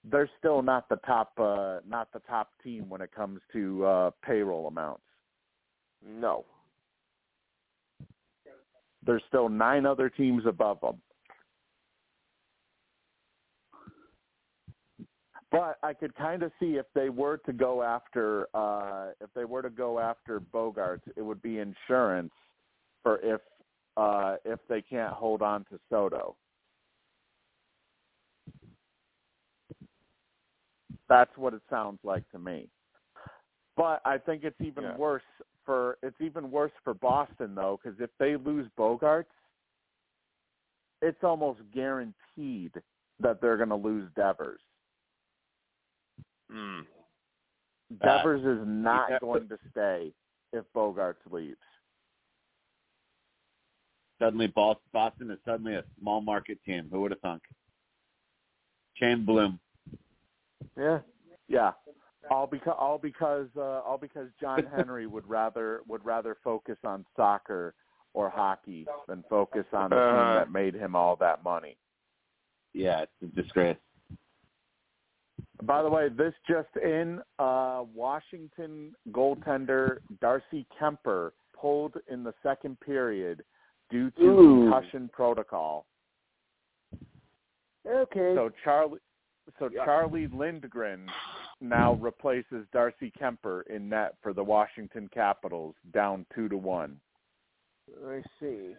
they're 0.04 0.30
still 0.38 0.62
not 0.62 0.90
the 0.90 0.98
top 0.98 1.32
uh, 1.40 1.80
not 1.88 2.12
the 2.12 2.20
top 2.28 2.52
team 2.64 2.90
when 2.90 3.02
it 3.02 3.12
comes 3.16 3.40
to 3.54 3.86
uh, 3.86 4.12
payroll 4.26 4.68
amounts. 4.68 5.04
No. 6.06 6.46
There's 9.06 9.24
still 9.30 9.48
nine 9.48 9.86
other 9.86 10.10
teams 10.10 10.44
above 10.46 10.82
them. 10.82 11.02
But 15.52 15.78
I 15.82 15.94
could 15.94 16.14
kind 16.16 16.44
of 16.44 16.52
see 16.60 16.76
if 16.76 16.86
they 16.94 17.10
were 17.10 17.38
to 17.46 17.54
go 17.54 17.82
after 17.82 18.48
uh 18.54 19.12
if 19.22 19.30
they 19.34 19.46
were 19.46 19.62
to 19.62 19.70
go 19.70 20.00
after 20.00 20.42
Bogaerts, 20.42 21.08
it 21.16 21.22
would 21.22 21.42
be 21.42 21.60
insurance 21.60 22.34
for 23.02 23.20
if 23.22 23.42
uh 23.96 24.36
if 24.44 24.60
they 24.68 24.82
can't 24.82 25.14
hold 25.14 25.42
on 25.42 25.66
to 25.72 25.80
Soto. 25.90 26.36
That's 31.08 31.32
what 31.38 31.54
it 31.54 31.62
sounds 31.70 32.00
like 32.04 32.30
to 32.32 32.40
me. 32.40 32.68
But 33.78 34.02
I 34.04 34.18
think 34.18 34.44
it's 34.44 34.60
even 34.60 34.84
Yeah. 34.84 34.98
worse 34.98 35.24
for 35.66 35.98
it's 36.04 36.20
even 36.20 36.52
worse 36.52 36.74
for 36.84 36.94
Boston 36.94 37.56
though 37.56 37.78
cuz 37.82 37.96
if 38.00 38.10
they 38.18 38.36
lose 38.36 38.68
Bogaerts, 38.78 39.26
it's 41.02 41.24
almost 41.24 41.62
guaranteed 41.72 42.74
that 43.20 43.40
they're 43.40 43.58
going 43.58 43.70
to 43.70 43.76
lose 43.76 44.12
Devers. 44.16 44.62
Mm. 46.52 46.82
Uh, 46.82 48.06
Devers 48.06 48.42
is 48.42 48.64
not 48.66 49.20
going 49.22 49.48
to 49.50 49.58
stay 49.72 50.14
if 50.54 50.66
Bogaerts 50.76 51.16
leaves. 51.32 51.58
Suddenly, 54.20 54.48
Boston 54.48 55.30
is 55.30 55.38
suddenly 55.46 55.76
a 55.76 55.84
small 56.00 56.22
market 56.22 56.58
team. 56.66 56.88
Who 56.92 57.02
would 57.02 57.12
have 57.12 57.20
thunk? 57.20 57.44
Chaim 59.00 59.26
Bloom. 59.26 59.60
Yeah. 60.78 61.00
Yeah. 61.48 61.72
All 62.32 62.48
because 62.48 62.76
all 62.78 62.98
because 62.98 63.48
uh, 63.56 63.62
all 63.62 63.98
because 64.02 64.28
John 64.42 64.68
Henry 64.76 65.08
would 65.08 65.28
rather 65.28 65.82
would 65.88 66.04
rather 66.04 66.36
focus 66.44 66.78
on 66.84 67.06
soccer 67.16 67.74
or 68.14 68.30
hockey 68.30 68.86
than 69.08 69.24
focus 69.30 69.66
on 69.72 69.92
the 69.92 69.96
team 69.96 70.36
that 70.36 70.52
made 70.52 70.74
him 70.74 70.96
all 70.96 71.16
that 71.18 71.44
money. 71.44 71.78
Yeah, 72.74 73.04
it's 73.04 73.12
a 73.22 73.42
disgrace. 73.42 73.78
By 75.64 75.82
the 75.82 75.90
way, 75.90 76.10
this 76.10 76.34
just 76.48 76.70
in: 76.84 77.20
uh, 77.40 77.84
Washington 77.94 78.94
goaltender 79.12 79.98
Darcy 80.22 80.66
Kuemper 80.80 81.32
pulled 81.60 81.96
in 82.10 82.24
the 82.24 82.34
second 82.44 82.80
period 82.80 83.44
due 83.90 84.12
to 84.12 84.22
Ooh. 84.24 84.70
concussion 84.70 85.10
protocol. 85.12 85.86
Okay. 87.88 88.36
So 88.36 88.52
Charlie, 88.64 89.00
so 89.58 89.70
Yeah. 89.72 89.86
Charlie 89.86 90.28
Lindgren 90.28 91.10
now 91.62 91.94
replaces 91.94 92.68
Darcy 92.72 93.12
Kuemper 93.20 93.66
in 93.68 93.90
net 93.90 94.16
for 94.22 94.34
the 94.34 94.44
Washington 94.44 95.10
Capitals, 95.12 95.76
down 95.92 96.26
two 96.36 96.48
to 96.50 96.58
one. 96.58 97.00
I 98.08 98.22
see. 98.40 98.76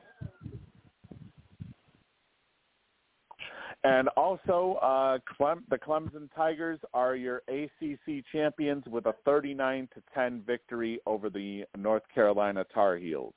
And 3.85 4.09
also, 4.17 4.79
uh, 4.83 5.19
Clem, 5.37 5.65
the 5.71 5.79
Clemson 5.79 6.29
Tigers 6.35 6.81
are 6.93 7.15
your 7.15 7.43
ACC 7.49 8.25
champions 8.33 8.85
with 8.87 9.07
a 9.07 9.15
39 9.25 9.89
to 9.95 10.03
10 10.15 10.43
victory 10.45 11.01
over 11.07 11.31
the 11.31 11.65
North 11.77 12.03
Carolina 12.13 12.65
Tar 12.75 12.97
Heels. 12.97 13.35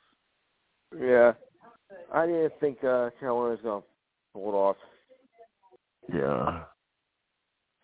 Yeah. 0.99 1.33
I 2.13 2.25
didn't 2.25 2.53
think 2.59 2.83
uh, 2.83 3.11
Carolina's 3.19 3.59
gonna 3.63 3.83
pull 4.33 4.49
it 4.49 4.55
off. 4.55 4.77
Yeah. 6.11 6.63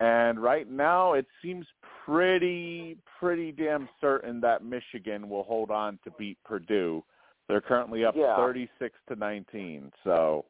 And 0.00 0.40
right 0.42 0.68
now, 0.68 1.12
it 1.14 1.26
seems 1.42 1.66
pretty, 2.04 2.96
pretty 3.18 3.52
damn 3.52 3.88
certain 4.00 4.40
that 4.40 4.64
Michigan 4.64 5.28
will 5.28 5.42
hold 5.44 5.70
on 5.70 5.98
to 6.04 6.10
beat 6.18 6.38
Purdue. 6.44 7.04
They're 7.48 7.60
currently 7.60 8.04
up 8.04 8.14
Yeah. 8.16 8.36
36 8.36 8.94
to 9.08 9.16
19. 9.16 9.92
So 10.04 10.44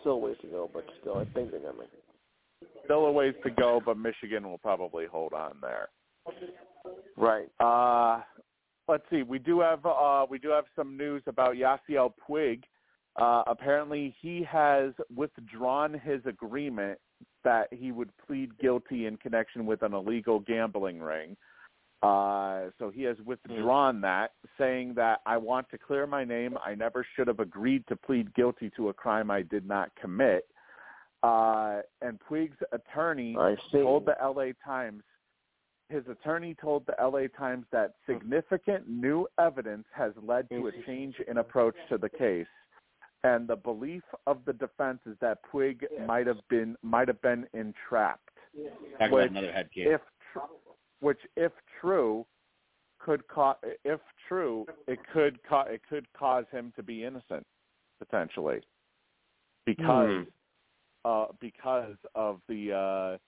Still 0.00 0.12
a 0.12 0.18
ways 0.18 0.36
to 0.42 0.48
go, 0.48 0.70
but 0.72 0.84
still, 1.00 1.18
I 1.18 1.24
think 1.34 1.50
they're 1.50 1.60
gonna 1.60 1.78
make 1.78 1.88
it. 1.92 2.68
still 2.84 3.06
a 3.06 3.12
ways 3.12 3.34
to 3.44 3.50
go, 3.50 3.80
but 3.84 3.96
Michigan 3.96 4.48
will 4.48 4.58
probably 4.58 5.06
hold 5.06 5.32
on 5.32 5.56
there. 5.60 5.88
Right. 7.16 7.48
Uh, 7.60 8.22
let's 8.86 9.04
see. 9.10 9.22
We 9.22 9.38
do 9.38 9.60
have 9.60 9.84
uh, 9.84 10.26
we 10.28 10.38
do 10.38 10.50
have 10.50 10.64
some 10.76 10.96
news 10.96 11.22
about 11.26 11.54
Yasiel 11.54 12.12
Puig. 12.28 12.62
Uh, 13.16 13.42
apparently, 13.46 14.14
he 14.20 14.44
has 14.44 14.92
withdrawn 15.14 15.92
his 15.92 16.20
agreement 16.26 16.98
that 17.44 17.66
he 17.72 17.92
would 17.92 18.10
plead 18.26 18.56
guilty 18.58 19.06
in 19.06 19.16
connection 19.16 19.66
with 19.66 19.82
an 19.82 19.92
illegal 19.92 20.38
gambling 20.40 21.00
ring. 21.00 21.36
Uh, 22.02 22.70
so 22.78 22.90
he 22.90 23.02
has 23.02 23.16
withdrawn 23.24 24.00
that, 24.00 24.32
saying 24.56 24.94
that 24.94 25.20
I 25.26 25.36
want 25.36 25.68
to 25.70 25.78
clear 25.78 26.06
my 26.06 26.24
name. 26.24 26.56
I 26.64 26.74
never 26.74 27.04
should 27.16 27.26
have 27.26 27.40
agreed 27.40 27.84
to 27.88 27.96
plead 27.96 28.32
guilty 28.34 28.70
to 28.76 28.88
a 28.88 28.94
crime 28.94 29.30
I 29.30 29.42
did 29.42 29.66
not 29.66 29.90
commit. 30.00 30.46
Uh, 31.24 31.80
and 32.00 32.20
Puig's 32.30 32.56
attorney 32.70 33.36
I 33.36 33.56
told 33.72 34.06
the 34.06 34.14
LA 34.22 34.52
Times 34.64 35.02
his 35.88 36.04
attorney 36.08 36.54
told 36.60 36.84
the 36.86 36.94
LA 37.02 37.28
Times 37.36 37.64
that 37.72 37.94
significant 38.06 38.88
new 38.88 39.26
evidence 39.38 39.86
has 39.94 40.12
led 40.22 40.48
to 40.50 40.68
a 40.68 40.72
change 40.86 41.14
in 41.28 41.38
approach 41.38 41.74
to 41.88 41.96
the 41.96 42.08
case. 42.08 42.46
And 43.24 43.48
the 43.48 43.56
belief 43.56 44.02
of 44.26 44.38
the 44.44 44.52
defense 44.52 45.00
is 45.06 45.16
that 45.20 45.38
Puig 45.50 45.82
might 46.06 46.26
have 46.26 46.38
been 46.48 46.76
might 46.82 47.08
have 47.08 47.20
been 47.22 47.46
entrapped. 47.52 48.28
Talk 48.98 49.08
about 49.08 49.30
another 49.30 49.52
head 49.52 49.70
case. 49.72 49.86
If 49.88 50.00
tr- 50.32 50.40
which 51.00 51.18
if 51.36 51.52
true 51.80 52.26
could 52.98 53.26
cause 53.28 53.56
if 53.84 54.00
true 54.28 54.66
it 54.86 54.98
could 55.12 55.38
ca- 55.48 55.66
it 55.68 55.80
could 55.88 56.06
cause 56.12 56.44
him 56.50 56.72
to 56.76 56.82
be 56.82 57.04
innocent 57.04 57.44
potentially 57.98 58.60
because 59.66 60.24
uh 61.04 61.26
because 61.40 61.94
of 62.14 62.40
the 62.48 62.72
uh 62.72 63.18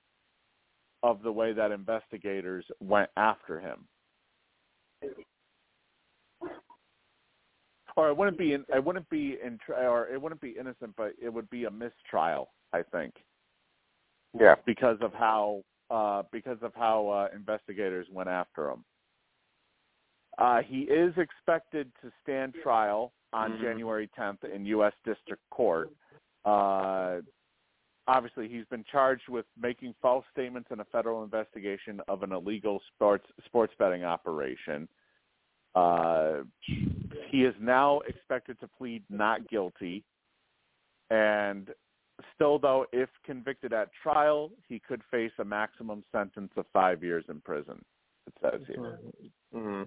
of 1.03 1.23
the 1.23 1.33
way 1.33 1.53
that 1.53 1.71
investigators 1.71 2.65
went 2.81 3.09
after 3.17 3.59
him. 3.59 3.87
Or 7.97 8.09
it 8.11 8.17
wouldn't 8.17 8.39
be 8.39 8.53
in, 8.53 8.65
it 8.69 8.85
wouldn't 8.85 9.09
be 9.09 9.39
in 9.45 9.59
or 9.69 10.09
it 10.09 10.21
wouldn't 10.21 10.41
be 10.41 10.57
innocent, 10.59 10.95
but 10.97 11.13
it 11.21 11.33
would 11.33 11.49
be 11.51 11.65
a 11.65 11.71
mistrial, 11.71 12.51
I 12.73 12.83
think, 12.83 13.15
Yeah. 14.39 14.57
because 14.67 14.99
of 15.01 15.13
how 15.15 15.63
uh, 15.91 16.23
because 16.31 16.59
of 16.63 16.73
how 16.75 17.09
uh, 17.09 17.29
investigators 17.35 18.07
went 18.11 18.29
after 18.29 18.71
him. 18.71 18.85
Uh, 20.39 20.63
he 20.63 20.83
is 20.83 21.13
expected 21.19 21.91
to 22.01 22.11
stand 22.23 22.55
trial 22.63 23.13
on 23.33 23.53
Mhm. 23.53 23.61
January 23.61 24.09
10th 24.09 24.45
in 24.45 24.65
U.S. 24.67 24.95
District 25.05 25.43
Court. 25.51 25.91
Uh, 26.45 27.21
obviously, 28.07 28.49
he's 28.49 28.65
been 28.67 28.85
charged 28.85 29.29
with 29.29 29.47
making 29.57 29.95
false 30.01 30.25
statements 30.33 30.71
in 30.71 30.81
a 30.81 30.85
federal 30.87 31.23
investigation 31.25 32.01
of 32.09 32.23
an 32.23 32.33
illegal 32.33 32.81
sports 32.95 33.27
sports 33.45 33.75
betting 33.79 34.05
operation. 34.05 34.89
Uh, 35.75 36.43
he 37.29 37.45
is 37.45 37.55
now 37.61 38.01
expected 38.01 38.59
to 38.61 38.69
plead 38.69 39.05
not 39.11 39.47
guilty, 39.49 40.05
and 41.11 41.75
still, 42.35 42.59
though, 42.59 42.87
if 42.93 43.09
convicted 43.25 43.73
at 43.73 43.91
trial, 44.03 44.51
he 44.69 44.79
could 44.79 45.03
face 45.11 45.33
a 45.39 45.45
maximum 45.45 46.05
sentence 46.13 46.53
of 46.57 46.65
five 46.73 47.03
years 47.03 47.25
in 47.29 47.41
prison. 47.41 47.85
It 48.27 48.35
says 48.43 48.61
here 48.67 48.99
hmm 49.53 49.83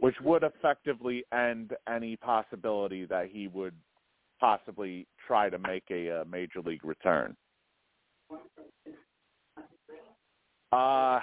which 0.00 0.16
would 0.22 0.42
effectively 0.42 1.24
end 1.32 1.72
any 1.88 2.16
possibility 2.16 3.04
that 3.06 3.28
he 3.30 3.48
would 3.48 3.74
possibly 4.40 5.06
try 5.26 5.48
to 5.48 5.58
make 5.58 5.84
a, 5.90 6.20
uh 6.20 6.24
major 6.30 6.60
league 6.60 6.84
return. 6.84 7.34
Uh, 10.72 11.20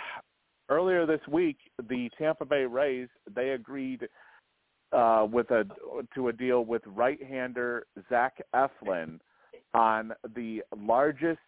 earlier 0.70 1.06
this 1.06 1.20
week, 1.30 1.58
the 1.90 2.10
Tampa 2.18 2.46
Bay 2.46 2.64
Rays 2.64 3.10
they 3.36 3.50
agreed 3.50 4.08
uh, 4.94 5.28
with 5.30 5.52
a 5.52 5.66
to 6.16 6.30
a 6.30 6.34
deal 6.34 6.66
with 6.66 6.82
right-hander 6.86 7.86
Zach 8.10 8.38
Eflin 8.56 9.20
on 9.74 10.14
the 10.36 10.62
largest 10.78 11.40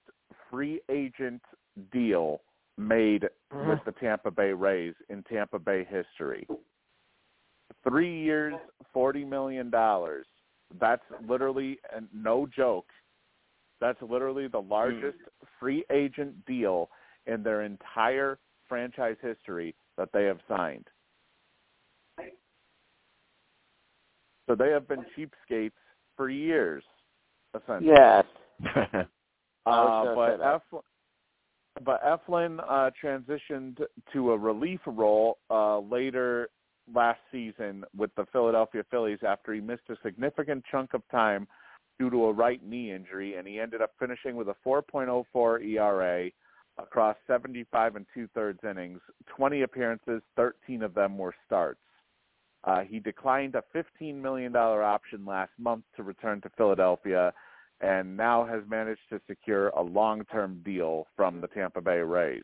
free 0.50 0.82
agent 0.90 1.42
deal 1.92 2.42
made 2.78 3.24
mm-hmm. 3.52 3.70
with 3.70 3.80
the 3.86 3.92
Tampa 3.94 4.32
Bay 4.32 4.52
Rays 4.52 4.94
in 5.10 5.24
Tampa 5.24 5.60
Bay 5.60 5.86
history. 5.90 6.48
Three 7.88 8.24
years, 8.24 8.54
forty 8.94 9.26
million 9.26 9.70
dollars. 9.70 10.26
That's 10.80 11.04
literally 11.28 11.80
and 11.96 12.08
no 12.14 12.48
joke. 12.48 12.88
That's 13.82 14.02
literally 14.02 14.48
the 14.48 14.62
largest 14.62 15.18
hmm. 15.18 15.46
free 15.60 15.84
agent 15.92 16.46
deal 16.46 16.90
in 17.26 17.44
their 17.44 17.64
entire 17.64 18.40
franchise 18.70 19.18
history 19.22 19.76
that 19.98 20.10
they 20.14 20.24
have 20.24 20.40
signed. 20.48 20.88
So 24.48 24.56
they 24.56 24.72
have 24.72 24.88
been 24.88 25.06
cheapskates 25.18 25.72
for 26.18 26.30
years, 26.30 26.84
essentially. 27.56 27.94
Yes. 27.96 28.26
Uh, 29.66 30.14
but 30.14 30.16
gonna 30.16 30.32
say 30.32 30.38
that. 30.40 30.62
Eflin, 30.74 30.82
but 31.86 32.04
Eflin 32.04 32.60
uh, 32.70 32.90
transitioned 33.02 33.80
to 34.12 34.32
a 34.32 34.38
relief 34.38 34.82
role 34.86 35.38
uh, 35.50 35.80
later 35.80 36.50
last 36.94 37.20
season 37.32 37.86
with 37.96 38.14
the 38.16 38.26
Philadelphia 38.34 38.84
Phillies 38.92 39.20
after 39.26 39.54
he 39.54 39.62
missed 39.62 39.84
a 39.90 39.96
significant 40.04 40.64
chunk 40.70 40.94
of 40.94 41.02
time 41.10 41.48
due 42.00 42.10
to 42.10 42.26
a 42.26 42.34
right 42.34 42.62
knee 42.62 42.92
injury, 42.92 43.36
and 43.36 43.48
he 43.48 43.60
ended 43.60 43.82
up 43.82 43.92
finishing 44.00 44.36
with 44.36 44.50
a 44.50 44.56
4.04 44.66 45.64
ERA 45.66 46.30
across 46.78 47.16
75 47.28 47.96
and 47.96 48.06
two-thirds 48.14 48.60
innings, 48.70 49.00
20 49.36 49.62
appearances, 49.62 50.22
13 50.36 50.82
of 50.82 50.94
them 50.94 51.18
were 51.18 51.34
starts. 51.46 51.80
Uh, 52.64 52.82
he 52.82 53.00
declined 53.00 53.56
a 53.56 53.64
$15 53.76 54.16
million 54.16 54.56
option 54.56 55.26
last 55.26 55.52
month 55.58 55.84
to 55.96 56.04
return 56.04 56.42
to 56.42 56.50
Philadelphia 56.58 57.34
and 57.82 58.16
now 58.16 58.46
has 58.46 58.62
managed 58.70 59.02
to 59.10 59.20
secure 59.28 59.68
a 59.70 59.82
long-term 59.82 60.62
deal 60.64 61.06
from 61.18 61.42
the 61.42 61.48
Tampa 61.48 61.82
Bay 61.82 62.00
Rays. 62.00 62.44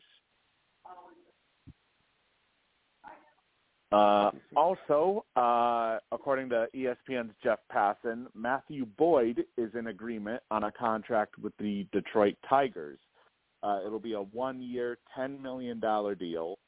Uh, 3.92 4.30
also, 4.54 5.24
uh, 5.34 5.98
according 6.12 6.48
to 6.48 6.68
ESPN's 6.76 7.34
Jeff 7.42 7.58
Passan, 7.74 8.26
Matthew 8.34 8.86
Boyd 8.96 9.44
is 9.56 9.70
in 9.74 9.88
agreement 9.88 10.42
on 10.50 10.64
a 10.64 10.70
contract 10.70 11.38
with 11.38 11.52
the 11.58 11.86
Detroit 11.90 12.36
Tigers. 12.48 12.98
Uh, 13.62 13.80
it'll 13.84 13.98
be 13.98 14.12
a 14.12 14.22
one-year, 14.22 14.98
$10 15.18 15.40
million 15.40 15.80
deal. 15.80 16.58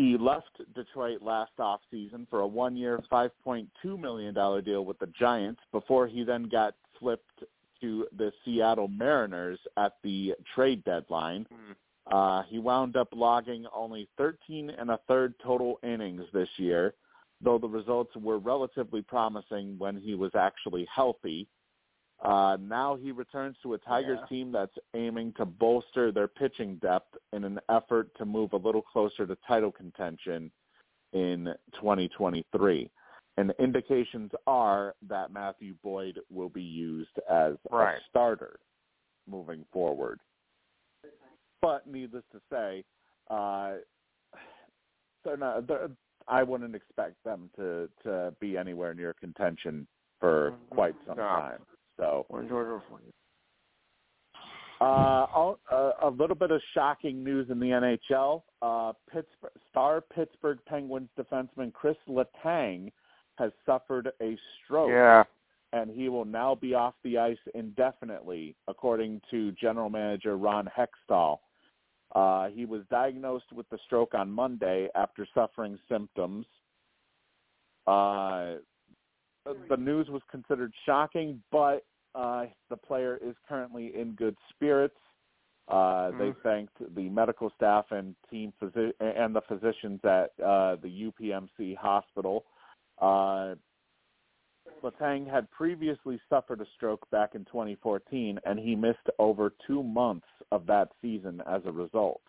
He 0.00 0.16
left 0.16 0.62
Detroit 0.74 1.20
last 1.20 1.52
offseason 1.58 2.26
for 2.30 2.40
a 2.40 2.46
one-year, 2.46 3.00
$5.2 3.12 3.68
million 4.00 4.32
deal 4.64 4.86
with 4.86 4.98
the 4.98 5.08
Giants 5.08 5.60
before 5.72 6.06
he 6.06 6.24
then 6.24 6.44
got 6.44 6.74
flipped 6.98 7.44
to 7.82 8.06
the 8.16 8.32
Seattle 8.42 8.88
Mariners 8.88 9.58
at 9.76 9.96
the 10.02 10.32
trade 10.54 10.82
deadline. 10.84 11.44
Uh, 12.10 12.44
he 12.48 12.58
wound 12.58 12.96
up 12.96 13.08
logging 13.12 13.66
only 13.74 14.08
13 14.16 14.70
and 14.70 14.90
a 14.90 14.98
third 15.06 15.34
total 15.44 15.78
innings 15.82 16.22
this 16.32 16.48
year, 16.56 16.94
though 17.42 17.58
the 17.58 17.68
results 17.68 18.16
were 18.16 18.38
relatively 18.38 19.02
promising 19.02 19.74
when 19.76 20.00
he 20.00 20.14
was 20.14 20.30
actually 20.34 20.88
healthy. 20.90 21.46
Uh, 22.22 22.58
now 22.60 22.96
he 22.96 23.12
returns 23.12 23.56
to 23.62 23.74
a 23.74 23.78
Tigers 23.78 24.18
Yeah. 24.20 24.26
team 24.26 24.52
that's 24.52 24.76
aiming 24.94 25.32
to 25.34 25.46
bolster 25.46 26.12
their 26.12 26.28
pitching 26.28 26.76
depth 26.76 27.16
in 27.32 27.44
an 27.44 27.58
effort 27.68 28.14
to 28.16 28.26
move 28.26 28.52
a 28.52 28.56
little 28.58 28.82
closer 28.82 29.26
to 29.26 29.36
title 29.36 29.72
contention 29.72 30.52
in 31.12 31.54
2023. 31.72 32.90
And 33.36 33.52
indications 33.58 34.32
are 34.46 34.94
that 35.02 35.30
Matthew 35.30 35.74
Boyd 35.82 36.20
will 36.28 36.50
be 36.50 36.62
used 36.62 37.18
as 37.28 37.56
Right. 37.70 37.96
a 37.96 38.00
starter 38.04 38.60
moving 39.26 39.64
forward. 39.72 40.20
But 41.62 41.86
needless 41.86 42.24
to 42.32 42.40
say, 42.50 42.84
uh, 43.28 43.78
they're 45.24 45.36
not. 45.36 45.66
They're, 45.66 45.90
I 46.26 46.42
wouldn't 46.42 46.74
expect 46.74 47.22
them 47.24 47.50
to 47.56 47.88
to 48.02 48.34
be 48.40 48.56
anywhere 48.58 48.94
near 48.94 49.14
contention 49.14 49.86
for 50.18 50.52
quite 50.70 50.94
some 51.06 51.16
No. 51.16 51.22
time. 51.22 51.66
So 52.00 52.26
Or 52.30 52.42
Georgia 52.44 52.82
for 52.88 53.00
you. 53.00 53.12
uh, 54.80 55.26
all- 55.34 55.58
uh, 55.70 55.92
a 56.00 56.08
little 56.08 56.34
bit 56.36 56.50
of 56.50 56.62
shocking 56.72 57.22
news 57.22 57.50
in 57.50 57.60
the 57.60 57.70
NHL. 57.72 58.42
Uh, 58.62 58.94
Pittsburgh, 59.10 59.52
star 59.68 60.00
Pittsburgh 60.00 60.58
Penguins 60.64 61.10
defenseman 61.18 61.72
Chris 61.74 61.98
Letang 62.08 62.90
has 63.36 63.52
suffered 63.66 64.10
a 64.22 64.36
stroke, 64.64 64.88
Yeah. 64.88 65.24
and 65.72 65.90
he 65.90 66.08
will 66.08 66.24
now 66.24 66.54
be 66.54 66.74
off 66.74 66.94
the 67.02 67.18
ice 67.18 67.38
indefinitely, 67.54 68.56
according 68.68 69.20
to 69.30 69.52
General 69.52 69.90
Manager 69.90 70.36
Ron 70.38 70.66
Hextall. 70.66 71.40
Uh, 72.12 72.48
he 72.48 72.64
was 72.64 72.84
diagnosed 72.86 73.52
with 73.52 73.68
the 73.68 73.78
stroke 73.78 74.14
on 74.14 74.32
Monday 74.32 74.88
after 74.94 75.26
suffering 75.26 75.78
symptoms. 75.88 76.46
Uh, 77.86 78.56
the 79.68 79.76
news 79.76 80.08
was 80.10 80.22
considered 80.30 80.72
shocking, 80.84 81.42
but 81.50 81.84
uh, 82.14 82.46
the 82.68 82.76
player 82.76 83.18
is 83.22 83.34
currently 83.48 83.94
in 83.96 84.12
good 84.12 84.36
spirits. 84.50 84.96
Uh, 85.68 86.10
They 86.12 86.32
Mhm. 86.32 86.42
thanked 86.42 86.94
the 86.94 87.08
medical 87.10 87.50
staff 87.50 87.92
and 87.92 88.16
team 88.28 88.52
and 89.00 89.34
the 89.34 89.42
physicians 89.42 90.04
at 90.04 90.32
uh, 90.40 90.76
the 90.76 90.88
UPMC 90.88 91.74
hospital. 91.74 92.44
Uh, 92.98 93.54
Letang 94.82 95.26
had 95.26 95.50
previously 95.50 96.18
suffered 96.28 96.60
a 96.60 96.66
stroke 96.76 97.08
back 97.10 97.34
in 97.34 97.44
2014, 97.44 98.40
and 98.44 98.58
he 98.58 98.74
missed 98.74 99.08
over 99.18 99.50
two 99.66 99.82
months 99.82 100.26
of 100.50 100.66
that 100.66 100.90
season 101.00 101.40
as 101.46 101.64
a 101.66 101.72
result. 101.72 102.22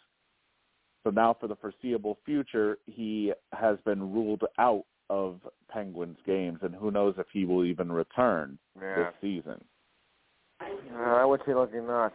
So 1.04 1.10
now, 1.10 1.34
for 1.34 1.48
the 1.48 1.56
foreseeable 1.56 2.20
future, 2.26 2.78
he 2.86 3.34
has 3.54 3.80
been 3.82 4.14
ruled 4.14 4.44
out 4.60 4.86
of 5.12 5.42
Penguins 5.68 6.18
games, 6.26 6.60
and 6.62 6.74
who 6.74 6.90
knows 6.90 7.14
if 7.18 7.28
he 7.34 7.44
will 7.44 7.66
even 7.66 7.92
return 7.92 8.58
Yeah. 8.80 8.96
this 8.96 9.16
season. 9.20 9.64
Uh, 10.62 10.96
I 10.96 11.26
would 11.26 11.44
say 11.46 11.54
lucky 11.54 11.82
not. 11.82 12.14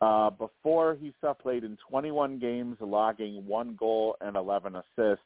Uh, 0.00 0.30
before 0.30 0.94
he 0.96 1.14
played 1.38 1.62
in 1.62 1.76
21 1.76 2.38
games, 2.38 2.76
logging 2.80 3.46
one 3.46 3.76
goal 3.76 4.16
and 4.20 4.36
11 4.36 4.74
assists. 4.76 5.24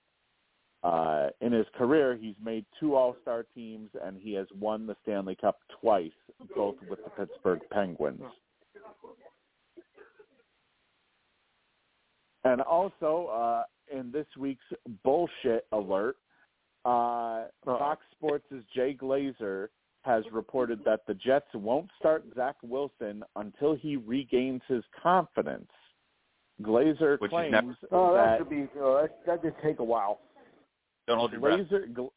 Uh, 0.84 1.30
in 1.40 1.50
his 1.50 1.66
career, 1.70 2.14
he's 2.14 2.36
made 2.40 2.64
two 2.78 2.94
All-Star 2.94 3.44
teams, 3.54 3.90
and 4.02 4.16
he 4.16 4.34
has 4.34 4.46
won 4.52 4.86
the 4.86 4.96
Stanley 5.02 5.34
Cup 5.34 5.58
twice, 5.80 6.12
both 6.54 6.76
with 6.88 7.02
the 7.02 7.10
Pittsburgh 7.10 7.60
Penguins. 7.70 8.22
And 12.44 12.60
also, 12.60 13.26
uh, 13.26 13.64
in 13.92 14.10
this 14.12 14.26
week's 14.38 14.64
bullshit 15.04 15.66
alert, 15.72 16.16
uh, 16.84 17.44
Fox 17.64 18.02
Sports' 18.12 18.44
Jay 18.74 18.94
Glazer 18.94 19.68
has 20.02 20.24
reported 20.32 20.80
that 20.84 21.00
the 21.06 21.14
Jets 21.14 21.48
won't 21.54 21.90
start 21.98 22.24
Zach 22.34 22.56
Wilson 22.62 23.22
until 23.36 23.74
he 23.74 23.96
regains 23.96 24.62
his 24.68 24.82
confidence. 25.02 25.70
Glazer 26.62 27.20
Which 27.20 27.28
is 27.30 27.32
claims 27.34 27.52
never- 27.52 27.76
Oh, 27.92 28.14
that, 28.14 28.24
that 28.24 28.38
could 28.38 28.48
be. 28.48 28.68
Oh, 28.80 29.02
that 29.02 29.24
that 29.26 29.42
did 29.42 29.54
take 29.62 29.78
a 29.80 29.84
while. 29.84 30.20
Don't 31.06 31.18
hold 31.18 31.32
your 31.32 31.40
breath. 31.40 31.60
Glazer, 31.60 31.92
Gl- 31.92 32.10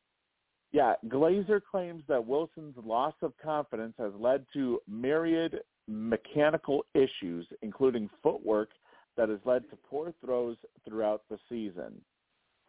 yeah, 0.71 0.95
Glazer 1.07 1.61
claims 1.69 2.03
that 2.07 2.25
Wilson's 2.25 2.75
loss 2.83 3.13
of 3.21 3.33
confidence 3.43 3.93
has 3.97 4.13
led 4.15 4.45
to 4.53 4.79
myriad 4.87 5.59
mechanical 5.87 6.85
issues, 6.93 7.45
including 7.61 8.09
footwork, 8.23 8.69
that 9.17 9.29
has 9.29 9.39
led 9.45 9.69
to 9.69 9.75
poor 9.89 10.13
throws 10.23 10.57
throughout 10.87 11.23
the 11.29 11.37
season. 11.49 11.93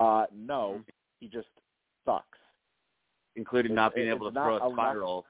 Uh, 0.00 0.26
no, 0.34 0.80
he 1.20 1.28
just 1.28 1.48
sucks. 2.04 2.38
including 3.36 3.72
It's- 3.72 3.76
not 3.76 3.94
being 3.94 4.08
able 4.08 4.28
to 4.28 4.34
not 4.34 4.44
throw 4.44 4.56
a 4.58 4.66
a 4.66 4.68
lack- 4.68 4.76
spiral. 4.92 5.26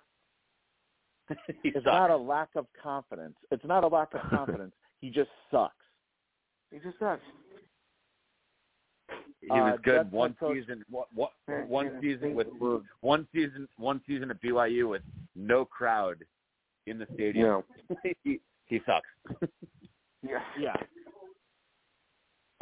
It's 1.64 1.74
sucks. 1.76 1.84
not 1.86 2.10
a 2.10 2.16
lack 2.16 2.48
of 2.56 2.66
confidence. 2.82 3.36
It's 3.50 3.64
not 3.64 3.84
a 3.84 3.88
lack 3.88 4.12
of 4.14 4.20
confidence. 4.30 4.74
he 5.00 5.10
just 5.10 5.30
sucks. 5.50 5.74
He 6.70 6.78
just 6.78 6.98
sucks. 6.98 7.22
He 9.40 9.48
was 9.48 9.74
uh, 9.74 9.82
good 9.82 10.02
Jets 10.04 10.12
one 10.12 10.34
coach- 10.34 10.56
season. 10.58 10.84
One, 10.88 11.06
one, 11.14 11.30
Yeah, 11.48 11.64
one 11.64 11.86
yeah, 11.94 12.00
season 12.00 12.34
with 12.34 12.46
one 13.00 13.26
season. 13.34 13.68
One 13.76 14.00
season 14.06 14.30
at 14.30 14.40
BYU 14.42 14.88
with 14.88 15.02
no 15.34 15.64
crowd 15.64 16.18
in 16.86 16.98
the 16.98 17.06
stadium. 17.14 17.62
he 18.24 18.40
he 18.66 18.80
sucks. 18.86 19.08
Yeah. 20.22 20.38
Yeah. 20.58 20.76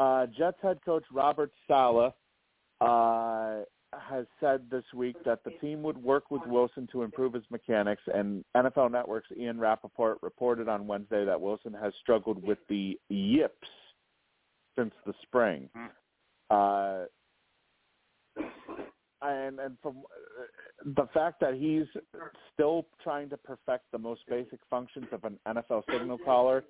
Uh, 0.00 0.26
Jets 0.26 0.56
head 0.62 0.78
coach 0.82 1.04
Robert 1.12 1.52
Saleh 1.68 2.14
uh, 2.80 3.58
has 3.92 4.24
said 4.40 4.62
this 4.70 4.84
week 4.94 5.16
that 5.26 5.44
the 5.44 5.50
team 5.60 5.82
would 5.82 5.98
work 5.98 6.30
with 6.30 6.40
Wilson 6.46 6.88
to 6.90 7.02
improve 7.02 7.34
his 7.34 7.44
mechanics, 7.50 8.00
and 8.14 8.42
NFL 8.56 8.90
Network's 8.90 9.28
Ian 9.38 9.60
Rapoport 9.60 10.16
reported 10.22 10.70
on 10.70 10.86
Wednesday 10.86 11.26
that 11.26 11.38
Wilson 11.38 11.74
has 11.74 11.92
struggled 12.00 12.42
with 12.42 12.56
the 12.70 12.98
yips 13.10 13.68
since 14.78 14.94
the 15.04 15.12
spring. 15.22 15.68
Uh, 16.48 17.04
and 19.20 19.60
and 19.60 19.76
from 19.82 19.96
the 20.96 21.06
fact 21.12 21.40
that 21.40 21.52
he's 21.52 21.84
still 22.54 22.86
trying 23.02 23.28
to 23.28 23.36
perfect 23.36 23.84
the 23.92 23.98
most 23.98 24.22
basic 24.30 24.60
functions 24.70 25.06
of 25.12 25.24
an 25.24 25.38
NFL 25.46 25.82
signal 25.92 26.16
caller, 26.16 26.64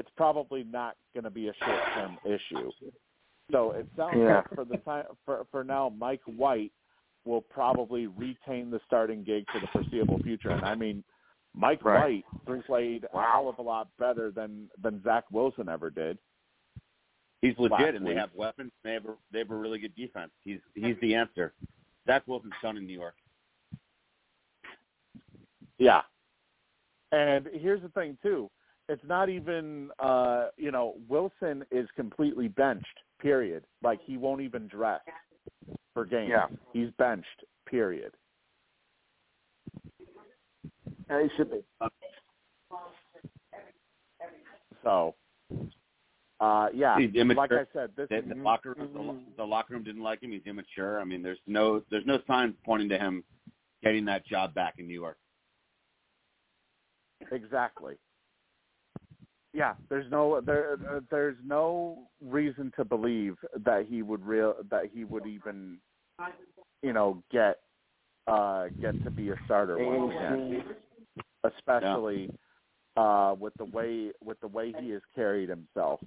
it's 0.00 0.08
probably 0.16 0.64
not 0.64 0.96
going 1.12 1.24
to 1.24 1.30
be 1.30 1.48
a 1.48 1.52
short-term 1.62 2.16
issue. 2.24 2.70
So 3.52 3.72
it 3.72 3.86
sounds 3.96 4.16
Yeah. 4.16 4.36
like 4.36 4.54
for 4.54 4.64
the 4.64 4.78
time 4.78 5.04
for 5.26 5.44
for 5.52 5.62
now, 5.62 5.90
Mike 5.90 6.22
White 6.24 6.72
will 7.26 7.42
probably 7.42 8.06
retain 8.06 8.70
the 8.70 8.80
starting 8.86 9.22
gig 9.22 9.44
for 9.52 9.60
the 9.60 9.66
foreseeable 9.66 10.18
future. 10.20 10.50
And 10.50 10.64
I 10.64 10.74
mean, 10.74 11.04
Mike 11.54 11.84
Right. 11.84 12.24
White 12.46 12.64
played 12.64 13.06
a 13.12 13.22
hell 13.22 13.48
of 13.50 13.58
a 13.58 13.62
lot 13.62 13.88
better 13.98 14.30
than 14.30 14.70
than 14.82 15.02
Zach 15.02 15.24
Wilson 15.30 15.68
ever 15.68 15.90
did. 15.90 16.16
He's 17.42 17.58
legit, 17.58 17.72
Last 17.80 17.94
and 17.96 18.06
they 18.06 18.14
have 18.14 18.34
weapons. 18.34 18.72
They 18.82 18.92
have 18.94 19.04
a, 19.04 19.14
they 19.32 19.40
have 19.40 19.50
a 19.50 19.54
really 19.54 19.78
good 19.78 19.94
defense. 19.96 20.30
He's 20.44 20.60
he's 20.74 20.96
the 21.02 21.14
answer. 21.14 21.52
Zach 22.06 22.26
Wilson's 22.26 22.54
son 22.62 22.78
in 22.78 22.86
New 22.86 22.98
York. 22.98 23.16
Yeah. 25.78 26.02
And 27.12 27.48
here's 27.52 27.82
the 27.82 27.88
thing 27.90 28.16
too. 28.22 28.48
It's 28.90 29.04
not 29.06 29.28
even 29.28 29.90
uh, 30.00 30.48
you 30.56 30.72
know, 30.72 30.96
Wilson 31.08 31.64
is 31.70 31.88
completely 31.94 32.48
benched, 32.48 32.86
period. 33.20 33.62
Like 33.84 34.00
he 34.04 34.16
won't 34.16 34.40
even 34.40 34.66
dress 34.66 35.00
for 35.94 36.04
games. 36.04 36.30
Yeah. 36.30 36.46
He's 36.72 36.90
benched, 36.98 37.44
period. 37.66 38.12
Yeah, 41.08 41.22
he 41.22 41.28
should 41.36 41.52
be. 41.52 41.60
So 44.82 45.14
uh 46.40 46.68
yeah, 46.74 46.98
He's 46.98 47.14
immature. 47.14 47.36
like 47.36 47.52
I 47.52 47.64
said, 47.72 47.90
this 47.96 48.08
The, 48.08 48.34
the 48.34 48.40
locker 48.42 48.74
room, 48.76 49.24
the, 49.36 49.42
the 49.42 49.46
locker 49.46 49.74
room 49.74 49.84
didn't 49.84 50.02
like 50.02 50.20
him. 50.20 50.32
He's 50.32 50.46
immature. 50.46 51.00
I 51.00 51.04
mean, 51.04 51.22
there's 51.22 51.38
no 51.46 51.82
there's 51.92 52.06
no 52.06 52.18
signs 52.26 52.54
pointing 52.64 52.88
to 52.88 52.98
him 52.98 53.22
getting 53.84 54.04
that 54.06 54.26
job 54.26 54.52
back 54.52 54.74
in 54.78 54.88
New 54.88 54.94
York. 54.94 55.18
Exactly. 57.30 57.94
Yeah, 59.52 59.74
there's 59.88 60.10
no 60.10 60.40
there 60.40 60.76
there's 61.10 61.36
no 61.44 62.06
reason 62.24 62.72
to 62.76 62.84
believe 62.84 63.36
that 63.64 63.86
he 63.88 64.02
would 64.02 64.24
real 64.24 64.54
that 64.70 64.84
he 64.92 65.04
would 65.04 65.26
even 65.26 65.78
you 66.82 66.92
know 66.92 67.22
get 67.32 67.58
uh 68.28 68.66
get 68.80 69.02
to 69.02 69.10
be 69.10 69.30
a 69.30 69.34
starter 69.44 69.76
once 69.78 70.14
again, 70.16 70.62
especially 71.44 72.30
uh 72.96 73.34
with 73.38 73.52
the 73.58 73.64
way 73.64 74.12
with 74.22 74.38
the 74.40 74.48
way 74.48 74.72
he 74.78 74.90
has 74.90 75.02
carried 75.16 75.48
himself 75.48 76.00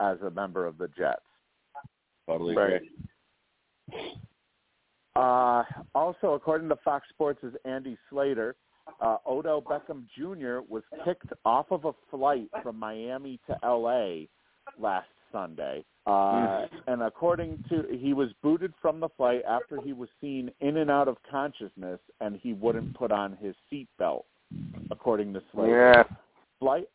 as 0.00 0.18
a 0.20 0.30
member 0.30 0.66
of 0.66 0.76
the 0.76 0.88
Jets. 0.88 1.20
Totally 2.28 2.56
Right. 2.56 2.74
agree. 2.74 2.90
Uh, 5.16 5.64
also, 5.94 6.34
according 6.34 6.68
to 6.68 6.76
Fox 6.84 7.06
Sports' 7.10 7.44
Andy 7.64 7.96
Slater, 8.08 8.56
uh, 9.00 9.16
Odell 9.26 9.62
Beckham 9.62 10.04
Jr. 10.16 10.60
was 10.68 10.82
kicked 11.04 11.32
off 11.44 11.66
of 11.70 11.84
a 11.84 11.92
flight 12.10 12.48
from 12.62 12.78
Miami 12.78 13.40
to 13.46 13.56
L.A. 13.62 14.28
last 14.78 15.08
Sunday. 15.32 15.84
Uh, 16.06 16.66
and 16.86 17.02
according 17.02 17.62
to, 17.68 17.84
he 17.90 18.14
was 18.14 18.30
booted 18.42 18.72
from 18.80 19.00
the 19.00 19.08
flight 19.16 19.42
after 19.48 19.80
he 19.80 19.92
was 19.92 20.08
seen 20.20 20.50
in 20.60 20.78
and 20.78 20.90
out 20.90 21.08
of 21.08 21.16
consciousness, 21.30 22.00
and 22.20 22.38
he 22.42 22.52
wouldn't 22.52 22.94
put 22.94 23.12
on 23.12 23.36
his 23.36 23.54
seatbelt, 23.70 24.24
according 24.90 25.32
to 25.34 25.42
Slater. 25.52 25.92
Yeah. 25.94 26.16
Flight 26.58 26.88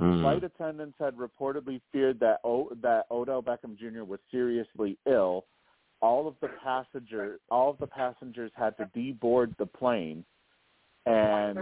Mm. 0.00 0.22
Flight 0.22 0.44
attendants 0.44 0.96
had 0.98 1.14
reportedly 1.16 1.80
feared 1.92 2.20
that 2.20 2.40
o- 2.44 2.70
that 2.80 3.06
Odell 3.10 3.42
Beckham 3.42 3.76
Jr. 3.76 4.04
was 4.04 4.20
seriously 4.30 4.96
ill. 5.06 5.44
All 6.00 6.28
of 6.28 6.36
the 6.40 6.48
passenger 6.62 7.38
all 7.50 7.70
of 7.70 7.78
the 7.78 7.86
passengers 7.86 8.52
had 8.54 8.76
to 8.78 8.86
deboard 8.96 9.56
the 9.56 9.66
plane, 9.66 10.24
and 11.08 11.58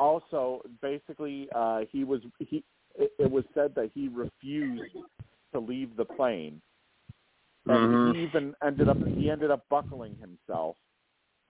also 0.00 0.62
basically 0.82 1.48
uh, 1.54 1.80
he 1.92 2.04
was 2.04 2.20
he 2.38 2.64
it, 2.96 3.12
it 3.18 3.30
was 3.30 3.44
said 3.54 3.74
that 3.76 3.90
he 3.94 4.08
refused 4.08 4.92
to 5.52 5.60
leave 5.60 5.96
the 5.96 6.04
plane, 6.04 6.62
and 7.68 7.78
Mhm. 7.78 8.14
he 8.14 8.22
even 8.22 8.54
ended 8.66 8.88
up 8.88 8.98
he 9.08 9.30
ended 9.30 9.50
up 9.50 9.68
buckling 9.68 10.16
himself 10.16 10.76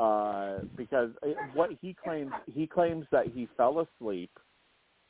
uh, 0.01 0.63
because 0.77 1.11
it, 1.23 1.39
what 1.55 1.71
he 1.81 1.95
claims 1.95 2.33
he 2.47 2.67
claims 2.67 3.07
that 3.13 3.27
he 3.29 3.49
fell 3.57 3.81
asleep 3.81 4.31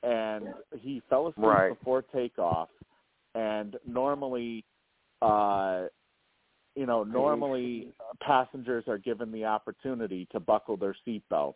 and 0.03 0.49
he 0.81 1.03
fell 1.09 1.29
asleep 1.29 1.45
Right. 1.47 1.71
before 1.71 2.03
takeoff 2.03 2.69
and 3.35 3.77
normally 3.87 4.65
uh 5.23 5.87
you 6.77 6.87
know 6.87 7.03
normally 7.03 7.89
passengers 8.21 8.85
are 8.87 8.99
given 8.99 9.33
the 9.33 9.45
opportunity 9.45 10.29
to 10.31 10.39
buckle 10.39 10.77
their 10.77 10.95
seatbelts 11.07 11.55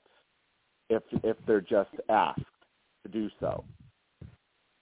if 0.88 1.02
if 1.22 1.36
they're 1.46 1.60
just 1.60 1.90
asked 2.08 2.40
to 3.04 3.12
do 3.12 3.30
so 3.38 3.64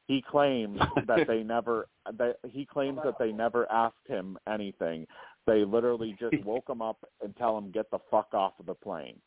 he 0.07 0.23
claims 0.23 0.79
that 1.07 1.27
they 1.27 1.43
never 1.43 1.89
that 2.17 2.37
he 2.49 2.65
claims 2.65 2.99
that 3.05 3.19
they 3.19 3.33
never 3.33 3.71
asked 3.71 3.97
him 4.07 4.39
anything 4.49 5.07
they 5.47 5.65
literally 5.65 6.17
just 6.19 6.43
woke 6.45 6.69
him 6.69 6.81
up 6.81 6.99
and 7.23 7.37
tell 7.37 7.59
him 7.59 7.71
get 7.71 7.91
the 7.91 7.99
fuck 8.11 8.33
off 8.33 8.53
of 8.59 8.67
the 8.67 8.75
plane 8.75 9.19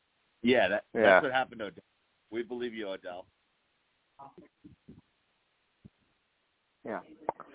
Yeah, 0.41 0.67
that, 0.69 0.85
Yeah. 0.95 1.01
that's 1.03 1.23
what 1.23 1.31
happened 1.33 1.59
to 1.59 1.65
Odell. 1.65 1.83
We 2.31 2.43
believe 2.43 2.73
you, 2.73 2.87
Odell. 2.87 3.25
Yeah. 6.85 7.01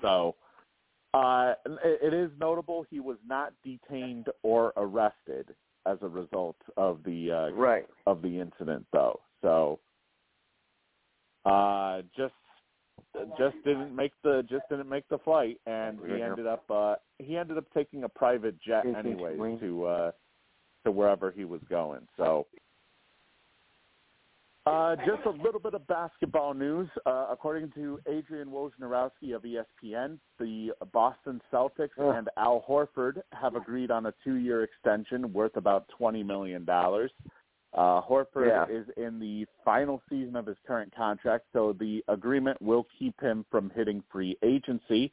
So 0.02 0.36
uh, 1.16 1.54
it, 1.82 2.12
it 2.12 2.14
is 2.14 2.30
notable 2.38 2.84
he 2.90 3.00
was 3.00 3.16
not 3.26 3.52
detained 3.64 4.26
or 4.42 4.74
arrested 4.76 5.54
as 5.86 5.96
a 6.02 6.08
result 6.08 6.56
of 6.76 7.02
the 7.04 7.30
uh, 7.30 7.50
Right. 7.54 7.86
of 8.06 8.20
the 8.20 8.38
incident, 8.40 8.84
though. 8.92 9.20
So 9.40 9.80
uh, 11.46 12.02
just 12.16 12.34
just 13.38 13.56
didn't 13.64 13.96
make 13.96 14.12
the 14.22 14.44
just 14.48 14.64
didn't 14.68 14.90
make 14.90 15.08
the 15.08 15.18
flight, 15.18 15.58
and 15.66 15.98
he 16.06 16.20
ended 16.22 16.46
up 16.46 16.70
uh, 16.70 16.96
he 17.18 17.36
ended 17.38 17.56
up 17.56 17.64
taking 17.72 18.04
a 18.04 18.08
private 18.08 18.60
jet 18.60 18.84
anyways 18.84 19.60
to 19.60 19.84
uh, 19.86 20.10
to 20.84 20.90
wherever 20.90 21.30
he 21.30 21.44
was 21.44 21.60
going. 21.70 22.06
So. 22.16 22.46
Uh, 24.66 24.96
just 25.06 25.24
a 25.26 25.30
little 25.30 25.60
bit 25.60 25.74
of 25.74 25.86
basketball 25.86 26.52
news. 26.52 26.88
Uh, 27.06 27.26
according 27.30 27.70
to 27.70 28.00
Adrian 28.08 28.48
Wojnarowski 28.48 29.32
of 29.34 29.42
ESPN, 29.42 30.18
the 30.40 30.72
Boston 30.92 31.40
Celtics 31.52 31.90
and 31.96 32.28
Al 32.36 32.64
Horford 32.68 33.22
have 33.32 33.54
agreed 33.54 33.92
on 33.92 34.06
a 34.06 34.14
two-year 34.24 34.64
extension 34.64 35.32
worth 35.32 35.56
about 35.56 35.86
twenty 35.96 36.24
million 36.24 36.64
dollars. 36.64 37.12
Uh, 37.74 38.00
Horford 38.02 38.48
Yeah. 38.48 38.66
is 38.68 38.88
in 38.96 39.20
the 39.20 39.46
final 39.64 40.02
season 40.08 40.34
of 40.34 40.46
his 40.46 40.56
current 40.66 40.92
contract, 40.96 41.44
so 41.52 41.72
the 41.74 42.02
agreement 42.08 42.60
will 42.60 42.86
keep 42.98 43.20
him 43.20 43.44
from 43.50 43.70
hitting 43.70 44.02
free 44.10 44.36
agency. 44.42 45.12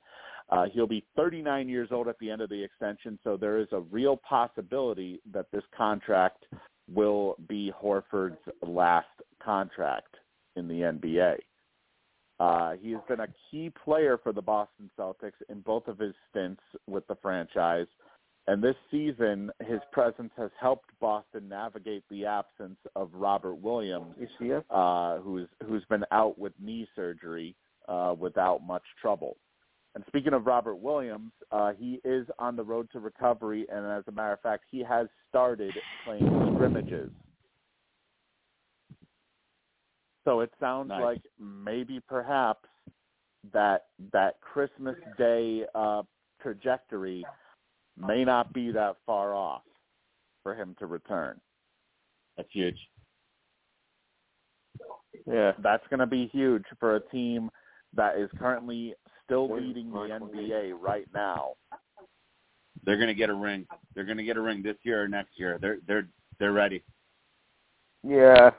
Uh, 0.50 0.66
he'll 0.74 0.88
be 0.88 1.04
39 1.16 1.68
years 1.68 1.90
old 1.92 2.08
at 2.08 2.18
the 2.20 2.30
end 2.30 2.42
of 2.42 2.50
the 2.50 2.64
extension, 2.64 3.20
so 3.24 3.36
there 3.38 3.58
is 3.58 3.68
a 3.72 3.82
real 3.92 4.16
possibility 4.18 5.20
that 5.32 5.50
this 5.52 5.64
contract 5.76 6.46
will 6.94 7.36
be 7.48 7.72
Horford's 7.82 8.38
last 8.62 9.08
contract 9.44 10.16
in 10.56 10.68
the 10.68 10.76
NBA. 10.76 11.36
Uh, 12.40 12.74
he 12.82 12.92
has 12.92 13.02
been 13.08 13.22
a 13.22 13.28
key 13.50 13.72
player 13.84 14.18
for 14.22 14.34
the 14.34 14.42
Boston 14.42 14.90
Celtics 15.00 15.34
in 15.50 15.62
both 15.62 15.88
of 15.88 16.00
his 16.00 16.14
stints 16.30 16.62
with 16.88 17.06
the 17.08 17.16
franchise. 17.22 17.88
And 18.48 18.62
this 18.62 18.76
season, 18.92 19.52
his 19.66 19.80
presence 19.94 20.32
has 20.36 20.50
helped 20.60 20.90
Boston 21.00 21.48
navigate 21.48 22.04
the 22.10 22.26
absence 22.26 22.78
of 22.96 23.10
Robert 23.14 23.56
Williams, 23.56 24.16
uh, 24.70 25.20
who's 25.20 25.48
who's 25.66 25.86
been 25.86 26.04
out 26.12 26.38
with 26.38 26.52
knee 26.60 26.88
surgery 26.96 27.56
uh, 27.88 28.14
without 28.18 28.62
much 28.66 28.84
trouble. 29.02 29.38
And 29.96 30.04
speaking 30.08 30.34
of 30.34 30.48
Robert 30.48 30.76
Williams, 30.76 31.32
uh, 31.52 31.72
he 31.78 32.02
is 32.04 32.28
on 32.40 32.56
the 32.56 32.64
road 32.64 32.90
to 32.92 33.00
recovery, 33.00 33.66
and 33.72 33.86
as 33.86 34.04
a 34.08 34.12
matter 34.12 34.34
of 34.34 34.42
fact, 34.42 34.64
he 34.70 34.84
has 34.84 35.08
started 35.30 35.72
playing 36.04 36.52
scrimmages. 36.56 37.12
So 40.26 40.40
it 40.40 40.52
sounds 40.60 40.90
Nice. 40.90 41.02
like 41.02 41.22
maybe 41.40 42.00
perhaps 42.00 42.68
that 43.52 43.88
that 44.12 44.40
Christmas 44.42 44.96
Day 45.18 45.66
uh, 45.76 46.04
trajectory 46.42 47.26
may 47.98 48.24
not 48.24 48.54
be 48.54 48.72
that 48.72 48.96
far 49.06 49.34
off 49.34 49.64
for 50.44 50.56
him 50.56 50.76
to 50.80 50.86
return. 50.86 51.40
That's 52.38 52.52
huge. 52.52 52.78
Yeah, 55.26 55.54
that's 55.60 55.86
going 55.90 56.00
to 56.00 56.08
be 56.08 56.28
huge 56.28 56.66
for 56.80 56.96
a 56.96 57.00
team 57.10 57.50
that 57.94 58.18
is 58.18 58.30
currently 58.38 58.94
still 59.24 59.54
leading 59.54 59.92
the 59.92 60.00
NBA 60.00 60.74
right 60.80 61.06
now. 61.14 61.54
They're 62.84 62.98
going 62.98 63.08
to 63.08 63.14
get 63.14 63.30
a 63.30 63.34
ring. 63.34 63.66
They're 63.94 64.04
going 64.04 64.18
to 64.18 64.24
get 64.24 64.38
a 64.38 64.42
ring 64.42 64.64
this 64.64 64.76
year 64.84 65.04
or 65.04 65.08
next 65.08 65.40
year. 65.40 65.58
They're 65.62 65.78
they're 65.88 66.08
they're 66.40 66.52
ready. 66.52 66.84
Yeah. 68.04 68.52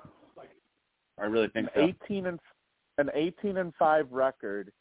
I 1.19 1.25
really 1.27 1.49
think 1.49 1.69
so. 1.75 1.81
An 1.81 1.95
18 2.05 2.27
and 2.27 2.41
an 2.99 3.11
18 3.15 3.57
and 3.57 3.73
5 3.79 4.13
record 4.13 4.73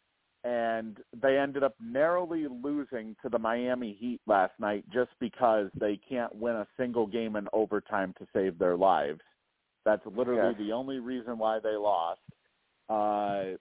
and 0.44 0.98
they 1.22 1.38
ended 1.38 1.64
up 1.64 1.76
narrowly 1.82 2.48
losing 2.48 3.16
to 3.22 3.30
the 3.30 3.40
Miami 3.40 3.96
Heat 3.98 4.20
last 4.28 4.54
night 4.60 4.84
just 4.94 5.12
because 5.20 5.70
they 5.80 6.00
can't 6.10 6.36
win 6.36 6.56
a 6.56 6.68
single 6.78 7.08
game 7.08 7.38
in 7.38 7.48
overtime 7.54 8.14
to 8.20 8.28
save 8.34 8.60
their 8.60 8.76
lives. 8.76 9.22
That's 9.86 10.06
literally 10.06 10.56
the 10.58 10.74
only 10.74 11.00
reason 11.00 11.38
why 11.38 11.60
they 11.60 11.76
lost. 11.76 12.22
Uh 12.90 13.58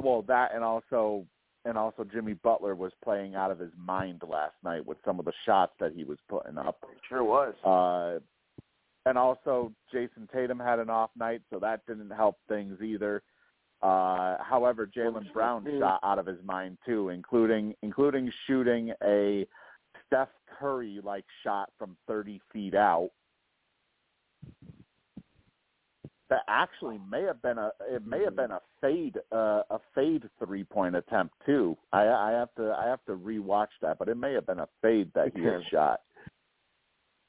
well 0.00 0.22
that 0.28 0.54
and 0.54 0.62
also 0.62 1.26
and 1.64 1.76
also 1.76 2.04
Jimmy 2.04 2.34
Butler 2.34 2.74
was 2.74 2.92
playing 3.02 3.34
out 3.34 3.50
of 3.50 3.58
his 3.58 3.72
mind 3.76 4.22
last 4.26 4.54
night 4.64 4.86
with 4.86 4.98
some 5.04 5.18
of 5.18 5.24
the 5.24 5.32
shots 5.44 5.72
that 5.80 5.92
he 5.94 6.04
was 6.04 6.18
putting 6.28 6.56
up. 6.56 6.84
Sure 7.08 7.24
was. 7.24 7.54
Uh, 7.64 8.20
and 9.08 9.16
also 9.16 9.72
Jayson 9.92 10.28
Tatum 10.32 10.58
had 10.58 10.78
an 10.78 10.90
off 10.90 11.10
night, 11.18 11.40
so 11.50 11.58
that 11.60 11.86
didn't 11.86 12.10
help 12.10 12.36
things 12.46 12.80
either. 12.82 13.22
Uh, 13.80 14.36
however, 14.42 14.86
Jaylen 14.86 15.32
Brown 15.32 15.66
shot 15.78 16.00
out 16.02 16.18
of 16.18 16.26
his 16.26 16.38
mind 16.44 16.76
too, 16.84 17.08
including 17.08 17.74
including 17.82 18.30
shooting 18.46 18.92
a 19.02 19.46
Steph 20.06 20.28
Curry 20.58 21.00
like 21.02 21.24
shot 21.42 21.70
from 21.78 21.96
30 22.06 22.40
feet 22.52 22.74
out. 22.74 23.10
That 26.28 26.42
actually 26.46 27.00
may 27.10 27.22
have 27.22 27.40
been 27.40 27.56
a 27.56 27.70
it 27.88 28.04
may 28.04 28.22
have 28.24 28.36
been 28.36 28.50
a 28.50 28.60
fade 28.82 29.16
uh, 29.32 29.62
a 29.70 29.78
fade 29.94 30.28
three 30.44 30.64
point 30.64 30.96
attempt 30.96 31.34
too. 31.46 31.78
I, 31.92 32.08
I 32.08 32.30
have 32.32 32.54
to 32.56 32.74
I 32.78 32.88
have 32.88 33.02
to 33.06 33.12
rewatch 33.12 33.68
that, 33.80 33.98
but 33.98 34.08
it 34.08 34.16
may 34.16 34.34
have 34.34 34.46
been 34.46 34.58
a 34.58 34.68
fade 34.82 35.10
that 35.14 35.32
he 35.34 35.44
had 35.44 35.62
shot. 35.70 36.00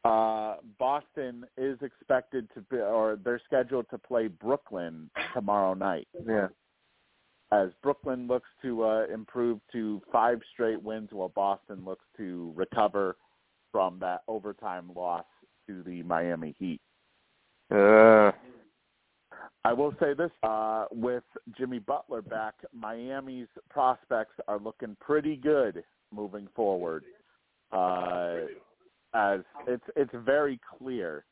Uh, 0.05 0.55
Boston 0.77 1.45
is 1.57 1.77
expected 1.81 2.47
to 2.53 2.61
be, 2.61 2.77
or 2.77 3.17
they're 3.23 3.41
scheduled 3.45 3.89
to 3.89 3.97
play 3.97 4.27
Brooklyn 4.27 5.09
tomorrow 5.33 5.73
night 5.73 6.07
Yeah. 6.25 6.47
as 7.51 7.69
Brooklyn 7.83 8.25
looks 8.27 8.47
to 8.61 8.83
uh, 8.85 9.05
improve 9.13 9.59
to 9.73 10.01
five 10.11 10.39
straight 10.53 10.81
wins 10.81 11.09
while 11.11 11.29
Boston 11.29 11.83
looks 11.83 12.05
to 12.17 12.53
recover 12.55 13.17
from 13.73 13.99
that 13.99 14.21
overtime 14.27 14.89
loss 14.95 15.25
to 15.67 15.83
the 15.83 16.01
Miami 16.03 16.55
Heat. 16.57 16.79
Uh, 17.69 18.31
I 19.65 19.73
will 19.73 19.93
say 19.99 20.13
this, 20.13 20.31
uh, 20.43 20.85
with 20.91 21.23
Jimmy 21.57 21.79
Butler 21.79 22.21
back, 22.21 22.55
Miami's 22.73 23.49
prospects 23.69 24.35
are 24.47 24.59
looking 24.59 24.95
pretty 25.01 25.35
good 25.35 25.83
moving 26.11 26.47
forward. 26.55 27.03
Uh, 27.71 28.37
as 29.13 29.39
it's 29.67 29.83
it's 29.95 30.13
very 30.25 30.59
clear 30.77 31.25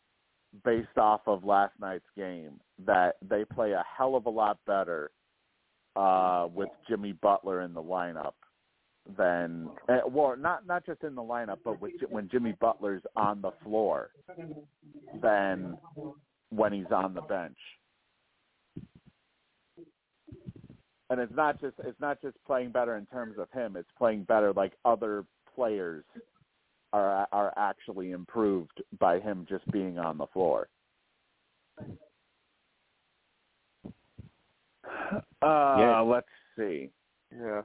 based 0.64 0.98
off 0.98 1.22
of 1.28 1.44
last 1.44 1.74
night's 1.80 2.06
game 2.16 2.60
that 2.86 3.18
they 3.28 3.44
play 3.46 3.74
a 3.74 3.84
hell 3.98 4.16
of 4.16 4.26
a 4.26 4.30
lot 4.30 4.58
better 4.66 5.12
uh, 5.96 6.48
with 6.54 6.70
Jimmy 6.88 7.14
Butler 7.14 7.62
in 7.62 7.74
the 7.74 7.82
lineup 7.82 8.34
than 9.18 9.70
eh, 9.90 10.00
well 10.10 10.36
not 10.38 10.66
not 10.66 10.86
just 10.86 11.04
in 11.04 11.16
the 11.16 11.22
lineup 11.22 11.60
but 11.64 11.80
with, 11.80 11.94
when 12.10 12.30
Jimmy 12.30 12.54
Butler's 12.60 13.04
on 13.16 13.42
the 13.42 13.52
floor 13.64 14.10
than 15.22 15.78
when 16.50 16.74
he's 16.74 16.92
on 16.92 17.14
the 17.14 17.22
bench. 17.22 17.58
And 21.10 21.22
it's 21.22 21.34
not 21.36 21.62
just 21.62 21.76
it's 21.80 22.00
not 22.02 22.22
just 22.22 22.36
playing 22.46 22.72
better 22.72 22.98
in 22.98 23.06
terms 23.06 23.36
of 23.38 23.50
him, 23.52 23.78
it's 23.78 23.90
playing 23.98 24.24
better 24.24 24.52
like 24.52 24.74
other 24.84 25.24
players 25.56 26.04
are 26.94 27.28
are 27.32 27.54
actually 27.58 28.12
improved 28.12 28.82
by 29.00 29.20
him 29.20 29.46
just 29.50 29.70
being 29.72 30.00
on 30.00 30.18
the 30.18 30.28
floor. 30.28 30.68
Uh, 35.42 35.76
Yeah. 35.80 36.00
let's 36.00 36.28
see. 36.56 36.90
Yeah. 37.32 37.62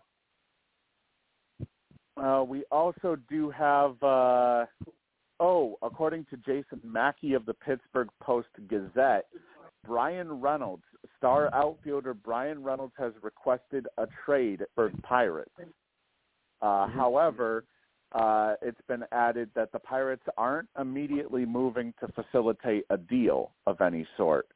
Uh, 2.17 2.45
we 2.47 2.65
also 2.71 3.17
do 3.29 3.49
have, 3.51 4.01
uh, 4.03 4.67
oh, 5.41 5.79
according 5.83 6.27
to 6.27 6.37
Jason 6.39 6.81
Mackey 6.85 7.33
of 7.33 7.47
the 7.47 7.55
Pittsburgh 7.55 8.09
Post 8.21 8.49
Gazette, 8.69 9.27
Bryan 9.87 10.41
Reynolds, 10.41 10.85
star 11.17 11.49
outfielder 11.55 12.13
Bryan 12.15 12.63
Reynolds, 12.63 12.95
has 12.99 13.13
requested 13.23 13.89
a 13.97 14.07
trade 14.25 14.65
for 14.75 14.91
Pirates. 15.03 15.51
Uh, 16.61 16.87
However, 16.89 17.65
uh, 18.15 18.55
it's 18.61 18.81
been 18.89 19.05
added 19.13 19.51
that 19.55 19.73
the 19.73 19.79
Pirates 19.79 20.25
aren't 20.37 20.69
immediately 20.79 21.47
moving 21.47 21.95
to 22.01 22.09
facilitate 22.13 22.85
a 22.91 22.97
deal 22.97 23.53
of 23.67 23.81
any 23.81 24.07
sort. 24.17 24.47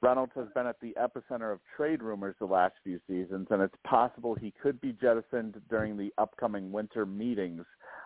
Reynolds 0.00 0.32
has 0.36 0.46
been 0.54 0.66
at 0.66 0.80
the 0.80 0.94
epicenter 1.00 1.52
of 1.52 1.58
trade 1.76 2.02
rumors 2.02 2.36
the 2.38 2.46
last 2.46 2.74
few 2.84 3.00
seasons, 3.08 3.48
and 3.50 3.60
it's 3.60 3.74
possible 3.84 4.34
he 4.34 4.52
could 4.62 4.80
be 4.80 4.92
jettisoned 4.92 5.60
during 5.68 5.96
the 5.96 6.12
upcoming 6.18 6.70
winter 6.70 7.04
meetings, 7.04 7.64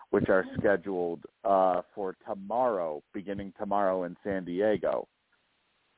which 0.09 0.29
are 0.29 0.45
scheduled 0.57 1.23
uh, 1.43 1.81
for 1.93 2.15
tomorrow, 2.27 3.03
beginning 3.13 3.53
tomorrow 3.59 4.05
in 4.05 4.17
San 4.23 4.43
Diego. 4.43 5.07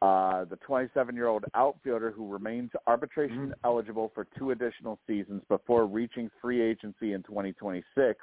Uh, 0.02 0.44
the 0.46 0.58
27-year-old 0.68 1.46
outfielder 1.56 2.12
who 2.12 2.32
remains 2.32 2.70
arbitration 2.86 3.54
eligible 3.64 4.12
for 4.14 4.28
two 4.38 4.52
additional 4.52 5.00
seasons 5.08 5.42
before 5.48 5.86
reaching 5.86 6.30
free 6.42 6.62
agency 6.62 7.14
in 7.14 7.24
2026 7.24 8.20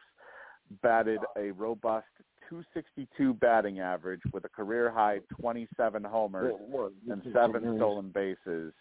batted 0.81 1.20
a 1.36 1.51
robust 1.52 2.07
262 2.49 3.34
batting 3.34 3.81
average 3.81 4.20
with 4.33 4.44
a 4.44 4.49
career 4.49 4.91
high 4.91 5.20
27 5.41 6.05
homers 6.05 6.55
and 7.10 7.23
seven 7.33 7.76
stolen 7.76 8.10
bases 8.10 8.73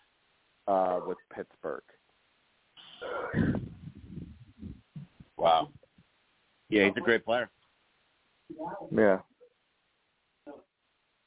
uh, 0.67 0.99
with 1.07 1.17
Pittsburgh. 1.33 1.83
Wow. 5.37 5.69
Yeah, 6.69 6.85
he's 6.85 6.93
a 6.97 7.01
great 7.01 7.25
player. 7.25 7.49
Yeah. 8.95 9.19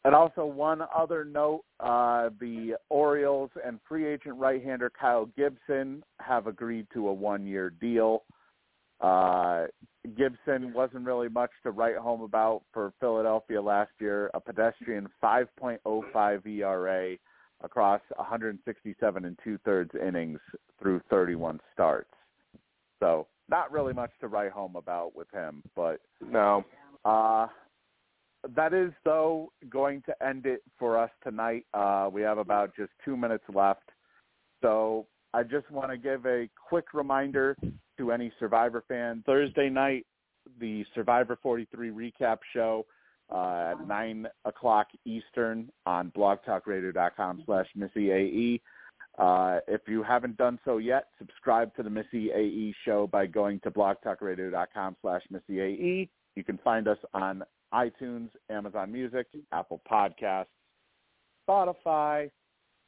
And 0.05 0.15
also 0.15 0.44
one 0.44 0.83
other 0.94 1.25
note, 1.25 1.65
uh, 1.81 2.28
the 2.39 2.76
Orioles 2.91 3.51
and 3.65 3.81
free 3.89 4.07
agent 4.07 4.36
right-hander 4.36 4.91
Kyle 4.91 5.26
Gibson 5.34 6.05
have 6.20 6.47
agreed 6.47 6.86
to 6.93 7.09
a 7.09 7.12
one-year 7.12 7.70
deal. 7.81 8.25
Uh, 9.01 9.65
Gibson 10.16 10.73
wasn't 10.73 11.07
really 11.07 11.28
much 11.28 11.50
to 11.62 11.70
write 11.70 11.97
home 11.97 12.20
about 12.20 12.62
for 12.73 12.92
Philadelphia 13.00 13.60
last 13.60 13.92
year, 13.99 14.31
a 14.34 14.41
pedestrian 14.41 15.08
5.05 15.23 16.47
ERA 16.47 17.16
across 17.62 18.02
167 18.16 19.24
and 19.24 19.39
two-thirds 19.42 19.91
innings 20.07 20.41
through 20.81 21.00
31 21.08 21.58
starts. 21.73 22.10
So 23.00 23.26
not 23.49 23.73
really 23.73 23.94
much 23.94 24.10
to 24.20 24.28
write 24.28 24.52
home 24.52 24.76
about 24.76 25.16
with 25.16 25.31
him, 25.31 25.62
but 25.74 26.00
No. 26.20 26.65
uh, 27.05 27.49
that 28.55 28.74
is, 28.74 28.92
though, 29.05 29.52
going 29.70 30.02
to 30.02 30.23
end 30.23 30.44
it 30.44 30.62
for 30.78 30.99
us 30.99 31.10
tonight. 31.23 31.65
Uh, 31.73 32.10
we 32.12 32.20
have 32.20 32.36
about 32.36 32.76
just 32.76 32.92
two 33.02 33.16
minutes 33.16 33.44
left. 33.49 33.91
So 34.60 35.07
I 35.33 35.42
just 35.42 35.70
want 35.70 35.91
to 35.91 35.97
give 35.97 36.26
a 36.26 36.49
quick 36.68 36.92
reminder 36.92 37.57
to 37.98 38.12
any 38.12 38.32
Survivor 38.39 38.84
fan. 38.89 39.23
Thursday 39.26 39.68
night, 39.68 40.06
the 40.60 40.84
Survivor 40.94 41.39
43 41.42 41.90
recap 41.90 42.39
show 42.52 42.86
uh, 43.31 43.73
at 43.73 43.86
9 43.86 44.26
o'clock 44.44 44.89
Eastern 45.05 45.70
on 45.86 46.12
blogtalkradio.com 46.16 47.42
slash 47.47 47.66
MissyAE. 47.76 48.60
Uh, 49.18 49.60
if 49.68 49.82
you 49.86 50.02
haven't 50.02 50.36
done 50.36 50.58
so 50.64 50.78
yet, 50.78 51.06
subscribe 51.18 51.74
to 51.76 51.82
the 51.82 51.90
Missy 51.90 52.31
AE 52.32 52.74
show 52.84 53.06
by 53.06 53.26
going 53.26 53.60
to 53.60 53.70
blogtalkradio.com 53.70 54.97
slash 55.00 55.23
MissyAE. 55.32 56.08
You 56.34 56.44
can 56.44 56.58
find 56.58 56.89
us 56.89 56.98
on 57.14 57.44
iTunes, 57.73 58.31
Amazon 58.50 58.92
Music, 58.92 59.26
Apple 59.52 59.81
Podcasts, 59.90 60.47
Spotify, 61.48 62.31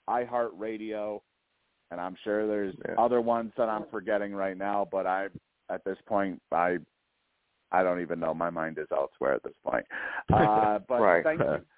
iHeartRadio, 0.08 1.20
and 1.90 2.00
I'm 2.00 2.16
sure 2.24 2.46
there's 2.46 2.74
Yeah. 2.88 2.94
other 2.98 3.20
ones 3.20 3.52
that 3.56 3.68
I'm 3.68 3.86
forgetting 3.90 4.34
right 4.34 4.56
now, 4.56 4.86
but 4.90 5.06
I 5.06 5.28
at 5.68 5.84
this 5.84 5.98
point 6.06 6.40
I 6.52 6.78
I 7.72 7.82
don't 7.82 8.00
even 8.00 8.20
know. 8.20 8.32
My 8.32 8.48
mind 8.50 8.78
is 8.78 8.86
elsewhere 8.92 9.34
at 9.34 9.42
this 9.42 9.56
point. 9.64 9.84
Uh, 10.32 10.78
but 10.88 11.00
Right. 11.00 11.24
thank 11.24 11.40
you 11.40 11.64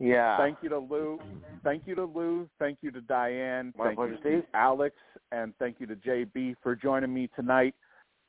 Yeah. 0.00 0.36
Thank 0.36 0.58
you 0.62 0.68
to 0.70 0.78
Lou. 0.78 1.20
Thank 1.62 1.86
you 1.86 1.94
to 1.94 2.04
Lou. 2.04 2.48
Thank 2.58 2.78
you 2.82 2.90
to 2.90 3.00
Diane. 3.00 3.72
My 3.76 3.86
thank 3.86 3.96
pleasure, 3.96 4.12
you 4.12 4.16
to 4.16 4.22
Steve. 4.22 4.44
Alex. 4.54 4.96
And 5.32 5.54
thank 5.58 5.78
you 5.80 5.86
to 5.86 5.96
JB 5.96 6.56
for 6.62 6.74
joining 6.74 7.14
me 7.14 7.28
tonight. 7.36 7.74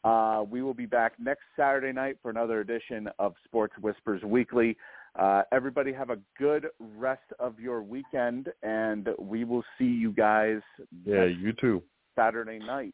Uh, 0.04 0.44
we 0.48 0.62
will 0.62 0.76
be 0.76 0.86
back 0.86 1.14
next 1.20 1.42
Saturday 1.56 1.92
night 1.92 2.18
for 2.22 2.30
another 2.30 2.60
edition 2.60 3.10
of 3.18 3.34
Sports 3.46 3.74
Whispers 3.82 4.22
Weekly. 4.24 4.78
Uh, 5.18 5.44
everybody 5.54 5.94
have 5.94 6.10
a 6.10 6.18
good 6.38 6.68
rest 6.80 7.24
of 7.40 7.60
your 7.60 7.82
weekend, 7.82 8.50
and 8.64 9.10
we 9.18 9.44
will 9.46 9.64
see 9.78 9.86
you 9.86 10.12
guys 10.12 10.60
Yeah, 11.06 11.26
next 11.26 11.40
you 11.40 11.54
too. 11.54 11.84
Saturday 12.18 12.60
night. 12.60 12.94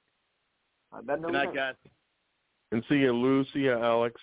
I 0.92 1.02
bet 1.02 1.20
no 1.20 1.28
Good 1.30 1.34
night, 1.34 1.46
one- 1.48 1.56
guys. 1.56 1.76
And 2.72 2.84
see 2.88 2.96
you, 2.96 3.12
Lou. 3.14 3.44
See 3.54 3.60
you, 3.60 3.74
Alex. 3.74 4.22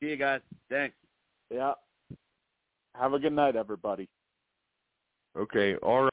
See 0.00 0.08
you 0.10 0.16
guys. 0.16 0.40
Thanks. 0.68 0.96
Yeah. 1.50 1.72
Have 2.94 3.12
a 3.14 3.18
good 3.18 3.32
night, 3.32 3.56
everybody. 3.56 4.08
Okay. 5.36 5.76
All 5.76 6.02
right. 6.04 6.12